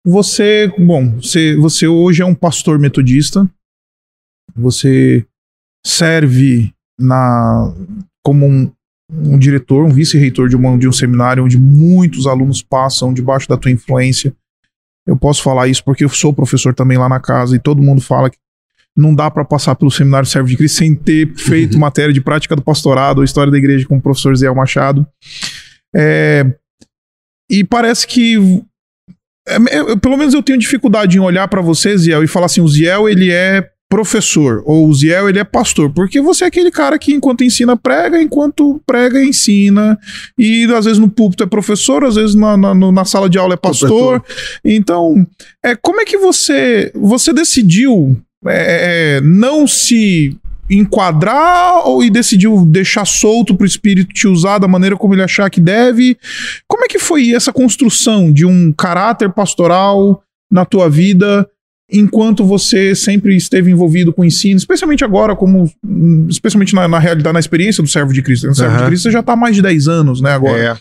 Você, 0.06 0.74
bom, 0.78 1.16
você, 1.16 1.56
você 1.56 1.88
hoje 1.88 2.22
é 2.22 2.26
um 2.26 2.34
pastor 2.34 2.80
metodista, 2.80 3.50
você 4.56 5.26
serve 5.86 6.74
na 7.00 7.74
como 8.24 8.46
um, 8.46 8.72
um 9.12 9.38
diretor, 9.38 9.86
um 9.86 9.92
vice-reitor 9.92 10.50
de, 10.50 10.56
uma, 10.56 10.78
de 10.78 10.88
um 10.88 10.94
seminário 10.94 11.44
onde 11.44 11.58
muitos 11.58 12.26
alunos 12.26 12.62
passam 12.62 13.14
debaixo 13.14 13.48
da 13.48 13.58
tua 13.58 13.72
influência. 13.72 14.34
Eu 15.06 15.18
posso 15.18 15.44
falar 15.44 15.68
isso 15.68 15.84
porque 15.84 16.04
eu 16.04 16.10
sou 16.10 16.34
professor 16.34 16.74
também 16.74 16.98
lá 16.98 17.08
na 17.08 17.20
casa 17.20 17.56
e 17.56 17.60
todo 17.60 17.82
mundo 17.82 18.02
fala 18.02 18.30
que 18.30 18.38
não 18.98 19.14
dá 19.14 19.30
para 19.30 19.46
passar 19.46 19.76
pelo 19.76 19.92
seminário 19.92 20.28
Servo 20.28 20.50
de 20.50 20.58
Cristo 20.58 20.80
sem 20.80 20.96
ter 20.96 21.34
feito 21.36 21.76
uhum. 21.76 21.80
matéria 21.80 22.12
de 22.12 22.20
prática 22.20 22.56
do 22.56 22.64
pastorado 22.64 23.20
ou 23.20 23.24
história 23.24 23.52
da 23.52 23.58
igreja 23.58 23.88
com 23.88 23.98
o 23.98 24.02
professor 24.02 24.36
Zé 24.36 24.52
Machado. 24.52 25.08
É, 25.96 26.46
e 27.50 27.64
parece 27.64 28.08
que 28.08 28.64
é, 29.48 29.96
pelo 29.96 30.18
menos 30.18 30.34
eu 30.34 30.44
tenho 30.44 30.60
dificuldade 30.60 31.18
em 31.18 31.22
olhar 31.22 31.48
para 31.48 31.62
você, 31.62 31.98
Ziel, 31.98 32.24
e 32.24 32.28
falar 32.28 32.48
assim: 32.48 32.62
o 32.62 32.68
Ziel 32.68 33.08
ele 33.08 33.32
é 33.32 33.70
professor, 33.90 34.62
ou 34.66 34.90
o 34.90 34.94
Ziel 34.94 35.30
ele 35.30 35.40
é 35.40 35.46
pastor, 35.46 35.90
porque 35.94 36.20
você 36.20 36.44
é 36.44 36.48
aquele 36.48 36.70
cara 36.70 37.00
que 37.00 37.14
enquanto 37.14 37.46
ensina 37.46 37.78
prega, 37.78 38.22
enquanto 38.22 38.82
prega 38.86 39.24
ensina, 39.24 39.98
e 40.38 40.66
às 40.74 40.84
vezes 40.84 41.00
no 41.00 41.10
púlpito 41.10 41.44
é 41.44 41.48
professor, 41.48 42.04
às 42.04 42.16
vezes 42.16 42.36
na, 42.36 42.58
na, 42.58 42.74
na 42.74 43.06
sala 43.06 43.30
de 43.30 43.38
aula 43.38 43.54
é 43.54 43.58
pastor. 43.58 44.22
Então, 44.66 45.26
é, 45.64 45.76
como 45.76 46.02
é 46.02 46.06
que 46.06 46.18
você 46.18 46.92
você 46.94 47.32
decidiu 47.32 48.22
é, 48.46 49.18
é 49.18 49.22
não 49.22 49.68
se 49.68 50.38
enquadrar 50.70 51.88
ou 51.88 52.04
e 52.04 52.10
decidiu 52.10 52.66
deixar 52.66 53.06
solto 53.06 53.56
para 53.56 53.64
o 53.64 53.68
espírito 53.68 54.14
te 54.14 54.28
usar 54.28 54.58
da 54.58 54.68
maneira 54.68 54.98
como 54.98 55.14
ele 55.14 55.24
achar 55.24 55.50
que 55.50 55.62
deve? 55.62 56.18
Como 56.68 56.84
é 56.84 56.88
que 56.88 57.00
foi 57.00 57.34
essa 57.34 57.54
construção 57.54 58.32
de 58.32 58.46
um 58.46 58.74
caráter 58.74 59.32
pastoral 59.32 60.22
na 60.52 60.66
tua 60.66 60.90
vida? 60.90 61.50
enquanto 61.90 62.44
você 62.44 62.94
sempre 62.94 63.36
esteve 63.36 63.72
envolvido 63.72 64.12
com 64.12 64.22
o 64.22 64.26
ensino, 64.26 64.58
especialmente 64.58 65.04
agora, 65.04 65.36
como 65.36 65.72
especialmente 66.30 66.76
na, 66.76 66.88
na 66.88 67.00
realidade, 67.00 67.34
na 67.34 67.40
experiência 67.40 67.82
do 67.82 67.88
servo 67.88 68.12
de 68.12 68.22
Cristo. 68.22 68.48
No 68.48 68.56
servo 68.56 68.74
uhum. 68.74 68.82
de 68.82 68.86
Cristo 68.88 69.04
você 69.04 69.12
já 69.12 69.22
está 69.22 69.34
há 69.34 69.38
mais 69.38 69.56
de 69.56 69.62
10 69.62 69.88
anos, 69.88 70.22
né, 70.22 70.32
agora. 70.32 70.58
É. 70.58 70.78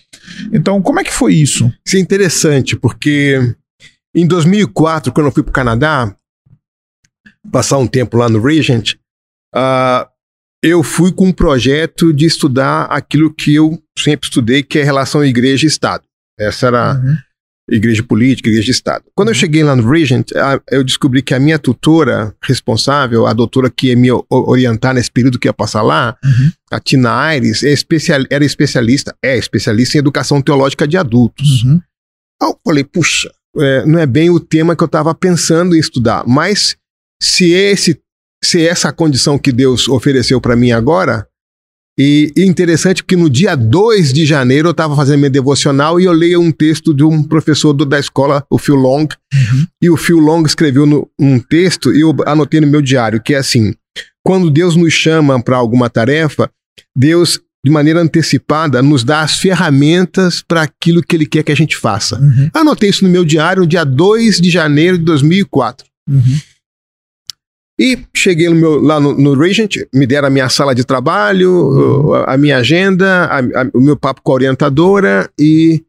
Então, 0.52 0.82
como 0.82 1.00
é 1.00 1.04
que 1.04 1.12
foi 1.12 1.34
isso? 1.34 1.72
Isso 1.86 1.96
é 1.96 2.00
interessante, 2.00 2.76
porque 2.76 3.54
em 4.14 4.26
2004, 4.26 5.12
quando 5.12 5.26
eu 5.26 5.32
fui 5.32 5.42
para 5.42 5.50
o 5.50 5.54
Canadá, 5.54 6.12
passar 7.50 7.78
um 7.78 7.86
tempo 7.86 8.16
lá 8.16 8.28
no 8.28 8.42
Regent, 8.42 8.94
uh, 9.54 10.06
eu 10.62 10.82
fui 10.82 11.12
com 11.12 11.26
um 11.26 11.32
projeto 11.32 12.12
de 12.12 12.26
estudar 12.26 12.84
aquilo 12.84 13.32
que 13.32 13.54
eu 13.54 13.80
sempre 13.98 14.26
estudei, 14.26 14.62
que 14.62 14.78
é 14.78 14.82
relação 14.82 15.24
igreja 15.24 15.66
e 15.66 15.68
Estado. 15.68 16.04
Essa 16.38 16.66
era 16.66 16.94
uhum 16.94 17.16
igreja 17.70 18.02
política, 18.02 18.48
igreja 18.48 18.66
de 18.66 18.70
Estado. 18.70 19.04
Quando 19.14 19.28
eu 19.28 19.34
uhum. 19.34 19.40
cheguei 19.40 19.64
lá 19.64 19.74
no 19.74 19.88
Regent, 19.88 20.30
eu 20.70 20.84
descobri 20.84 21.20
que 21.22 21.34
a 21.34 21.40
minha 21.40 21.58
tutora 21.58 22.34
responsável, 22.42 23.26
a 23.26 23.32
doutora 23.32 23.68
que 23.68 23.88
ia 23.88 23.96
me 23.96 24.08
orientar 24.30 24.94
nesse 24.94 25.10
período 25.10 25.38
que 25.38 25.48
ia 25.48 25.52
passar 25.52 25.82
lá, 25.82 26.16
uhum. 26.24 26.50
a 26.70 26.78
Tina 26.78 27.12
Aires, 27.12 27.64
é 27.64 27.70
especial, 27.70 28.22
era 28.30 28.44
especialista, 28.44 29.14
é 29.22 29.36
especialista 29.36 29.96
em 29.96 30.00
educação 30.00 30.40
teológica 30.40 30.86
de 30.86 30.96
adultos. 30.96 31.64
Uhum. 31.64 31.80
Aí 32.40 32.48
eu 32.48 32.60
falei, 32.64 32.84
puxa, 32.84 33.30
é, 33.58 33.84
não 33.84 33.98
é 33.98 34.06
bem 34.06 34.30
o 34.30 34.38
tema 34.38 34.76
que 34.76 34.82
eu 34.82 34.86
estava 34.86 35.14
pensando 35.14 35.74
em 35.74 35.80
estudar, 35.80 36.24
mas 36.26 36.76
se 37.22 37.52
esse 37.52 38.00
se 38.44 38.66
essa 38.66 38.92
condição 38.92 39.38
que 39.38 39.50
Deus 39.50 39.88
ofereceu 39.88 40.40
para 40.40 40.54
mim 40.54 40.70
agora, 40.70 41.26
e, 41.98 42.30
e 42.36 42.44
interessante 42.44 43.02
que 43.02 43.16
no 43.16 43.30
dia 43.30 43.56
2 43.56 44.12
de 44.12 44.26
janeiro 44.26 44.68
eu 44.68 44.72
estava 44.72 44.94
fazendo 44.94 45.18
minha 45.18 45.30
devocional 45.30 45.98
e 45.98 46.04
eu 46.04 46.12
leio 46.12 46.40
um 46.40 46.52
texto 46.52 46.92
de 46.92 47.02
um 47.02 47.22
professor 47.22 47.72
do, 47.72 47.86
da 47.86 47.98
escola, 47.98 48.44
o 48.50 48.58
Phil 48.58 48.76
Long, 48.76 49.08
uhum. 49.32 49.66
e 49.80 49.88
o 49.88 49.96
Phil 49.96 50.18
Long 50.18 50.44
escreveu 50.44 50.84
no, 50.84 51.08
um 51.18 51.38
texto 51.38 51.92
e 51.94 52.02
eu 52.02 52.14
anotei 52.26 52.60
no 52.60 52.66
meu 52.66 52.82
diário, 52.82 53.20
que 53.20 53.34
é 53.34 53.38
assim, 53.38 53.74
quando 54.22 54.50
Deus 54.50 54.76
nos 54.76 54.92
chama 54.92 55.42
para 55.42 55.56
alguma 55.56 55.88
tarefa, 55.88 56.50
Deus, 56.94 57.40
de 57.64 57.72
maneira 57.72 58.00
antecipada, 58.00 58.82
nos 58.82 59.02
dá 59.02 59.22
as 59.22 59.38
ferramentas 59.38 60.44
para 60.46 60.62
aquilo 60.62 61.02
que 61.02 61.16
Ele 61.16 61.26
quer 61.26 61.42
que 61.42 61.52
a 61.52 61.56
gente 61.56 61.76
faça. 61.78 62.20
Uhum. 62.20 62.50
Anotei 62.52 62.90
isso 62.90 63.04
no 63.04 63.10
meu 63.10 63.24
diário 63.24 63.62
no 63.62 63.68
dia 63.68 63.84
2 63.84 64.38
de 64.38 64.50
janeiro 64.50 64.98
de 64.98 65.04
2004. 65.04 65.86
Uhum. 66.08 66.38
E 67.78 67.98
cheguei 68.14 68.48
no 68.48 68.54
meu, 68.54 68.80
lá 68.80 68.98
no, 68.98 69.12
no, 69.12 69.34
Regent, 69.34 69.76
me 69.92 70.06
deram 70.06 70.28
a 70.28 70.30
minha 70.30 70.48
sala 70.48 70.74
de 70.74 70.82
trabalho, 70.82 71.52
uhum. 71.52 72.14
a, 72.14 72.34
a, 72.34 72.38
minha 72.38 72.56
agenda, 72.56 73.26
a, 73.26 73.38
a, 73.38 73.70
o 73.74 73.80
meu 73.80 73.96
papo 73.96 74.22
com 74.22 74.32
a 74.32 74.34
orientadora 74.34 75.30
e 75.38 75.84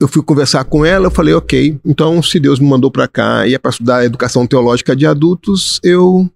eu 0.00 0.08
fui 0.08 0.22
conversar 0.22 0.64
com 0.64 0.84
ela, 0.84 1.06
eu 1.06 1.10
falei, 1.10 1.34
ok, 1.34 1.78
então 1.84 2.22
se 2.22 2.38
Deus 2.38 2.58
me 2.58 2.68
mandou 2.68 2.90
para 2.90 3.06
cá 3.06 3.46
e 3.46 3.54
é 3.54 3.58
para 3.58 3.70
estudar 3.70 4.04
educação 4.04 4.46
teológica 4.46 4.94
de 4.94 5.06
adultos, 5.06 5.80
eu 5.82 6.28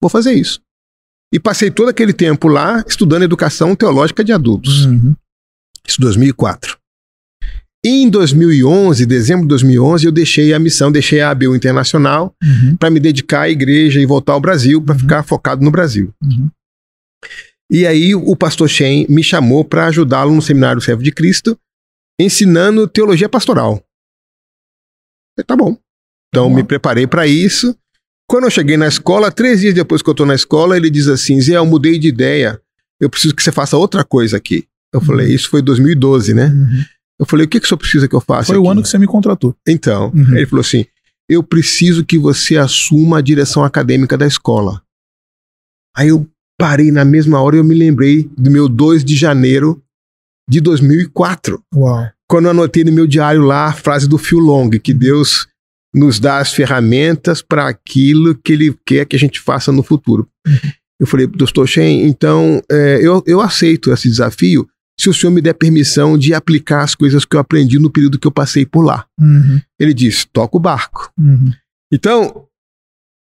vou 0.00 0.10
fazer 0.10 0.32
isso. 0.32 0.60
E 1.32 1.40
passei 1.40 1.70
todo 1.70 1.88
aquele 1.88 2.12
tempo 2.12 2.48
lá 2.48 2.82
estudando 2.86 3.24
educação 3.24 3.74
teológica 3.74 4.22
de 4.22 4.32
adultos. 4.32 4.86
Uhum. 4.86 5.14
Isso 5.86 6.00
2004. 6.00 6.75
Em 7.88 8.10
2011, 8.10 9.06
dezembro 9.06 9.42
de 9.42 9.50
2011, 9.50 10.06
eu 10.06 10.10
deixei 10.10 10.52
a 10.52 10.58
missão, 10.58 10.90
deixei 10.90 11.20
a 11.20 11.30
ABU 11.30 11.54
Internacional 11.54 12.34
uhum. 12.42 12.76
para 12.76 12.90
me 12.90 12.98
dedicar 12.98 13.42
à 13.42 13.48
igreja 13.48 14.00
e 14.00 14.06
voltar 14.06 14.32
ao 14.32 14.40
Brasil, 14.40 14.82
para 14.82 14.94
uhum. 14.94 14.98
ficar 14.98 15.22
focado 15.22 15.64
no 15.64 15.70
Brasil. 15.70 16.12
Uhum. 16.20 16.50
E 17.70 17.86
aí 17.86 18.12
o 18.12 18.34
pastor 18.34 18.68
Shen 18.68 19.06
me 19.08 19.22
chamou 19.22 19.64
para 19.64 19.86
ajudá-lo 19.86 20.34
no 20.34 20.42
Seminário 20.42 20.82
Servo 20.82 21.00
de 21.00 21.12
Cristo, 21.12 21.56
ensinando 22.20 22.88
teologia 22.88 23.28
pastoral. 23.28 23.80
falei, 25.36 25.46
tá 25.46 25.54
bom. 25.54 25.78
Então 26.30 26.50
me 26.50 26.64
preparei 26.64 27.06
para 27.06 27.24
isso. 27.24 27.72
Quando 28.28 28.44
eu 28.44 28.50
cheguei 28.50 28.76
na 28.76 28.88
escola, 28.88 29.30
três 29.30 29.60
dias 29.60 29.74
depois 29.74 30.02
que 30.02 30.10
eu 30.10 30.12
estou 30.12 30.26
na 30.26 30.34
escola, 30.34 30.76
ele 30.76 30.90
diz 30.90 31.06
assim: 31.06 31.40
Zé, 31.40 31.56
eu 31.56 31.64
mudei 31.64 32.00
de 32.00 32.08
ideia. 32.08 32.60
Eu 33.00 33.08
preciso 33.08 33.32
que 33.32 33.44
você 33.44 33.52
faça 33.52 33.76
outra 33.76 34.02
coisa 34.02 34.36
aqui. 34.36 34.66
Eu 34.92 35.00
falei, 35.00 35.28
uhum. 35.28 35.34
isso 35.34 35.50
foi 35.50 35.62
2012, 35.62 36.34
né? 36.34 36.46
Uhum. 36.46 36.84
Eu 37.18 37.26
falei, 37.26 37.46
o 37.46 37.48
que, 37.48 37.58
que 37.58 37.66
o 37.66 37.68
senhor 37.68 37.78
precisa 37.78 38.08
que 38.08 38.14
eu 38.14 38.20
faça? 38.20 38.48
Foi 38.48 38.56
aqui? 38.56 38.66
o 38.66 38.70
ano 38.70 38.82
que 38.82 38.88
você 38.88 38.98
me 38.98 39.06
contratou. 39.06 39.56
Então, 39.66 40.12
uhum. 40.14 40.36
ele 40.36 40.46
falou 40.46 40.60
assim: 40.60 40.84
eu 41.28 41.42
preciso 41.42 42.04
que 42.04 42.18
você 42.18 42.56
assuma 42.56 43.18
a 43.18 43.22
direção 43.22 43.64
acadêmica 43.64 44.16
da 44.16 44.26
escola. 44.26 44.82
Aí 45.96 46.08
eu 46.08 46.28
parei 46.58 46.90
na 46.90 47.04
mesma 47.04 47.40
hora 47.40 47.56
e 47.56 47.58
eu 47.58 47.64
me 47.64 47.74
lembrei 47.74 48.30
do 48.36 48.50
meu 48.50 48.68
2 48.68 49.04
de 49.04 49.16
janeiro 49.16 49.82
de 50.48 50.60
2004. 50.60 51.62
Uau. 51.74 52.08
Quando 52.28 52.46
eu 52.46 52.50
anotei 52.50 52.84
no 52.84 52.92
meu 52.92 53.06
diário 53.06 53.42
lá 53.42 53.66
a 53.66 53.72
frase 53.72 54.08
do 54.08 54.18
Phil 54.18 54.38
Long, 54.38 54.70
que 54.70 54.92
Deus 54.92 55.46
nos 55.94 56.20
dá 56.20 56.38
as 56.38 56.52
ferramentas 56.52 57.40
para 57.40 57.68
aquilo 57.68 58.34
que 58.34 58.52
Ele 58.52 58.76
quer 58.84 59.06
que 59.06 59.16
a 59.16 59.18
gente 59.18 59.40
faça 59.40 59.72
no 59.72 59.82
futuro. 59.82 60.28
Uhum. 60.46 60.72
Eu 61.00 61.06
falei, 61.06 61.26
doutor 61.26 61.66
Shen, 61.66 62.06
então 62.06 62.62
é, 62.70 62.98
eu, 63.02 63.22
eu 63.26 63.40
aceito 63.40 63.92
esse 63.92 64.08
desafio, 64.08 64.68
se 64.98 65.10
o 65.10 65.14
senhor 65.14 65.30
me 65.32 65.42
der 65.42 65.52
permissão 65.52 66.16
de 66.16 66.32
aplicar 66.32 66.82
as 66.82 66.94
coisas 66.94 67.24
que 67.24 67.36
eu 67.36 67.40
aprendi 67.40 67.78
no 67.78 67.90
período 67.90 68.18
que 68.18 68.26
eu 68.26 68.32
passei 68.32 68.64
por 68.64 68.82
lá. 68.82 69.06
Uhum. 69.20 69.60
Ele 69.78 69.92
disse: 69.92 70.26
toca 70.32 70.56
o 70.56 70.60
barco. 70.60 71.12
Uhum. 71.18 71.52
Então, 71.92 72.46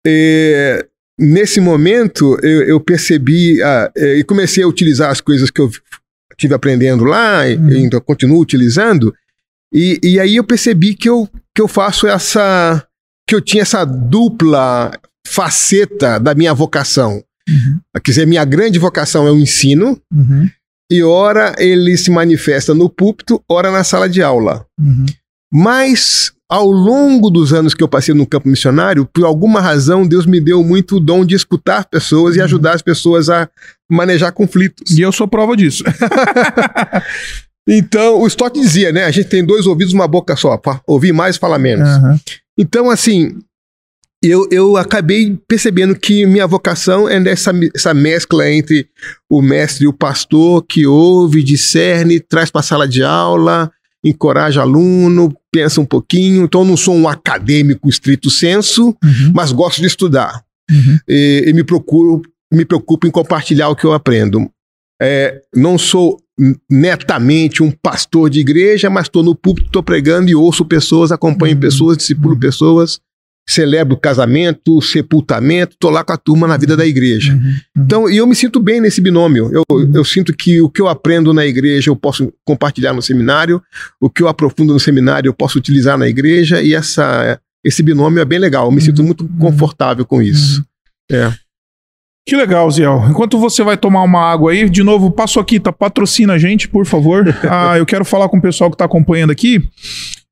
é, 0.06 0.86
nesse 1.18 1.60
momento, 1.60 2.38
eu, 2.42 2.62
eu 2.64 2.80
percebi 2.80 3.62
ah, 3.62 3.90
é, 3.96 4.16
e 4.16 4.24
comecei 4.24 4.62
a 4.62 4.68
utilizar 4.68 5.10
as 5.10 5.20
coisas 5.20 5.50
que 5.50 5.60
eu 5.60 5.70
tive 6.36 6.54
aprendendo 6.54 7.04
lá, 7.04 7.44
uhum. 7.44 7.70
e 7.70 7.78
então 7.78 8.00
continuo 8.00 8.40
utilizando. 8.40 9.14
E, 9.72 9.98
e 10.02 10.20
aí 10.20 10.36
eu 10.36 10.44
percebi 10.44 10.94
que 10.94 11.08
eu, 11.08 11.28
que 11.54 11.62
eu 11.62 11.66
faço 11.66 12.06
essa. 12.06 12.86
que 13.26 13.34
eu 13.34 13.40
tinha 13.40 13.62
essa 13.62 13.84
dupla 13.84 14.92
faceta 15.26 16.18
da 16.20 16.34
minha 16.34 16.52
vocação. 16.52 17.24
Uhum. 17.48 17.80
Quer 18.02 18.10
dizer, 18.10 18.26
minha 18.26 18.44
grande 18.44 18.78
vocação 18.78 19.26
é 19.26 19.30
o 19.30 19.38
ensino. 19.38 19.98
Uhum 20.12 20.48
e 20.90 21.02
ora 21.02 21.54
ele 21.58 21.96
se 21.96 22.10
manifesta 22.10 22.74
no 22.74 22.88
púlpito, 22.88 23.42
ora 23.48 23.70
na 23.70 23.82
sala 23.84 24.08
de 24.08 24.22
aula. 24.22 24.66
Uhum. 24.78 25.06
Mas 25.52 26.32
ao 26.48 26.70
longo 26.70 27.30
dos 27.30 27.52
anos 27.52 27.74
que 27.74 27.82
eu 27.82 27.88
passei 27.88 28.14
no 28.14 28.26
campo 28.26 28.48
missionário, 28.48 29.06
por 29.06 29.24
alguma 29.24 29.60
razão, 29.60 30.06
Deus 30.06 30.26
me 30.26 30.40
deu 30.40 30.62
muito 30.62 30.96
o 30.96 31.00
dom 31.00 31.24
de 31.24 31.34
escutar 31.34 31.84
pessoas 31.86 32.34
uhum. 32.34 32.40
e 32.40 32.44
ajudar 32.44 32.74
as 32.74 32.82
pessoas 32.82 33.28
a 33.28 33.48
manejar 33.90 34.32
conflitos. 34.32 34.96
E 34.96 35.00
eu 35.00 35.10
sou 35.10 35.26
prova 35.26 35.56
disso. 35.56 35.82
então, 37.68 38.20
o 38.20 38.26
Stott 38.26 38.60
dizia, 38.60 38.92
né? 38.92 39.04
A 39.04 39.10
gente 39.10 39.28
tem 39.28 39.44
dois 39.44 39.66
ouvidos, 39.66 39.94
uma 39.94 40.06
boca 40.06 40.36
só, 40.36 40.60
ouvir 40.86 41.12
mais 41.12 41.36
falar 41.36 41.58
menos. 41.58 41.88
Uhum. 41.88 42.18
Então, 42.58 42.90
assim, 42.90 43.38
eu, 44.28 44.48
eu 44.50 44.76
acabei 44.76 45.38
percebendo 45.48 45.94
que 45.94 46.24
minha 46.26 46.46
vocação 46.46 47.08
é 47.08 47.18
nessa 47.18 47.52
essa 47.74 47.92
mescla 47.92 48.50
entre 48.50 48.88
o 49.28 49.42
mestre 49.42 49.84
e 49.84 49.88
o 49.88 49.92
pastor 49.92 50.64
que 50.66 50.86
ouve, 50.86 51.42
discerne, 51.42 52.20
traz 52.20 52.50
para 52.50 52.60
a 52.60 52.64
sala 52.64 52.88
de 52.88 53.02
aula, 53.02 53.70
encoraja 54.04 54.60
aluno, 54.60 55.34
pensa 55.50 55.80
um 55.80 55.84
pouquinho, 55.84 56.44
então 56.44 56.60
eu 56.60 56.66
não 56.66 56.76
sou 56.76 56.94
um 56.94 57.08
acadêmico 57.08 57.88
estrito 57.88 58.30
senso, 58.30 58.88
uhum. 59.02 59.32
mas 59.34 59.52
gosto 59.52 59.80
de 59.80 59.86
estudar. 59.86 60.42
Uhum. 60.70 60.98
E, 61.08 61.44
e, 61.46 61.52
me 61.52 61.64
procuro, 61.64 62.22
me 62.52 62.64
preocupo 62.64 63.06
em 63.06 63.10
compartilhar 63.10 63.68
o 63.68 63.76
que 63.76 63.84
eu 63.84 63.92
aprendo. 63.92 64.50
É, 65.00 65.40
não 65.54 65.78
sou 65.78 66.18
netamente 66.70 67.62
um 67.62 67.70
pastor 67.70 68.28
de 68.28 68.40
igreja, 68.40 68.90
mas 68.90 69.06
estou 69.06 69.22
no 69.22 69.34
púlpito, 69.34 69.68
estou 69.68 69.82
pregando 69.82 70.30
e 70.30 70.34
ouço 70.34 70.64
pessoas, 70.64 71.12
acompanho 71.12 71.54
uhum. 71.54 71.60
pessoas, 71.60 71.96
discipulo 71.96 72.34
uhum. 72.34 72.40
pessoas, 72.40 73.00
celebro 73.46 73.96
casamento, 73.96 74.80
sepultamento, 74.80 75.74
estou 75.74 75.90
lá 75.90 76.02
com 76.02 76.12
a 76.12 76.16
turma 76.16 76.48
na 76.48 76.56
vida 76.56 76.76
da 76.76 76.86
igreja. 76.86 77.32
Uhum. 77.32 77.38
uhum. 77.38 77.84
Então, 77.84 78.10
e 78.10 78.16
eu 78.16 78.26
me 78.26 78.34
sinto 78.34 78.58
bem 78.58 78.80
nesse 78.80 79.00
binômio. 79.00 79.50
Eu, 79.52 79.62
uhum. 79.70 79.92
eu 79.94 80.04
sinto 80.04 80.34
que 80.34 80.60
o 80.60 80.68
que 80.68 80.80
eu 80.80 80.88
aprendo 80.88 81.34
na 81.34 81.44
igreja 81.44 81.90
eu 81.90 81.96
posso 81.96 82.32
compartilhar 82.44 82.92
no 82.92 83.02
seminário, 83.02 83.62
o 84.00 84.08
que 84.08 84.22
eu 84.22 84.28
aprofundo 84.28 84.72
no 84.72 84.80
seminário 84.80 85.28
eu 85.28 85.34
posso 85.34 85.58
utilizar 85.58 85.98
na 85.98 86.08
igreja, 86.08 86.62
e 86.62 86.74
essa, 86.74 87.38
esse 87.64 87.82
binômio 87.82 88.20
é 88.20 88.24
bem 88.24 88.38
legal. 88.38 88.66
Eu 88.66 88.72
me 88.72 88.80
sinto 88.80 89.00
uhum. 89.00 89.06
muito 89.06 89.28
confortável 89.38 90.04
com 90.04 90.22
isso. 90.22 90.64
É. 91.10 91.32
Que 92.26 92.36
legal, 92.36 92.70
Ziel. 92.70 93.04
Enquanto 93.10 93.38
você 93.38 93.62
vai 93.62 93.76
tomar 93.76 94.02
uma 94.02 94.20
água 94.20 94.52
aí, 94.52 94.68
de 94.70 94.82
novo, 94.82 95.10
passo 95.10 95.38
aqui, 95.38 95.60
tá? 95.60 95.70
Patrocina 95.70 96.32
a 96.32 96.38
gente, 96.38 96.66
por 96.66 96.86
favor. 96.86 97.24
ah, 97.50 97.76
eu 97.76 97.84
quero 97.84 98.04
falar 98.04 98.30
com 98.30 98.38
o 98.38 98.42
pessoal 98.42 98.70
que 98.70 98.74
está 98.74 98.86
acompanhando 98.86 99.30
aqui. 99.30 99.62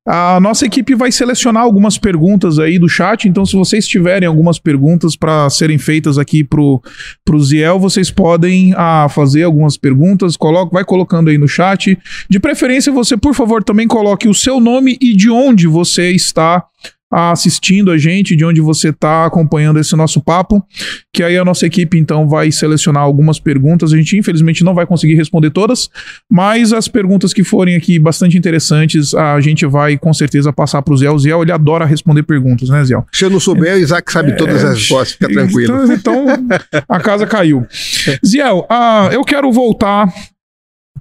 A 0.05 0.37
nossa 0.41 0.65
equipe 0.65 0.93
vai 0.95 1.13
selecionar 1.13 1.63
algumas 1.63 1.97
perguntas 1.97 2.59
aí 2.59 2.77
do 2.77 2.89
chat, 2.89 3.25
então 3.25 3.45
se 3.45 3.55
vocês 3.55 3.87
tiverem 3.87 4.27
algumas 4.27 4.59
perguntas 4.59 5.15
para 5.15 5.49
serem 5.49 5.77
feitas 5.77 6.17
aqui 6.17 6.43
pro, 6.43 6.81
pro 7.23 7.41
Ziel, 7.41 7.79
vocês 7.79 8.11
podem 8.11 8.73
ah, 8.75 9.07
fazer 9.09 9.43
algumas 9.43 9.77
perguntas, 9.77 10.35
coloca, 10.35 10.73
vai 10.73 10.83
colocando 10.83 11.29
aí 11.29 11.37
no 11.37 11.47
chat. 11.47 11.97
De 12.29 12.37
preferência, 12.37 12.91
você, 12.91 13.15
por 13.15 13.33
favor, 13.33 13.63
também 13.63 13.87
coloque 13.87 14.27
o 14.27 14.33
seu 14.33 14.59
nome 14.59 14.97
e 14.99 15.15
de 15.15 15.29
onde 15.29 15.67
você 15.67 16.11
está 16.11 16.65
assistindo 17.13 17.91
a 17.91 17.97
gente, 17.97 18.35
de 18.35 18.43
onde 18.43 18.59
você 18.59 18.89
está 18.89 19.25
acompanhando 19.25 19.79
esse 19.79 19.95
nosso 19.95 20.21
papo, 20.21 20.65
que 21.13 21.21
aí 21.21 21.37
a 21.37 21.45
nossa 21.45 21.65
equipe 21.65 21.97
então 21.97 22.27
vai 22.27 22.51
selecionar 22.51 23.03
algumas 23.03 23.39
perguntas. 23.39 23.93
A 23.93 23.97
gente 23.97 24.17
infelizmente 24.17 24.63
não 24.63 24.73
vai 24.73 24.85
conseguir 24.85 25.13
responder 25.13 25.51
todas, 25.51 25.89
mas 26.29 26.73
as 26.73 26.87
perguntas 26.87 27.33
que 27.33 27.43
forem 27.43 27.75
aqui 27.75 27.99
bastante 27.99 28.37
interessantes, 28.37 29.13
a 29.13 29.39
gente 29.39 29.65
vai 29.65 29.97
com 29.97 30.13
certeza 30.13 30.51
passar 30.51 30.81
para 30.81 30.93
o 30.93 30.97
Zé. 30.97 31.09
O 31.09 31.19
Zé, 31.19 31.31
ele 31.31 31.51
adora 31.51 31.85
responder 31.85 32.23
perguntas, 32.23 32.69
né, 32.69 32.83
Zé? 32.83 32.95
Se 33.11 33.25
eu 33.25 33.29
não 33.29 33.39
souber, 33.39 33.75
o 33.75 33.79
Isaac 33.79 34.11
sabe 34.11 34.31
é, 34.31 34.35
todas 34.35 34.63
as 34.63 34.79
respostas, 34.79 35.11
fica 35.13 35.29
tranquilo. 35.29 35.91
Então, 35.93 36.25
então 36.25 36.47
a 36.89 36.99
casa 36.99 37.27
caiu. 37.27 37.65
Ziel, 38.25 38.67
uh, 38.69 39.11
eu 39.11 39.23
quero 39.23 39.51
voltar 39.51 40.11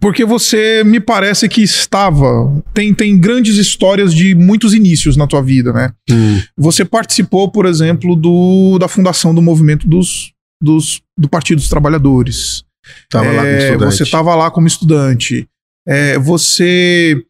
porque 0.03 0.24
você 0.24 0.83
me 0.85 0.99
parece 0.99 1.49
que 1.49 1.62
estava. 1.62 2.27
Tem, 2.74 2.93
tem 2.93 3.16
grandes 3.16 3.57
histórias 3.57 4.12
de 4.12 4.35
muitos 4.35 4.74
inícios 4.74 5.16
na 5.16 5.29
tua 5.29 5.41
vida, 5.41 5.73
né? 5.73 5.93
Hum. 6.11 6.43
Você 6.59 6.85
participou, 6.85 7.49
por 7.49 7.66
exemplo, 7.66 8.16
do, 8.16 8.81
da 8.81 8.89
fundação 8.89 9.33
do 9.33 9.41
movimento 9.41 9.89
dos, 9.89 10.33
dos, 10.61 11.01
do 11.16 11.29
Partido 11.29 11.59
dos 11.59 11.69
Trabalhadores. 11.69 12.65
Tava 13.09 13.27
é, 13.27 13.31
lá 13.31 13.37
como 13.37 13.47
é, 13.47 13.59
estudante. 13.59 13.95
Você 13.95 14.03
estava 14.03 14.35
lá 14.35 14.51
como 14.51 14.66
estudante. 14.66 15.47
É, 15.87 16.19
você 16.19 17.24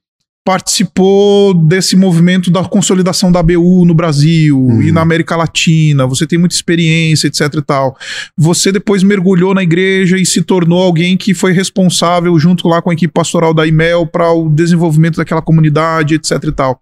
participou 0.44 1.54
desse 1.54 1.96
movimento 1.96 2.50
da 2.50 2.64
consolidação 2.64 3.30
da 3.30 3.40
ABU 3.40 3.84
no 3.84 3.94
Brasil 3.94 4.58
uhum. 4.58 4.82
e 4.82 4.90
na 4.90 5.00
América 5.00 5.36
Latina, 5.36 6.06
você 6.06 6.26
tem 6.26 6.38
muita 6.38 6.54
experiência, 6.54 7.28
etc 7.28 7.54
e 7.54 7.62
tal. 7.62 7.96
Você 8.36 8.72
depois 8.72 9.02
mergulhou 9.02 9.54
na 9.54 9.62
igreja 9.62 10.16
e 10.16 10.26
se 10.26 10.42
tornou 10.42 10.82
alguém 10.82 11.16
que 11.16 11.32
foi 11.32 11.52
responsável 11.52 12.36
junto 12.38 12.66
lá 12.66 12.82
com 12.82 12.90
a 12.90 12.92
equipe 12.92 13.12
pastoral 13.12 13.54
da 13.54 13.66
IMEL 13.66 14.06
para 14.06 14.32
o 14.32 14.48
desenvolvimento 14.48 15.16
daquela 15.16 15.42
comunidade, 15.42 16.14
etc 16.14 16.42
e 16.42 16.52
tal. 16.52 16.80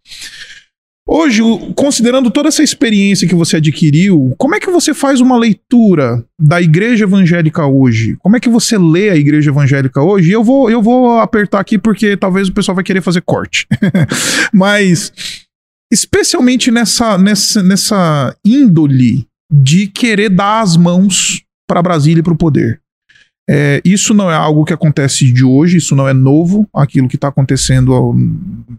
Hoje, 1.12 1.42
considerando 1.74 2.30
toda 2.30 2.46
essa 2.46 2.62
experiência 2.62 3.26
que 3.26 3.34
você 3.34 3.56
adquiriu, 3.56 4.32
como 4.38 4.54
é 4.54 4.60
que 4.60 4.70
você 4.70 4.94
faz 4.94 5.20
uma 5.20 5.36
leitura 5.36 6.24
da 6.40 6.62
igreja 6.62 7.02
evangélica 7.02 7.66
hoje? 7.66 8.16
Como 8.20 8.36
é 8.36 8.40
que 8.40 8.48
você 8.48 8.78
lê 8.78 9.10
a 9.10 9.16
igreja 9.16 9.50
evangélica 9.50 10.00
hoje? 10.00 10.30
E 10.30 10.32
eu 10.32 10.44
vou, 10.44 10.70
eu 10.70 10.80
vou 10.80 11.18
apertar 11.18 11.58
aqui 11.58 11.76
porque 11.76 12.16
talvez 12.16 12.46
o 12.46 12.52
pessoal 12.52 12.76
vai 12.76 12.84
querer 12.84 13.00
fazer 13.00 13.22
corte. 13.22 13.66
Mas, 14.54 15.12
especialmente 15.92 16.70
nessa, 16.70 17.18
nessa, 17.18 17.60
nessa 17.60 18.36
índole 18.44 19.26
de 19.52 19.88
querer 19.88 20.28
dar 20.28 20.60
as 20.60 20.76
mãos 20.76 21.42
para 21.68 21.82
Brasília 21.82 22.20
e 22.20 22.22
para 22.22 22.34
o 22.34 22.38
poder. 22.38 22.79
É, 23.52 23.82
isso 23.84 24.14
não 24.14 24.30
é 24.30 24.36
algo 24.36 24.64
que 24.64 24.72
acontece 24.72 25.32
de 25.32 25.44
hoje, 25.44 25.78
isso 25.78 25.96
não 25.96 26.08
é 26.08 26.12
novo, 26.12 26.68
aquilo 26.72 27.08
que 27.08 27.16
está 27.16 27.26
acontecendo 27.26 28.14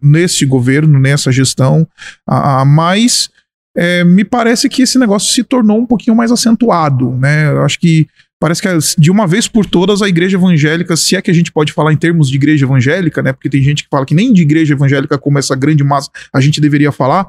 nesse 0.02 0.46
governo, 0.46 0.98
nessa 0.98 1.30
gestão, 1.30 1.86
a, 2.26 2.62
a 2.62 2.66
mas 2.66 3.30
é, 3.76 4.06
me 4.06 4.24
parece 4.24 4.70
que 4.70 4.84
esse 4.84 4.98
negócio 4.98 5.34
se 5.34 5.44
tornou 5.44 5.78
um 5.78 5.86
pouquinho 5.86 6.16
mais 6.16 6.32
acentuado, 6.32 7.12
né? 7.18 7.52
Eu 7.52 7.64
acho 7.64 7.78
que 7.78 8.08
parece 8.40 8.62
que 8.62 8.70
de 8.98 9.12
uma 9.12 9.28
vez 9.28 9.46
por 9.46 9.66
todas 9.66 10.02
a 10.02 10.08
igreja 10.08 10.38
evangélica, 10.38 10.96
se 10.96 11.18
é 11.18 11.22
que 11.22 11.30
a 11.30 11.34
gente 11.34 11.52
pode 11.52 11.74
falar 11.74 11.92
em 11.92 11.98
termos 11.98 12.30
de 12.30 12.38
igreja 12.38 12.66
evangélica, 12.66 13.22
né? 13.22 13.34
Porque 13.34 13.50
tem 13.50 13.62
gente 13.62 13.84
que 13.84 13.90
fala 13.90 14.06
que 14.06 14.16
nem 14.16 14.32
de 14.32 14.42
igreja 14.42 14.74
evangélica 14.74 15.18
como 15.18 15.38
essa 15.38 15.54
grande 15.54 15.84
massa 15.84 16.10
a 16.32 16.40
gente 16.40 16.62
deveria 16.62 16.94
falar, 16.94 17.28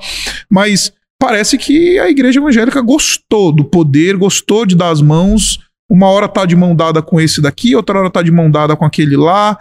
mas 0.49 0.93
parece 1.19 1.59
que 1.59 1.99
a 1.99 2.09
igreja 2.09 2.39
evangélica 2.39 2.81
gostou 2.81 3.51
do 3.51 3.65
poder, 3.65 4.17
gostou 4.17 4.65
de 4.65 4.77
dar 4.77 4.91
as 4.91 5.03
mãos 5.03 5.59
uma 5.93 6.07
hora 6.07 6.27
tá 6.27 6.47
de 6.47 6.57
mão 6.57 6.75
dada 6.75 7.03
com 7.03 7.21
esse 7.21 7.39
daqui, 7.43 7.77
outra 7.77 7.99
hora 7.99 8.11
tá 8.11 8.23
de 8.23 8.33
mão 8.33 8.51
dada 8.51 8.75
com 8.75 8.83
aquele 8.87 9.15
lá. 9.15 9.59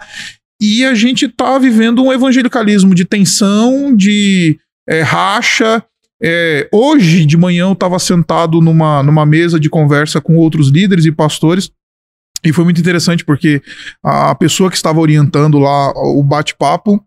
E 0.58 0.82
a 0.82 0.94
gente 0.94 1.28
tá 1.28 1.58
vivendo 1.58 2.02
um 2.02 2.10
evangelicalismo 2.10 2.94
de 2.94 3.04
tensão, 3.04 3.94
de 3.94 4.58
é, 4.88 5.02
racha. 5.02 5.84
É, 6.22 6.70
hoje 6.72 7.26
de 7.26 7.36
manhã 7.36 7.66
eu 7.66 7.72
estava 7.72 7.98
sentado 7.98 8.62
numa, 8.62 9.02
numa 9.02 9.26
mesa 9.26 9.60
de 9.60 9.68
conversa 9.68 10.22
com 10.22 10.36
outros 10.36 10.70
líderes 10.70 11.04
e 11.04 11.12
pastores. 11.12 11.70
E 12.42 12.50
foi 12.50 12.64
muito 12.64 12.80
interessante 12.80 13.26
porque 13.26 13.60
a 14.02 14.34
pessoa 14.34 14.70
que 14.70 14.76
estava 14.76 15.00
orientando 15.00 15.58
lá 15.58 15.90
o 15.90 16.22
bate-papo 16.22 17.04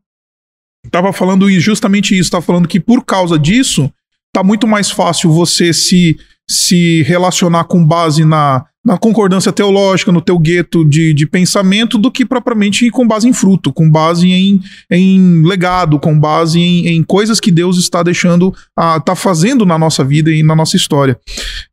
estava 0.86 1.12
falando 1.12 1.50
justamente 1.60 2.14
isso, 2.14 2.28
estava 2.28 2.44
falando 2.44 2.68
que 2.68 2.80
por 2.80 3.04
causa 3.04 3.40
disso 3.40 3.92
tá 4.32 4.44
muito 4.44 4.68
mais 4.68 4.92
fácil 4.92 5.32
você 5.32 5.74
se 5.74 6.16
se 6.48 7.02
relacionar 7.02 7.64
com 7.64 7.84
base 7.84 8.24
na 8.24 8.66
na 8.86 9.00
concordância 9.00 9.52
teológica, 9.52 10.12
no 10.12 10.22
teu 10.22 10.38
gueto 10.38 10.86
de, 10.86 11.12
de 11.12 11.26
pensamento, 11.26 11.98
do 11.98 12.12
que 12.12 12.24
propriamente 12.24 12.92
com 12.92 13.08
base 13.08 13.28
em 13.28 13.34
fruto, 13.34 13.74
com 13.74 13.90
base 13.90 14.30
em, 14.30 14.62
em 14.92 15.42
legado, 15.42 16.00
com 16.00 16.18
base 16.18 16.60
em, 16.60 16.90
em 16.90 17.04
coisas 17.04 17.40
que 17.40 17.50
Deus 17.50 17.80
está 17.80 18.04
deixando, 18.04 18.54
está 18.98 19.16
fazendo 19.16 19.66
na 19.66 19.76
nossa 19.76 20.04
vida 20.04 20.30
e 20.32 20.44
na 20.44 20.56
nossa 20.56 20.76
história. 20.76 21.20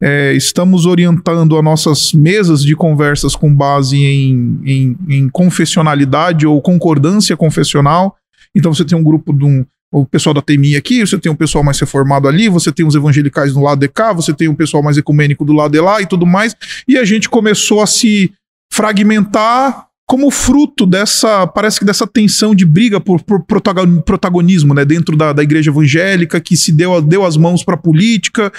É, 0.00 0.32
estamos 0.32 0.86
orientando 0.86 1.54
as 1.58 1.62
nossas 1.62 2.12
mesas 2.14 2.62
de 2.62 2.74
conversas 2.74 3.36
com 3.36 3.54
base 3.54 4.02
em, 4.02 4.58
em, 4.64 4.96
em 5.06 5.28
confessionalidade 5.28 6.46
ou 6.46 6.62
concordância 6.62 7.36
confessional. 7.36 8.16
Então 8.54 8.72
você 8.72 8.86
tem 8.86 8.96
um 8.96 9.02
grupo 9.02 9.34
de 9.34 9.44
um, 9.44 9.66
o 9.92 10.06
pessoal 10.06 10.32
da 10.32 10.40
TMI 10.40 10.74
aqui, 10.74 11.00
você 11.00 11.18
tem 11.18 11.30
um 11.30 11.36
pessoal 11.36 11.62
mais 11.62 11.78
reformado 11.78 12.26
ali, 12.26 12.48
você 12.48 12.72
tem 12.72 12.86
os 12.86 12.94
evangelicais 12.94 13.52
do 13.52 13.60
lado 13.60 13.78
de 13.78 13.88
cá, 13.88 14.12
você 14.14 14.32
tem 14.32 14.48
um 14.48 14.54
pessoal 14.54 14.82
mais 14.82 14.96
ecumênico 14.96 15.44
do 15.44 15.52
lado 15.52 15.70
de 15.70 15.80
lá 15.80 16.00
e 16.00 16.06
tudo 16.06 16.24
mais. 16.24 16.56
E 16.88 16.96
a 16.96 17.04
gente 17.04 17.28
começou 17.28 17.82
a 17.82 17.86
se 17.86 18.32
fragmentar 18.72 19.86
como 20.08 20.30
fruto 20.30 20.84
dessa, 20.86 21.46
parece 21.46 21.78
que 21.78 21.84
dessa 21.84 22.06
tensão 22.06 22.54
de 22.54 22.64
briga 22.64 23.00
por, 23.00 23.22
por 23.22 23.44
protagonismo, 23.44 24.74
né, 24.74 24.84
dentro 24.84 25.16
da, 25.16 25.32
da 25.32 25.42
igreja 25.42 25.70
evangélica, 25.70 26.40
que 26.40 26.56
se 26.56 26.72
deu, 26.72 27.00
deu 27.00 27.24
as 27.24 27.36
mãos 27.36 27.62
para 27.62 27.74
a 27.74 27.78
política. 27.78 28.52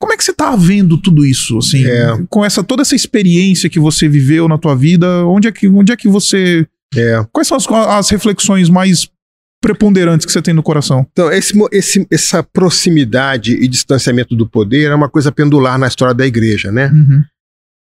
Como 0.00 0.12
é 0.12 0.16
que 0.16 0.24
você 0.24 0.30
está 0.30 0.54
vendo 0.56 0.96
tudo 0.96 1.26
isso, 1.26 1.58
assim, 1.58 1.84
é. 1.84 2.16
com 2.28 2.44
essa 2.44 2.62
toda 2.62 2.82
essa 2.82 2.94
experiência 2.94 3.68
que 3.68 3.78
você 3.78 4.08
viveu 4.08 4.48
na 4.48 4.56
tua 4.56 4.74
vida? 4.74 5.24
Onde 5.26 5.48
é 5.48 5.52
que, 5.52 5.68
onde 5.68 5.92
é 5.92 5.96
que 5.96 6.08
você 6.08 6.66
é. 6.94 7.24
Quais 7.32 7.48
são 7.48 7.56
as, 7.56 7.66
as 7.68 8.10
reflexões 8.10 8.68
mais 8.68 9.08
preponderantes 9.66 10.24
que 10.24 10.30
você 10.30 10.40
tem 10.40 10.54
no 10.54 10.62
coração? 10.62 11.04
Então, 11.10 11.28
esse, 11.32 11.52
esse, 11.72 12.06
essa 12.08 12.40
proximidade 12.40 13.52
e 13.52 13.66
distanciamento 13.66 14.36
do 14.36 14.48
poder 14.48 14.92
é 14.92 14.94
uma 14.94 15.08
coisa 15.08 15.32
pendular 15.32 15.76
na 15.76 15.88
história 15.88 16.14
da 16.14 16.24
igreja, 16.24 16.70
né? 16.70 16.88
Uhum. 16.88 17.24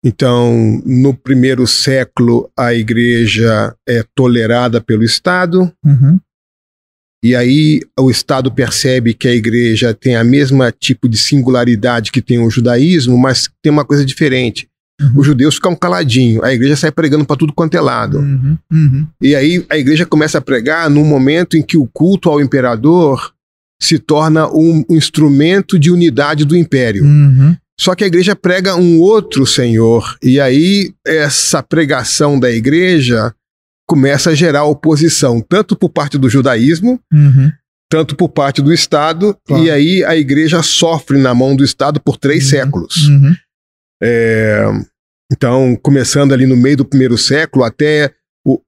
Então, 0.02 0.80
no 0.86 1.12
primeiro 1.12 1.66
século, 1.66 2.50
a 2.58 2.72
igreja 2.72 3.76
é 3.86 4.02
tolerada 4.14 4.80
pelo 4.80 5.04
Estado, 5.04 5.70
uhum. 5.84 6.18
e 7.22 7.36
aí 7.36 7.80
o 7.98 8.10
Estado 8.10 8.50
percebe 8.50 9.12
que 9.12 9.28
a 9.28 9.34
igreja 9.34 9.92
tem 9.92 10.16
a 10.16 10.24
mesma 10.24 10.72
tipo 10.72 11.06
de 11.06 11.18
singularidade 11.18 12.10
que 12.10 12.22
tem 12.22 12.38
o 12.38 12.48
judaísmo, 12.48 13.18
mas 13.18 13.50
tem 13.62 13.70
uma 13.70 13.84
coisa 13.84 14.02
diferente. 14.02 14.66
Uhum. 15.00 15.12
Os 15.16 15.26
judeus 15.26 15.56
ficam 15.56 15.76
caladinhos, 15.76 16.42
a 16.42 16.52
igreja 16.54 16.76
sai 16.76 16.90
pregando 16.90 17.24
para 17.24 17.36
tudo 17.36 17.52
quanto 17.52 17.76
é 17.76 17.80
lado. 17.80 18.18
Uhum. 18.18 18.58
Uhum. 18.72 19.06
E 19.20 19.34
aí 19.34 19.64
a 19.68 19.76
igreja 19.76 20.06
começa 20.06 20.38
a 20.38 20.40
pregar 20.40 20.88
num 20.88 21.04
momento 21.04 21.56
em 21.56 21.62
que 21.62 21.76
o 21.76 21.86
culto 21.86 22.30
ao 22.30 22.40
imperador 22.40 23.32
se 23.80 23.98
torna 23.98 24.48
um, 24.48 24.84
um 24.88 24.96
instrumento 24.96 25.78
de 25.78 25.90
unidade 25.90 26.44
do 26.44 26.56
império. 26.56 27.04
Uhum. 27.04 27.54
Só 27.78 27.94
que 27.94 28.04
a 28.04 28.06
igreja 28.06 28.34
prega 28.34 28.74
um 28.74 28.98
outro 29.00 29.46
senhor, 29.46 30.16
e 30.22 30.40
aí 30.40 30.94
essa 31.06 31.62
pregação 31.62 32.40
da 32.40 32.50
igreja 32.50 33.34
começa 33.86 34.30
a 34.30 34.34
gerar 34.34 34.64
oposição, 34.64 35.42
tanto 35.46 35.76
por 35.76 35.90
parte 35.90 36.16
do 36.16 36.28
judaísmo, 36.28 36.98
uhum. 37.12 37.52
tanto 37.90 38.16
por 38.16 38.30
parte 38.30 38.62
do 38.62 38.72
Estado, 38.72 39.36
claro. 39.46 39.62
e 39.62 39.70
aí 39.70 40.04
a 40.04 40.16
igreja 40.16 40.62
sofre 40.62 41.18
na 41.18 41.34
mão 41.34 41.54
do 41.54 41.62
Estado 41.62 42.00
por 42.00 42.16
três 42.16 42.44
uhum. 42.44 42.50
séculos. 42.50 43.08
Uhum. 43.08 43.36
É, 44.02 44.64
então, 45.32 45.76
começando 45.82 46.32
ali 46.32 46.46
no 46.46 46.56
meio 46.56 46.78
do 46.78 46.84
primeiro 46.84 47.16
século 47.18 47.64
até 47.64 48.12
o, 48.44 48.60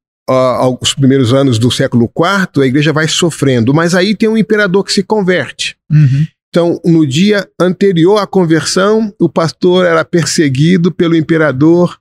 os 0.80 0.94
primeiros 0.94 1.32
anos 1.32 1.58
do 1.58 1.70
século 1.70 2.04
IV, 2.04 2.62
a 2.62 2.66
igreja 2.66 2.92
vai 2.92 3.08
sofrendo, 3.08 3.72
mas 3.72 3.94
aí 3.94 4.14
tem 4.14 4.28
um 4.28 4.36
imperador 4.36 4.84
que 4.84 4.92
se 4.92 5.02
converte. 5.02 5.76
Uhum. 5.90 6.26
Então, 6.48 6.80
no 6.84 7.06
dia 7.06 7.46
anterior 7.60 8.18
à 8.18 8.26
conversão, 8.26 9.12
o 9.20 9.28
pastor 9.28 9.84
era 9.84 10.04
perseguido 10.04 10.90
pelo 10.90 11.14
imperador 11.14 11.98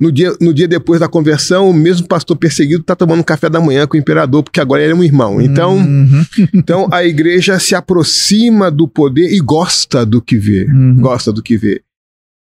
no 0.00 0.12
dia, 0.12 0.32
no 0.40 0.54
dia 0.54 0.68
depois 0.68 1.00
da 1.00 1.08
conversão, 1.08 1.68
o 1.68 1.74
mesmo 1.74 2.06
pastor 2.06 2.36
perseguido 2.36 2.82
está 2.82 2.94
tomando 2.94 3.24
café 3.24 3.50
da 3.50 3.60
manhã 3.60 3.84
com 3.84 3.96
o 3.96 4.00
imperador, 4.00 4.44
porque 4.44 4.60
agora 4.60 4.80
ele 4.80 4.92
é 4.92 4.94
um 4.94 5.02
irmão. 5.02 5.40
Então, 5.40 5.76
uhum. 5.76 6.24
então 6.54 6.88
a 6.92 7.04
igreja 7.04 7.58
se 7.58 7.74
aproxima 7.74 8.70
do 8.70 8.86
poder 8.86 9.32
e 9.32 9.40
gosta 9.40 10.06
do 10.06 10.22
que 10.22 10.36
vê. 10.36 10.66
Uhum. 10.66 11.00
Gosta 11.00 11.32
do 11.32 11.42
que 11.42 11.56
vê. 11.56 11.82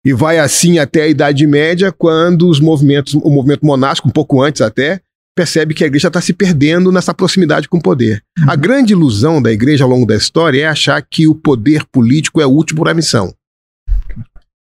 E 0.06 0.12
vai 0.12 0.38
assim 0.38 0.78
até 0.78 1.02
a 1.02 1.08
Idade 1.08 1.44
Média, 1.48 1.90
quando 1.90 2.48
os 2.48 2.60
movimentos, 2.60 3.12
o 3.14 3.28
movimento 3.28 3.66
monástico, 3.66 4.08
um 4.08 4.12
pouco 4.12 4.40
antes 4.40 4.60
até, 4.60 5.00
percebe 5.34 5.74
que 5.74 5.82
a 5.82 5.88
igreja 5.88 6.06
está 6.06 6.20
se 6.20 6.32
perdendo 6.32 6.92
nessa 6.92 7.12
proximidade 7.12 7.68
com 7.68 7.78
o 7.78 7.82
poder. 7.82 8.22
Uhum. 8.38 8.48
A 8.48 8.54
grande 8.54 8.92
ilusão 8.92 9.42
da 9.42 9.50
igreja 9.50 9.82
ao 9.82 9.90
longo 9.90 10.06
da 10.06 10.14
história 10.14 10.62
é 10.62 10.66
achar 10.66 11.02
que 11.02 11.26
o 11.26 11.34
poder 11.34 11.84
político 11.90 12.40
é 12.40 12.46
útil 12.46 12.76
para 12.76 12.92
a 12.92 12.94
missão 12.94 13.34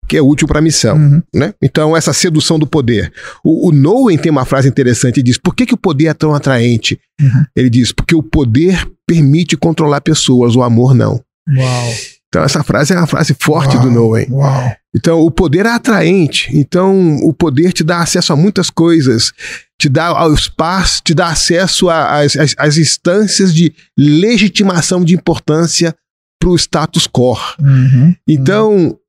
que 0.07 0.16
é 0.16 0.22
útil 0.22 0.48
para 0.48 0.60
a 0.60 0.62
missão. 0.62 0.98
Uhum. 0.98 1.22
Né? 1.34 1.53
Então, 1.62 1.98
essa 1.98 2.14
sedução 2.14 2.60
do 2.60 2.68
poder. 2.68 3.12
O, 3.44 3.70
o 3.70 3.72
Nowen 3.72 4.18
tem 4.18 4.32
uma 4.32 4.45
frase 4.45 4.68
interessante 4.68 5.20
e 5.20 5.24
diz: 5.24 5.38
por 5.38 5.56
que, 5.56 5.66
que 5.66 5.74
o 5.74 5.78
poder 5.78 6.07
é 6.07 6.14
tão 6.14 6.34
atraente? 6.34 6.99
Uhum. 7.20 7.45
Ele 7.56 7.70
diz: 7.70 7.91
porque 7.91 8.16
o 8.16 8.24
poder 8.24 8.88
permite 9.07 9.57
controlar 9.57 10.02
pessoas, 10.02 10.56
o 10.56 10.62
amor 10.62 10.94
não. 10.94 11.20
Uau. 11.57 11.94
Então, 12.36 12.44
essa 12.44 12.66
frase 12.66 12.91
é 12.91 12.98
uma 12.98 13.07
frase 13.07 13.34
forte 13.40 13.78
Uau. 13.78 13.90
do. 13.90 14.36
Uau. 14.36 14.76
Então, 14.94 15.22
o 15.22 15.32
poder 15.32 15.66
é 15.66 15.70
atraente. 15.70 16.49
Então, 16.53 17.16
o 17.24 17.32
poder 17.32 17.72
te 17.72 17.82
dá 17.82 18.02
acesso 18.02 18.34
a 18.34 18.36
muitas 18.36 18.70
coisas, 18.70 19.32
te 19.80 19.88
dá 19.88 20.07
ao 20.07 20.34
espaço, 20.34 21.02
te 21.02 21.14
dá 21.14 21.30
acesso 21.30 21.88
às 21.90 22.78
instâncias 22.78 23.53
de 23.53 23.74
legitimação 23.98 25.02
de 25.06 25.16
importância 25.16 25.95
para 26.38 26.49
o 26.49 26.57
status 26.57 27.07
quo. 27.07 27.38
Uhum. 27.57 28.14
Então, 28.28 28.99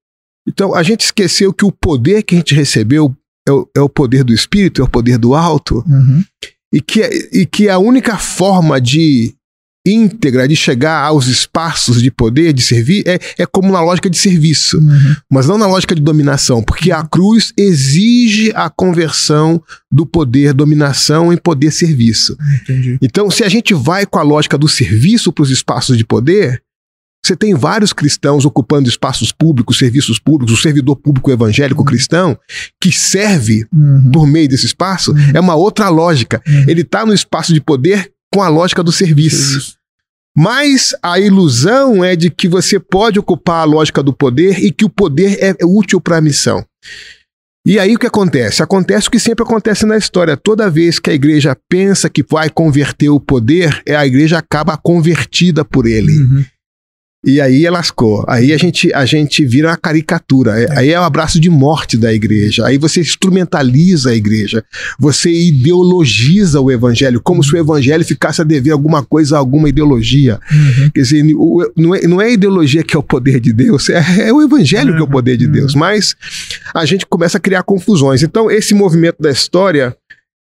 então, 0.48 0.72
a 0.72 0.84
gente 0.84 1.00
esqueceu 1.00 1.52
que 1.52 1.64
o 1.64 1.72
poder 1.72 2.22
que 2.22 2.36
a 2.36 2.38
gente 2.38 2.54
recebeu 2.54 3.12
é 3.44 3.50
o, 3.50 3.68
é 3.76 3.80
o 3.80 3.88
poder 3.88 4.22
do 4.22 4.32
espírito, 4.32 4.80
é 4.80 4.84
o 4.84 4.88
poder 4.88 5.18
do 5.18 5.34
alto, 5.34 5.84
uhum. 5.84 6.22
e, 6.72 6.80
que, 6.80 7.00
e 7.32 7.44
que 7.44 7.68
a 7.68 7.78
única 7.78 8.16
forma 8.18 8.80
de 8.80 9.35
íntegra 9.86 10.48
de 10.48 10.56
chegar 10.56 11.04
aos 11.04 11.28
espaços 11.28 12.02
de 12.02 12.10
poder, 12.10 12.52
de 12.52 12.62
servir, 12.62 13.04
é, 13.06 13.18
é 13.38 13.46
como 13.46 13.72
na 13.72 13.80
lógica 13.80 14.10
de 14.10 14.18
serviço, 14.18 14.78
uhum. 14.78 15.16
mas 15.30 15.46
não 15.46 15.56
na 15.56 15.66
lógica 15.66 15.94
de 15.94 16.02
dominação, 16.02 16.62
porque 16.62 16.90
a 16.90 17.04
cruz 17.04 17.52
exige 17.56 18.52
a 18.54 18.68
conversão 18.68 19.62
do 19.90 20.04
poder 20.04 20.52
dominação 20.52 21.32
em 21.32 21.36
poder 21.36 21.70
serviço. 21.70 22.36
Entendi. 22.62 22.98
Então, 23.00 23.30
se 23.30 23.44
a 23.44 23.48
gente 23.48 23.72
vai 23.72 24.04
com 24.04 24.18
a 24.18 24.22
lógica 24.22 24.58
do 24.58 24.68
serviço 24.68 25.32
para 25.32 25.42
os 25.42 25.50
espaços 25.50 25.96
de 25.96 26.04
poder, 26.04 26.62
você 27.26 27.34
tem 27.34 27.54
vários 27.54 27.92
cristãos 27.92 28.44
ocupando 28.44 28.88
espaços 28.88 29.32
públicos, 29.32 29.78
serviços 29.78 30.18
públicos, 30.18 30.54
o 30.56 30.62
servidor 30.62 30.96
público 30.96 31.30
evangélico 31.30 31.80
uhum. 31.80 31.86
cristão, 31.86 32.38
que 32.80 32.92
serve 32.92 33.66
uhum. 33.72 34.10
por 34.12 34.26
meio 34.26 34.48
desse 34.48 34.66
espaço, 34.66 35.12
uhum. 35.12 35.32
é 35.34 35.40
uma 35.40 35.56
outra 35.56 35.88
lógica. 35.88 36.40
Uhum. 36.46 36.64
Ele 36.68 36.82
está 36.82 37.04
no 37.04 37.12
espaço 37.12 37.52
de 37.52 37.60
poder 37.60 38.12
com 38.32 38.42
a 38.42 38.48
lógica 38.48 38.82
do 38.82 38.92
serviço. 38.92 39.36
serviço. 39.36 39.75
Mas 40.36 40.94
a 41.02 41.18
ilusão 41.18 42.04
é 42.04 42.14
de 42.14 42.28
que 42.28 42.46
você 42.46 42.78
pode 42.78 43.18
ocupar 43.18 43.62
a 43.62 43.64
lógica 43.64 44.02
do 44.02 44.12
poder 44.12 44.62
e 44.62 44.70
que 44.70 44.84
o 44.84 44.90
poder 44.90 45.38
é 45.40 45.64
útil 45.64 46.00
para 46.00 46.18
a 46.18 46.20
missão. 46.20 46.62
E 47.66 47.80
aí 47.80 47.96
o 47.96 47.98
que 47.98 48.06
acontece? 48.06 48.62
Acontece 48.62 49.08
o 49.08 49.10
que 49.10 49.18
sempre 49.18 49.44
acontece 49.44 49.84
na 49.86 49.96
história. 49.96 50.36
Toda 50.36 50.70
vez 50.70 50.98
que 51.00 51.10
a 51.10 51.14
igreja 51.14 51.56
pensa 51.68 52.08
que 52.08 52.22
vai 52.22 52.48
converter 52.48 53.08
o 53.08 53.18
poder, 53.18 53.82
é 53.84 53.96
a 53.96 54.06
igreja 54.06 54.38
acaba 54.38 54.76
convertida 54.76 55.64
por 55.64 55.86
ele. 55.86 56.16
Uhum. 56.16 56.44
E 57.26 57.40
aí 57.40 57.68
lascou. 57.68 58.24
Aí 58.28 58.52
a 58.52 58.56
gente, 58.56 58.92
a 58.94 59.04
gente 59.04 59.44
vira 59.44 59.68
uma 59.68 59.76
caricatura. 59.76 60.60
É. 60.60 60.78
Aí 60.78 60.90
é 60.90 61.00
o 61.00 61.02
abraço 61.02 61.40
de 61.40 61.50
morte 61.50 61.96
da 61.96 62.12
igreja. 62.14 62.64
Aí 62.64 62.78
você 62.78 63.00
instrumentaliza 63.00 64.10
a 64.10 64.14
igreja. 64.14 64.64
Você 64.96 65.30
ideologiza 65.32 66.60
o 66.60 66.70
evangelho, 66.70 67.20
como 67.20 67.40
uhum. 67.40 67.42
se 67.42 67.54
o 67.54 67.58
evangelho 67.58 68.04
ficasse 68.04 68.40
a 68.40 68.44
dever 68.44 68.70
alguma 68.70 69.02
coisa 69.02 69.34
a 69.34 69.38
alguma 69.40 69.68
ideologia. 69.68 70.38
Uhum. 70.52 70.90
Quer 70.94 71.00
dizer, 71.00 71.34
o, 71.34 71.72
não, 71.76 71.94
é, 71.96 72.06
não 72.06 72.22
é 72.22 72.26
a 72.26 72.30
ideologia 72.30 72.84
que 72.84 72.94
é 72.94 72.98
o 72.98 73.02
poder 73.02 73.40
de 73.40 73.52
Deus, 73.52 73.88
é, 73.90 74.28
é 74.28 74.32
o 74.32 74.40
evangelho 74.40 74.90
uhum. 74.90 74.96
que 74.96 75.02
é 75.02 75.04
o 75.04 75.10
poder 75.10 75.36
de 75.36 75.48
Deus. 75.48 75.74
Uhum. 75.74 75.80
Mas 75.80 76.14
a 76.72 76.84
gente 76.84 77.04
começa 77.06 77.38
a 77.38 77.40
criar 77.40 77.64
confusões. 77.64 78.22
Então, 78.22 78.48
esse 78.48 78.72
movimento 78.72 79.20
da 79.20 79.32
história 79.32 79.96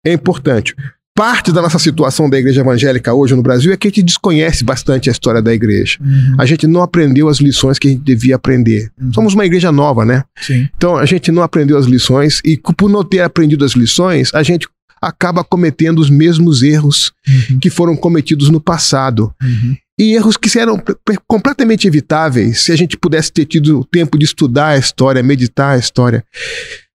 é 0.05 0.13
importante. 0.13 0.75
Parte 1.17 1.53
da 1.53 1.63
nossa 1.63 1.79
situação 1.79 2.29
da 2.29 2.37
igreja 2.37 2.61
evangélica 2.61 3.15
hoje 3.15 3.37
no 3.37 3.43
Brasil 3.43 3.73
é 3.73 3.77
que 3.77 3.87
a 3.87 3.91
gente 3.91 4.03
desconhece 4.03 4.65
bastante 4.65 5.09
a 5.09 5.13
história 5.13 5.41
da 5.41 5.55
igreja. 5.55 5.97
Uhum. 6.01 6.35
A 6.37 6.45
gente 6.45 6.67
não 6.67 6.83
aprendeu 6.83 7.29
as 7.29 7.39
lições 7.39 7.79
que 7.79 7.87
a 7.87 7.91
gente 7.93 8.03
devia 8.03 8.35
aprender. 8.35 8.91
Uhum. 9.01 9.13
Somos 9.13 9.33
uma 9.33 9.47
igreja 9.47 9.71
nova, 9.71 10.05
né? 10.05 10.25
Sim. 10.41 10.69
Então 10.77 10.97
a 10.97 11.07
gente 11.07 11.31
não 11.31 11.45
aprendeu 11.45 11.79
as 11.79 11.87
lições 11.87 12.41
e 12.45 12.61
por 12.77 12.91
não 12.91 13.05
ter 13.05 13.21
aprendido 13.21 13.65
as 13.65 13.75
lições, 13.75 14.35
a 14.35 14.43
gente 14.43 14.67
acaba 15.01 15.45
cometendo 15.45 16.01
os 16.01 16.11
mesmos 16.11 16.65
erros 16.65 17.13
uhum. 17.29 17.61
que 17.61 17.71
foram 17.71 17.95
cometidos 17.95 18.51
no 18.51 18.61
passado. 18.61 19.33
Uhum. 19.41 19.77
E 19.97 20.15
erros 20.17 20.37
que 20.37 20.59
eram 20.59 20.83
completamente 21.29 21.87
evitáveis 21.87 22.65
se 22.65 22.73
a 22.73 22.77
gente 22.77 22.97
pudesse 22.97 23.31
ter 23.31 23.45
tido 23.45 23.79
o 23.79 23.85
tempo 23.85 24.19
de 24.19 24.25
estudar 24.25 24.71
a 24.71 24.79
história, 24.79 25.23
meditar 25.23 25.77
a 25.77 25.79
história 25.79 26.25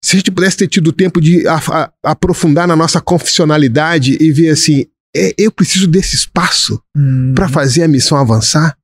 se 0.03 0.15
a 0.15 0.19
gente 0.19 0.31
pudesse 0.31 0.57
ter 0.57 0.67
tido 0.67 0.91
tempo 0.91 1.19
de 1.19 1.47
a, 1.47 1.55
a, 1.55 1.91
aprofundar 2.03 2.67
na 2.67 2.75
nossa 2.75 3.01
confessionalidade 3.01 4.17
e 4.19 4.31
ver 4.31 4.49
assim, 4.49 4.85
é, 5.15 5.33
eu 5.37 5.51
preciso 5.51 5.87
desse 5.87 6.15
espaço 6.15 6.81
uhum. 6.95 7.33
para 7.35 7.49
fazer 7.49 7.83
a 7.83 7.87
missão 7.87 8.17
avançar? 8.17 8.75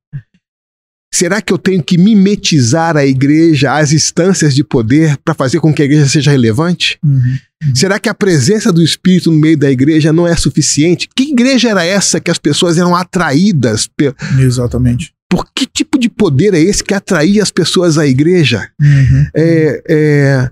Será 1.14 1.40
que 1.40 1.50
eu 1.50 1.56
tenho 1.56 1.82
que 1.82 1.96
mimetizar 1.96 2.94
a 2.96 3.06
igreja, 3.06 3.72
as 3.72 3.92
instâncias 3.92 4.54
de 4.54 4.62
poder, 4.62 5.16
para 5.24 5.32
fazer 5.32 5.60
com 5.60 5.72
que 5.72 5.80
a 5.80 5.84
igreja 5.86 6.06
seja 6.06 6.30
relevante? 6.30 6.98
Uhum. 7.02 7.38
Uhum. 7.64 7.74
Será 7.74 7.98
que 7.98 8.08
a 8.08 8.14
presença 8.14 8.70
do 8.70 8.82
Espírito 8.82 9.30
no 9.30 9.38
meio 9.38 9.56
da 9.56 9.70
igreja 9.70 10.12
não 10.12 10.26
é 10.26 10.36
suficiente? 10.36 11.08
Que 11.16 11.30
igreja 11.30 11.70
era 11.70 11.84
essa 11.84 12.20
que 12.20 12.30
as 12.30 12.38
pessoas 12.38 12.76
eram 12.76 12.94
atraídas? 12.94 13.86
Pe... 13.86 14.14
Exatamente. 14.38 15.14
Por 15.30 15.46
que 15.54 15.64
tipo 15.66 15.98
de 15.98 16.10
poder 16.10 16.52
é 16.52 16.60
esse 16.60 16.84
que 16.84 16.92
atraía 16.92 17.42
as 17.42 17.50
pessoas 17.50 17.96
à 17.96 18.06
igreja? 18.06 18.68
Uhum. 18.80 19.26
É, 19.34 19.82
é, 19.88 20.50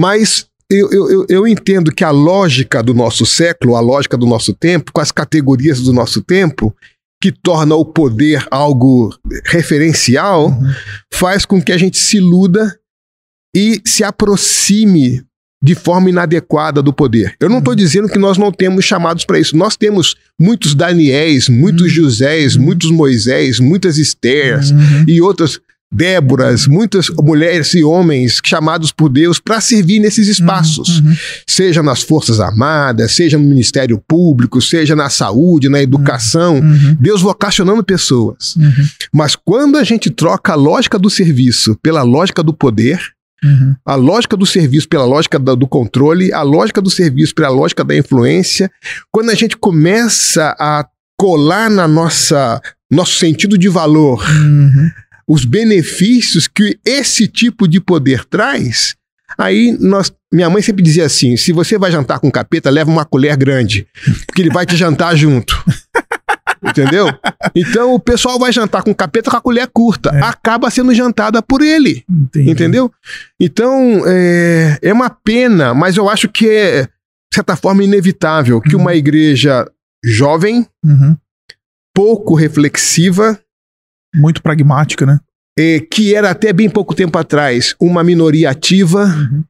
mas 0.00 0.46
eu, 0.70 0.90
eu, 0.90 1.26
eu 1.28 1.46
entendo 1.46 1.92
que 1.92 2.02
a 2.02 2.10
lógica 2.10 2.82
do 2.82 2.94
nosso 2.94 3.26
século, 3.26 3.76
a 3.76 3.80
lógica 3.80 4.16
do 4.16 4.24
nosso 4.24 4.54
tempo, 4.54 4.92
com 4.94 5.00
as 5.02 5.12
categorias 5.12 5.82
do 5.82 5.92
nosso 5.92 6.22
tempo, 6.22 6.74
que 7.22 7.30
torna 7.30 7.74
o 7.74 7.84
poder 7.84 8.46
algo 8.50 9.14
referencial, 9.44 10.48
uhum. 10.48 10.72
faz 11.12 11.44
com 11.44 11.60
que 11.60 11.70
a 11.70 11.76
gente 11.76 11.98
se 11.98 12.16
iluda 12.16 12.74
e 13.54 13.82
se 13.86 14.02
aproxime 14.02 15.22
de 15.62 15.74
forma 15.74 16.08
inadequada 16.08 16.80
do 16.80 16.94
poder. 16.94 17.36
Eu 17.38 17.50
não 17.50 17.58
estou 17.58 17.72
uhum. 17.72 17.76
dizendo 17.76 18.08
que 18.08 18.18
nós 18.18 18.38
não 18.38 18.50
temos 18.50 18.86
chamados 18.86 19.26
para 19.26 19.38
isso. 19.38 19.54
Nós 19.54 19.76
temos 19.76 20.16
muitos 20.40 20.74
Daniéis, 20.74 21.46
muitos 21.50 21.82
uhum. 21.82 22.04
Josés, 22.04 22.56
uhum. 22.56 22.62
muitos 22.62 22.90
Moisés, 22.90 23.60
muitas 23.60 23.98
Estéias 23.98 24.70
uhum. 24.70 25.04
e 25.06 25.20
outras 25.20 25.60
Déboras, 25.92 26.68
muitas 26.68 27.08
mulheres 27.10 27.74
e 27.74 27.82
homens 27.82 28.40
chamados 28.44 28.92
por 28.92 29.08
Deus 29.08 29.40
para 29.40 29.60
servir 29.60 29.98
nesses 29.98 30.26
uhum, 30.26 30.32
espaços, 30.32 31.00
uhum. 31.00 31.16
seja 31.48 31.82
nas 31.82 32.00
Forças 32.00 32.38
Armadas, 32.38 33.10
seja 33.10 33.36
no 33.36 33.44
Ministério 33.44 34.00
Público, 34.06 34.62
seja 34.62 34.94
na 34.94 35.10
saúde, 35.10 35.68
na 35.68 35.82
educação. 35.82 36.60
Uhum. 36.60 36.70
uhum. 36.70 36.96
Deus 37.00 37.22
vocacionando 37.22 37.82
pessoas. 37.82 38.54
Uhum. 38.54 38.86
Mas 39.12 39.34
quando 39.34 39.76
a 39.76 39.82
gente 39.82 40.10
troca 40.10 40.52
a 40.52 40.54
lógica 40.54 40.96
do 40.96 41.10
serviço 41.10 41.76
pela 41.82 42.02
lógica 42.02 42.42
do 42.42 42.54
poder, 42.54 43.00
Uhum. 43.42 43.74
A 43.86 43.94
lógica 43.94 44.36
do 44.36 44.44
serviço 44.44 44.86
pela 44.86 45.06
lógica 45.06 45.38
do, 45.38 45.56
do, 45.56 45.66
controle, 45.66 46.30
a 46.30 46.42
lógica 46.42 46.78
do 46.78 46.90
serviço 46.90 47.34
pela 47.34 47.48
lógica 47.48 47.82
da 47.82 47.96
influência. 47.96 48.70
Quando 49.10 49.30
a 49.30 49.34
gente 49.34 49.56
começa 49.56 50.54
a 50.60 50.86
colar 51.18 51.70
na 51.70 51.88
nossa 51.88 52.60
nosso 52.90 53.18
sentido 53.18 53.56
de 53.56 53.66
valor, 53.66 54.22
uhum 54.28 54.90
os 55.26 55.44
benefícios 55.44 56.48
que 56.48 56.78
esse 56.84 57.26
tipo 57.26 57.66
de 57.66 57.80
poder 57.80 58.24
traz, 58.24 58.96
aí 59.38 59.76
nós, 59.80 60.12
minha 60.32 60.50
mãe 60.50 60.62
sempre 60.62 60.82
dizia 60.82 61.06
assim: 61.06 61.36
se 61.36 61.52
você 61.52 61.78
vai 61.78 61.90
jantar 61.90 62.18
com 62.18 62.30
capeta, 62.30 62.70
leva 62.70 62.90
uma 62.90 63.04
colher 63.04 63.36
grande, 63.36 63.86
porque 64.26 64.42
ele 64.42 64.50
vai 64.50 64.66
te 64.66 64.76
jantar 64.76 65.16
junto. 65.16 65.62
Entendeu? 66.62 67.06
Então 67.54 67.94
o 67.94 67.98
pessoal 67.98 68.38
vai 68.38 68.52
jantar 68.52 68.82
com 68.82 68.94
capeta 68.94 69.30
com 69.30 69.36
a 69.36 69.40
colher 69.40 69.66
curta. 69.68 70.10
É. 70.10 70.22
Acaba 70.22 70.70
sendo 70.70 70.94
jantada 70.94 71.40
por 71.40 71.62
ele. 71.62 72.04
Entendi. 72.08 72.50
Entendeu? 72.50 72.92
Então 73.40 74.02
é, 74.06 74.78
é 74.82 74.92
uma 74.92 75.08
pena, 75.08 75.72
mas 75.72 75.96
eu 75.96 76.06
acho 76.06 76.28
que 76.28 76.46
é, 76.46 76.82
de 76.82 77.34
certa 77.34 77.56
forma, 77.56 77.82
inevitável 77.82 78.60
que 78.60 78.74
uhum. 78.74 78.82
uma 78.82 78.94
igreja 78.94 79.66
jovem, 80.04 80.66
uhum 80.84 81.16
pouco 81.94 82.34
reflexiva. 82.34 83.38
Muito 84.14 84.42
pragmática, 84.42 85.06
né? 85.06 85.18
É, 85.58 85.80
que 85.80 86.14
era 86.14 86.30
até 86.30 86.52
bem 86.52 86.70
pouco 86.70 86.94
tempo 86.94 87.18
atrás 87.18 87.74
uma 87.80 88.02
minoria 88.02 88.50
ativa. 88.50 89.04
Uhum 89.04 89.44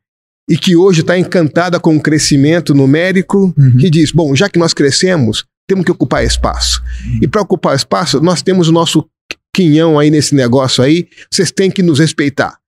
e 0.50 0.58
que 0.58 0.74
hoje 0.74 1.02
está 1.02 1.16
encantada 1.16 1.78
com 1.78 1.96
o 1.96 2.02
crescimento 2.02 2.74
numérico, 2.74 3.54
uhum. 3.56 3.76
que 3.78 3.88
diz: 3.88 4.10
bom, 4.10 4.34
já 4.34 4.48
que 4.48 4.58
nós 4.58 4.74
crescemos, 4.74 5.44
temos 5.68 5.84
que 5.84 5.92
ocupar 5.92 6.24
espaço. 6.24 6.82
Uhum. 7.04 7.18
E 7.22 7.28
para 7.28 7.40
ocupar 7.40 7.76
espaço, 7.76 8.20
nós 8.20 8.42
temos 8.42 8.68
o 8.68 8.72
nosso 8.72 9.08
quinhão 9.54 9.96
aí 9.96 10.10
nesse 10.10 10.34
negócio 10.34 10.82
aí, 10.82 11.08
vocês 11.30 11.52
têm 11.52 11.70
que 11.70 11.84
nos 11.84 12.00
respeitar. 12.00 12.58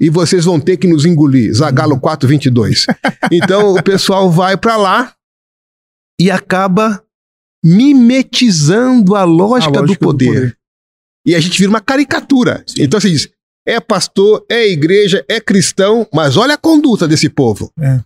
E 0.00 0.08
vocês 0.08 0.44
vão 0.44 0.60
ter 0.60 0.76
que 0.76 0.86
nos 0.86 1.04
engolir. 1.04 1.52
Zagalo 1.52 1.98
422. 1.98 2.86
Uhum. 2.86 2.94
então 3.32 3.74
o 3.74 3.82
pessoal 3.82 4.30
vai 4.30 4.56
para 4.56 4.76
lá 4.76 5.12
e 6.20 6.30
acaba 6.30 7.02
mimetizando 7.64 9.16
a 9.16 9.24
lógica, 9.24 9.78
a 9.78 9.80
lógica 9.80 9.98
do, 9.98 9.98
poder. 9.98 10.26
do, 10.26 10.34
poder. 10.34 10.58
E 11.24 11.34
a 11.34 11.40
gente 11.40 11.58
vira 11.58 11.70
uma 11.70 11.80
caricatura. 11.80 12.64
Sim. 12.66 12.82
Então 12.82 13.00
você 13.00 13.10
diz: 13.10 13.28
é 13.66 13.80
pastor, 13.80 14.44
é 14.50 14.68
igreja, 14.68 15.24
é 15.28 15.40
cristão, 15.40 16.06
mas 16.12 16.36
olha 16.36 16.54
a 16.54 16.58
conduta 16.58 17.06
desse 17.06 17.28
povo. 17.28 17.72
É, 17.80 18.00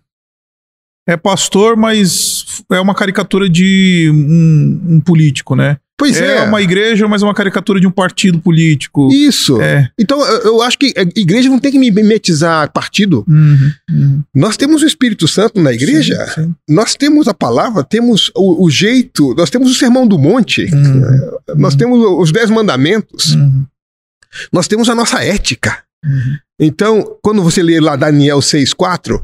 é 1.09 1.17
pastor, 1.17 1.77
mas 1.77 2.63
é 2.71 2.81
uma 2.81 2.95
caricatura 2.95 3.49
de 3.49 4.11
um, 4.13 4.97
um 4.97 5.01
político, 5.01 5.55
né? 5.55 5.79
Pois 5.99 6.21
é. 6.21 6.39
É 6.39 6.43
uma 6.43 6.61
igreja, 6.61 7.09
mas 7.09 7.23
é 7.23 7.25
uma 7.25 7.35
caricatura 7.35 7.81
de 7.81 7.87
um 7.87 7.91
partido 7.91 8.39
político. 8.39 9.09
Isso. 9.11 9.61
É. 9.63 9.91
Então, 9.99 10.23
eu, 10.27 10.61
acho 10.61 10.79
que 10.79 10.93
a 10.97 11.03
igreja 11.19 11.49
não 11.49 11.59
tem 11.59 11.73
que 11.73 11.79
mimetizar 11.79 12.71
partido. 12.71 13.25
Uhum, 13.27 13.73
uhum. 13.91 14.23
Nós 14.35 14.59
temos 14.59 14.83
o 14.83 14.87
Espírito 14.87 15.27
Santo 15.27 15.61
na 15.61 15.73
igreja, 15.73 16.27
sim, 16.35 16.43
sim. 16.43 16.55
nós 16.69 16.95
temos 16.95 17.29
a 17.29 17.35
palavra, 17.35 17.83
temos 17.83 18.31
o, 18.35 18.65
o, 18.67 18.71
jeito, 18.71 19.35
nós 19.37 19.49
temos 19.49 19.71
o 19.71 19.75
Sermão 19.75 20.07
do 20.07 20.19
Monte, 20.19 20.65
uhum, 20.67 21.31
nós 21.57 21.73
uhum. 21.73 21.79
temos 21.79 21.99
os 22.21 22.31
Dez 22.31 22.51
Mandamentos. 22.51 23.35
Uhum. 23.35 23.65
Nós 24.53 24.69
temos 24.69 24.91
a 24.91 24.95
nossa 24.95 25.25
ética. 25.25 25.79
Uhum. 26.05 26.37
Então, 26.61 27.17
quando 27.23 27.43
você 27.43 27.63
lê 27.63 27.81
lá 27.81 27.97
Daniel 27.97 28.41
6,4, 28.41 29.23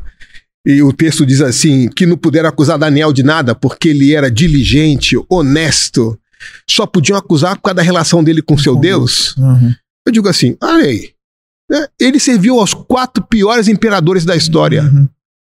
e 0.64 0.82
o 0.82 0.92
texto 0.92 1.26
diz 1.26 1.40
assim: 1.42 1.88
que 1.88 2.06
não 2.06 2.16
puderam 2.16 2.48
acusar 2.48 2.78
Daniel 2.78 3.12
de 3.12 3.22
nada 3.22 3.54
porque 3.54 3.88
ele 3.88 4.14
era 4.14 4.30
diligente, 4.30 5.16
honesto, 5.28 6.18
só 6.68 6.86
podiam 6.86 7.18
acusar 7.18 7.56
por 7.56 7.62
causa 7.62 7.76
da 7.76 7.82
relação 7.82 8.22
dele 8.22 8.42
com 8.42 8.56
seu 8.56 8.76
Deus. 8.76 9.36
Uhum. 9.36 9.74
Eu 10.06 10.12
digo 10.12 10.28
assim: 10.28 10.56
aí, 10.60 11.10
né? 11.70 11.86
ele 12.00 12.18
serviu 12.18 12.58
aos 12.58 12.74
quatro 12.74 13.22
piores 13.22 13.68
imperadores 13.68 14.24
da 14.24 14.36
história. 14.36 14.82
Uhum. 14.82 15.08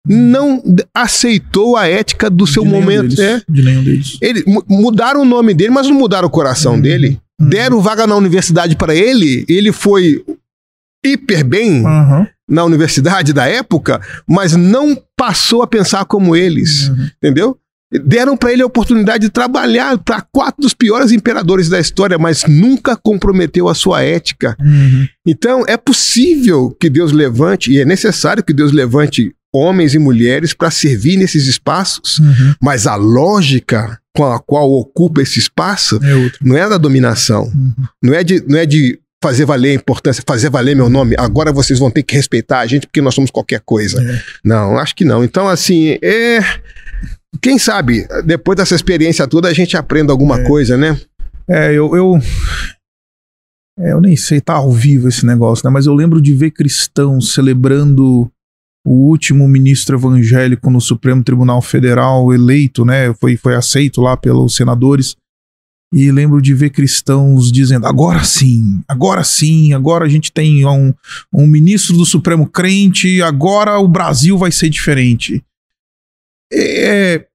Não 0.05 0.61
aceitou 0.93 1.77
a 1.77 1.87
ética 1.87 2.29
do 2.29 2.45
seu 2.45 2.65
momento. 2.65 3.15
Deles, 3.15 3.19
é. 3.19 3.41
De 3.47 3.61
nenhum 3.61 3.83
deles. 3.83 4.17
Ele, 4.21 4.43
mudaram 4.67 5.21
o 5.21 5.25
nome 5.25 5.53
dele, 5.53 5.69
mas 5.69 5.87
não 5.87 5.95
mudaram 5.95 6.27
o 6.27 6.31
coração 6.31 6.73
uhum. 6.73 6.81
dele. 6.81 7.21
Uhum. 7.39 7.49
Deram 7.49 7.81
vaga 7.81 8.05
na 8.05 8.15
universidade 8.15 8.75
para 8.75 8.93
ele, 8.93 9.45
ele 9.47 9.71
foi 9.71 10.23
hiper 11.05 11.45
bem 11.45 11.85
uhum. 11.85 12.27
na 12.49 12.63
universidade 12.63 13.33
da 13.33 13.47
época, 13.47 14.01
mas 14.27 14.55
não 14.55 14.97
passou 15.17 15.61
a 15.61 15.67
pensar 15.67 16.05
como 16.05 16.35
eles, 16.35 16.89
uhum. 16.89 17.09
entendeu? 17.17 17.57
Deram 18.03 18.35
para 18.35 18.51
ele 18.51 18.61
a 18.61 18.65
oportunidade 18.65 19.25
de 19.25 19.29
trabalhar 19.29 19.97
para 19.97 20.21
quatro 20.21 20.61
dos 20.61 20.73
piores 20.73 21.11
imperadores 21.11 21.69
da 21.69 21.79
história, 21.79 22.17
mas 22.17 22.43
nunca 22.47 22.95
comprometeu 22.95 23.67
a 23.69 23.75
sua 23.75 24.01
ética. 24.01 24.55
Uhum. 24.59 25.07
Então, 25.25 25.63
é 25.67 25.77
possível 25.77 26.75
que 26.79 26.89
Deus 26.89 27.11
levante, 27.11 27.71
e 27.71 27.79
é 27.79 27.85
necessário 27.85 28.43
que 28.43 28.53
Deus 28.53 28.71
levante 28.71 29.33
homens 29.53 29.93
e 29.93 29.99
mulheres 29.99 30.53
para 30.53 30.71
servir 30.71 31.17
nesses 31.17 31.45
espaços, 31.45 32.17
uhum. 32.17 32.55
mas 32.61 32.87
a 32.87 32.95
lógica 32.95 33.99
com 34.15 34.25
a 34.25 34.39
qual 34.39 34.71
ocupa 34.71 35.21
esse 35.21 35.39
espaço 35.39 35.99
é 36.03 36.31
não 36.41 36.57
é 36.57 36.67
da 36.67 36.77
dominação, 36.77 37.43
uhum. 37.43 37.73
não, 38.01 38.13
é 38.13 38.23
de, 38.23 38.43
não 38.47 38.57
é 38.57 38.65
de 38.65 38.99
fazer 39.23 39.45
valer 39.45 39.69
a 39.69 39.73
importância, 39.75 40.23
fazer 40.27 40.49
valer 40.49 40.75
meu 40.75 40.89
nome, 40.89 41.15
agora 41.17 41.51
vocês 41.51 41.79
vão 41.79 41.89
ter 41.89 42.03
que 42.03 42.13
respeitar 42.15 42.59
a 42.59 42.67
gente 42.67 42.85
porque 42.85 43.01
nós 43.01 43.15
somos 43.15 43.31
qualquer 43.31 43.61
coisa. 43.65 44.03
É. 44.03 44.21
Não, 44.43 44.77
acho 44.77 44.93
que 44.93 45.05
não. 45.05 45.23
Então, 45.23 45.47
assim, 45.47 45.97
é. 46.01 46.39
Quem 47.41 47.57
sabe, 47.57 48.07
depois 48.25 48.57
dessa 48.57 48.75
experiência 48.75 49.27
toda, 49.27 49.47
a 49.47 49.53
gente 49.53 49.75
aprenda 49.75 50.11
alguma 50.11 50.39
é. 50.39 50.43
coisa, 50.43 50.77
né? 50.77 50.99
É, 51.47 51.73
eu. 51.73 51.95
eu... 51.95 52.19
É, 53.79 53.91
eu 53.91 53.99
nem 53.99 54.15
sei, 54.15 54.39
tá 54.39 54.53
ao 54.53 54.71
vivo 54.71 55.07
esse 55.07 55.25
negócio, 55.25 55.65
né? 55.65 55.73
Mas 55.73 55.87
eu 55.87 55.95
lembro 55.95 56.21
de 56.21 56.31
ver 56.33 56.51
cristãos 56.51 57.33
celebrando 57.33 58.31
o 58.85 59.07
último 59.07 59.47
ministro 59.47 59.97
evangélico 59.97 60.69
no 60.69 60.81
Supremo 60.81 61.23
Tribunal 61.23 61.61
Federal 61.61 62.33
eleito, 62.33 62.83
né, 62.83 63.13
foi, 63.13 63.37
foi 63.37 63.55
aceito 63.55 64.01
lá 64.01 64.17
pelos 64.17 64.55
senadores. 64.55 65.15
E 65.93 66.11
lembro 66.11 66.41
de 66.41 66.55
ver 66.55 66.71
cristãos 66.71 67.51
dizendo: 67.51 67.85
agora 67.85 68.23
sim, 68.23 68.83
agora 68.87 69.23
sim, 69.23 69.73
agora 69.73 70.05
a 70.05 70.09
gente 70.09 70.31
tem 70.31 70.65
um, 70.65 70.91
um 71.31 71.45
ministro 71.45 71.95
do 71.95 72.05
Supremo 72.05 72.47
crente, 72.47 73.21
agora 73.21 73.77
o 73.77 73.87
Brasil 73.87 74.35
vai 74.35 74.51
ser 74.51 74.69
diferente. 74.69 75.43
É, 76.53 77.25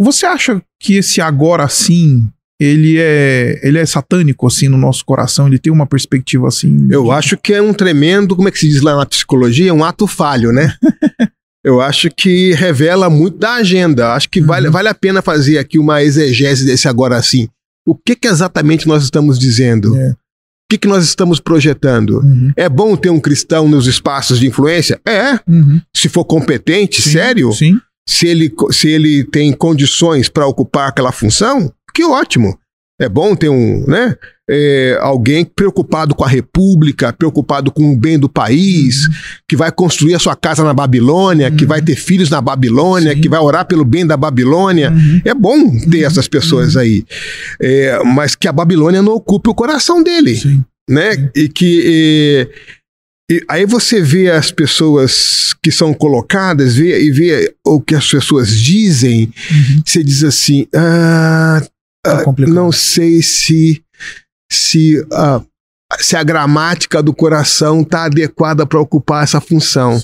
você 0.00 0.26
acha 0.26 0.60
que 0.80 0.96
esse 0.96 1.20
agora 1.20 1.68
sim 1.68 2.28
ele 2.58 2.96
é, 2.98 3.60
ele 3.62 3.78
é 3.78 3.84
satânico, 3.84 4.46
assim, 4.46 4.68
no 4.68 4.78
nosso 4.78 5.04
coração? 5.04 5.46
Ele 5.46 5.58
tem 5.58 5.72
uma 5.72 5.86
perspectiva 5.86 6.48
assim? 6.48 6.88
Eu 6.90 7.10
acho 7.12 7.36
que 7.36 7.52
é 7.52 7.60
um 7.60 7.74
tremendo, 7.74 8.34
como 8.34 8.48
é 8.48 8.50
que 8.50 8.58
se 8.58 8.68
diz 8.68 8.80
lá 8.80 8.96
na 8.96 9.06
psicologia? 9.06 9.74
Um 9.74 9.84
ato 9.84 10.06
falho, 10.06 10.52
né? 10.52 10.74
Eu 11.66 11.80
acho 11.80 12.08
que 12.16 12.52
revela 12.52 13.10
muito 13.10 13.38
da 13.38 13.54
agenda. 13.54 14.14
Acho 14.14 14.30
que 14.30 14.40
uhum. 14.40 14.46
vale, 14.46 14.70
vale 14.70 14.88
a 14.88 14.94
pena 14.94 15.20
fazer 15.20 15.58
aqui 15.58 15.80
uma 15.80 16.00
exegese 16.00 16.64
desse 16.64 16.86
agora 16.86 17.16
assim. 17.16 17.48
O 17.84 17.92
que, 17.92 18.14
que 18.14 18.28
exatamente 18.28 18.86
nós 18.86 19.02
estamos 19.02 19.36
dizendo? 19.36 19.96
É. 19.96 20.10
O 20.10 20.16
que, 20.70 20.78
que 20.78 20.86
nós 20.86 21.04
estamos 21.04 21.40
projetando? 21.40 22.20
Uhum. 22.20 22.52
É 22.56 22.68
bom 22.68 22.96
ter 22.96 23.10
um 23.10 23.18
cristão 23.18 23.68
nos 23.68 23.88
espaços 23.88 24.38
de 24.38 24.46
influência? 24.46 25.00
É. 25.04 25.40
Uhum. 25.48 25.80
Se 25.94 26.08
for 26.08 26.24
competente, 26.24 27.02
sim, 27.02 27.10
sério. 27.10 27.52
Sim. 27.52 27.80
Se 28.08 28.26
ele, 28.26 28.52
se 28.70 28.88
ele 28.88 29.24
tem 29.24 29.52
condições 29.52 30.28
para 30.28 30.46
ocupar 30.46 30.88
aquela 30.88 31.12
função, 31.12 31.72
que 31.94 32.04
ótimo. 32.04 32.56
É 32.98 33.10
bom 33.10 33.36
ter 33.36 33.50
um, 33.50 33.84
né? 33.86 34.14
É, 34.48 34.96
alguém 35.02 35.44
preocupado 35.44 36.14
com 36.14 36.24
a 36.24 36.28
república, 36.28 37.12
preocupado 37.12 37.70
com 37.70 37.92
o 37.92 37.96
bem 37.96 38.18
do 38.18 38.28
país, 38.28 39.06
uhum. 39.06 39.14
que 39.46 39.56
vai 39.56 39.70
construir 39.70 40.14
a 40.14 40.18
sua 40.18 40.34
casa 40.34 40.64
na 40.64 40.72
Babilônia, 40.72 41.50
uhum. 41.50 41.56
que 41.56 41.66
vai 41.66 41.82
ter 41.82 41.96
filhos 41.96 42.30
na 42.30 42.40
Babilônia, 42.40 43.12
Sim. 43.12 43.20
que 43.20 43.28
vai 43.28 43.40
orar 43.40 43.66
pelo 43.66 43.84
bem 43.84 44.06
da 44.06 44.16
Babilônia. 44.16 44.92
Uhum. 44.92 45.20
É 45.24 45.34
bom 45.34 45.78
ter 45.78 46.00
uhum. 46.00 46.06
essas 46.06 46.26
pessoas 46.26 46.74
uhum. 46.74 46.80
aí. 46.80 47.04
É, 47.60 48.02
mas 48.02 48.34
que 48.34 48.48
a 48.48 48.52
Babilônia 48.52 49.02
não 49.02 49.14
ocupe 49.14 49.50
o 49.50 49.54
coração 49.54 50.02
dele. 50.02 50.36
Sim. 50.36 50.64
Né? 50.88 51.30
E 51.34 51.48
que. 51.48 52.48
E 53.30 53.44
aí 53.48 53.66
você 53.66 54.00
vê 54.00 54.30
as 54.30 54.52
pessoas 54.52 55.54
que 55.62 55.72
são 55.72 55.92
colocadas 55.92 56.76
vê, 56.76 57.02
e 57.02 57.10
vê 57.10 57.54
o 57.64 57.80
que 57.80 57.94
as 57.94 58.08
pessoas 58.08 58.50
dizem. 58.50 59.32
Uhum. 59.50 59.82
Você 59.84 60.04
diz 60.04 60.22
assim: 60.22 60.68
ah, 60.74 61.60
Tá 62.06 62.20
ah, 62.20 62.34
não 62.46 62.70
sei 62.70 63.20
se 63.20 63.82
se, 64.50 65.00
uh, 65.00 65.44
se 65.98 66.16
a 66.16 66.22
gramática 66.22 67.02
do 67.02 67.12
coração 67.12 67.80
está 67.80 68.04
adequada 68.04 68.64
para 68.64 68.80
ocupar 68.80 69.24
essa 69.24 69.40
função. 69.40 70.00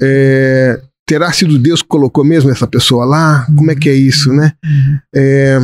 É, 0.00 0.80
terá 1.04 1.32
sido 1.32 1.58
Deus 1.58 1.82
que 1.82 1.88
colocou 1.88 2.24
mesmo 2.24 2.50
essa 2.50 2.66
pessoa 2.66 3.04
lá? 3.04 3.44
Uhum. 3.48 3.56
Como 3.56 3.70
é 3.72 3.74
que 3.74 3.88
é 3.88 3.94
isso, 3.94 4.32
né? 4.32 4.52
Uhum. 4.64 4.98
É, 5.14 5.58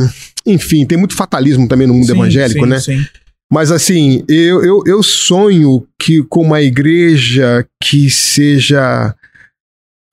enfim, 0.45 0.85
tem 0.85 0.97
muito 0.97 1.15
fatalismo 1.15 1.65
também 1.65 1.87
no 1.87 1.93
mundo 1.93 2.07
sim, 2.07 2.11
evangélico, 2.11 2.65
sim, 2.65 2.69
né? 2.69 2.79
Sim. 2.81 3.05
Mas 3.51 3.71
assim, 3.71 4.23
eu, 4.27 4.63
eu, 4.63 4.83
eu 4.85 5.03
sonho 5.03 5.87
que 5.99 6.23
com 6.23 6.41
uma 6.41 6.61
igreja 6.61 7.67
que 7.81 8.09
seja 8.09 9.15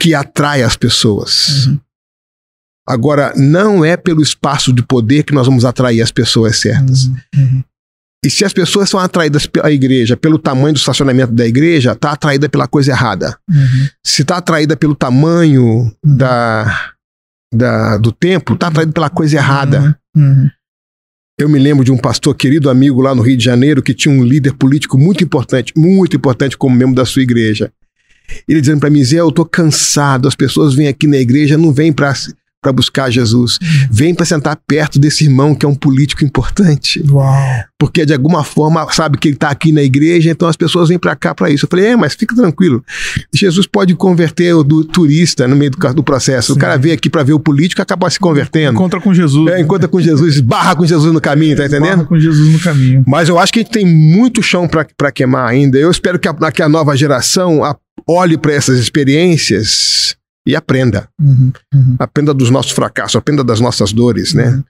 que 0.01 0.15
atrai 0.15 0.63
as 0.63 0.77
pessoas. 0.77 1.67
Uhum. 1.67 1.81
Agora, 2.89 3.33
não 3.37 3.85
é 3.85 3.97
pelo 3.97 4.23
espaço 4.23 4.73
de 4.73 4.83
poder 4.83 5.23
que 5.23 5.35
nós 5.35 5.47
vamos 5.47 5.65
atrair 5.65 6.01
as 6.01 6.11
pessoas 6.11 6.59
certas. 6.59 7.05
Uhum, 7.05 7.17
uhum. 7.37 7.65
E 8.25 8.29
se 8.29 8.45
as 8.45 8.53
pessoas 8.53 8.91
são 8.91 9.01
atraídas 9.01 9.47
pela 9.47 9.71
igreja, 9.71 10.17
pelo 10.17 10.39
tamanho 10.39 10.75
do 10.75 10.79
estacionamento 10.79 11.33
da 11.33 11.47
igreja, 11.47 11.93
está 11.93 12.13
atraída 12.13 12.49
pela 12.49 12.67
coisa 12.67 12.91
errada. 12.91 13.39
Uhum. 13.49 13.89
Se 14.05 14.23
está 14.23 14.39
atraída 14.39 14.77
pelo 14.77 14.95
tamanho 14.95 15.65
uhum. 16.05 16.17
da, 16.17 16.93
da, 17.55 17.97
do 17.97 18.13
templo, 18.13 18.55
está 18.55 18.69
atraída 18.69 18.93
pela 18.93 19.09
coisa 19.09 19.37
errada. 19.37 19.97
Uhum. 20.15 20.23
Uhum. 20.23 20.51
Eu 21.43 21.49
me 21.49 21.59
lembro 21.59 21.83
de 21.83 21.91
um 21.91 21.97
pastor 21.97 22.35
querido 22.35 22.69
amigo 22.69 23.01
lá 23.01 23.15
no 23.15 23.23
Rio 23.23 23.35
de 23.35 23.43
Janeiro 23.43 23.83
que 23.83 23.95
tinha 23.95 24.15
um 24.15 24.23
líder 24.23 24.53
político 24.53 24.99
muito 24.99 25.25
importante, 25.25 25.73
muito 25.75 26.15
importante 26.15 26.55
como 26.55 26.77
membro 26.77 26.95
da 26.95 27.07
sua 27.07 27.23
igreja. 27.23 27.73
Ele 28.47 28.61
dizendo 28.61 28.81
para 28.81 28.91
mim, 28.91 29.03
Zé, 29.03 29.21
eu 29.21 29.33
tô 29.33 29.47
cansado, 29.47 30.29
as 30.29 30.35
pessoas 30.35 30.75
vêm 30.75 30.87
aqui 30.87 31.07
na 31.07 31.17
igreja, 31.17 31.57
não 31.57 31.73
vêm 31.73 31.95
para 31.95 32.13
para 32.63 32.73
buscar 32.73 33.11
Jesus. 33.11 33.59
Vem 33.91 34.15
para 34.15 34.27
sentar 34.27 34.57
perto 34.67 34.99
desse 34.99 35.25
irmão 35.25 35.55
que 35.55 35.65
é 35.65 35.69
um 35.69 35.75
político 35.75 36.25
importante. 36.25 37.03
Uau. 37.11 37.65
Porque 37.79 38.05
de 38.05 38.13
alguma 38.13 38.45
forma 38.45 38.87
sabe 38.93 39.17
que 39.17 39.29
ele 39.29 39.37
está 39.37 39.49
aqui 39.49 39.73
na 39.73 39.83
igreja, 39.83 40.31
então 40.31 40.47
as 40.47 40.57
pessoas 40.57 40.91
vêm 40.91 40.99
para 40.99 41.17
cá 41.17 41.35
para 41.35 41.51
isso. 41.51 41.65
Eu 41.65 41.71
falei, 41.71 41.87
é, 41.87 41.97
mas 41.97 42.15
fica 42.15 42.37
tranquilo. 42.37 42.85
Jesus 43.35 43.67
pode 43.67 43.95
converter 43.95 44.55
o 44.55 44.63
do 44.63 44.85
turista 44.85 45.49
no 45.49 45.57
meio 45.57 45.71
do, 45.71 45.95
do 45.95 46.03
processo. 46.03 46.53
Sim. 46.53 46.59
O 46.59 46.61
cara 46.61 46.77
veio 46.77 46.95
aqui 46.95 47.09
para 47.09 47.23
ver 47.23 47.33
o 47.33 47.41
político 47.41 47.81
e 47.81 47.83
acaba 47.83 48.11
se 48.11 48.21
convertendo. 48.21 48.75
Encontra 48.75 49.01
com 49.01 49.15
Jesus. 49.15 49.51
É, 49.51 49.61
encontra 49.61 49.89
com 49.89 50.01
Jesus, 50.01 50.41
barra 50.41 50.77
com 50.77 50.85
Jesus 50.85 51.13
no 51.13 51.21
caminho, 51.21 51.57
tá 51.57 51.65
entendendo? 51.65 51.97
Barra 51.97 52.05
com 52.05 52.19
Jesus 52.19 52.53
no 52.53 52.59
caminho. 52.59 53.03
Mas 53.07 53.31
eu 53.31 53.39
acho 53.39 53.53
que 53.53 53.61
a 53.61 53.63
gente 53.63 53.73
tem 53.73 53.87
muito 53.87 54.43
chão 54.43 54.69
para 54.69 55.11
queimar 55.11 55.49
ainda. 55.49 55.79
Eu 55.79 55.91
espero 55.91 56.19
que 56.19 56.29
a, 56.29 56.53
que 56.53 56.63
a 56.63 56.69
nova 56.69 56.95
geração 56.95 57.61
olhe 58.07 58.37
para 58.37 58.53
essas 58.53 58.79
experiências 58.79 60.17
e 60.51 60.57
aprenda. 60.57 61.09
Uhum, 61.21 61.53
uhum. 61.73 61.97
Aprenda 61.99 62.35
dos 62.35 62.51
nossos 62.51 62.73
fracassos, 62.73 63.17
aprenda 63.17 63.45
das 63.45 63.61
nossas 63.61 63.93
dores, 63.93 64.35
né? 64.35 64.51
Uhum. 64.51 64.65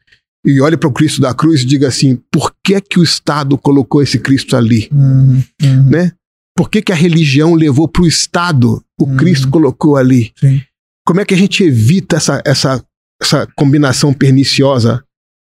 E 0.46 0.60
olhe 0.60 0.76
para 0.76 0.88
o 0.88 0.92
Cristo 0.92 1.20
da 1.20 1.34
cruz 1.34 1.62
e 1.62 1.66
diga 1.66 1.88
assim: 1.88 2.18
por 2.30 2.54
que 2.64 2.80
que 2.80 2.98
o 2.98 3.02
Estado 3.02 3.58
colocou 3.58 4.02
esse 4.02 4.18
Cristo 4.18 4.56
ali? 4.56 4.88
Uhum, 4.92 5.42
uhum. 5.62 5.90
Né? 5.90 6.12
Por 6.56 6.68
que 6.68 6.82
que 6.82 6.92
a 6.92 6.96
religião 6.96 7.54
levou 7.54 7.88
para 7.88 8.02
o 8.02 8.06
Estado 8.06 8.82
o 8.98 9.04
uhum. 9.04 9.16
Cristo 9.16 9.48
colocou 9.48 9.96
ali? 9.96 10.32
Sim. 10.38 10.62
Como 11.06 11.20
é 11.20 11.24
que 11.24 11.34
a 11.34 11.36
gente 11.36 11.64
evita 11.64 12.16
essa, 12.16 12.42
essa, 12.44 12.84
essa 13.20 13.46
combinação 13.56 14.12
perniciosa 14.12 15.02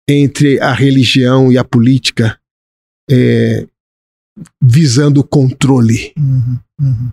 entre 0.08 0.58
a 0.60 0.72
religião 0.72 1.52
e 1.52 1.58
a 1.58 1.64
política, 1.64 2.38
é, 3.10 3.66
visando 4.60 5.20
o 5.20 5.24
controle 5.24 6.12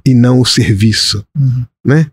e 0.06 0.14
não 0.14 0.40
o 0.40 0.46
serviço, 0.46 1.26
né? 1.86 2.10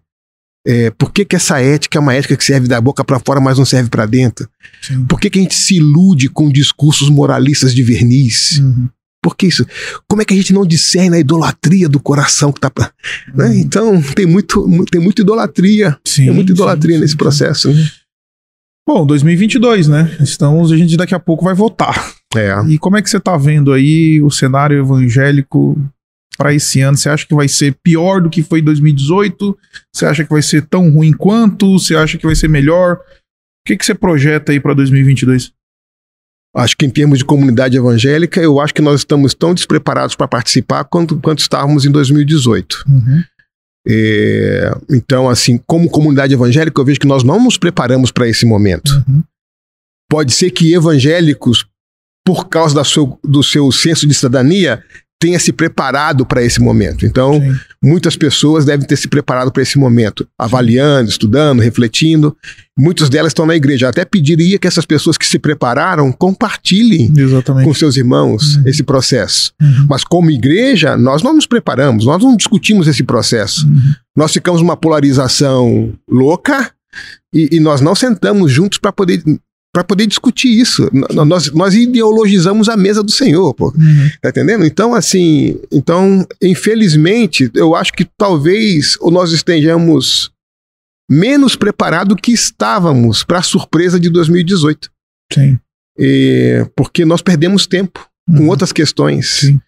É, 0.67 0.91
por 0.91 1.13
que, 1.13 1.25
que 1.25 1.37
essa 1.37 1.61
ética 1.61 1.97
é 1.97 2.01
uma 2.01 2.13
ética 2.13 2.37
que 2.37 2.45
serve 2.45 2.67
da 2.67 2.81
boca 2.81 3.05
para 3.05 3.21
fora, 3.21 3.41
mas 3.41 3.57
não 3.57 3.65
serve 3.65 3.89
para 3.89 4.05
dentro? 4.05 4.49
Sim. 4.83 5.05
Por 5.05 5.21
que, 5.21 5.31
que 5.31 5.39
a 5.39 5.43
gente 5.43 5.55
se 5.55 5.77
ilude 5.77 6.29
com 6.29 6.51
discursos 6.51 7.09
moralistas 7.09 7.73
de 7.73 7.85
verniz? 7.85 8.59
Uhum. 8.59 8.89
Por 9.23 9.37
que 9.37 9.47
isso? 9.47 9.65
Como 10.09 10.23
é 10.23 10.25
que 10.25 10.35
a 10.35 10.37
gente 10.37 10.53
não 10.53 10.67
discerne 10.67 11.17
a 11.17 11.21
idolatria 11.21 11.89
do 11.89 12.01
coração 12.01 12.53
que 12.53 12.61
tá. 12.61 12.69
Pra, 12.69 12.91
né? 13.33 13.45
uhum. 13.45 13.51
né? 13.51 13.59
Então, 13.59 14.03
tem 14.03 14.27
muito, 14.27 14.69
tem 14.91 15.01
muita 15.01 15.23
idolatria. 15.23 15.97
Sim, 16.05 16.25
tem 16.25 16.35
muita 16.35 16.51
idolatria 16.51 16.97
sim, 16.97 17.03
nesse 17.03 17.17
processo. 17.17 17.73
Né? 17.73 17.89
Bom, 18.89 19.07
2022, 19.07 19.87
né? 19.87 20.17
Estamos, 20.21 20.73
a 20.73 20.77
gente 20.77 20.97
daqui 20.97 21.15
a 21.15 21.21
pouco 21.21 21.45
vai 21.45 21.55
votar. 21.55 22.13
É. 22.37 22.55
E 22.69 22.77
como 22.77 22.97
é 22.97 23.03
que 23.03 23.09
você 23.09 23.19
está 23.19 23.37
vendo 23.37 23.73
aí 23.73 24.21
o 24.21 24.31
cenário 24.31 24.79
evangélico 24.79 25.79
para 26.37 26.55
esse 26.55 26.81
ano? 26.81 26.97
Você 26.97 27.09
acha 27.09 27.27
que 27.27 27.35
vai 27.35 27.49
ser 27.49 27.77
pior 27.83 28.21
do 28.21 28.31
que 28.31 28.43
foi 28.43 28.61
em 28.61 28.65
2018? 28.65 29.59
Você 29.93 30.07
acha 30.07 30.25
que 30.25 30.31
vai 30.31 30.43
ser 30.43 30.67
tão 30.67 30.91
ruim 30.91 31.13
quanto? 31.13 31.79
Você 31.79 31.97
acha 31.97 32.19
que 32.19 32.27
vai 32.27 32.35
ser 32.35 32.49
melhor? 32.49 32.97
O 32.97 33.67
que, 33.67 33.77
que 33.77 33.85
você 33.85 33.95
projeta 33.95 34.53
aí 34.53 34.61
para 34.61 34.75
2022? 34.75 35.53
Acho 36.57 36.77
que 36.77 36.87
em 36.87 36.91
termos 36.91 37.19
de 37.19 37.25
comunidade 37.25 37.77
evangélica, 37.77 38.41
eu 38.41 38.61
acho 38.61 38.73
que 38.73 38.81
nós 38.81 39.01
estamos 39.01 39.35
tão 39.35 39.53
despreparados 39.53 40.17
para 40.17 40.27
participar 40.27 40.85
quanto, 40.85 41.19
quanto 41.21 41.41
estávamos 41.41 41.85
em 41.85 41.91
2018. 41.91 42.85
Uhum. 42.89 43.23
É, 43.89 44.71
então, 44.91 45.29
assim, 45.29 45.59
como 45.67 45.91
comunidade 45.91 46.33
evangélica, 46.33 46.81
eu 46.81 46.85
vejo 46.85 46.99
que 46.99 47.07
nós 47.07 47.23
não 47.23 47.43
nos 47.43 47.59
preparamos 47.59 48.11
para 48.11 48.27
esse 48.27 48.47
momento. 48.47 48.91
Uhum. 49.07 49.23
Pode 50.11 50.33
ser 50.33 50.51
que 50.51 50.73
evangélicos, 50.73 51.67
por 52.25 52.49
causa 52.49 52.75
da 52.75 52.85
seu, 52.85 53.19
do 53.23 53.43
seu 53.43 53.71
senso 53.71 54.07
de 54.07 54.15
cidadania, 54.15 54.83
tenha 55.19 55.39
se 55.39 55.53
preparado 55.53 56.27
para 56.27 56.43
esse 56.43 56.61
momento. 56.61 57.07
Então, 57.07 57.41
Sim. 57.41 57.55
muitas 57.83 58.17
pessoas 58.17 58.65
devem 58.65 58.87
ter 58.87 58.97
se 58.97 59.09
preparado 59.09 59.51
para 59.51 59.63
esse 59.63 59.79
momento, 59.79 60.27
avaliando, 60.39 61.09
estudando, 61.09 61.61
refletindo. 61.61 62.37
Muitas 62.79 63.09
delas 63.09 63.31
estão 63.31 63.47
na 63.47 63.57
igreja. 63.57 63.89
Até 63.89 64.05
pediria 64.05 64.59
que 64.59 64.67
essas 64.67 64.85
pessoas 64.85 65.17
que 65.17 65.27
se 65.27 65.39
prepararam 65.39 66.13
compartilhem 66.13 67.13
Exatamente. 67.17 67.65
com 67.65 67.73
seus 67.73 67.97
irmãos 67.97 68.57
uhum. 68.57 68.63
esse 68.67 68.83
processo. 68.83 69.53
Uhum. 69.61 69.87
Mas, 69.89 70.05
como 70.05 70.31
igreja, 70.31 70.97
nós 70.97 71.23
não 71.23 71.35
nos 71.35 71.47
preparamos, 71.47 72.05
nós 72.05 72.23
não 72.23 72.37
discutimos 72.37 72.87
esse 72.87 73.03
processo. 73.03 73.67
Uhum. 73.67 73.95
Nós 74.15 74.33
ficamos 74.33 74.61
numa 74.61 74.77
polarização 74.77 75.95
louca. 76.09 76.71
E, 77.35 77.57
e, 77.57 77.61
nós 77.61 77.83
não 77.83 77.95
sentamos 77.95 78.51
juntos 78.51 78.79
para 78.79 78.91
poder 78.91 79.23
para 79.77 79.85
poder 79.85 80.07
discutir 80.07 80.49
isso. 80.49 80.89
Nós, 81.27 81.53
nós 81.53 81.75
ideologizamos 81.75 82.67
a 82.67 82.79
mesa 82.79 83.03
do 83.03 83.11
Senhor, 83.11 83.53
pô. 83.53 83.67
Uhum. 83.77 84.11
Tá 84.23 84.31
entendendo? 84.31 84.65
Então, 84.65 84.95
assim, 84.95 85.61
então, 85.71 86.27
infelizmente, 86.41 87.51
eu 87.55 87.75
acho 87.75 87.93
que 87.93 88.07
talvez 88.17 88.97
nós 89.03 89.33
estejamos 89.33 90.31
menos 91.11 91.57
preparados 91.57 92.17
que 92.23 92.33
estávamos 92.33 93.23
para 93.23 93.41
a 93.41 93.43
surpresa 93.43 94.01
de 94.01 94.09
2018. 94.09 94.91
Sim. 95.31 95.59
E, 95.99 96.67
porque 96.75 97.05
nós 97.05 97.21
perdemos 97.21 97.67
tempo 97.67 98.09
uhum. 98.27 98.39
com 98.39 98.49
outras 98.49 98.73
questões. 98.73 99.29
Sim. 99.29 99.61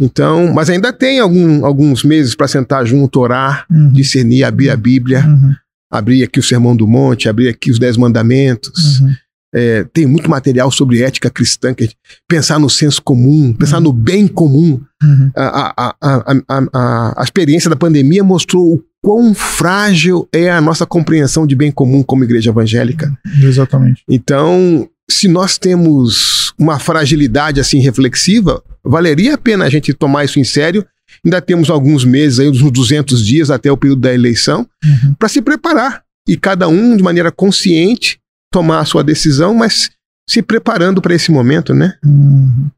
Então, 0.00 0.54
mas 0.54 0.70
ainda 0.70 0.90
tem 0.90 1.20
algum, 1.20 1.66
alguns 1.66 2.02
meses 2.02 2.34
para 2.34 2.48
sentar 2.48 2.86
junto, 2.86 3.20
orar, 3.20 3.66
uhum. 3.70 3.92
discernir, 3.92 4.42
abrir 4.42 4.70
a 4.70 4.76
Bíblia, 4.76 5.22
uhum. 5.26 5.54
abrir 5.92 6.22
aqui 6.22 6.40
o 6.40 6.42
Sermão 6.42 6.74
do 6.74 6.88
Monte, 6.88 7.28
abrir 7.28 7.50
aqui 7.50 7.70
os 7.70 7.78
Dez 7.78 7.98
Mandamentos. 7.98 9.02
Uhum. 9.52 9.60
É, 9.60 9.84
tem 9.92 10.06
muito 10.06 10.30
material 10.30 10.70
sobre 10.70 11.02
ética 11.02 11.30
cristã, 11.30 11.74
que 11.74 11.90
pensar 12.28 12.58
no 12.58 12.70
senso 12.70 13.02
comum, 13.02 13.52
pensar 13.52 13.78
uhum. 13.78 13.84
no 13.84 13.92
bem 13.92 14.28
comum. 14.28 14.80
Uhum. 15.02 15.30
A, 15.34 15.74
a, 15.76 15.96
a, 16.00 17.20
a, 17.20 17.24
experiência 17.24 17.68
da 17.68 17.76
pandemia 17.76 18.22
mostrou 18.22 18.74
o 18.74 18.84
quão 19.02 19.34
frágil 19.34 20.28
é 20.32 20.50
a 20.50 20.60
nossa 20.60 20.86
compreensão 20.86 21.46
de 21.46 21.56
bem 21.56 21.72
comum 21.72 22.02
como 22.02 22.24
igreja 22.24 22.50
evangélica. 22.50 23.12
Exatamente. 23.42 24.02
Então, 24.08 24.88
se 25.10 25.26
nós 25.26 25.58
temos 25.58 26.52
uma 26.58 26.78
fragilidade 26.78 27.60
assim 27.60 27.80
reflexiva, 27.80 28.62
valeria 28.84 29.34
a 29.34 29.38
pena 29.38 29.64
a 29.64 29.70
gente 29.70 29.92
tomar 29.92 30.24
isso 30.24 30.38
em 30.38 30.44
sério. 30.44 30.86
Ainda 31.24 31.40
temos 31.40 31.70
alguns 31.70 32.04
meses, 32.04 32.38
aí, 32.38 32.48
uns 32.48 32.60
200 32.70 33.26
dias 33.26 33.50
até 33.50 33.70
o 33.70 33.76
período 33.76 34.02
da 34.02 34.14
eleição, 34.14 34.66
uhum. 34.84 35.14
para 35.18 35.28
se 35.28 35.42
preparar. 35.42 36.02
E 36.28 36.36
cada 36.36 36.68
um, 36.68 36.96
de 36.96 37.02
maneira 37.02 37.32
consciente, 37.32 38.19
tomar 38.52 38.80
a 38.80 38.84
sua 38.84 39.04
decisão, 39.04 39.54
mas 39.54 39.90
se 40.28 40.42
preparando 40.42 41.00
para 41.00 41.14
esse 41.14 41.30
momento, 41.30 41.74
né? 41.74 41.94
Uhum. 42.04 42.68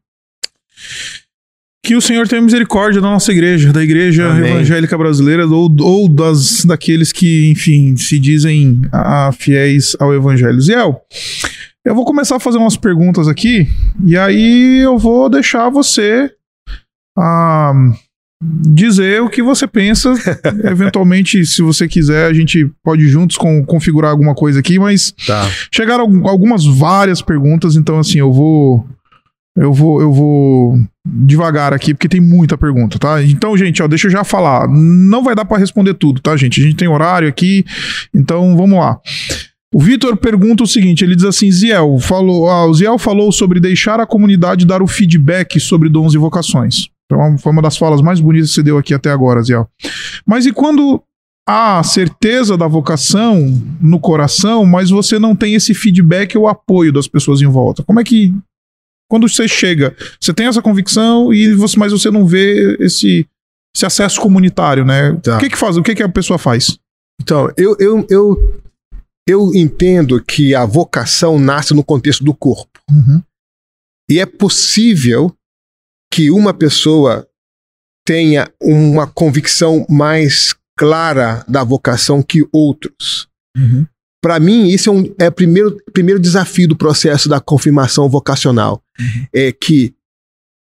Que 1.85 1.95
o 1.95 2.01
Senhor 2.01 2.27
tenha 2.27 2.41
misericórdia 2.41 3.01
da 3.01 3.09
nossa 3.09 3.31
igreja, 3.31 3.73
da 3.73 3.83
igreja 3.83 4.29
Amém. 4.29 4.51
evangélica 4.51 4.97
brasileira, 4.97 5.45
ou, 5.45 5.69
ou 5.81 6.07
das, 6.07 6.63
daqueles 6.63 7.11
que, 7.11 7.51
enfim, 7.51 7.97
se 7.97 8.17
dizem 8.17 8.81
a, 8.91 9.31
fiéis 9.33 9.95
ao 9.99 10.13
evangelho. 10.13 10.61
Ziel, 10.61 11.01
eu 11.83 11.93
vou 11.93 12.05
começar 12.05 12.37
a 12.37 12.39
fazer 12.39 12.57
umas 12.57 12.77
perguntas 12.77 13.27
aqui, 13.27 13.67
e 14.05 14.17
aí 14.17 14.79
eu 14.79 14.97
vou 14.97 15.29
deixar 15.29 15.69
você 15.69 16.31
ah, 17.17 17.73
dizer 18.43 19.21
o 19.21 19.29
que 19.29 19.41
você 19.41 19.67
pensa. 19.67 20.13
Eventualmente, 20.63 21.45
se 21.45 21.61
você 21.61 21.87
quiser, 21.87 22.27
a 22.27 22.33
gente 22.33 22.69
pode 22.83 23.07
juntos 23.07 23.37
com, 23.37 23.63
configurar 23.65 24.11
alguma 24.11 24.35
coisa 24.35 24.59
aqui, 24.59 24.77
mas 24.77 25.13
tá. 25.25 25.49
chegaram 25.73 26.27
algumas 26.27 26.65
várias 26.65 27.21
perguntas, 27.21 27.75
então 27.75 27.99
assim, 27.99 28.19
eu 28.19 28.31
vou 28.31 28.85
eu 29.55 29.71
vou 29.71 30.01
eu 30.01 30.11
vou 30.11 30.79
devagar 31.05 31.73
aqui 31.73 31.93
porque 31.93 32.09
tem 32.09 32.21
muita 32.21 32.57
pergunta, 32.57 32.97
tá? 32.97 33.23
Então, 33.23 33.55
gente, 33.57 33.83
ó, 33.83 33.87
deixa 33.87 34.07
eu 34.07 34.11
já 34.11 34.23
falar. 34.23 34.67
Não 34.67 35.23
vai 35.23 35.35
dar 35.35 35.45
para 35.45 35.57
responder 35.57 35.93
tudo, 35.93 36.21
tá, 36.21 36.35
gente? 36.35 36.59
A 36.61 36.63
gente 36.63 36.75
tem 36.75 36.87
horário 36.87 37.27
aqui, 37.27 37.65
então 38.13 38.55
vamos 38.57 38.79
lá. 38.79 38.99
O 39.73 39.79
Vitor 39.79 40.15
pergunta 40.17 40.63
o 40.63 40.67
seguinte: 40.67 41.03
ele 41.03 41.15
diz 41.15 41.25
assim, 41.25 41.51
Ziel, 41.51 41.97
falou, 41.99 42.49
ah, 42.49 42.65
o 42.65 42.73
Ziel 42.73 42.97
falou 42.97 43.31
sobre 43.31 43.59
deixar 43.59 43.99
a 43.99 44.05
comunidade 44.05 44.65
dar 44.65 44.81
o 44.81 44.87
feedback 44.87 45.59
sobre 45.59 45.89
dons 45.89 46.13
e 46.13 46.17
vocações. 46.17 46.92
Então, 47.13 47.37
foi 47.37 47.51
uma 47.51 47.61
das 47.61 47.77
falas 47.77 48.01
mais 48.01 48.19
bonitas 48.19 48.49
que 48.49 48.55
você 48.55 48.63
deu 48.63 48.77
aqui 48.77 48.93
até 48.93 49.11
agora, 49.11 49.41
Ziel. 49.41 49.69
Mas 50.25 50.45
e 50.45 50.51
quando 50.51 51.01
há 51.47 51.83
certeza 51.83 52.57
da 52.57 52.67
vocação 52.67 53.61
no 53.81 53.99
coração, 53.99 54.65
mas 54.65 54.89
você 54.89 55.19
não 55.19 55.35
tem 55.35 55.55
esse 55.55 55.73
feedback 55.73 56.37
ou 56.37 56.47
apoio 56.47 56.91
das 56.91 57.07
pessoas 57.07 57.41
em 57.41 57.47
volta? 57.47 57.83
Como 57.83 57.99
é 57.99 58.03
que. 58.03 58.33
Quando 59.09 59.29
você 59.29 59.47
chega, 59.47 59.95
você 60.19 60.33
tem 60.33 60.47
essa 60.47 60.61
convicção, 60.61 61.31
e 61.31 61.53
você, 61.53 61.77
mas 61.77 61.91
você 61.91 62.09
não 62.09 62.25
vê 62.25 62.77
esse, 62.79 63.27
esse 63.75 63.85
acesso 63.85 64.19
comunitário, 64.19 64.83
né? 64.83 65.13
Tá. 65.21 65.37
O 65.37 65.39
que 65.39 65.49
que 65.49 65.57
faz? 65.57 65.77
O 65.77 65.83
que 65.83 65.93
que 65.93 66.01
a 66.01 66.09
pessoa 66.09 66.39
faz? 66.39 66.79
Então, 67.21 67.47
eu, 67.55 67.75
eu, 67.79 68.07
eu, 68.09 68.61
eu 69.27 69.53
entendo 69.53 70.23
que 70.23 70.55
a 70.55 70.65
vocação 70.65 71.37
nasce 71.37 71.75
no 71.75 71.83
contexto 71.83 72.23
do 72.23 72.33
corpo. 72.33 72.79
Uhum. 72.89 73.21
E 74.09 74.19
é 74.19 74.25
possível 74.25 75.35
que 76.13 76.29
uma 76.29 76.53
pessoa 76.53 77.27
tenha 78.05 78.47
uma 78.61 79.07
convicção 79.07 79.83
mais 79.89 80.53
clara 80.77 81.43
da 81.47 81.63
vocação 81.63 82.21
que 82.21 82.47
outros. 82.53 83.27
Uhum. 83.57 83.87
Para 84.21 84.39
mim, 84.39 84.67
isso 84.67 84.91
é, 84.91 84.93
um, 84.93 85.15
é 85.19 85.27
o 85.27 85.31
primeiro, 85.31 85.75
primeiro 85.91 86.19
desafio 86.19 86.67
do 86.67 86.77
processo 86.77 87.27
da 87.27 87.39
confirmação 87.39 88.07
vocacional. 88.07 88.79
Uhum. 88.99 89.27
É 89.33 89.51
que, 89.51 89.95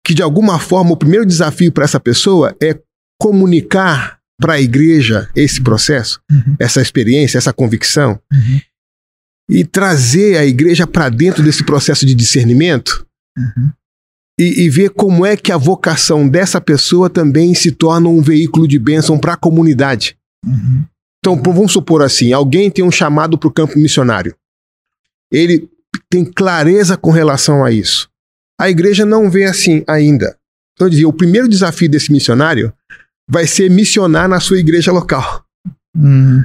que, 0.05 0.13
de 0.13 0.21
alguma 0.21 0.57
forma, 0.59 0.93
o 0.93 0.97
primeiro 0.97 1.25
desafio 1.25 1.73
para 1.73 1.83
essa 1.83 1.99
pessoa 1.99 2.55
é 2.63 2.79
comunicar 3.19 4.19
para 4.39 4.53
a 4.53 4.61
igreja 4.61 5.29
esse 5.35 5.61
processo, 5.61 6.21
uhum. 6.31 6.55
essa 6.57 6.81
experiência, 6.81 7.37
essa 7.37 7.51
convicção. 7.51 8.17
Uhum. 8.31 8.61
e 9.49 9.65
trazer 9.65 10.37
a 10.37 10.45
igreja 10.45 10.87
para 10.87 11.09
dentro 11.09 11.43
desse 11.43 11.65
processo 11.65 12.05
de 12.05 12.15
discernimento 12.15 13.05
uhum. 13.37 13.71
E, 14.39 14.63
e, 14.63 14.69
ver 14.69 14.89
como 14.89 15.25
é 15.25 15.37
que 15.37 15.51
a 15.51 15.57
vocação 15.57 16.27
dessa 16.27 16.59
pessoa 16.59 17.09
também 17.09 17.53
se 17.53 17.71
torna 17.71 18.09
um 18.09 18.21
veículo 18.21 18.67
de 18.67 18.79
bênção 18.79 19.17
para 19.17 19.33
a 19.33 19.37
comunidade. 19.37 20.17
Uhum. 20.45 20.83
Então, 21.19 21.41
vamos 21.41 21.71
supor 21.71 22.01
assim: 22.01 22.33
alguém 22.33 22.69
tem 22.71 22.83
um 22.83 22.91
chamado 22.91 23.37
para 23.37 23.47
o 23.47 23.53
campo 23.53 23.77
missionário. 23.77 24.35
Ele 25.31 25.69
tem 26.09 26.25
clareza 26.25 26.97
com 26.97 27.11
relação 27.11 27.63
a 27.63 27.71
isso. 27.71 28.09
A 28.59 28.69
igreja 28.69 29.05
não 29.05 29.29
vê 29.29 29.45
assim 29.45 29.83
ainda. 29.87 30.37
Então, 30.73 30.87
eu 30.87 30.89
dizia: 30.89 31.07
o 31.07 31.13
primeiro 31.13 31.47
desafio 31.47 31.89
desse 31.89 32.11
missionário 32.11 32.73
vai 33.29 33.45
ser 33.45 33.69
missionar 33.69 34.27
na 34.27 34.39
sua 34.39 34.59
igreja 34.59 34.91
local. 34.91 35.45
Uhum 35.95 36.43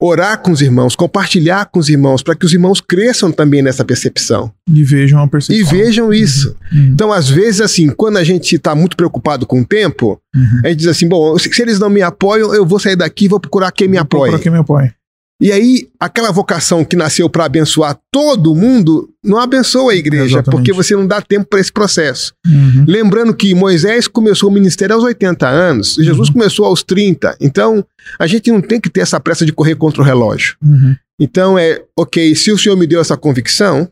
orar 0.00 0.40
com 0.42 0.50
os 0.50 0.60
irmãos, 0.60 0.94
compartilhar 0.94 1.66
com 1.66 1.78
os 1.78 1.88
irmãos, 1.88 2.22
para 2.22 2.34
que 2.34 2.44
os 2.44 2.52
irmãos 2.52 2.80
cresçam 2.80 3.32
também 3.32 3.62
nessa 3.62 3.84
percepção. 3.84 4.52
E 4.70 4.84
vejam 4.84 5.20
a 5.20 5.26
percepção. 5.26 5.60
E 5.60 5.64
vejam 5.64 6.12
isso. 6.12 6.56
Uhum. 6.72 6.90
Então, 6.92 7.12
às 7.12 7.28
vezes, 7.28 7.60
assim, 7.60 7.88
quando 7.88 8.18
a 8.18 8.24
gente 8.24 8.56
está 8.56 8.74
muito 8.74 8.96
preocupado 8.96 9.46
com 9.46 9.60
o 9.60 9.64
tempo, 9.64 10.20
uhum. 10.34 10.60
a 10.64 10.68
gente 10.68 10.78
diz 10.78 10.88
assim: 10.88 11.08
bom, 11.08 11.38
se, 11.38 11.50
eles 11.62 11.78
não 11.78 11.88
me 11.88 12.02
apoiam, 12.02 12.54
eu 12.54 12.66
vou 12.66 12.78
sair 12.78 12.96
daqui 12.96 13.24
e 13.24 13.28
vou 13.28 13.40
procurar 13.40 13.72
quem 13.72 13.88
me 13.88 13.96
apoia. 13.96 14.32
Procurar 14.32 14.42
quem 14.42 14.52
me 14.52 14.58
apoia. 14.58 14.94
E 15.40 15.52
aí, 15.52 15.88
aquela 16.00 16.32
vocação 16.32 16.82
que 16.82 16.96
nasceu 16.96 17.28
para 17.28 17.44
abençoar 17.44 17.98
todo 18.10 18.54
mundo, 18.54 19.10
não 19.22 19.38
abençoa 19.38 19.92
a 19.92 19.94
igreja, 19.94 20.36
Exatamente. 20.36 20.50
porque 20.50 20.72
você 20.72 20.96
não 20.96 21.06
dá 21.06 21.20
tempo 21.20 21.46
para 21.46 21.60
esse 21.60 21.70
processo. 21.70 22.32
Uhum. 22.46 22.86
Lembrando 22.88 23.34
que 23.34 23.54
Moisés 23.54 24.08
começou 24.08 24.48
o 24.48 24.52
ministério 24.52 24.94
aos 24.94 25.04
80 25.04 25.46
anos, 25.46 25.96
Jesus 25.96 26.28
uhum. 26.28 26.34
começou 26.34 26.64
aos 26.64 26.82
30. 26.82 27.36
Então, 27.38 27.84
a 28.18 28.26
gente 28.26 28.50
não 28.50 28.62
tem 28.62 28.80
que 28.80 28.88
ter 28.88 29.00
essa 29.00 29.20
pressa 29.20 29.44
de 29.44 29.52
correr 29.52 29.74
contra 29.74 30.00
o 30.00 30.04
relógio. 30.04 30.56
Uhum. 30.64 30.96
Então, 31.20 31.58
é, 31.58 31.82
ok, 31.98 32.34
se 32.34 32.50
o 32.50 32.58
Senhor 32.58 32.76
me 32.76 32.86
deu 32.86 33.00
essa 33.00 33.16
convicção, 33.16 33.90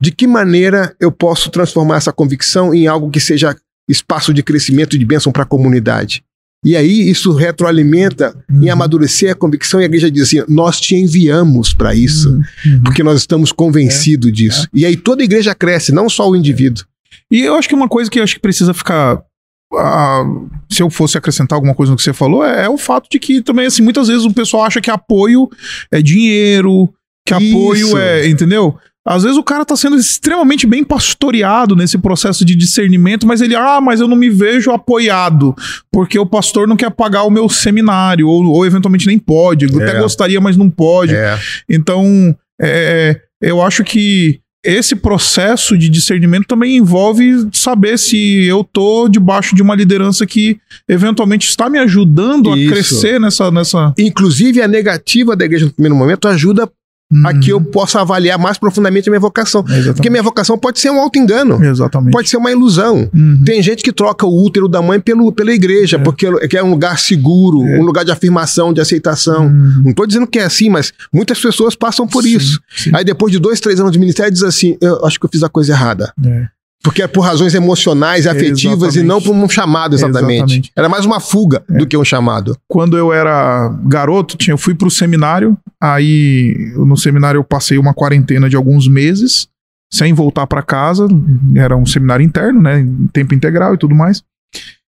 de 0.00 0.10
que 0.10 0.26
maneira 0.26 0.94
eu 0.98 1.12
posso 1.12 1.50
transformar 1.50 1.96
essa 1.96 2.12
convicção 2.12 2.74
em 2.74 2.86
algo 2.86 3.10
que 3.10 3.20
seja 3.20 3.54
espaço 3.88 4.32
de 4.32 4.42
crescimento 4.42 4.96
e 4.96 4.98
de 4.98 5.04
bênção 5.04 5.30
para 5.30 5.42
a 5.42 5.46
comunidade? 5.46 6.22
E 6.64 6.76
aí 6.76 7.08
isso 7.08 7.32
retroalimenta 7.32 8.34
uhum. 8.50 8.64
em 8.64 8.70
amadurecer 8.70 9.30
a 9.30 9.34
convicção 9.34 9.80
e 9.80 9.84
a 9.84 9.86
igreja 9.86 10.10
diz 10.10 10.24
assim: 10.24 10.42
nós 10.48 10.80
te 10.80 10.96
enviamos 10.96 11.72
para 11.72 11.94
isso, 11.94 12.30
uhum. 12.30 12.42
uhum. 12.66 12.82
porque 12.82 13.02
nós 13.02 13.20
estamos 13.20 13.52
convencidos 13.52 14.28
é, 14.28 14.32
disso. 14.32 14.64
É. 14.64 14.68
E 14.74 14.86
aí 14.86 14.96
toda 14.96 15.22
a 15.22 15.24
igreja 15.24 15.54
cresce, 15.54 15.92
não 15.92 16.08
só 16.08 16.28
o 16.28 16.36
indivíduo. 16.36 16.84
E 17.30 17.42
eu 17.42 17.54
acho 17.54 17.68
que 17.68 17.74
uma 17.74 17.88
coisa 17.88 18.10
que 18.10 18.18
eu 18.18 18.24
acho 18.24 18.34
que 18.34 18.40
precisa 18.40 18.74
ficar. 18.74 19.22
Uh, 19.70 20.48
se 20.70 20.82
eu 20.82 20.88
fosse 20.88 21.18
acrescentar 21.18 21.54
alguma 21.54 21.74
coisa 21.74 21.92
no 21.92 21.96
que 21.96 22.02
você 22.02 22.14
falou, 22.14 22.42
é, 22.42 22.64
é, 22.64 22.68
o 22.68 22.78
fato 22.78 23.06
de 23.10 23.18
que 23.18 23.42
também, 23.42 23.66
assim, 23.66 23.82
muitas 23.82 24.08
vezes 24.08 24.24
o 24.24 24.32
pessoal 24.32 24.64
acha 24.64 24.80
que 24.80 24.90
apoio 24.90 25.46
é 25.92 26.00
dinheiro, 26.00 26.90
que 27.26 27.34
isso. 27.34 27.56
apoio 27.56 27.98
é. 27.98 28.26
Entendeu? 28.28 28.78
Às 29.08 29.22
vezes 29.22 29.38
o 29.38 29.42
cara 29.42 29.64
tá 29.64 29.74
sendo 29.74 29.96
extremamente 29.96 30.66
bem 30.66 30.84
pastoreado 30.84 31.74
nesse 31.74 31.96
processo 31.96 32.44
de 32.44 32.54
discernimento, 32.54 33.26
mas 33.26 33.40
ele, 33.40 33.56
ah, 33.56 33.80
mas 33.80 34.00
eu 34.00 34.06
não 34.06 34.16
me 34.16 34.28
vejo 34.28 34.70
apoiado, 34.70 35.56
porque 35.90 36.18
o 36.18 36.26
pastor 36.26 36.68
não 36.68 36.76
quer 36.76 36.90
pagar 36.90 37.22
o 37.22 37.30
meu 37.30 37.48
seminário, 37.48 38.28
ou, 38.28 38.44
ou 38.44 38.66
eventualmente 38.66 39.06
nem 39.06 39.18
pode. 39.18 39.64
Eu 39.64 39.80
é. 39.80 39.88
até 39.88 39.98
gostaria, 39.98 40.38
mas 40.42 40.58
não 40.58 40.68
pode. 40.68 41.14
É. 41.14 41.38
Então, 41.66 42.36
é, 42.60 43.18
eu 43.40 43.62
acho 43.62 43.82
que 43.82 44.40
esse 44.62 44.94
processo 44.94 45.78
de 45.78 45.88
discernimento 45.88 46.46
também 46.46 46.76
envolve 46.76 47.48
saber 47.52 47.98
se 47.98 48.44
eu 48.44 48.62
tô 48.62 49.08
debaixo 49.08 49.54
de 49.54 49.62
uma 49.62 49.74
liderança 49.74 50.26
que 50.26 50.58
eventualmente 50.86 51.48
está 51.48 51.70
me 51.70 51.78
ajudando 51.78 52.54
Isso. 52.54 52.68
a 52.68 52.72
crescer 52.72 53.20
nessa, 53.20 53.50
nessa. 53.50 53.94
Inclusive, 53.98 54.60
a 54.60 54.68
negativa 54.68 55.34
da 55.34 55.46
igreja 55.46 55.64
no 55.64 55.72
primeiro 55.72 55.96
momento 55.96 56.28
ajuda 56.28 56.68
Uhum. 57.10 57.26
Aqui 57.26 57.50
eu 57.50 57.60
posso 57.60 57.98
avaliar 57.98 58.38
mais 58.38 58.58
profundamente 58.58 59.08
a 59.08 59.10
minha 59.10 59.20
vocação. 59.20 59.62
Exatamente. 59.62 59.94
Porque 59.94 60.10
minha 60.10 60.22
vocação 60.22 60.58
pode 60.58 60.78
ser 60.78 60.90
um 60.90 61.00
auto-engano. 61.00 61.64
Exatamente. 61.64 62.12
Pode 62.12 62.28
ser 62.28 62.36
uma 62.36 62.50
ilusão. 62.50 63.08
Uhum. 63.14 63.42
Tem 63.44 63.62
gente 63.62 63.82
que 63.82 63.92
troca 63.92 64.26
o 64.26 64.44
útero 64.44 64.68
da 64.68 64.82
mãe 64.82 65.00
pelo, 65.00 65.32
pela 65.32 65.52
igreja, 65.52 65.96
é. 65.96 65.98
porque 65.98 66.26
é 66.56 66.62
um 66.62 66.70
lugar 66.70 66.98
seguro, 66.98 67.66
é. 67.66 67.78
um 67.78 67.82
lugar 67.82 68.04
de 68.04 68.10
afirmação, 68.10 68.74
de 68.74 68.80
aceitação. 68.80 69.46
Uhum. 69.46 69.82
Não 69.84 69.90
estou 69.90 70.06
dizendo 70.06 70.26
que 70.26 70.38
é 70.38 70.44
assim, 70.44 70.68
mas 70.68 70.92
muitas 71.12 71.40
pessoas 71.40 71.74
passam 71.74 72.06
por 72.06 72.22
sim, 72.22 72.36
isso. 72.36 72.60
Sim. 72.76 72.90
Aí 72.94 73.04
depois 73.04 73.32
de 73.32 73.38
dois, 73.38 73.58
três 73.58 73.80
anos 73.80 73.92
de 73.92 73.98
ministério, 73.98 74.30
diz 74.30 74.42
assim: 74.42 74.76
eu 74.80 75.04
acho 75.06 75.18
que 75.18 75.24
eu 75.24 75.30
fiz 75.30 75.42
a 75.42 75.48
coisa 75.48 75.72
errada. 75.72 76.12
É. 76.24 76.57
Porque 76.82 77.02
é 77.02 77.08
por 77.08 77.22
razões 77.22 77.54
emocionais 77.54 78.26
afetivas 78.26 78.94
exatamente. 78.94 78.98
e 78.98 79.02
não 79.02 79.20
por 79.20 79.34
um 79.34 79.48
chamado 79.48 79.94
exatamente. 79.94 80.36
exatamente. 80.36 80.72
Era 80.76 80.88
mais 80.88 81.04
uma 81.04 81.18
fuga 81.18 81.62
é. 81.68 81.78
do 81.78 81.86
que 81.86 81.96
um 81.96 82.04
chamado. 82.04 82.56
Quando 82.68 82.96
eu 82.96 83.12
era 83.12 83.68
garoto, 83.84 84.36
tinha, 84.36 84.54
eu 84.54 84.58
fui 84.58 84.74
para 84.74 84.86
o 84.86 84.90
seminário. 84.90 85.58
Aí 85.80 86.72
no 86.76 86.96
seminário 86.96 87.38
eu 87.38 87.44
passei 87.44 87.78
uma 87.78 87.92
quarentena 87.92 88.48
de 88.48 88.56
alguns 88.56 88.86
meses 88.86 89.48
sem 89.92 90.12
voltar 90.12 90.46
para 90.46 90.62
casa. 90.62 91.08
Era 91.56 91.76
um 91.76 91.86
seminário 91.86 92.24
interno, 92.24 92.62
né, 92.62 92.86
tempo 93.12 93.34
integral 93.34 93.74
e 93.74 93.78
tudo 93.78 93.94
mais. 93.94 94.22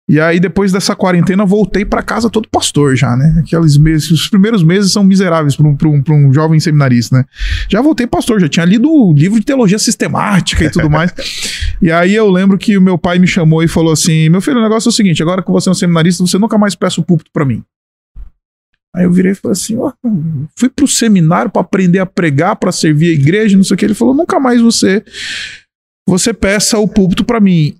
E 0.08 0.18
aí, 0.18 0.40
depois 0.40 0.72
dessa 0.72 0.96
quarentena, 0.96 1.44
voltei 1.44 1.84
para 1.84 2.02
casa 2.02 2.30
todo 2.30 2.48
pastor 2.48 2.96
já, 2.96 3.14
né? 3.14 3.40
Aqueles 3.40 3.76
meses, 3.76 4.10
os 4.10 4.28
primeiros 4.28 4.62
meses 4.62 4.90
são 4.90 5.04
miseráveis 5.04 5.54
para 5.54 5.66
um, 5.66 5.76
um, 5.84 6.28
um 6.28 6.32
jovem 6.32 6.58
seminarista, 6.58 7.18
né? 7.18 7.24
Já 7.68 7.82
voltei 7.82 8.06
pastor, 8.06 8.40
já 8.40 8.48
tinha 8.48 8.64
lido 8.64 8.90
o 8.90 9.12
livro 9.12 9.38
de 9.38 9.44
teologia 9.44 9.78
sistemática 9.78 10.64
e 10.64 10.70
tudo 10.70 10.88
mais. 10.88 11.12
e 11.82 11.92
aí 11.92 12.14
eu 12.14 12.30
lembro 12.30 12.56
que 12.56 12.78
o 12.78 12.80
meu 12.80 12.96
pai 12.96 13.18
me 13.18 13.26
chamou 13.26 13.62
e 13.62 13.68
falou 13.68 13.92
assim: 13.92 14.30
Meu 14.30 14.40
filho, 14.40 14.58
o 14.58 14.62
negócio 14.62 14.88
é 14.88 14.90
o 14.90 14.94
seguinte, 14.94 15.22
agora 15.22 15.42
que 15.42 15.50
você 15.50 15.68
é 15.68 15.72
um 15.72 15.74
seminarista, 15.74 16.26
você 16.26 16.38
nunca 16.38 16.56
mais 16.56 16.74
peça 16.74 17.00
o 17.00 17.04
púlpito 17.04 17.30
para 17.30 17.44
mim. 17.44 17.62
Aí 18.96 19.04
eu 19.04 19.12
virei 19.12 19.32
e 19.32 19.34
falei 19.34 19.52
assim: 19.52 19.76
ó, 19.76 19.92
fui 20.56 20.70
pro 20.70 20.88
seminário 20.88 21.50
para 21.50 21.60
aprender 21.60 21.98
a 21.98 22.06
pregar, 22.06 22.56
para 22.56 22.72
servir 22.72 23.10
a 23.10 23.12
igreja, 23.12 23.56
não 23.56 23.64
sei 23.64 23.74
o 23.74 23.78
que. 23.78 23.84
Ele 23.84 23.94
falou: 23.94 24.14
nunca 24.14 24.40
mais 24.40 24.60
você 24.60 25.04
você 26.08 26.32
peça 26.32 26.78
o 26.78 26.88
púlpito 26.88 27.24
para 27.24 27.38
mim. 27.38 27.76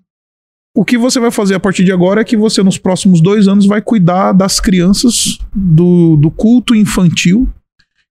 O 0.79 0.85
que 0.85 0.97
você 0.97 1.19
vai 1.19 1.33
fazer 1.33 1.57
a 1.57 1.59
partir 1.59 1.83
de 1.83 1.91
agora 1.91 2.21
é 2.21 2.25
que 2.25 2.37
você, 2.37 2.63
nos 2.63 2.79
próximos 2.79 3.21
dois 3.21 3.49
anos, 3.49 3.67
vai 3.67 3.83
cuidar 3.83 4.31
das 4.31 4.61
crianças 4.61 5.37
do, 5.53 6.17
do 6.17 6.31
culto 6.31 6.73
infantil 6.73 7.49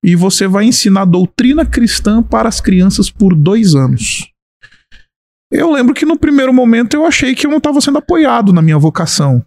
e 0.04 0.18
você 0.18 0.50
vai 0.50 0.66
ensinar 0.66 1.06
doutrina 1.06 1.66
cristã 1.66 2.22
para 2.22 2.50
as 2.50 2.60
crianças 2.60 3.10
por 3.10 3.34
dois 3.34 3.74
anos. 3.74 4.30
Eu 5.50 5.72
lembro 5.72 5.94
que 5.94 6.06
no 6.06 6.20
primeiro 6.20 6.54
momento 6.54 6.94
eu 6.94 7.06
achei 7.06 7.34
que 7.34 7.48
eu 7.48 7.52
não 7.52 7.60
estava 7.60 7.80
sendo 7.80 8.00
apoiado 8.00 8.52
na 8.52 8.62
minha 8.62 8.78
vocação. 8.78 9.42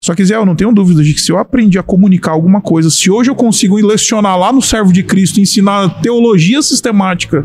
Só 0.00 0.14
que, 0.14 0.24
Zé, 0.24 0.36
eu 0.36 0.46
não 0.46 0.54
tenho 0.54 0.72
dúvida 0.72 1.02
de 1.02 1.14
que 1.14 1.20
se 1.20 1.32
eu 1.32 1.38
aprendi 1.38 1.80
a 1.80 1.82
comunicar 1.82 2.30
alguma 2.30 2.60
coisa, 2.60 2.90
se 2.90 3.10
hoje 3.10 3.28
eu 3.28 3.34
consigo 3.34 3.74
lecionar 3.84 4.38
lá 4.38 4.52
no 4.52 4.62
Servo 4.62 4.92
de 4.92 5.02
Cristo, 5.02 5.40
ensinar 5.40 6.00
teologia 6.00 6.62
sistemática, 6.62 7.44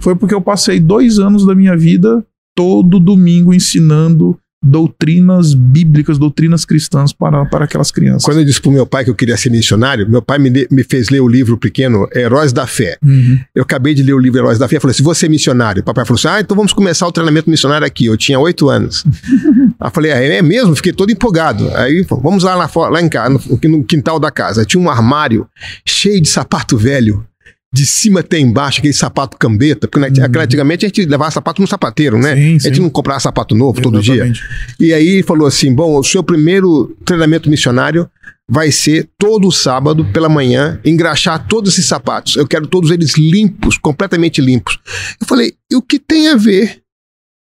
foi 0.00 0.16
porque 0.16 0.34
eu 0.34 0.40
passei 0.40 0.80
dois 0.80 1.20
anos 1.20 1.46
da 1.46 1.54
minha 1.54 1.76
vida 1.76 2.26
todo 2.58 2.98
domingo 2.98 3.54
ensinando 3.54 4.36
doutrinas 4.60 5.54
bíblicas, 5.54 6.18
doutrinas 6.18 6.64
cristãs 6.64 7.12
para, 7.12 7.44
para 7.44 7.66
aquelas 7.66 7.92
crianças. 7.92 8.24
Quando 8.24 8.38
eu 8.38 8.44
disse 8.44 8.60
para 8.60 8.70
o 8.70 8.72
meu 8.72 8.84
pai 8.84 9.04
que 9.04 9.10
eu 9.10 9.14
queria 9.14 9.36
ser 9.36 9.48
missionário, 9.48 10.10
meu 10.10 10.20
pai 10.20 10.40
me, 10.40 10.66
me 10.68 10.82
fez 10.82 11.08
ler 11.08 11.20
o 11.20 11.28
livro 11.28 11.56
pequeno 11.56 12.08
Heróis 12.12 12.52
da 12.52 12.66
Fé. 12.66 12.98
Uhum. 13.00 13.38
Eu 13.54 13.62
acabei 13.62 13.94
de 13.94 14.02
ler 14.02 14.14
o 14.14 14.18
livro 14.18 14.40
Heróis 14.40 14.58
da 14.58 14.66
Fé, 14.66 14.80
falei 14.80 14.90
assim, 14.90 15.04
você 15.04 15.26
é 15.26 15.28
missionário? 15.28 15.82
O 15.82 15.84
papai 15.84 16.04
falou 16.04 16.18
assim, 16.18 16.26
ah, 16.26 16.40
então 16.40 16.56
vamos 16.56 16.72
começar 16.72 17.06
o 17.06 17.12
treinamento 17.12 17.48
missionário 17.48 17.86
aqui. 17.86 18.06
Eu 18.06 18.16
tinha 18.16 18.40
oito 18.40 18.68
anos. 18.68 19.04
Aí 19.78 19.86
eu 19.86 19.90
falei, 19.92 20.10
é, 20.10 20.38
é 20.38 20.42
mesmo? 20.42 20.74
Fiquei 20.74 20.92
todo 20.92 21.12
empolgado. 21.12 21.70
Aí, 21.76 22.04
vamos 22.10 22.42
lá, 22.42 22.56
lá, 22.56 22.68
lá 22.90 23.00
em 23.00 23.08
casa, 23.08 23.30
no, 23.30 23.70
no 23.70 23.84
quintal 23.84 24.18
da 24.18 24.32
casa. 24.32 24.64
Tinha 24.64 24.82
um 24.82 24.90
armário 24.90 25.46
cheio 25.86 26.20
de 26.20 26.28
sapato 26.28 26.76
velho 26.76 27.24
de 27.72 27.84
cima 27.84 28.20
até 28.20 28.38
embaixo, 28.38 28.78
aquele 28.78 28.94
sapato 28.94 29.36
cambeta, 29.36 29.86
porque 29.86 30.20
uhum. 30.20 30.40
antigamente 30.40 30.86
a 30.86 30.88
gente 30.88 31.04
levava 31.04 31.30
sapato 31.30 31.60
no 31.60 31.68
sapateiro, 31.68 32.18
né? 32.18 32.34
Sim, 32.34 32.56
a 32.56 32.58
gente 32.68 32.80
não 32.80 32.88
comprava 32.88 33.20
sapato 33.20 33.54
novo 33.54 33.80
todo 33.82 34.00
dia. 34.00 34.32
E 34.80 34.92
aí 34.92 35.08
ele 35.08 35.22
falou 35.22 35.46
assim: 35.46 35.74
bom, 35.74 35.98
o 35.98 36.04
seu 36.04 36.22
primeiro 36.22 36.96
treinamento 37.04 37.50
missionário 37.50 38.08
vai 38.50 38.72
ser 38.72 39.10
todo 39.18 39.52
sábado 39.52 40.04
pela 40.12 40.28
manhã 40.28 40.80
engraxar 40.82 41.46
todos 41.46 41.74
esses 41.74 41.86
sapatos. 41.86 42.36
Eu 42.36 42.48
quero 42.48 42.66
todos 42.66 42.90
eles 42.90 43.18
limpos, 43.18 43.76
completamente 43.76 44.40
limpos. 44.40 44.78
Eu 45.20 45.26
falei: 45.26 45.52
e 45.70 45.76
o 45.76 45.82
que 45.82 45.98
tem 45.98 46.28
a 46.28 46.36
ver 46.36 46.80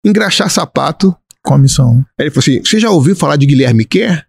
engraxar 0.04 0.50
sapato 0.50 1.16
com 1.44 1.54
a 1.54 1.58
missão? 1.58 2.04
Aí 2.18 2.26
ele 2.26 2.30
falou 2.30 2.42
assim: 2.42 2.60
você 2.64 2.80
já 2.80 2.90
ouviu 2.90 3.14
falar 3.14 3.36
de 3.36 3.46
Guilherme 3.46 3.84
Kerr? 3.84 4.25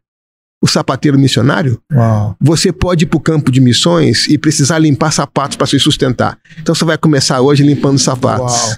O 0.62 0.68
sapateiro 0.68 1.20
missionário, 1.20 1.80
Uau. 1.94 2.36
você 2.42 2.72
pode 2.72 3.04
ir 3.04 3.08
para 3.08 3.18
o 3.18 3.22
campo 3.22 3.52
de 3.52 3.62
missões 3.62 4.28
e 4.28 4.38
precisar 4.38 4.80
limpar 4.80 5.12
sapatos 5.12 5.56
para 5.56 5.68
se 5.68 5.80
sustentar. 5.80 6.38
Então 6.60 6.74
você 6.74 6.84
vai 6.84 6.98
começar 6.98 7.42
hoje 7.42 7.64
limpando 7.64 8.00
sapatos. 8.00 8.56
Uau. 8.56 8.76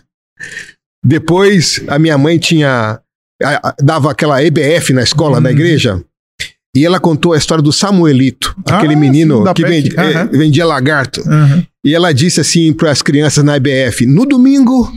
Depois, 1.03 1.81
a 1.87 1.97
minha 1.97 2.17
mãe 2.17 2.37
tinha. 2.37 2.99
dava 3.81 4.11
aquela 4.11 4.43
EBF 4.43 4.91
na 4.91 5.01
escola, 5.01 5.37
uhum. 5.37 5.43
na 5.43 5.51
igreja. 5.51 6.03
E 6.75 6.85
ela 6.85 6.99
contou 6.99 7.33
a 7.33 7.37
história 7.37 7.63
do 7.63 7.73
Samuelito, 7.73 8.55
ah, 8.65 8.77
aquele 8.77 8.95
menino 8.95 9.43
sim, 9.47 9.53
que 9.53 9.63
uhum. 9.63 10.27
vendia 10.31 10.65
lagarto. 10.65 11.21
Uhum. 11.21 11.65
E 11.83 11.95
ela 11.95 12.13
disse 12.13 12.39
assim 12.39 12.71
para 12.73 12.91
as 12.91 13.01
crianças 13.01 13.43
na 13.43 13.57
EBF: 13.57 14.05
no 14.05 14.25
domingo 14.25 14.91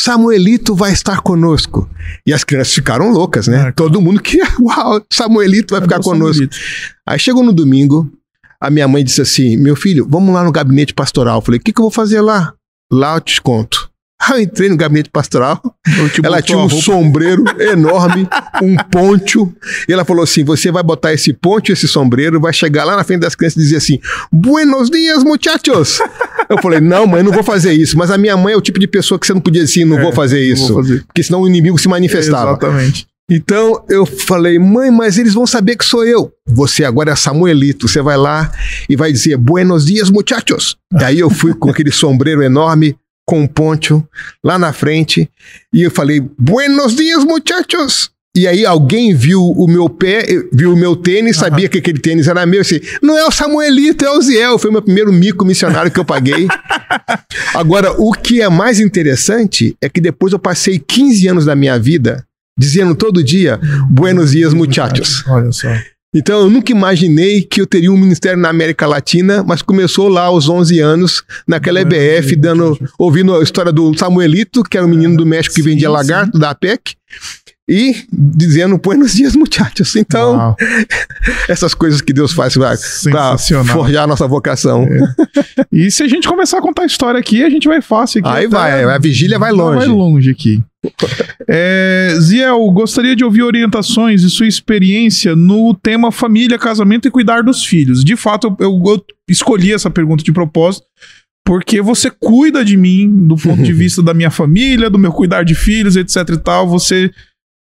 Samuelito 0.00 0.74
vai 0.74 0.92
estar 0.92 1.20
conosco. 1.20 1.88
E 2.26 2.32
as 2.32 2.44
crianças 2.44 2.74
ficaram 2.74 3.10
loucas, 3.10 3.48
né? 3.48 3.68
É, 3.68 3.72
Todo 3.72 4.00
mundo 4.00 4.20
que, 4.20 4.38
uau, 4.60 5.02
Samuelito 5.12 5.74
vai 5.74 5.82
ficar 5.82 6.00
conosco. 6.00 6.34
Samuelito. 6.34 6.56
Aí 7.06 7.18
chegou 7.18 7.42
no 7.42 7.52
domingo, 7.52 8.10
a 8.60 8.70
minha 8.70 8.88
mãe 8.88 9.04
disse 9.04 9.20
assim: 9.20 9.56
Meu 9.56 9.76
filho, 9.76 10.06
vamos 10.08 10.34
lá 10.34 10.44
no 10.44 10.52
gabinete 10.52 10.94
pastoral. 10.94 11.38
Eu 11.38 11.42
falei: 11.42 11.60
O 11.60 11.62
que, 11.62 11.72
que 11.72 11.80
eu 11.80 11.84
vou 11.84 11.90
fazer 11.90 12.20
lá? 12.20 12.54
Lá 12.92 13.16
eu 13.16 13.20
te 13.20 13.40
conto. 13.40 13.87
Eu 14.30 14.40
entrei 14.40 14.68
no 14.68 14.76
gabinete 14.76 15.10
pastoral. 15.10 15.60
Ela 16.22 16.42
tinha 16.42 16.58
um 16.58 16.68
sombreiro 16.68 17.44
enorme, 17.60 18.28
um 18.62 18.76
poncho. 18.90 19.52
E 19.88 19.92
ela 19.92 20.04
falou 20.04 20.24
assim: 20.24 20.44
Você 20.44 20.70
vai 20.72 20.82
botar 20.82 21.12
esse 21.12 21.32
poncho, 21.32 21.72
esse 21.72 21.86
sombreiro, 21.86 22.40
vai 22.40 22.52
chegar 22.52 22.84
lá 22.84 22.96
na 22.96 23.04
frente 23.04 23.20
das 23.20 23.34
crianças 23.34 23.56
e 23.58 23.64
dizer 23.64 23.76
assim: 23.76 23.98
Buenos 24.32 24.90
dias, 24.90 25.22
muchachos. 25.22 26.00
Eu 26.48 26.58
falei: 26.60 26.80
Não, 26.80 27.06
mãe, 27.06 27.22
não 27.22 27.32
vou 27.32 27.44
fazer 27.44 27.72
isso. 27.72 27.96
Mas 27.96 28.10
a 28.10 28.18
minha 28.18 28.36
mãe 28.36 28.54
é 28.54 28.56
o 28.56 28.60
tipo 28.60 28.78
de 28.78 28.88
pessoa 28.88 29.18
que 29.18 29.26
você 29.26 29.32
não 29.32 29.40
podia 29.40 29.64
dizer: 29.64 29.84
Não 29.84 29.98
é, 29.98 30.02
vou 30.02 30.12
fazer 30.12 30.40
isso. 30.40 30.74
Vou 30.74 30.82
fazer. 30.82 31.04
Porque 31.06 31.22
senão 31.22 31.42
o 31.42 31.48
inimigo 31.48 31.78
se 31.78 31.88
manifestava. 31.88 32.50
Exatamente. 32.50 33.06
Então 33.30 33.84
eu 33.90 34.06
falei, 34.06 34.58
mãe, 34.58 34.90
mas 34.90 35.18
eles 35.18 35.34
vão 35.34 35.46
saber 35.46 35.76
que 35.76 35.84
sou 35.84 36.02
eu. 36.02 36.32
Você 36.46 36.82
agora 36.82 37.12
é 37.12 37.16
Samuelito. 37.16 37.86
Você 37.86 38.00
vai 38.00 38.16
lá 38.16 38.50
e 38.88 38.96
vai 38.96 39.12
dizer, 39.12 39.36
Buenos 39.36 39.84
dias, 39.84 40.08
muchachos. 40.08 40.76
E 40.98 41.04
aí 41.04 41.18
eu 41.18 41.28
fui 41.28 41.52
com 41.52 41.68
aquele 41.68 41.92
sombreiro 41.92 42.42
enorme, 42.42 42.96
com 43.28 43.40
um 43.40 43.46
poncho 43.46 44.02
lá 44.42 44.58
na 44.58 44.72
frente, 44.72 45.30
e 45.70 45.82
eu 45.82 45.90
falei, 45.90 46.18
Buenos 46.38 46.96
dias, 46.96 47.22
muchachos. 47.24 48.10
E 48.34 48.48
aí 48.48 48.64
alguém 48.64 49.14
viu 49.14 49.42
o 49.42 49.66
meu 49.66 49.86
pé, 49.86 50.24
viu 50.50 50.72
o 50.72 50.76
meu 50.76 50.96
tênis, 50.96 51.36
uhum. 51.36 51.42
sabia 51.42 51.68
que 51.68 51.76
aquele 51.76 51.98
tênis 51.98 52.26
era 52.26 52.46
meu, 52.46 52.62
assim, 52.62 52.80
não 53.02 53.18
é 53.18 53.26
o 53.26 53.30
Samuelito, 53.30 54.02
é 54.02 54.10
o 54.10 54.22
Ziel. 54.22 54.58
Foi 54.58 54.70
o 54.70 54.72
meu 54.72 54.80
primeiro 54.80 55.12
mico 55.12 55.44
missionário 55.44 55.90
que 55.90 56.00
eu 56.00 56.06
paguei. 56.06 56.46
Agora, 57.52 57.92
o 58.00 58.12
que 58.12 58.40
é 58.40 58.48
mais 58.48 58.80
interessante 58.80 59.76
é 59.78 59.90
que 59.90 60.00
depois 60.00 60.32
eu 60.32 60.38
passei 60.38 60.78
15 60.78 61.28
anos 61.28 61.44
da 61.44 61.54
minha 61.54 61.78
vida 61.78 62.24
dizendo 62.56 62.94
todo 62.94 63.22
dia, 63.22 63.60
Buenos 63.90 64.30
dias, 64.30 64.54
muchachos. 64.54 65.22
Olha 65.26 65.52
só. 65.52 65.68
Então 66.14 66.40
eu 66.40 66.50
nunca 66.50 66.72
imaginei 66.72 67.42
que 67.42 67.60
eu 67.60 67.66
teria 67.66 67.92
um 67.92 67.96
ministério 67.96 68.38
na 68.38 68.48
América 68.48 68.86
Latina, 68.86 69.44
mas 69.46 69.60
começou 69.60 70.08
lá 70.08 70.22
aos 70.22 70.48
11 70.48 70.78
anos, 70.80 71.22
naquela 71.46 71.80
EBF, 71.80 72.34
dando, 72.34 72.78
ouvindo 72.98 73.36
a 73.36 73.42
história 73.42 73.70
do 73.70 73.96
Samuelito, 73.96 74.62
que 74.62 74.78
era 74.78 74.86
um 74.86 74.90
menino 74.90 75.16
do 75.16 75.26
México 75.26 75.54
que 75.54 75.62
sim, 75.62 75.68
vendia 75.68 75.90
lagarto 75.90 76.32
sim. 76.32 76.40
da 76.40 76.50
APEC, 76.50 76.94
e 77.68 77.94
dizendo 78.10 78.78
buenos 78.78 79.12
dias, 79.12 79.36
muchachos. 79.36 79.94
Então, 79.96 80.56
essas 81.46 81.74
coisas 81.74 82.00
que 82.00 82.14
Deus 82.14 82.32
faz 82.32 82.54
para 82.54 83.36
forjar 83.36 84.04
a 84.04 84.06
nossa 84.06 84.26
vocação. 84.26 84.84
É. 84.84 85.66
E 85.70 85.90
se 85.90 86.02
a 86.02 86.08
gente 86.08 86.26
começar 86.26 86.58
a 86.58 86.62
contar 86.62 86.84
a 86.84 86.86
história 86.86 87.20
aqui, 87.20 87.44
a 87.44 87.50
gente 87.50 87.68
vai 87.68 87.82
fácil 87.82 88.20
aqui. 88.20 88.28
Aí 88.30 88.46
vai, 88.46 88.82
a 88.82 88.98
vigília 88.98 89.38
vai 89.38 89.52
longe. 89.52 89.80
Vai 89.80 89.88
longe 89.88 90.30
aqui. 90.30 90.62
É, 91.48 92.14
Ziel, 92.20 92.58
gostaria 92.70 93.16
de 93.16 93.24
ouvir 93.24 93.42
orientações 93.42 94.22
e 94.22 94.30
sua 94.30 94.46
experiência 94.46 95.34
no 95.34 95.74
tema 95.74 96.12
família, 96.12 96.58
casamento 96.58 97.08
e 97.08 97.10
cuidar 97.10 97.42
dos 97.42 97.64
filhos. 97.64 98.04
De 98.04 98.16
fato, 98.16 98.54
eu, 98.60 98.82
eu 98.86 99.04
escolhi 99.28 99.72
essa 99.72 99.90
pergunta 99.90 100.22
de 100.22 100.32
propósito 100.32 100.86
porque 101.44 101.80
você 101.80 102.10
cuida 102.10 102.62
de 102.62 102.76
mim 102.76 103.26
do 103.26 103.34
ponto 103.34 103.62
de 103.62 103.72
vista 103.74 104.02
da 104.02 104.12
minha 104.12 104.30
família, 104.30 104.90
do 104.90 104.98
meu 104.98 105.10
cuidar 105.10 105.44
de 105.44 105.54
filhos, 105.54 105.96
etc 105.96 106.28
e 106.28 106.36
tal. 106.36 106.68
Você 106.68 107.10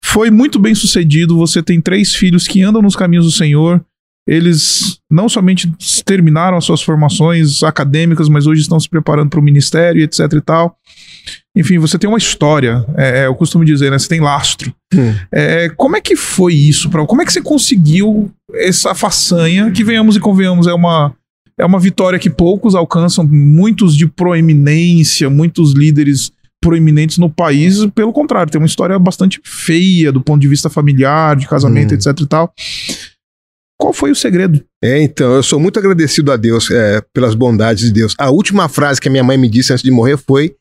foi 0.03 0.31
muito 0.31 0.57
bem 0.57 0.73
sucedido. 0.73 1.37
Você 1.37 1.61
tem 1.61 1.79
três 1.79 2.15
filhos 2.15 2.47
que 2.47 2.63
andam 2.63 2.81
nos 2.81 2.95
caminhos 2.95 3.25
do 3.25 3.31
Senhor. 3.31 3.83
Eles 4.27 4.99
não 5.09 5.29
somente 5.29 5.71
terminaram 6.03 6.57
as 6.57 6.65
suas 6.65 6.81
formações 6.81 7.61
acadêmicas, 7.61 8.27
mas 8.27 8.47
hoje 8.47 8.61
estão 8.61 8.79
se 8.79 8.89
preparando 8.89 9.29
para 9.29 9.39
o 9.39 9.43
ministério, 9.43 10.01
etc 10.01 10.19
e 10.33 10.41
tal. 10.41 10.75
Enfim, 11.55 11.77
você 11.77 11.97
tem 11.97 12.09
uma 12.09 12.17
história, 12.17 12.85
é, 12.97 13.21
é 13.21 13.25
eu 13.27 13.35
costumo 13.35 13.63
dizer, 13.63 13.89
né? 13.89 13.97
Você 13.97 14.09
tem 14.09 14.19
lastro. 14.19 14.73
Hum. 14.93 15.13
É, 15.31 15.69
como 15.69 15.95
é 15.95 16.01
que 16.01 16.15
foi 16.15 16.53
isso? 16.53 16.89
Pra, 16.89 17.05
como 17.05 17.21
é 17.21 17.25
que 17.25 17.31
você 17.31 17.41
conseguiu 17.41 18.29
essa 18.53 18.93
façanha? 18.93 19.71
Que 19.71 19.83
venhamos 19.83 20.17
e 20.17 20.19
convenhamos, 20.19 20.67
é 20.67 20.73
uma, 20.73 21.15
é 21.57 21.65
uma 21.65 21.79
vitória 21.79 22.19
que 22.19 22.29
poucos 22.29 22.75
alcançam, 22.75 23.25
muitos 23.25 23.95
de 23.95 24.05
proeminência, 24.05 25.29
muitos 25.29 25.73
líderes 25.73 26.31
proeminentes 26.61 27.17
no 27.17 27.29
país, 27.29 27.85
pelo 27.93 28.11
contrário, 28.11 28.51
tem 28.51 28.59
uma 28.59 28.67
história 28.67 28.97
bastante 28.97 29.39
feia 29.43 30.11
do 30.11 30.19
ponto 30.19 30.41
de 30.41 30.47
vista 30.47 30.69
familiar, 30.69 31.35
de 31.35 31.47
casamento, 31.47 31.93
hum. 31.93 31.95
etc 31.95 32.19
e 32.19 32.25
tal. 32.25 32.53
Qual 33.79 33.93
foi 33.93 34.09
o 34.11 34.15
segredo? 34.15 34.63
É, 34.83 35.01
então, 35.01 35.33
eu 35.33 35.43
sou 35.43 35.59
muito 35.59 35.77
agradecido 35.77 36.31
a 36.31 36.37
Deus 36.37 36.71
é, 36.71 37.01
pelas 37.13 37.35
bondades 37.35 37.85
de 37.85 37.91
Deus. 37.91 38.15
A 38.17 38.29
última 38.29 38.67
frase 38.67 38.99
que 38.99 39.07
a 39.07 39.11
minha 39.11 39.23
mãe 39.23 39.37
me 39.37 39.49
disse 39.49 39.73
antes 39.73 39.83
de 39.83 39.91
morrer 39.91 40.17
foi: 40.17 40.55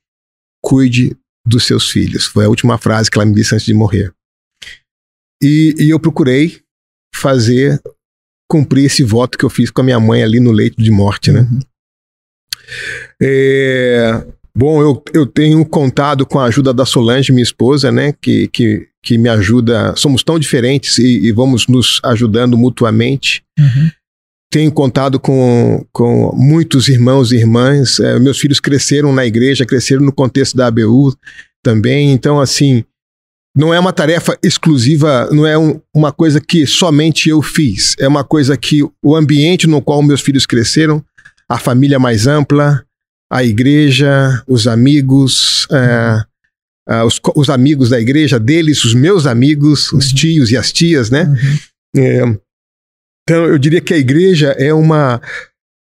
cuide 0.64 1.16
dos 1.46 1.64
seus 1.64 1.90
filhos. 1.90 2.24
Foi 2.24 2.46
a 2.46 2.48
última 2.48 2.78
frase 2.78 3.10
que 3.10 3.18
ela 3.18 3.26
me 3.26 3.34
disse 3.34 3.54
antes 3.54 3.66
de 3.66 3.74
morrer. 3.74 4.12
E, 5.42 5.74
e 5.78 5.90
eu 5.90 6.00
procurei 6.00 6.62
fazer, 7.14 7.80
cumprir 8.50 8.86
esse 8.86 9.02
voto 9.02 9.36
que 9.36 9.44
eu 9.44 9.50
fiz 9.50 9.70
com 9.70 9.82
a 9.82 9.84
minha 9.84 10.00
mãe 10.00 10.22
ali 10.22 10.40
no 10.40 10.50
leito 10.50 10.82
de 10.82 10.90
morte, 10.90 11.30
né? 11.30 11.40
Uhum. 11.40 11.60
É, 13.20 14.26
Bom, 14.56 14.80
eu, 14.80 15.02
eu 15.12 15.26
tenho 15.26 15.64
contado 15.66 16.24
com 16.24 16.38
a 16.38 16.44
ajuda 16.44 16.72
da 16.72 16.86
Solange, 16.86 17.32
minha 17.32 17.42
esposa, 17.42 17.90
né? 17.90 18.12
Que, 18.12 18.46
que, 18.46 18.88
que 19.02 19.18
me 19.18 19.28
ajuda. 19.28 19.96
Somos 19.96 20.22
tão 20.22 20.38
diferentes 20.38 20.98
e, 20.98 21.26
e 21.26 21.32
vamos 21.32 21.66
nos 21.66 22.00
ajudando 22.04 22.56
mutuamente. 22.56 23.42
Uhum. 23.58 23.90
Tenho 24.54 24.70
contado 24.70 25.18
com, 25.18 25.84
com 25.92 26.32
muitos 26.36 26.88
irmãos 26.88 27.32
e 27.32 27.36
irmãs. 27.38 27.98
É, 27.98 28.20
meus 28.20 28.38
filhos 28.38 28.60
cresceram 28.60 29.12
na 29.12 29.26
igreja, 29.26 29.66
cresceram 29.66 30.04
no 30.04 30.12
contexto 30.12 30.56
da 30.56 30.68
ABU 30.68 31.12
também. 31.60 32.12
Então, 32.12 32.40
assim, 32.40 32.84
não 33.52 33.74
é 33.74 33.80
uma 33.80 33.92
tarefa 33.92 34.38
exclusiva, 34.44 35.28
não 35.32 35.44
é 35.44 35.58
um, 35.58 35.80
uma 35.92 36.12
coisa 36.12 36.40
que 36.40 36.68
somente 36.68 37.28
eu 37.28 37.42
fiz. 37.42 37.96
É 37.98 38.06
uma 38.06 38.22
coisa 38.22 38.56
que 38.56 38.88
o 39.04 39.16
ambiente 39.16 39.66
no 39.66 39.82
qual 39.82 40.00
meus 40.04 40.20
filhos 40.20 40.46
cresceram, 40.46 41.04
a 41.48 41.58
família 41.58 41.98
mais 41.98 42.28
ampla, 42.28 42.84
a 43.28 43.42
igreja, 43.42 44.40
os 44.46 44.68
amigos, 44.68 45.66
é, 45.72 47.02
os, 47.02 47.20
os, 47.34 47.50
amigos 47.50 47.90
da 47.90 48.00
igreja 48.00 48.38
deles, 48.38 48.84
os 48.84 48.94
meus 48.94 49.26
amigos, 49.26 49.90
uhum. 49.90 49.98
os 49.98 50.12
tios 50.12 50.52
e 50.52 50.56
as 50.56 50.70
tias, 50.70 51.10
né? 51.10 51.24
Uhum. 51.24 52.00
É, 52.00 52.43
então, 53.28 53.44
eu 53.46 53.58
diria 53.58 53.80
que 53.80 53.94
a 53.94 53.98
igreja 53.98 54.54
é 54.58 54.72
uma, 54.72 55.20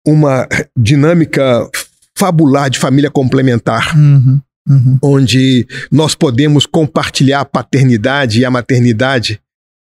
uma 0.08 0.48
dinâmica 0.78 1.70
fabular 2.18 2.70
de 2.70 2.80
família 2.80 3.12
complementar. 3.12 3.98
Uhum. 3.98 4.42
Uhum. 4.68 4.98
Onde 5.02 5.68
nós 5.92 6.16
podemos 6.16 6.66
compartilhar 6.66 7.42
a 7.42 7.46
paternidade 7.46 8.40
e 8.40 8.46
a 8.46 8.50
maternidade 8.50 9.40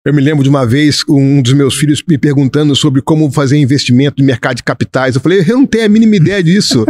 eu 0.06 0.14
me 0.14 0.22
lembro 0.22 0.44
de 0.44 0.48
uma 0.48 0.64
vez 0.64 1.02
um 1.08 1.42
dos 1.42 1.52
meus 1.52 1.74
filhos 1.74 2.00
me 2.08 2.16
perguntando 2.16 2.76
sobre 2.76 3.02
como 3.02 3.28
fazer 3.28 3.56
investimento 3.56 4.20
no 4.20 4.24
mercado 4.24 4.58
de 4.58 4.62
capitais. 4.62 5.16
Eu 5.16 5.20
falei, 5.20 5.44
eu 5.44 5.58
não 5.58 5.66
tenho 5.66 5.84
a 5.84 5.88
mínima 5.88 6.14
ideia 6.14 6.40
disso. 6.44 6.86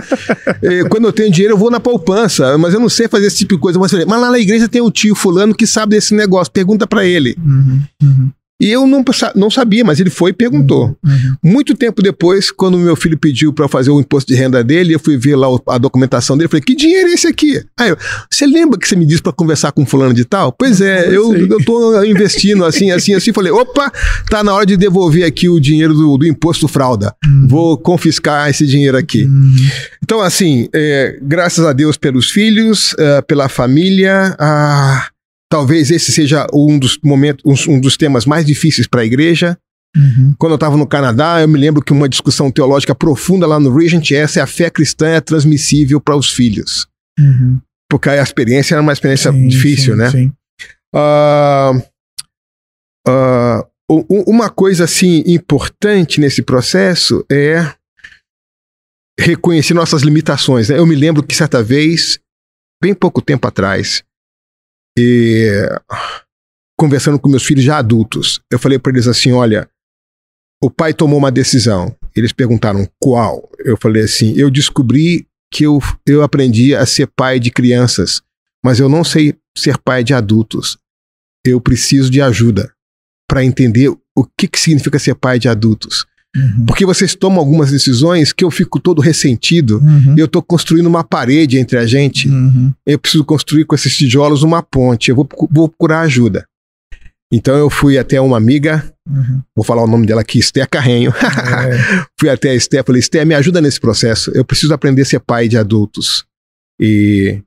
É, 0.63 0.85
quando 0.91 1.07
eu 1.07 1.13
tenho 1.15 1.33
dinheiro, 1.33 1.55
eu 1.55 1.59
vou 1.59 1.71
na 1.71 1.81
poupança, 1.81 2.59
mas 2.59 2.75
eu 2.75 2.81
não 2.81 2.91
sei 2.91 3.09
fazer 3.09 3.29
esse 3.29 3.39
tipo 3.39 3.55
de 3.55 3.61
coisa. 3.63 3.79
Mas, 3.79 3.91
lá 3.91 4.31
na 4.31 4.39
igreja 4.39 4.69
tem 4.69 4.83
o 4.83 4.91
tio 4.91 5.15
fulano 5.15 5.55
que 5.55 5.67
sabe 5.67 5.97
desse 5.97 6.15
negócio, 6.15 6.53
pergunta 6.53 6.87
para 6.87 7.07
ele. 7.07 7.35
Uhum, 7.43 7.81
uhum. 8.03 8.31
E 8.61 8.71
eu 8.71 8.87
não, 8.87 9.05
não 9.35 9.51
sabia, 9.51 9.85
mas 9.85 10.01
ele 10.01 10.09
foi 10.09 10.31
e 10.31 10.35
perguntou. 10.35 10.97
Uhum. 11.05 11.13
uhum. 11.13 11.37
Muito 11.43 11.75
tempo 11.75 12.03
depois, 12.03 12.51
quando 12.51 12.79
meu 12.79 12.97
filho 12.97 13.19
pediu 13.19 13.53
para 13.53 13.69
fazer 13.69 13.91
o 13.91 14.01
imposto 14.01 14.33
de 14.33 14.39
renda 14.39 14.65
dele, 14.65 14.95
eu 14.95 14.99
fui 14.99 15.19
ver 15.19 15.37
lá 15.37 15.47
a 15.69 15.79
documentação 15.79 16.37
dele. 16.37 16.49
Falei, 16.49 16.63
que 16.63 16.75
dinheiro 16.75 17.09
é 17.09 17.13
esse 17.13 17.27
aqui? 17.27 17.63
Aí 17.79 17.91
eu, 17.91 17.99
você 18.31 18.47
lembra 18.47 18.79
que 18.79 18.89
você 18.89 18.97
me 18.97 19.05
disse 19.05 19.21
para 19.21 19.33
conversar 19.33 19.73
com 19.73 19.85
fulano 19.85 20.15
de 20.15 20.25
tal? 20.25 20.53
Pois 20.53 20.81
é, 20.81 21.09
eu, 21.09 21.35
eu 21.35 21.65
tô 21.65 22.03
investindo 22.05 22.65
assim, 22.65 22.91
assim, 22.91 23.13
assim. 23.13 23.33
Falei, 23.33 23.53
opa, 23.53 23.93
tá 24.31 24.43
na 24.43 24.55
hora 24.55 24.65
de 24.65 24.77
devolver 24.77 25.25
aqui 25.25 25.49
o 25.51 25.61
dinheiro 25.61 25.93
do, 25.93 26.17
do 26.17 26.27
imposto 26.27 26.67
frauda. 26.67 27.15
Uhum. 27.27 27.49
Vou 27.49 27.77
confiscar 27.77 28.49
esse 28.49 28.67
dinheiro 28.67 28.97
aqui. 28.97 29.25
Uhum. 29.25 29.55
Então, 30.03 30.23
assim, 30.23 30.69
é, 30.73 31.19
graças 31.21 31.65
a 31.65 31.75
Deus 31.75 31.99
pelos 31.99 32.31
filhos, 32.31 32.95
é, 32.99 33.21
pela 33.21 33.51
família, 33.51 34.35
a 34.39 35.09
Talvez 35.51 35.91
esse 35.91 36.13
seja 36.13 36.47
um 36.53 36.79
dos 36.79 36.99
momentos, 37.03 37.67
um 37.67 37.81
dos 37.81 37.97
temas 37.97 38.27
mais 38.27 38.45
difíceis 38.45 38.87
para 38.87 39.03
a 39.03 39.05
igreja. 39.05 39.57
Uhum. 39.97 40.35
Quando 40.39 40.53
eu 40.53 40.57
estava 40.57 40.77
no 40.77 40.87
Canadá, 40.87 41.41
eu 41.41 41.49
me 41.49 41.59
lembro 41.59 41.83
que 41.83 41.93
uma 41.93 42.09
discussão 42.09 42.51
teológica 42.51 42.95
profunda 42.95 43.47
lá 43.47 43.59
no 43.59 43.75
Regent 43.75 44.11
é 44.11 44.23
a 44.23 44.47
fé 44.47 44.69
cristã 44.69 45.09
é 45.09 45.21
transmissível 45.21 46.01
para 46.01 46.17
os 46.17 46.31
filhos. 46.31 46.87
Uhum. 47.19 47.61
Porque 47.89 48.09
a 48.09 48.23
experiência 48.23 48.75
era 48.75 48.83
uma 48.83 48.93
experiência 48.93 49.33
sim, 49.33 49.49
difícil, 49.49 49.95
sim, 49.95 49.99
né? 49.99 50.11
Sim. 50.11 50.33
Uh, 50.95 51.83
uh, 53.09 53.67
uma 54.27 54.51
coisa 54.51 54.85
assim 54.85 55.23
importante 55.27 56.21
nesse 56.21 56.43
processo 56.43 57.25
é 57.31 57.73
reconhecer 59.19 59.75
nossas 59.75 60.03
limitações. 60.03 60.69
Né? 60.69 60.79
Eu 60.79 60.87
me 60.87 60.95
lembro 60.95 61.23
que 61.23 61.35
certa 61.35 61.63
vez, 61.63 62.19
bem 62.83 62.93
pouco 62.93 63.23
tempo 63.23 63.47
atrás, 63.47 64.03
e 64.97 65.51
conversando 66.79 67.19
com 67.19 67.29
meus 67.29 67.45
filhos 67.45 67.65
já 67.65 67.79
adultos, 67.79 68.41
eu 68.51 68.59
falei 68.59 68.79
para 68.79 68.93
eles 68.93 69.07
assim: 69.07 69.33
olha, 69.33 69.69
o 70.63 70.71
pai 70.71 70.95
tomou 70.95 71.19
uma 71.19 71.31
decisão. 71.31 71.95
Eles 72.15 72.33
perguntaram 72.33 72.89
qual. 73.01 73.51
Eu 73.59 73.77
falei 73.77 74.05
assim: 74.05 74.35
eu 74.37 74.51
descobri 74.51 75.27
que 75.53 75.65
eu, 75.65 75.79
eu 76.07 76.23
aprendi 76.23 76.75
a 76.75 76.85
ser 76.87 77.07
pai 77.07 77.39
de 77.39 77.51
crianças, 77.51 78.23
mas 78.65 78.81
eu 78.81 78.89
não 78.89 79.05
sei 79.05 79.35
ser 79.57 79.79
pai 79.79 80.03
de 80.03 80.15
adultos. 80.15 80.79
Eu 81.45 81.61
preciso 81.61 82.11
de 82.11 82.21
ajuda 82.21 82.73
para 83.29 83.45
entender 83.45 83.89
o 83.89 84.25
que, 84.39 84.49
que 84.49 84.59
significa 84.59 84.99
ser 84.99 85.15
pai 85.15 85.39
de 85.39 85.49
adultos. 85.49 86.07
Uhum. 86.37 86.67
Porque 86.67 86.85
vocês 86.85 87.15
tomam 87.15 87.39
algumas 87.39 87.71
decisões 87.71 88.33
que 88.33 88.45
eu 88.45 88.51
fico 88.51 88.79
todo 88.79 89.01
ressentido. 89.01 89.79
Uhum. 89.79 90.15
Eu 90.19 90.27
estou 90.27 90.43
construindo 90.43 90.87
uma 90.87 91.03
parede 91.03 91.59
entre 91.59 91.79
a 91.79 91.87
gente. 91.87 92.29
Uhum. 92.29 92.73
Eu 92.87 92.99
preciso 92.99 93.25
construir 93.25 93.65
com 93.65 93.75
esses 93.75 93.97
tijolos 93.97 94.43
uma 94.43 94.63
ponte. 94.63 95.11
Eu 95.11 95.17
vou, 95.17 95.29
vou 95.51 95.69
procurar 95.69 96.01
ajuda. 96.01 96.47
Então 97.33 97.57
eu 97.57 97.69
fui 97.69 97.99
até 97.99 98.21
uma 98.21 98.37
amiga, 98.37 98.85
uhum. 99.09 99.43
vou 99.55 99.65
falar 99.65 99.83
o 99.83 99.87
nome 99.87 100.07
dela 100.07 100.21
aqui, 100.21 100.39
Esté 100.39 100.65
Carrenho. 100.65 101.11
É. 101.11 102.07
fui 102.19 102.29
até 102.29 102.51
a 102.51 102.55
Esté, 102.55 102.83
falei, 102.83 103.01
Esté, 103.01 103.25
me 103.25 103.35
ajuda 103.35 103.61
nesse 103.61 103.81
processo. 103.81 104.31
Eu 104.33 104.45
preciso 104.45 104.73
aprender 104.73 105.03
a 105.03 105.05
ser 105.05 105.21
pai 105.21 105.49
de 105.49 105.59
adultos. 105.59 106.25
E, 106.81 107.43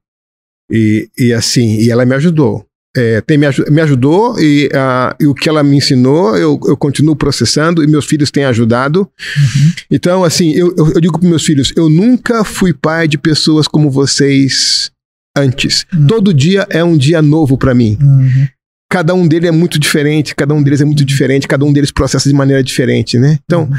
e, 0.69 1.09
e 1.17 1.33
assim, 1.33 1.77
e 1.77 1.89
ela 1.89 2.05
me 2.05 2.15
ajudou. 2.15 2.65
É, 2.99 3.21
tem, 3.21 3.37
me, 3.37 3.45
me 3.69 3.81
ajudou 3.81 4.37
e, 4.39 4.67
uh, 4.67 5.15
e, 5.19 5.25
o 5.25 5.33
que 5.33 5.47
ela 5.47 5.63
me 5.63 5.77
ensinou 5.77 6.35
eu, 6.35 6.59
eu 6.65 6.75
continuo 6.75 7.15
processando 7.15 7.81
e 7.81 7.87
meus 7.87 8.05
filhos 8.05 8.29
têm 8.29 8.43
ajudado. 8.43 9.01
Uhum. 9.01 9.71
Então, 9.89 10.23
assim, 10.23 10.51
eu, 10.51 10.75
eu, 10.77 10.91
eu 10.93 11.01
digo 11.01 11.17
para 11.17 11.29
meus 11.29 11.45
filhos: 11.45 11.71
eu 11.77 11.89
nunca 11.89 12.43
fui 12.43 12.73
pai 12.73 13.07
de 13.07 13.17
pessoas 13.17 13.67
como 13.67 13.89
vocês 13.89 14.91
antes. 15.37 15.85
Uhum. 15.93 16.07
Todo 16.07 16.33
dia 16.33 16.67
é 16.69 16.83
um 16.83 16.97
dia 16.97 17.21
novo 17.21 17.57
para 17.57 17.73
mim. 17.73 17.97
Uhum 18.01 18.47
cada 18.91 19.13
um 19.13 19.27
deles 19.27 19.47
é 19.47 19.51
muito 19.51 19.77
diferente, 19.77 20.35
cada 20.35 20.53
um 20.53 20.63
deles 20.63 20.81
é 20.81 20.85
muito 20.85 21.05
diferente, 21.05 21.47
cada 21.47 21.63
um 21.63 21.71
deles 21.71 21.91
processa 21.91 22.27
de 22.27 22.33
maneira 22.33 22.63
diferente, 22.63 23.19
né? 23.19 23.37
Então, 23.45 23.65
uhum. 23.65 23.77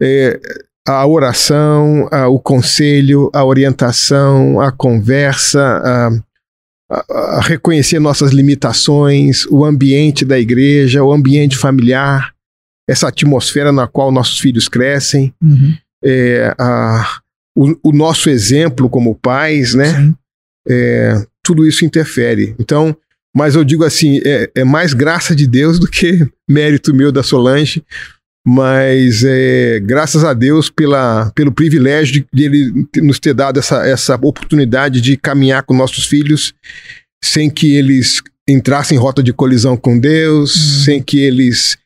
é, 0.00 0.40
a 0.86 1.06
oração, 1.06 2.08
a, 2.10 2.28
o 2.28 2.38
conselho, 2.38 3.30
a 3.34 3.44
orientação, 3.44 4.60
a 4.60 4.70
conversa, 4.70 5.60
a, 5.60 6.10
a, 6.90 7.38
a, 7.38 7.40
reconhecer 7.40 7.98
nossas 7.98 8.32
limitações, 8.32 9.46
o 9.46 9.64
ambiente 9.64 10.24
da 10.24 10.38
igreja, 10.38 11.02
o 11.02 11.12
ambiente 11.12 11.56
familiar, 11.56 12.32
essa 12.88 13.08
atmosfera 13.08 13.72
na 13.72 13.86
qual 13.86 14.12
nossos 14.12 14.38
filhos 14.38 14.68
crescem, 14.68 15.34
uhum. 15.42 15.74
é, 16.04 16.54
o, 17.56 17.90
o, 17.90 17.92
nosso 17.92 18.28
exemplo 18.28 18.88
como 18.90 19.14
pais, 19.14 19.74
né? 19.74 20.12
É, 20.68 21.24
tudo 21.42 21.66
isso 21.66 21.84
interfere. 21.84 22.54
Então, 22.58 22.96
mas 23.34 23.54
eu 23.54 23.64
digo 23.64 23.84
assim, 23.84 24.20
é, 24.24 24.50
é, 24.54 24.64
mais 24.64 24.94
graça 24.94 25.34
de 25.34 25.46
Deus 25.46 25.78
do 25.78 25.88
que 25.88 26.26
mérito 26.48 26.94
meu 26.94 27.10
da 27.10 27.22
Solange, 27.22 27.84
mas 28.46 29.22
é, 29.24 29.80
graças 29.80 30.24
a 30.24 30.34
Deus 30.34 30.68
pela, 30.68 31.30
pelo 31.34 31.52
privilégio 31.52 32.26
de, 32.32 32.44
Ele 32.44 32.86
nos 32.96 33.18
ter 33.18 33.34
dado 33.34 33.58
essa, 33.58 33.86
essa 33.86 34.14
oportunidade 34.16 35.00
de 35.00 35.16
caminhar 35.16 35.62
com 35.62 35.74
nossos 35.74 36.06
filhos 36.06 36.54
sem 37.22 37.48
que 37.48 37.74
eles 37.74 38.22
entrassem 38.48 38.98
em 38.98 39.00
rota 39.00 39.22
de 39.22 39.32
colisão 39.32 39.76
com 39.76 39.98
Deus, 39.98 40.54
uhum. 40.54 40.84
sem 40.84 41.02
que 41.02 41.18
eles 41.18 41.78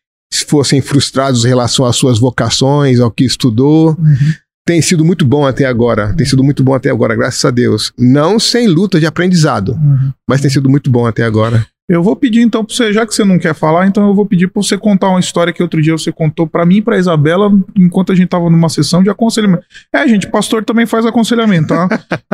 fossem 0.48 0.80
frustrados 0.80 1.44
em 1.44 1.48
relação 1.48 1.84
às 1.84 1.96
suas 1.96 2.18
vocações, 2.18 2.98
ao 2.98 3.10
que 3.10 3.24
estudou. 3.24 3.90
Uhum 3.90 4.32
tem 4.68 4.82
sido 4.82 5.02
muito 5.02 5.24
bom 5.24 5.46
até 5.46 5.64
agora. 5.64 6.12
Tem 6.12 6.26
sido 6.26 6.44
muito 6.44 6.62
bom 6.62 6.74
até 6.74 6.90
agora, 6.90 7.16
graças 7.16 7.42
a 7.42 7.50
Deus. 7.50 7.90
Não 7.98 8.38
sem 8.38 8.68
luta 8.68 9.00
de 9.00 9.06
aprendizado, 9.06 9.72
uhum. 9.72 10.12
mas 10.28 10.42
tem 10.42 10.50
sido 10.50 10.68
muito 10.68 10.90
bom 10.90 11.06
até 11.06 11.22
agora. 11.22 11.66
Eu 11.88 12.02
vou 12.02 12.14
pedir 12.14 12.42
então 12.42 12.62
para 12.62 12.74
você, 12.74 12.92
já 12.92 13.06
que 13.06 13.14
você 13.14 13.24
não 13.24 13.38
quer 13.38 13.54
falar, 13.54 13.86
então 13.86 14.06
eu 14.06 14.14
vou 14.14 14.26
pedir 14.26 14.48
para 14.48 14.62
você 14.62 14.76
contar 14.76 15.08
uma 15.08 15.20
história 15.20 15.54
que 15.54 15.62
outro 15.62 15.80
dia 15.80 15.96
você 15.96 16.12
contou 16.12 16.46
para 16.46 16.66
mim 16.66 16.76
e 16.76 16.82
para 16.82 16.98
Isabela, 16.98 17.50
enquanto 17.74 18.12
a 18.12 18.14
gente 18.14 18.28
tava 18.28 18.50
numa 18.50 18.68
sessão 18.68 19.02
de 19.02 19.08
aconselhamento. 19.08 19.64
É, 19.90 20.06
gente, 20.06 20.26
pastor 20.28 20.62
também 20.62 20.84
faz 20.84 21.06
aconselhamento, 21.06 21.68
tá? 21.68 21.88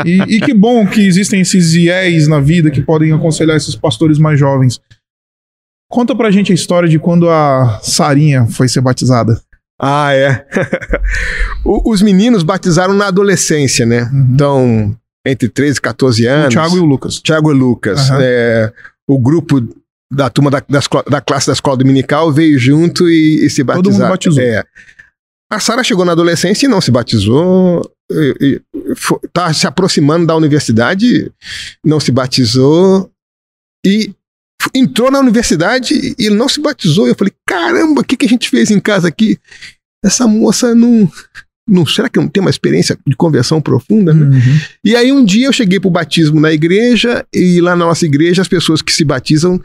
e, 0.04 0.20
e 0.22 0.40
que 0.40 0.52
bom 0.52 0.84
que 0.84 1.06
existem 1.06 1.40
esses 1.40 1.72
IEs 1.72 2.26
na 2.26 2.40
vida 2.40 2.68
que 2.68 2.82
podem 2.82 3.12
aconselhar 3.12 3.56
esses 3.56 3.76
pastores 3.76 4.18
mais 4.18 4.40
jovens. 4.40 4.80
Conta 5.88 6.16
pra 6.16 6.32
gente 6.32 6.50
a 6.50 6.54
história 6.54 6.88
de 6.88 6.98
quando 6.98 7.30
a 7.30 7.78
Sarinha 7.80 8.46
foi 8.46 8.66
ser 8.66 8.80
batizada. 8.80 9.40
Ah, 9.80 10.12
é. 10.12 10.44
Os 11.64 12.02
meninos 12.02 12.42
batizaram 12.42 12.94
na 12.94 13.06
adolescência, 13.06 13.86
né? 13.86 14.10
Uhum. 14.12 14.28
Então, 14.32 14.96
entre 15.24 15.48
13 15.48 15.78
e 15.78 15.80
14 15.80 16.26
anos. 16.26 16.46
O 16.46 16.50
Thiago 16.50 16.76
e 16.76 16.80
o 16.80 16.84
Lucas. 16.84 17.20
Thiago 17.20 17.52
e 17.52 17.54
Lucas. 17.54 18.10
Uhum. 18.10 18.16
É, 18.20 18.72
o 19.08 19.18
grupo 19.18 19.60
da 20.12 20.30
turma 20.30 20.50
da, 20.50 20.60
da, 20.60 20.80
da, 21.08 21.20
classe 21.20 21.46
da 21.46 21.52
escola 21.52 21.76
dominical 21.76 22.32
veio 22.32 22.58
junto 22.58 23.08
e, 23.08 23.44
e 23.44 23.50
se 23.50 23.62
batizou. 23.62 23.82
Todo 23.82 23.92
mundo 23.92 24.08
batizou. 24.08 24.42
É. 24.42 24.64
A 25.50 25.60
Sara 25.60 25.84
chegou 25.84 26.04
na 26.04 26.12
adolescência 26.12 26.66
e 26.66 26.68
não 26.68 26.80
se 26.80 26.90
batizou. 26.90 27.90
Está 29.24 29.52
se 29.52 29.66
aproximando 29.66 30.26
da 30.26 30.36
universidade, 30.36 31.30
não 31.84 32.00
se 32.00 32.10
batizou. 32.10 33.10
E 33.84 34.14
entrou 34.74 35.10
na 35.10 35.20
universidade 35.20 36.14
e 36.18 36.30
não 36.30 36.48
se 36.48 36.60
batizou. 36.60 37.06
Eu 37.06 37.14
falei, 37.14 37.32
caramba, 37.46 38.00
o 38.00 38.04
que, 38.04 38.16
que 38.16 38.26
a 38.26 38.28
gente 38.28 38.48
fez 38.48 38.70
em 38.70 38.80
casa 38.80 39.08
aqui? 39.08 39.38
Essa 40.04 40.26
moça 40.26 40.74
não. 40.74 41.10
Não 41.68 41.86
será 41.86 42.08
que 42.08 42.18
não 42.18 42.28
tem 42.28 42.40
uma 42.40 42.50
experiência 42.50 42.96
de 43.06 43.16
conversão 43.16 43.60
profunda? 43.60 44.12
Né? 44.12 44.26
Uhum. 44.26 44.60
E 44.84 44.94
aí 44.94 45.12
um 45.12 45.24
dia 45.24 45.46
eu 45.46 45.52
cheguei 45.52 45.80
para 45.80 45.88
o 45.88 45.92
batismo 45.92 46.40
na 46.40 46.52
igreja 46.52 47.24
e 47.32 47.60
lá 47.60 47.74
na 47.74 47.86
nossa 47.86 48.04
igreja 48.04 48.42
as 48.42 48.48
pessoas 48.48 48.82
que 48.82 48.92
se 48.92 49.04
batizam 49.04 49.60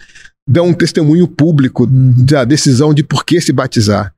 dão 0.47 0.67
um 0.67 0.73
testemunho 0.73 1.27
público 1.27 1.83
uhum. 1.83 2.13
da 2.25 2.43
decisão 2.43 2.93
de 2.93 3.03
por 3.03 3.25
que 3.25 3.39
se 3.39 3.51
batizar. 3.51 4.13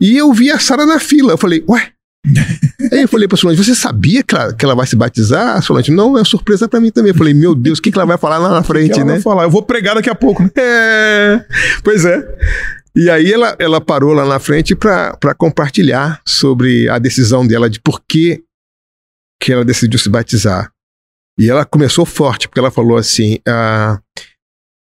E 0.00 0.16
eu 0.16 0.32
vi 0.32 0.50
a 0.50 0.58
Sara 0.58 0.84
na 0.84 0.98
fila. 0.98 1.32
Eu 1.32 1.38
falei, 1.38 1.64
ué, 1.68 1.92
Aí 2.92 3.02
eu 3.02 3.08
falei 3.08 3.28
pra 3.28 3.36
Solange, 3.36 3.62
você 3.62 3.74
sabia 3.74 4.22
que 4.22 4.34
ela, 4.34 4.52
que 4.52 4.64
ela 4.64 4.74
vai 4.74 4.86
se 4.86 4.96
batizar? 4.96 5.56
A 5.56 5.62
Solange, 5.62 5.92
não, 5.92 6.16
é 6.16 6.20
uma 6.20 6.24
surpresa 6.24 6.68
pra 6.68 6.80
mim 6.80 6.90
também. 6.90 7.10
Eu 7.10 7.16
falei, 7.16 7.34
meu 7.34 7.54
Deus, 7.54 7.78
o 7.78 7.82
que, 7.82 7.90
que 7.90 7.98
ela 7.98 8.06
vai 8.06 8.18
falar 8.18 8.38
lá 8.38 8.50
na 8.50 8.62
frente, 8.62 8.98
né? 8.98 9.14
Vai 9.14 9.20
falar? 9.20 9.44
Eu 9.44 9.50
vou 9.50 9.62
pregar 9.62 9.94
daqui 9.94 10.10
a 10.10 10.14
pouco. 10.14 10.42
Né? 10.42 10.50
É, 10.56 11.44
pois 11.82 12.04
é. 12.04 12.26
E 12.96 13.10
aí 13.10 13.30
ela, 13.30 13.54
ela 13.58 13.78
parou 13.78 14.14
lá 14.14 14.24
na 14.24 14.38
frente 14.38 14.74
para 14.74 15.34
compartilhar 15.36 16.22
sobre 16.24 16.88
a 16.88 16.98
decisão 16.98 17.46
dela 17.46 17.68
de 17.68 17.78
por 17.78 18.02
que, 18.08 18.42
que 19.38 19.52
ela 19.52 19.66
decidiu 19.66 19.98
se 19.98 20.08
batizar. 20.08 20.72
E 21.38 21.50
ela 21.50 21.66
começou 21.66 22.06
forte, 22.06 22.48
porque 22.48 22.58
ela 22.58 22.70
falou 22.70 22.96
assim: 22.96 23.38
ah, 23.46 24.00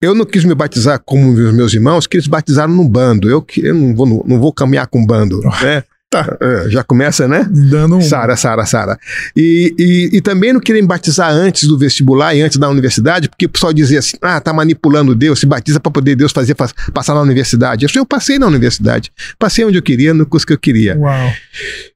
eu 0.03 0.13
não 0.13 0.27
quis 0.27 0.45
me 0.45 0.57
batizar 0.57 1.01
como 1.05 1.33
os 1.33 1.55
meus 1.55 1.73
irmãos, 1.73 2.09
que 2.09 2.17
eles 2.17 2.27
batizaram 2.27 2.75
no 2.75 2.89
bando. 2.89 3.31
Eu, 3.31 3.47
eu 3.59 3.75
não, 3.75 3.95
vou, 3.95 4.25
não 4.27 4.41
vou 4.41 4.53
caminhar 4.53 4.89
com 4.89 5.07
bando. 5.07 5.41
né? 5.63 5.85
Tá. 6.11 6.37
É, 6.41 6.69
já 6.69 6.83
começa, 6.83 7.29
né? 7.29 7.49
Dando 7.49 7.97
um... 7.97 8.01
Sara, 8.01 8.37
Sara, 8.37 8.67
Sara. 8.67 8.99
E, 9.37 9.73
e, 9.79 10.17
e, 10.17 10.21
também 10.21 10.53
não 10.53 10.59
querem 10.59 10.85
batizar 10.85 11.31
antes 11.31 11.69
do 11.69 11.79
vestibular 11.79 12.35
e 12.35 12.43
antes 12.43 12.59
da 12.59 12.69
universidade, 12.69 13.29
porque 13.29 13.47
o 13.47 13.49
pessoal 13.49 13.73
dizia 13.73 14.01
assim: 14.01 14.17
ah, 14.21 14.41
tá 14.41 14.53
manipulando 14.53 15.15
Deus, 15.15 15.39
se 15.39 15.47
batiza 15.47 15.79
para 15.79 15.93
poder 15.93 16.17
Deus 16.17 16.33
fazer 16.33 16.57
passar 16.93 17.15
na 17.15 17.21
universidade. 17.21 17.85
Eu, 17.85 17.91
eu 17.95 18.05
passei 18.05 18.41
na 18.41 18.49
universidade, 18.49 19.13
passei 19.39 19.65
onde 19.65 19.79
eu 19.79 19.83
queria, 19.83 20.13
no 20.13 20.27
curso 20.27 20.45
que 20.45 20.53
eu 20.53 20.59
queria. 20.59 20.99
Uau. 20.99 21.33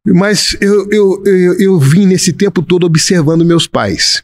Mas 0.06 0.56
eu, 0.60 0.88
eu, 0.92 1.22
eu, 1.26 1.60
eu 1.60 1.78
vim 1.80 2.06
nesse 2.06 2.32
tempo 2.32 2.62
todo 2.62 2.84
observando 2.84 3.44
meus 3.44 3.66
pais. 3.66 4.22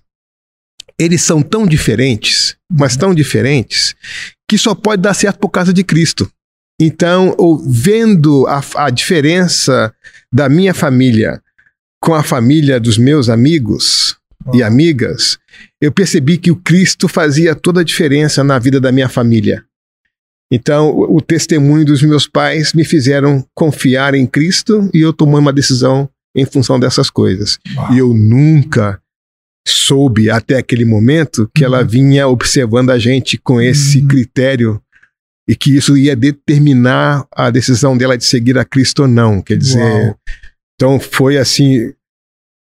Eles 0.96 1.22
são 1.22 1.42
tão 1.42 1.66
diferentes, 1.66 2.54
mas 2.70 2.96
tão 2.96 3.12
diferentes, 3.12 3.96
que 4.48 4.56
só 4.56 4.72
pode 4.72 5.02
dar 5.02 5.14
certo 5.14 5.40
por 5.40 5.48
causa 5.48 5.72
de 5.72 5.82
Cristo. 5.82 6.30
Então, 6.80 7.36
vendo 7.66 8.46
a, 8.46 8.62
a 8.76 8.88
diferença 8.90 9.94
da 10.32 10.48
minha 10.48 10.72
família 10.72 11.42
com 12.02 12.14
a 12.14 12.22
família 12.22 12.80
dos 12.80 12.96
meus 12.96 13.28
amigos 13.28 14.16
oh. 14.46 14.56
e 14.56 14.62
amigas, 14.62 15.38
eu 15.78 15.92
percebi 15.92 16.38
que 16.38 16.50
o 16.50 16.56
Cristo 16.56 17.06
fazia 17.06 17.54
toda 17.54 17.82
a 17.82 17.84
diferença 17.84 18.42
na 18.42 18.58
vida 18.58 18.80
da 18.80 18.90
minha 18.90 19.10
família. 19.10 19.62
Então, 20.50 20.90
o, 20.90 21.16
o 21.16 21.20
testemunho 21.20 21.84
dos 21.84 22.02
meus 22.02 22.26
pais 22.26 22.72
me 22.72 22.82
fizeram 22.82 23.44
confiar 23.54 24.14
em 24.14 24.26
Cristo 24.26 24.88
e 24.94 25.00
eu 25.00 25.12
tomei 25.12 25.38
uma 25.38 25.52
decisão 25.52 26.08
em 26.34 26.46
função 26.46 26.80
dessas 26.80 27.10
coisas. 27.10 27.58
E 27.92 27.98
eu 27.98 28.14
nunca 28.14 28.98
soube 29.68 30.30
até 30.30 30.56
aquele 30.56 30.86
momento 30.86 31.48
que 31.54 31.62
uhum. 31.62 31.74
ela 31.74 31.84
vinha 31.84 32.26
observando 32.26 32.88
a 32.88 32.98
gente 32.98 33.36
com 33.36 33.60
esse 33.60 34.00
uhum. 34.00 34.08
critério 34.08 34.82
e 35.50 35.56
que 35.56 35.76
isso 35.76 35.96
ia 35.96 36.14
determinar 36.14 37.26
a 37.34 37.50
decisão 37.50 37.98
dela 37.98 38.16
de 38.16 38.24
seguir 38.24 38.56
a 38.56 38.64
Cristo 38.64 39.02
ou 39.02 39.08
não. 39.08 39.42
Quer 39.42 39.58
dizer, 39.58 39.82
Uau. 39.82 40.16
então 40.76 41.00
foi 41.00 41.38
assim, 41.38 41.92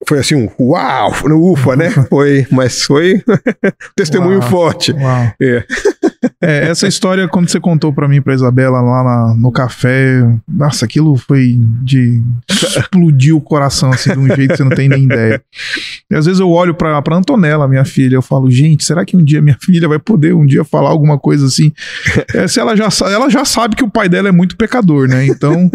foi 0.07 0.19
assim 0.19 0.35
um 0.35 0.49
uau, 0.59 1.13
ufa, 1.51 1.75
né? 1.75 1.89
Foi, 2.09 2.45
mas 2.51 2.83
foi 2.83 3.23
testemunho 3.95 4.39
uau, 4.39 4.49
forte. 4.49 4.91
Uau. 4.91 5.33
É. 5.41 5.65
é. 6.41 6.69
essa 6.69 6.87
história, 6.87 7.27
quando 7.27 7.49
você 7.49 7.59
contou 7.59 7.93
para 7.93 8.07
mim, 8.07 8.21
pra 8.21 8.33
Isabela, 8.33 8.81
lá 8.81 9.03
na, 9.03 9.35
no 9.35 9.51
café, 9.51 10.23
nossa, 10.47 10.85
aquilo 10.85 11.15
foi 11.17 11.57
de 11.81 12.21
explodir 12.49 13.35
o 13.35 13.41
coração, 13.41 13.91
assim, 13.91 14.11
de 14.11 14.19
um 14.19 14.27
jeito 14.27 14.51
que 14.51 14.57
você 14.57 14.63
não 14.63 14.71
tem 14.71 14.89
nem 14.89 15.03
ideia. 15.03 15.41
E 16.11 16.15
às 16.15 16.25
vezes 16.25 16.39
eu 16.39 16.49
olho 16.49 16.73
pra, 16.73 17.01
pra 17.01 17.15
Antonella, 17.15 17.67
minha 17.67 17.85
filha, 17.85 18.15
eu 18.15 18.21
falo, 18.21 18.51
gente, 18.51 18.85
será 18.85 19.05
que 19.05 19.15
um 19.15 19.23
dia 19.23 19.41
minha 19.41 19.57
filha 19.61 19.87
vai 19.87 19.99
poder 19.99 20.33
um 20.33 20.45
dia 20.45 20.63
falar 20.63 20.89
alguma 20.89 21.17
coisa 21.17 21.45
assim? 21.45 21.71
É, 22.33 22.47
se 22.47 22.59
ela 22.59 22.75
já, 22.75 22.89
ela 23.07 23.29
já 23.29 23.45
sabe 23.45 23.75
que 23.75 23.83
o 23.83 23.89
pai 23.89 24.09
dela 24.09 24.29
é 24.29 24.31
muito 24.31 24.57
pecador, 24.57 25.07
né? 25.07 25.25
Então, 25.25 25.69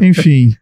enfim. 0.00 0.54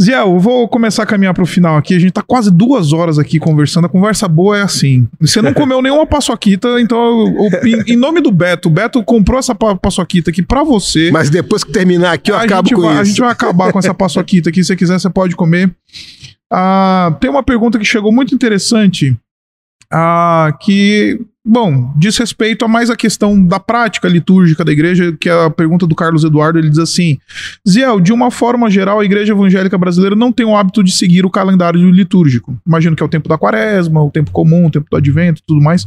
Zé, 0.00 0.20
eu 0.20 0.40
vou 0.40 0.66
começar 0.66 1.04
a 1.04 1.06
caminhar 1.06 1.32
para 1.32 1.44
o 1.44 1.46
final 1.46 1.76
aqui. 1.76 1.94
A 1.94 1.98
gente 2.00 2.12
tá 2.12 2.22
quase 2.22 2.50
duas 2.50 2.92
horas 2.92 3.16
aqui 3.16 3.38
conversando. 3.38 3.84
A 3.84 3.88
conversa 3.88 4.26
boa 4.26 4.58
é 4.58 4.62
assim. 4.62 5.06
Você 5.20 5.40
não 5.40 5.54
comeu 5.54 5.80
nenhuma 5.80 6.04
paçoquita, 6.04 6.80
então, 6.80 6.98
eu, 6.98 7.48
eu, 7.52 7.66
em, 7.66 7.92
em, 7.92 7.96
nome 7.96 8.20
do 8.20 8.32
Beto, 8.32 8.68
o 8.68 8.72
Beto 8.72 9.02
comprou 9.04 9.38
essa 9.38 9.54
paçoquita 9.54 10.30
aqui 10.30 10.42
para 10.42 10.64
você. 10.64 11.10
Mas 11.12 11.30
depois 11.30 11.62
que 11.62 11.70
terminar 11.70 12.12
aqui, 12.12 12.32
eu 12.32 12.36
acabo 12.36 12.74
com 12.74 12.82
vai, 12.82 12.92
isso. 12.94 13.00
A 13.00 13.04
gente 13.04 13.20
vai 13.20 13.30
acabar 13.30 13.72
com 13.72 13.78
essa 13.78 13.94
paçoquita 13.94 14.50
aqui. 14.50 14.64
Se 14.64 14.68
você 14.68 14.76
quiser, 14.76 14.98
você 14.98 15.08
pode 15.08 15.36
comer. 15.36 15.72
Ah, 16.52 17.16
tem 17.20 17.30
uma 17.30 17.42
pergunta 17.42 17.78
que 17.78 17.84
chegou 17.84 18.12
muito 18.12 18.34
interessante. 18.34 19.16
Ah, 19.92 20.56
que 20.60 21.20
Bom, 21.46 21.92
diz 21.94 22.16
respeito 22.16 22.64
a 22.64 22.68
mais 22.68 22.88
a 22.88 22.96
questão 22.96 23.44
da 23.44 23.60
prática 23.60 24.08
litúrgica 24.08 24.64
da 24.64 24.72
igreja, 24.72 25.14
que 25.20 25.28
é 25.28 25.44
a 25.44 25.50
pergunta 25.50 25.86
do 25.86 25.94
Carlos 25.94 26.24
Eduardo, 26.24 26.58
ele 26.58 26.70
diz 26.70 26.78
assim: 26.78 27.18
Ziel, 27.68 28.00
de 28.00 28.14
uma 28.14 28.30
forma 28.30 28.70
geral, 28.70 28.98
a 28.98 29.04
igreja 29.04 29.34
evangélica 29.34 29.76
brasileira 29.76 30.16
não 30.16 30.32
tem 30.32 30.46
o 30.46 30.56
hábito 30.56 30.82
de 30.82 30.90
seguir 30.90 31.26
o 31.26 31.30
calendário 31.30 31.90
litúrgico. 31.90 32.56
Imagino 32.66 32.96
que 32.96 33.02
é 33.02 33.06
o 33.06 33.10
tempo 33.10 33.28
da 33.28 33.36
quaresma, 33.36 34.02
o 34.02 34.10
tempo 34.10 34.30
comum, 34.30 34.66
o 34.66 34.70
tempo 34.70 34.86
do 34.90 34.96
advento 34.96 35.42
e 35.42 35.46
tudo 35.46 35.60
mais. 35.60 35.86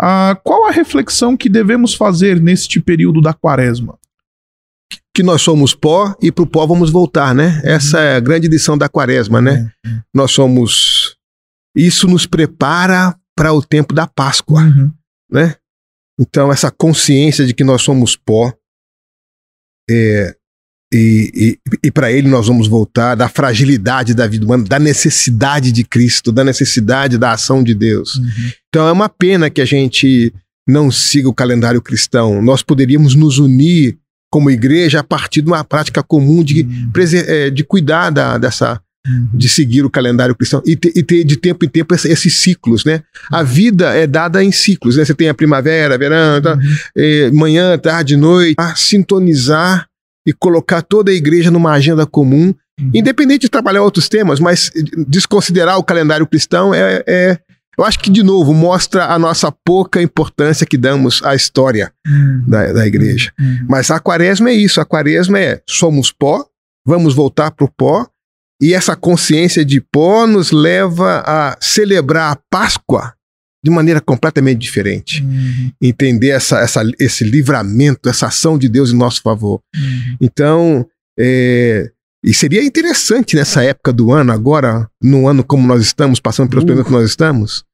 Ah, 0.00 0.38
qual 0.42 0.66
a 0.66 0.70
reflexão 0.70 1.36
que 1.36 1.50
devemos 1.50 1.92
fazer 1.92 2.40
neste 2.40 2.80
período 2.80 3.20
da 3.20 3.34
quaresma? 3.34 3.98
Que 5.14 5.22
nós 5.22 5.42
somos 5.42 5.74
pó 5.74 6.16
e 6.22 6.32
para 6.32 6.44
o 6.44 6.46
pó 6.46 6.64
vamos 6.64 6.90
voltar, 6.90 7.34
né? 7.34 7.60
Essa 7.62 8.00
é 8.00 8.16
a 8.16 8.20
grande 8.20 8.48
lição 8.48 8.78
da 8.78 8.88
quaresma, 8.88 9.42
né? 9.42 9.70
É, 9.84 9.88
é. 9.88 10.00
Nós 10.14 10.30
somos. 10.30 11.14
Isso 11.76 12.06
nos 12.08 12.24
prepara 12.24 13.14
para 13.38 13.52
o 13.52 13.62
tempo 13.62 13.94
da 13.94 14.04
Páscoa, 14.04 14.62
uhum. 14.62 14.90
né? 15.30 15.54
Então 16.20 16.50
essa 16.50 16.72
consciência 16.72 17.46
de 17.46 17.54
que 17.54 17.62
nós 17.62 17.82
somos 17.82 18.16
pó 18.16 18.52
é, 19.88 20.34
e, 20.92 21.30
e, 21.72 21.78
e 21.84 21.90
para 21.92 22.10
ele 22.10 22.28
nós 22.28 22.48
vamos 22.48 22.66
voltar 22.66 23.14
da 23.14 23.28
fragilidade 23.28 24.12
da 24.12 24.26
vida 24.26 24.44
humana, 24.44 24.64
da 24.64 24.80
necessidade 24.80 25.70
de 25.70 25.84
Cristo, 25.84 26.32
da 26.32 26.42
necessidade 26.42 27.16
da 27.16 27.32
ação 27.32 27.62
de 27.62 27.74
Deus. 27.74 28.16
Uhum. 28.16 28.50
Então 28.68 28.88
é 28.88 28.92
uma 28.92 29.08
pena 29.08 29.48
que 29.48 29.60
a 29.60 29.64
gente 29.64 30.34
não 30.66 30.90
siga 30.90 31.28
o 31.28 31.34
calendário 31.34 31.80
cristão. 31.80 32.42
Nós 32.42 32.60
poderíamos 32.62 33.14
nos 33.14 33.38
unir 33.38 33.96
como 34.30 34.50
igreja 34.50 34.98
a 35.00 35.04
partir 35.04 35.42
de 35.42 35.48
uma 35.48 35.62
prática 35.62 36.02
comum 36.02 36.42
de, 36.42 36.62
uhum. 36.62 36.90
É, 37.26 37.50
de 37.50 37.62
cuidar 37.62 38.10
da, 38.10 38.36
dessa 38.36 38.80
de 39.34 39.48
seguir 39.48 39.84
o 39.84 39.90
calendário 39.90 40.34
cristão 40.34 40.62
e, 40.66 40.76
te, 40.76 40.92
e 40.94 41.02
ter 41.02 41.24
de 41.24 41.36
tempo 41.36 41.64
em 41.64 41.68
tempo 41.68 41.94
esses 41.94 42.38
ciclos, 42.38 42.84
né? 42.84 43.02
A 43.30 43.42
vida 43.42 43.94
é 43.94 44.06
dada 44.06 44.42
em 44.42 44.52
ciclos, 44.52 44.96
né? 44.96 45.04
Você 45.04 45.14
tem 45.14 45.28
a 45.28 45.34
primavera, 45.34 45.98
verão, 45.98 46.40
tá? 46.40 46.58
é, 46.96 47.30
manhã, 47.30 47.78
tarde, 47.78 48.16
noite, 48.16 48.56
a 48.58 48.74
sintonizar 48.74 49.86
e 50.26 50.32
colocar 50.32 50.82
toda 50.82 51.10
a 51.10 51.14
igreja 51.14 51.50
numa 51.50 51.72
agenda 51.72 52.04
comum, 52.06 52.54
uhum. 52.80 52.90
independente 52.92 53.42
de 53.42 53.48
trabalhar 53.48 53.82
outros 53.82 54.08
temas, 54.08 54.40
mas 54.40 54.70
desconsiderar 55.06 55.78
o 55.78 55.84
calendário 55.84 56.26
cristão 56.26 56.74
é, 56.74 57.02
é 57.06 57.38
eu 57.78 57.84
acho 57.84 58.00
que, 58.00 58.10
de 58.10 58.24
novo, 58.24 58.52
mostra 58.52 59.06
a 59.06 59.18
nossa 59.20 59.52
pouca 59.52 60.02
importância 60.02 60.66
que 60.66 60.76
damos 60.76 61.22
à 61.22 61.36
história 61.36 61.92
uhum. 62.04 62.42
da, 62.44 62.72
da 62.72 62.86
igreja. 62.86 63.32
Uhum. 63.38 63.66
Mas 63.68 63.88
a 63.92 64.00
quaresma 64.00 64.50
é 64.50 64.54
isso: 64.54 64.80
a 64.80 64.84
quaresma 64.84 65.38
é 65.38 65.62
somos 65.64 66.10
pó, 66.10 66.44
vamos 66.84 67.14
voltar 67.14 67.52
para 67.52 67.64
o 67.64 67.70
pó, 67.70 68.04
e 68.60 68.74
essa 68.74 68.96
consciência 68.96 69.64
de 69.64 69.80
pó 69.80 70.26
nos 70.26 70.50
leva 70.50 71.22
a 71.26 71.56
celebrar 71.60 72.32
a 72.32 72.38
Páscoa 72.50 73.14
de 73.62 73.70
maneira 73.70 74.00
completamente 74.00 74.58
diferente. 74.58 75.22
Uhum. 75.22 75.72
Entender 75.80 76.30
essa, 76.30 76.60
essa, 76.60 76.82
esse 76.98 77.24
livramento, 77.24 78.08
essa 78.08 78.26
ação 78.26 78.58
de 78.58 78.68
Deus 78.68 78.90
em 78.90 78.96
nosso 78.96 79.20
favor. 79.22 79.60
Uhum. 79.74 80.16
Então, 80.20 80.86
é, 81.18 81.90
e 82.24 82.34
seria 82.34 82.64
interessante 82.64 83.36
nessa 83.36 83.62
época 83.62 83.92
do 83.92 84.12
ano, 84.12 84.32
agora, 84.32 84.88
num 85.02 85.28
ano 85.28 85.44
como 85.44 85.66
nós 85.66 85.82
estamos, 85.82 86.18
passando 86.18 86.50
pelos 86.50 86.64
uh. 86.64 86.84
que 86.84 86.90
nós 86.90 87.08
estamos, 87.08 87.64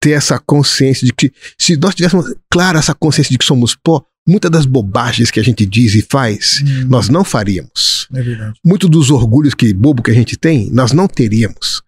ter 0.00 0.12
essa 0.12 0.38
consciência 0.38 1.06
de 1.06 1.12
que, 1.12 1.32
se 1.58 1.76
nós 1.76 1.94
tivéssemos 1.94 2.34
clara 2.50 2.78
essa 2.78 2.94
consciência 2.94 3.32
de 3.32 3.38
que 3.38 3.44
somos 3.44 3.74
pó, 3.74 4.04
muitas 4.26 4.50
das 4.50 4.66
bobagens 4.66 5.30
que 5.30 5.38
a 5.38 5.42
gente 5.42 5.66
diz 5.66 5.94
e 5.94 6.02
faz, 6.02 6.62
hum. 6.62 6.86
nós 6.88 7.08
não 7.08 7.24
faríamos. 7.24 8.08
É 8.14 8.22
verdade. 8.22 8.58
Muito 8.64 8.88
dos 8.88 9.10
orgulhos 9.10 9.54
que 9.54 9.72
bobo 9.72 10.02
que 10.02 10.10
a 10.10 10.14
gente 10.14 10.36
tem, 10.36 10.70
nós 10.70 10.92
não 10.92 11.06
teríamos. 11.06 11.82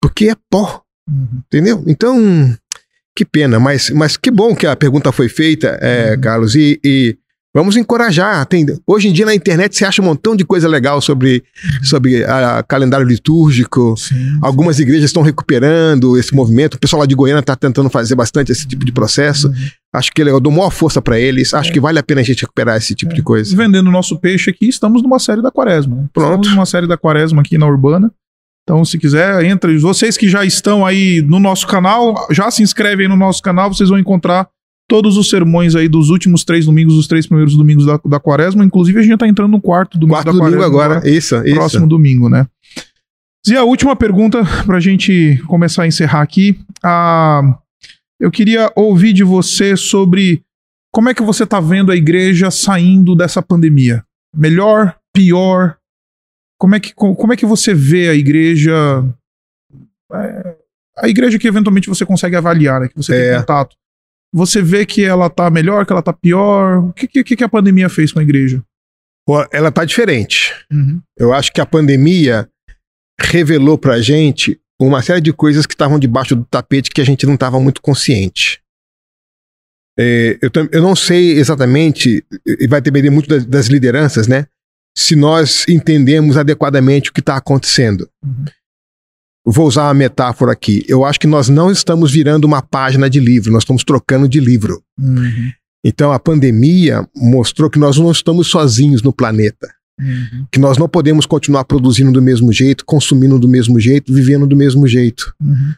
Porque 0.00 0.28
é 0.28 0.36
pó. 0.50 0.82
Uhum. 1.08 1.42
Entendeu? 1.46 1.84
Então, 1.86 2.56
que 3.16 3.24
pena, 3.24 3.58
mas, 3.58 3.90
mas 3.90 4.16
que 4.16 4.30
bom 4.30 4.54
que 4.54 4.66
a 4.66 4.76
pergunta 4.76 5.12
foi 5.12 5.28
feita, 5.28 5.78
é, 5.80 6.14
uhum. 6.14 6.20
Carlos, 6.20 6.54
e, 6.54 6.80
e 6.84 7.18
Vamos 7.52 7.76
encorajar. 7.76 8.46
Tem, 8.46 8.64
hoje 8.86 9.08
em 9.08 9.12
dia 9.12 9.26
na 9.26 9.34
internet 9.34 9.76
você 9.76 9.84
acha 9.84 10.00
um 10.00 10.04
montão 10.04 10.36
de 10.36 10.44
coisa 10.44 10.68
legal 10.68 11.00
sobre, 11.00 11.42
sobre 11.82 12.24
a, 12.24 12.62
calendário 12.62 13.04
litúrgico. 13.04 13.96
Sim, 13.98 14.38
Algumas 14.40 14.76
sim. 14.76 14.82
igrejas 14.82 15.06
estão 15.06 15.22
recuperando 15.22 16.16
esse 16.16 16.32
movimento. 16.32 16.74
O 16.74 16.78
pessoal 16.78 17.00
lá 17.00 17.06
de 17.06 17.14
Goiânia 17.14 17.40
está 17.40 17.56
tentando 17.56 17.90
fazer 17.90 18.14
bastante 18.14 18.52
esse 18.52 18.68
tipo 18.68 18.84
de 18.84 18.92
processo. 18.92 19.52
Acho 19.92 20.12
que 20.12 20.22
é 20.22 20.28
eu 20.28 20.38
dou 20.38 20.52
maior 20.52 20.70
força 20.70 21.02
para 21.02 21.18
eles. 21.18 21.52
Acho 21.52 21.70
é. 21.70 21.72
que 21.72 21.80
vale 21.80 21.98
a 21.98 22.02
pena 22.02 22.20
a 22.20 22.24
gente 22.24 22.42
recuperar 22.42 22.76
esse 22.76 22.94
tipo 22.94 23.12
é. 23.12 23.14
de 23.14 23.22
coisa. 23.22 23.56
Vendendo 23.56 23.88
o 23.88 23.92
nosso 23.92 24.18
peixe 24.18 24.50
aqui, 24.50 24.68
estamos 24.68 25.02
numa 25.02 25.18
série 25.18 25.42
da 25.42 25.50
quaresma. 25.50 25.96
Né? 25.96 26.08
Pronto. 26.12 26.30
Estamos 26.30 26.50
numa 26.50 26.66
série 26.66 26.86
da 26.86 26.96
quaresma 26.96 27.42
aqui 27.42 27.58
na 27.58 27.66
Urbana. 27.66 28.12
Então, 28.62 28.84
se 28.84 28.98
quiser, 28.98 29.44
entre. 29.44 29.76
Vocês 29.78 30.16
que 30.16 30.28
já 30.28 30.44
estão 30.44 30.86
aí 30.86 31.22
no 31.22 31.40
nosso 31.40 31.66
canal, 31.66 32.14
já 32.30 32.50
se 32.50 32.62
inscrevem 32.62 33.08
no 33.08 33.16
nosso 33.16 33.42
canal, 33.42 33.72
vocês 33.72 33.88
vão 33.88 33.98
encontrar 33.98 34.48
todos 34.88 35.16
os 35.16 35.28
sermões 35.28 35.74
aí 35.74 35.88
dos 35.88 36.10
últimos 36.10 36.44
três 36.44 36.66
domingos, 36.66 36.96
os 36.96 37.08
três 37.08 37.26
primeiros 37.26 37.56
domingos 37.56 37.84
da, 37.84 37.98
da 38.04 38.20
quaresma. 38.20 38.64
Inclusive, 38.64 38.98
a 38.98 39.02
gente 39.02 39.10
já 39.10 39.18
tá 39.18 39.26
entrando 39.26 39.50
no 39.50 39.60
quarto 39.60 39.98
domingo 39.98 40.14
quarto 40.14 40.26
da 40.26 40.38
quaresma. 40.38 40.50
domingo 40.50 40.64
agora, 40.64 41.08
isso, 41.08 41.36
isso. 41.44 41.54
Próximo 41.54 41.88
domingo, 41.88 42.28
né? 42.28 42.46
E 43.48 43.56
a 43.56 43.64
última 43.64 43.96
pergunta 43.96 44.44
pra 44.66 44.78
gente 44.78 45.42
começar 45.46 45.84
a 45.84 45.86
encerrar 45.86 46.20
aqui. 46.20 46.60
Ah, 46.82 47.40
eu 48.20 48.30
queria 48.30 48.70
ouvir 48.76 49.14
de 49.14 49.24
você 49.24 49.76
sobre 49.76 50.42
como 50.92 51.08
é 51.08 51.14
que 51.14 51.22
você 51.22 51.46
tá 51.46 51.58
vendo 51.58 51.90
a 51.90 51.96
igreja 51.96 52.50
saindo 52.50 53.16
dessa 53.16 53.40
pandemia. 53.40 54.04
Melhor, 54.36 54.96
pior? 55.14 55.78
Como 56.58 56.74
é 56.74 56.80
que, 56.80 56.92
como 56.94 57.32
é 57.32 57.36
que 57.36 57.46
você 57.46 57.72
vê 57.72 58.10
a 58.10 58.14
igreja... 58.14 58.72
É, 60.12 60.56
a 60.98 61.08
igreja 61.08 61.38
que 61.38 61.48
eventualmente 61.48 61.88
você 61.88 62.04
consegue 62.04 62.36
avaliar, 62.36 62.80
né, 62.80 62.88
que 62.88 62.96
você 62.96 63.14
é. 63.14 63.30
tem 63.30 63.40
contato. 63.40 63.76
Você 64.32 64.60
vê 64.60 64.84
que 64.84 65.02
ela 65.02 65.30
tá 65.30 65.48
melhor, 65.50 65.86
que 65.86 65.92
ela 65.92 66.02
tá 66.02 66.12
pior? 66.12 66.84
O 66.84 66.92
que, 66.92 67.08
que, 67.08 67.36
que 67.36 67.44
a 67.44 67.48
pandemia 67.48 67.88
fez 67.88 68.12
com 68.12 68.18
a 68.18 68.22
igreja? 68.22 68.62
Ela 69.50 69.72
tá 69.72 69.84
diferente. 69.84 70.52
Uhum. 70.70 71.00
Eu 71.16 71.32
acho 71.32 71.52
que 71.52 71.60
a 71.60 71.66
pandemia 71.66 72.48
revelou 73.18 73.78
pra 73.78 74.00
gente 74.00 74.59
uma 74.86 75.02
série 75.02 75.20
de 75.20 75.32
coisas 75.32 75.66
que 75.66 75.74
estavam 75.74 75.98
debaixo 75.98 76.34
do 76.34 76.44
tapete 76.44 76.90
que 76.90 77.00
a 77.00 77.04
gente 77.04 77.26
não 77.26 77.34
estava 77.34 77.60
muito 77.60 77.82
consciente. 77.82 78.60
É, 79.98 80.38
eu, 80.40 80.50
eu, 80.72 80.82
não 80.82 80.96
sei 80.96 81.32
exatamente, 81.32 82.24
e 82.46 82.66
vai 82.66 82.80
depender 82.80 83.10
muito 83.10 83.28
das, 83.28 83.44
das, 83.44 83.66
lideranças, 83.66 84.26
né? 84.26 84.46
Se 84.96 85.14
nós 85.14 85.66
entendemos 85.68 86.36
adequadamente 86.36 87.10
o 87.10 87.12
que 87.12 87.20
está 87.20 87.36
acontecendo. 87.36 88.08
Uhum 88.24 88.44
vou 89.44 89.66
usar 89.66 89.84
uma 89.84 89.94
metáfora 89.94 90.52
aqui. 90.52 90.84
Eu 90.88 91.04
acho 91.04 91.18
que 91.18 91.26
nós 91.26 91.48
não 91.48 91.70
estamos 91.70 92.12
virando 92.12 92.44
uma 92.44 92.62
página 92.62 93.08
de 93.08 93.20
livro, 93.20 93.52
nós 93.52 93.62
estamos 93.62 93.84
trocando 93.84 94.28
de 94.28 94.40
livro. 94.40 94.82
Uhum. 94.98 95.50
Então 95.84 96.12
a 96.12 96.18
pandemia 96.18 97.08
mostrou 97.16 97.70
que 97.70 97.78
nós 97.78 97.96
não 97.96 98.10
estamos 98.10 98.48
sozinhos 98.48 99.02
no 99.02 99.12
planeta. 99.12 99.68
Uhum. 100.00 100.46
Que 100.50 100.58
nós 100.58 100.78
não 100.78 100.88
podemos 100.88 101.26
continuar 101.26 101.64
produzindo 101.64 102.10
do 102.10 102.22
mesmo 102.22 102.52
jeito, 102.52 102.84
consumindo 102.84 103.38
do 103.38 103.48
mesmo 103.48 103.78
jeito, 103.78 104.12
vivendo 104.12 104.46
do 104.46 104.56
mesmo 104.56 104.86
jeito. 104.86 105.34
Uhum. 105.40 105.74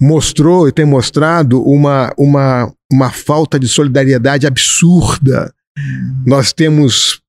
Mostrou 0.00 0.68
e 0.68 0.72
tem 0.72 0.84
mostrado 0.84 1.62
uma, 1.62 2.12
uma, 2.16 2.72
uma 2.90 3.10
falta 3.10 3.58
de 3.58 3.68
solidariedade 3.68 4.46
absurda. 4.46 5.52
Uhum. 5.78 6.22
Nós 6.26 6.52
temos 6.52 7.20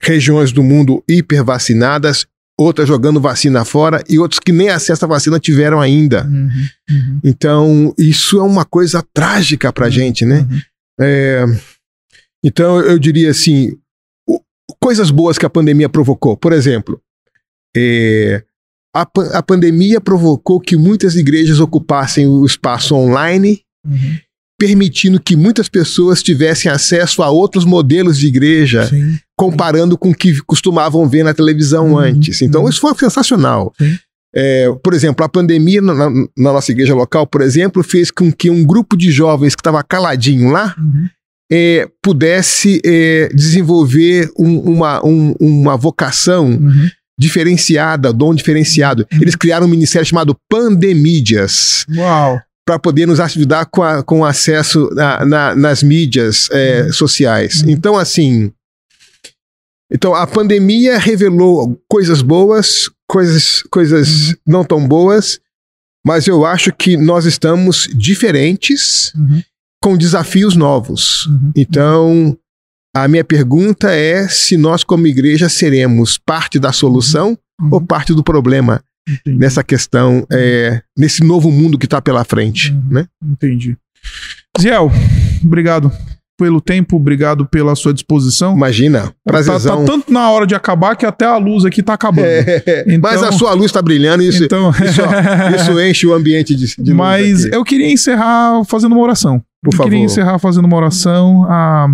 regiões 0.00 0.52
do 0.52 0.62
mundo 0.62 1.02
hipervacinadas 1.08 2.26
outras 2.58 2.88
jogando 2.88 3.20
vacina 3.20 3.64
fora 3.64 4.02
e 4.08 4.18
outros 4.18 4.40
que 4.40 4.50
nem 4.50 4.70
acesso 4.70 5.04
à 5.04 5.08
vacina 5.08 5.38
tiveram 5.38 5.80
ainda. 5.80 6.24
Uhum, 6.24 6.50
uhum. 6.90 7.20
Então, 7.22 7.94
isso 7.98 8.38
é 8.38 8.42
uma 8.42 8.64
coisa 8.64 9.04
trágica 9.12 9.72
para 9.72 9.84
a 9.84 9.88
uhum, 9.88 9.92
gente, 9.92 10.24
né? 10.24 10.46
É, 10.98 11.44
então, 12.42 12.80
eu 12.80 12.98
diria 12.98 13.30
assim: 13.30 13.76
coisas 14.80 15.10
boas 15.10 15.38
que 15.38 15.46
a 15.46 15.50
pandemia 15.50 15.88
provocou. 15.88 16.36
Por 16.36 16.52
exemplo, 16.52 17.00
é, 17.76 18.42
a, 18.94 19.06
a 19.34 19.42
pandemia 19.42 20.00
provocou 20.00 20.60
que 20.60 20.76
muitas 20.76 21.16
igrejas 21.16 21.60
ocupassem 21.60 22.26
o 22.26 22.44
espaço 22.44 22.94
online. 22.94 23.62
Uhum 23.84 24.18
permitindo 24.58 25.20
que 25.20 25.36
muitas 25.36 25.68
pessoas 25.68 26.22
tivessem 26.22 26.70
acesso 26.70 27.22
a 27.22 27.30
outros 27.30 27.64
modelos 27.64 28.18
de 28.18 28.26
igreja, 28.26 28.86
Sim. 28.86 29.18
comparando 29.36 29.98
com 29.98 30.10
o 30.10 30.14
que 30.14 30.40
costumavam 30.42 31.06
ver 31.08 31.22
na 31.22 31.34
televisão 31.34 31.92
uhum. 31.92 31.98
antes. 31.98 32.40
Então, 32.40 32.62
uhum. 32.62 32.68
isso 32.68 32.80
foi 32.80 32.94
sensacional. 32.94 33.72
É, 34.34 34.70
por 34.82 34.94
exemplo, 34.94 35.24
a 35.24 35.28
pandemia 35.28 35.80
na, 35.80 36.10
na, 36.10 36.28
nossa 36.36 36.72
igreja 36.72 36.94
local, 36.94 37.26
por 37.26 37.42
exemplo, 37.42 37.82
fez 37.82 38.10
com 38.10 38.32
que 38.32 38.50
um 38.50 38.64
grupo 38.64 38.96
de 38.96 39.10
jovens 39.10 39.54
que 39.54 39.60
estava 39.60 39.82
caladinho 39.82 40.50
lá 40.50 40.74
uhum. 40.78 41.08
É, 41.50 41.88
pudesse 42.02 42.80
é, 42.84 43.28
desenvolver 43.32 44.30
um, 44.38 44.58
uma, 44.60 45.04
um, 45.04 45.34
uma 45.40 45.76
vocação 45.76 46.46
uhum. 46.46 46.90
diferenciada, 47.18 48.12
dom 48.12 48.34
diferenciado. 48.34 49.06
Uhum. 49.12 49.18
Eles 49.22 49.36
criaram 49.36 49.66
um 49.66 49.70
ministério 49.70 50.06
chamado 50.06 50.36
Pandemídias. 50.48 51.84
Uau! 51.94 52.40
Para 52.66 52.80
poder 52.80 53.06
nos 53.06 53.20
ajudar 53.20 53.66
com, 53.66 53.82
a, 53.82 54.02
com 54.02 54.24
acesso 54.24 54.90
na, 54.92 55.24
na, 55.24 55.54
nas 55.54 55.82
mídias 55.82 56.48
é, 56.50 56.82
uhum. 56.82 56.92
sociais. 56.92 57.62
Uhum. 57.62 57.70
Então, 57.70 57.96
assim. 57.96 58.52
Então, 59.88 60.12
a 60.16 60.26
pandemia 60.26 60.98
revelou 60.98 61.80
coisas 61.88 62.20
boas, 62.20 62.90
coisas, 63.08 63.62
coisas 63.70 64.30
uhum. 64.30 64.34
não 64.44 64.64
tão 64.64 64.84
boas, 64.84 65.38
mas 66.04 66.26
eu 66.26 66.44
acho 66.44 66.72
que 66.72 66.96
nós 66.96 67.24
estamos 67.24 67.88
diferentes 67.94 69.12
uhum. 69.14 69.40
Com 69.86 69.96
desafios 69.96 70.56
novos. 70.56 71.26
Uhum. 71.26 71.52
Então, 71.54 72.36
a 72.92 73.06
minha 73.06 73.22
pergunta 73.22 73.88
é 73.92 74.26
se 74.26 74.56
nós, 74.56 74.82
como 74.82 75.06
igreja, 75.06 75.48
seremos 75.48 76.18
parte 76.18 76.58
da 76.58 76.72
solução 76.72 77.38
uhum. 77.60 77.68
ou 77.70 77.80
parte 77.80 78.12
do 78.12 78.24
problema 78.24 78.82
Entendi. 79.08 79.38
nessa 79.38 79.62
questão, 79.62 80.26
é, 80.28 80.82
nesse 80.98 81.22
novo 81.22 81.52
mundo 81.52 81.78
que 81.78 81.86
está 81.86 82.02
pela 82.02 82.24
frente. 82.24 82.72
Uhum. 82.72 82.82
Né? 82.90 83.06
Entendi. 83.22 83.76
Ziel, 84.58 84.90
obrigado 85.44 85.92
pelo 86.36 86.60
tempo, 86.60 86.96
obrigado 86.96 87.46
pela 87.46 87.74
sua 87.74 87.94
disposição. 87.94 88.54
Imagina, 88.56 89.12
prazerzão. 89.24 89.84
Tá, 89.84 89.84
tá 89.84 89.92
tanto 89.92 90.12
na 90.12 90.28
hora 90.30 90.46
de 90.46 90.54
acabar 90.54 90.94
que 90.96 91.06
até 91.06 91.24
a 91.24 91.36
luz 91.36 91.64
aqui 91.64 91.82
tá 91.82 91.94
acabando. 91.94 92.26
É, 92.26 92.84
então, 92.88 93.00
mas 93.00 93.22
a 93.22 93.32
sua 93.32 93.54
luz 93.54 93.72
tá 93.72 93.80
brilhando 93.80 94.22
e 94.22 94.28
isso, 94.28 94.44
então, 94.44 94.70
isso, 94.70 95.02
isso, 95.56 95.80
enche 95.80 96.06
o 96.06 96.12
ambiente 96.12 96.54
de, 96.54 96.74
de 96.76 96.92
Mas 96.92 97.44
eu 97.46 97.64
queria 97.64 97.90
encerrar 97.90 98.64
fazendo 98.64 98.92
uma 98.92 99.02
oração. 99.02 99.42
Por 99.62 99.72
eu 99.72 99.76
favor. 99.76 99.90
queria 99.90 100.04
encerrar 100.04 100.38
fazendo 100.38 100.66
uma 100.66 100.76
oração. 100.76 101.44
Ah, 101.44 101.88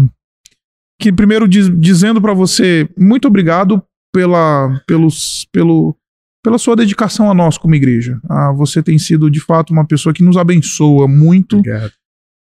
que 1.01 1.13
primeiro 1.13 1.49
diz, 1.49 1.69
dizendo 1.79 2.21
para 2.21 2.33
você 2.33 2.89
muito 2.97 3.27
obrigado 3.27 3.83
pela, 4.13 4.81
pelos, 4.87 5.47
pelo, 5.51 5.97
pela 6.45 6.59
sua 6.59 6.77
dedicação 6.77 7.31
a 7.31 7.35
nós 7.35 7.59
como 7.59 7.75
igreja. 7.75 8.21
Ah, 8.29 8.53
você 8.53 8.83
tem 8.83 8.99
sido 8.99 9.31
de 9.31 9.41
fato 9.41 9.73
uma 9.73 9.85
pessoa 9.85 10.13
que 10.13 10.23
nos 10.23 10.37
abençoa 10.37 11.09
muito. 11.09 11.57
Obrigado. 11.57 11.93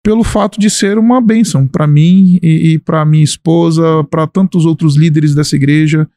Pelo 0.03 0.23
fato 0.23 0.59
de 0.59 0.69
ser 0.69 0.97
uma 0.97 1.21
bênção 1.21 1.65
para 1.65 1.87
mim 1.87 2.37
e, 2.43 2.73
e 2.73 2.79
para 2.79 3.05
minha 3.05 3.23
esposa, 3.23 4.03
para 4.11 4.27
tantos 4.27 4.65
outros 4.65 4.97
líderes 4.97 5.33
dessa 5.33 5.55
igreja. 5.55 6.07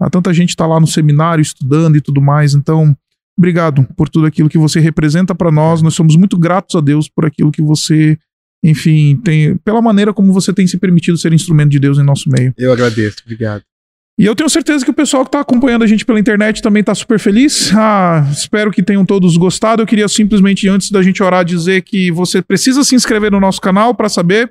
Ah, 0.00 0.08
tanta 0.08 0.32
gente 0.32 0.48
está 0.48 0.66
lá 0.66 0.80
no 0.80 0.86
seminário 0.86 1.42
estudando 1.42 1.96
e 1.96 2.00
tudo 2.00 2.22
mais. 2.22 2.54
Então, 2.54 2.96
obrigado 3.38 3.86
por 3.96 4.08
tudo 4.08 4.26
aquilo 4.26 4.48
que 4.48 4.58
você 4.58 4.80
representa 4.80 5.34
para 5.34 5.52
nós. 5.52 5.82
Nós 5.82 5.94
somos 5.94 6.16
muito 6.16 6.38
gratos 6.38 6.74
a 6.74 6.80
Deus 6.80 7.08
por 7.08 7.26
aquilo 7.26 7.52
que 7.52 7.62
você 7.62 8.18
enfim, 8.64 9.20
tem, 9.22 9.58
pela 9.58 9.82
maneira 9.82 10.14
como 10.14 10.32
você 10.32 10.50
tem 10.50 10.66
se 10.66 10.78
permitido 10.78 11.18
ser 11.18 11.34
instrumento 11.34 11.68
de 11.68 11.78
Deus 11.78 11.98
em 11.98 12.02
nosso 12.02 12.30
meio. 12.30 12.54
Eu 12.56 12.72
agradeço, 12.72 13.18
obrigado. 13.22 13.62
E 14.18 14.24
eu 14.24 14.34
tenho 14.34 14.48
certeza 14.48 14.82
que 14.82 14.90
o 14.90 14.94
pessoal 14.94 15.22
que 15.22 15.28
está 15.28 15.40
acompanhando 15.40 15.82
a 15.82 15.86
gente 15.86 16.04
pela 16.04 16.18
internet 16.18 16.62
também 16.62 16.80
está 16.80 16.94
super 16.94 17.18
feliz. 17.18 17.72
Ah, 17.74 18.26
espero 18.32 18.70
que 18.70 18.82
tenham 18.82 19.04
todos 19.04 19.36
gostado. 19.36 19.82
Eu 19.82 19.86
queria 19.86 20.08
simplesmente, 20.08 20.66
antes 20.66 20.90
da 20.90 21.02
gente 21.02 21.22
orar, 21.22 21.44
dizer 21.44 21.82
que 21.82 22.10
você 22.10 22.40
precisa 22.40 22.82
se 22.84 22.94
inscrever 22.94 23.30
no 23.30 23.40
nosso 23.40 23.60
canal 23.60 23.94
para 23.94 24.08
saber 24.08 24.50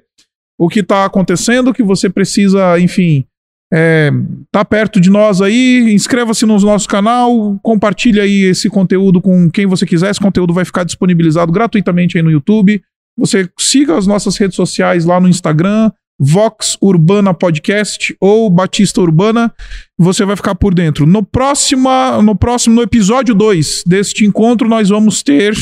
o 0.60 0.70
que 0.70 0.82
está 0.82 1.06
acontecendo, 1.06 1.74
que 1.74 1.82
você 1.82 2.08
precisa, 2.10 2.78
enfim, 2.80 3.26
é, 3.74 4.12
tá 4.52 4.64
perto 4.64 5.00
de 5.00 5.10
nós 5.10 5.42
aí, 5.42 5.92
inscreva-se 5.94 6.46
no 6.46 6.60
nosso 6.60 6.88
canal, 6.88 7.58
compartilhe 7.64 8.20
aí 8.20 8.44
esse 8.44 8.70
conteúdo 8.70 9.20
com 9.20 9.50
quem 9.50 9.66
você 9.66 9.86
quiser. 9.86 10.12
Esse 10.12 10.20
conteúdo 10.20 10.54
vai 10.54 10.66
ficar 10.66 10.84
disponibilizado 10.84 11.52
gratuitamente 11.52 12.18
aí 12.18 12.24
no 12.24 12.30
YouTube. 12.30 12.84
Você 13.18 13.50
siga 13.60 13.98
as 13.98 14.08
nossas 14.08 14.38
redes 14.38 14.56
sociais 14.56 15.06
lá 15.06 15.20
no 15.20 15.28
Instagram, 15.28 15.92
Vox 16.20 16.78
Urbana 16.82 17.34
Podcast 17.34 18.16
ou 18.20 18.50
Batista 18.50 19.02
Urbana, 19.02 19.54
você 19.98 20.26
vai 20.26 20.36
ficar 20.36 20.56
por 20.56 20.74
dentro. 20.74 21.06
No 21.06 21.24
próximo, 21.24 21.90
no 22.22 22.36
próximo, 22.36 22.76
no 22.76 22.82
episódio 22.82 23.34
2 23.36 23.84
deste 23.86 24.26
encontro, 24.26 24.68
nós 24.68 24.90
vamos 24.90 25.24
ter 25.24 25.54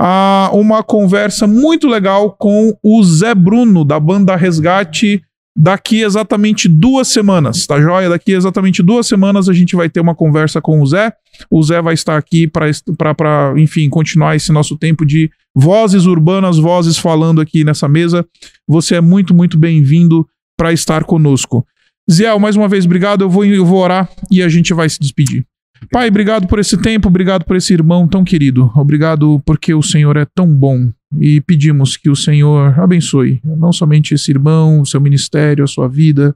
uh, 0.00 0.54
uma 0.56 0.82
conversa 0.82 1.46
muito 1.46 1.86
legal 1.86 2.32
com 2.32 2.76
o 2.82 3.02
Zé 3.02 3.34
Bruno, 3.34 3.84
da 3.84 4.00
banda 4.00 4.36
Resgate 4.36 5.22
daqui 5.56 6.02
exatamente 6.02 6.68
duas 6.68 7.08
semanas, 7.08 7.66
tá 7.66 7.80
joia? 7.80 8.08
Daqui 8.08 8.32
exatamente 8.32 8.82
duas 8.82 9.06
semanas 9.06 9.48
a 9.48 9.52
gente 9.52 9.76
vai 9.76 9.88
ter 9.88 10.00
uma 10.00 10.14
conversa 10.14 10.60
com 10.60 10.80
o 10.80 10.86
Zé. 10.86 11.12
O 11.50 11.62
Zé 11.62 11.80
vai 11.80 11.94
estar 11.94 12.16
aqui 12.16 12.46
para, 12.48 13.54
enfim, 13.56 13.88
continuar 13.88 14.36
esse 14.36 14.50
nosso 14.50 14.76
tempo 14.76 15.04
de 15.04 15.30
vozes 15.54 16.06
urbanas, 16.06 16.58
vozes 16.58 16.98
falando 16.98 17.40
aqui 17.40 17.64
nessa 17.64 17.86
mesa. 17.86 18.26
Você 18.66 18.96
é 18.96 19.00
muito, 19.00 19.34
muito 19.34 19.58
bem-vindo 19.58 20.26
para 20.56 20.72
estar 20.72 21.04
conosco. 21.04 21.66
Zé, 22.10 22.36
mais 22.38 22.56
uma 22.56 22.68
vez, 22.68 22.84
obrigado. 22.84 23.22
Eu 23.22 23.30
vou, 23.30 23.44
eu 23.44 23.64
vou 23.64 23.80
orar 23.80 24.08
e 24.30 24.42
a 24.42 24.48
gente 24.48 24.72
vai 24.72 24.88
se 24.88 24.98
despedir. 24.98 25.44
Pai, 25.90 26.08
obrigado 26.08 26.46
por 26.46 26.58
esse 26.58 26.76
tempo, 26.76 27.08
obrigado 27.08 27.44
por 27.44 27.56
esse 27.56 27.72
irmão 27.72 28.06
tão 28.06 28.24
querido. 28.24 28.70
Obrigado 28.76 29.42
porque 29.44 29.74
o 29.74 29.82
Senhor 29.82 30.16
é 30.16 30.24
tão 30.24 30.46
bom 30.46 30.92
e 31.20 31.40
pedimos 31.40 31.96
que 31.96 32.08
o 32.08 32.16
Senhor 32.16 32.78
abençoe 32.78 33.40
não 33.44 33.72
somente 33.72 34.14
esse 34.14 34.30
irmão, 34.30 34.80
o 34.80 34.86
seu 34.86 35.00
ministério, 35.00 35.64
a 35.64 35.68
sua 35.68 35.88
vida, 35.88 36.34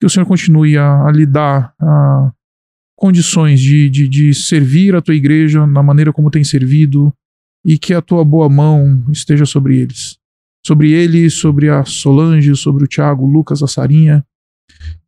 que 0.00 0.06
o 0.06 0.10
Senhor 0.10 0.26
continue 0.26 0.76
a, 0.76 1.06
a 1.06 1.12
lhe 1.12 1.24
dar 1.24 1.72
a 1.80 2.32
condições 2.96 3.60
de, 3.60 3.88
de, 3.90 4.08
de 4.08 4.34
servir 4.34 4.94
a 4.94 5.02
tua 5.02 5.14
igreja 5.14 5.66
na 5.66 5.82
maneira 5.82 6.12
como 6.12 6.30
tem 6.30 6.44
servido 6.44 7.12
e 7.64 7.78
que 7.78 7.94
a 7.94 8.02
tua 8.02 8.24
boa 8.24 8.48
mão 8.48 9.04
esteja 9.10 9.46
sobre 9.46 9.78
eles. 9.78 10.18
Sobre 10.64 10.92
ele, 10.92 11.28
sobre 11.28 11.68
a 11.68 11.84
Solange, 11.84 12.54
sobre 12.54 12.84
o 12.84 12.86
Tiago, 12.86 13.26
Lucas, 13.26 13.62
a 13.62 13.66
Sarinha. 13.66 14.24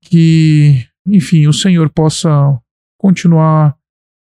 Que, 0.00 0.84
enfim, 1.06 1.46
o 1.46 1.52
Senhor 1.52 1.88
possa 1.90 2.58
continuar 2.98 3.76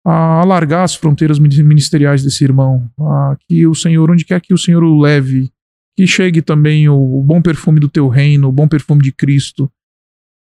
a 0.04 0.40
alargar 0.40 0.82
as 0.82 0.94
fronteiras 0.94 1.38
ministeriais 1.38 2.22
desse 2.22 2.42
irmão, 2.42 2.90
a 2.98 3.36
que 3.48 3.66
o 3.66 3.74
Senhor, 3.74 4.10
onde 4.10 4.24
quer 4.24 4.40
que 4.40 4.52
o 4.52 4.58
Senhor 4.58 4.82
o 4.82 5.00
leve, 5.00 5.50
que 5.96 6.06
chegue 6.06 6.42
também 6.42 6.88
o, 6.88 7.18
o 7.18 7.22
bom 7.22 7.40
perfume 7.40 7.78
do 7.78 7.88
teu 7.88 8.08
reino, 8.08 8.48
o 8.48 8.52
bom 8.52 8.66
perfume 8.66 9.02
de 9.02 9.12
Cristo, 9.12 9.70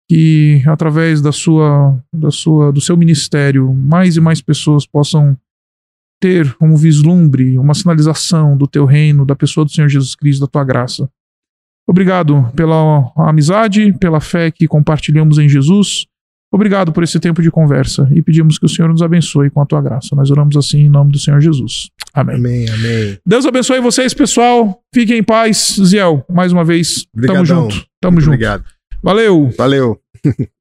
que 0.08 0.62
através 0.66 1.20
da 1.20 1.32
sua, 1.32 1.98
da 2.12 2.30
sua, 2.30 2.70
do 2.70 2.80
seu 2.80 2.96
ministério, 2.96 3.72
mais 3.72 4.16
e 4.16 4.20
mais 4.20 4.40
pessoas 4.40 4.86
possam 4.86 5.36
ter 6.20 6.54
um 6.60 6.76
vislumbre, 6.76 7.58
uma 7.58 7.74
sinalização 7.74 8.56
do 8.56 8.66
teu 8.66 8.84
reino, 8.84 9.24
da 9.24 9.36
pessoa 9.36 9.64
do 9.64 9.70
Senhor 9.70 9.88
Jesus 9.88 10.14
Cristo, 10.14 10.40
da 10.40 10.46
tua 10.46 10.64
graça. 10.64 11.08
Obrigado 11.88 12.50
pela 12.54 13.12
amizade, 13.16 13.92
pela 13.98 14.20
fé 14.20 14.50
que 14.50 14.66
compartilhamos 14.66 15.38
em 15.38 15.48
Jesus. 15.48 16.06
Obrigado 16.52 16.92
por 16.92 17.02
esse 17.02 17.18
tempo 17.18 17.42
de 17.42 17.50
conversa 17.50 18.08
e 18.14 18.22
pedimos 18.22 18.58
que 18.58 18.64
o 18.64 18.68
Senhor 18.68 18.88
nos 18.88 19.02
abençoe 19.02 19.50
com 19.50 19.60
a 19.60 19.66
tua 19.66 19.82
graça. 19.82 20.14
Nós 20.14 20.30
oramos 20.30 20.56
assim 20.56 20.82
em 20.82 20.88
nome 20.88 21.12
do 21.12 21.18
Senhor 21.18 21.40
Jesus. 21.40 21.88
Amém. 22.14 22.36
Amém, 22.36 22.68
amém. 22.70 23.18
Deus 23.26 23.44
abençoe 23.44 23.80
vocês, 23.80 24.14
pessoal. 24.14 24.80
Fiquem 24.94 25.18
em 25.18 25.22
paz. 25.22 25.76
Ziel, 25.84 26.24
mais 26.30 26.52
uma 26.52 26.64
vez, 26.64 27.04
Obrigadão. 27.14 27.44
tamo 27.44 27.62
junto. 27.62 27.86
Tamo 28.00 28.12
Muito 28.14 28.24
junto. 28.24 28.34
Obrigado. 28.34 28.64
Valeu. 29.02 29.50
Valeu. 29.56 30.00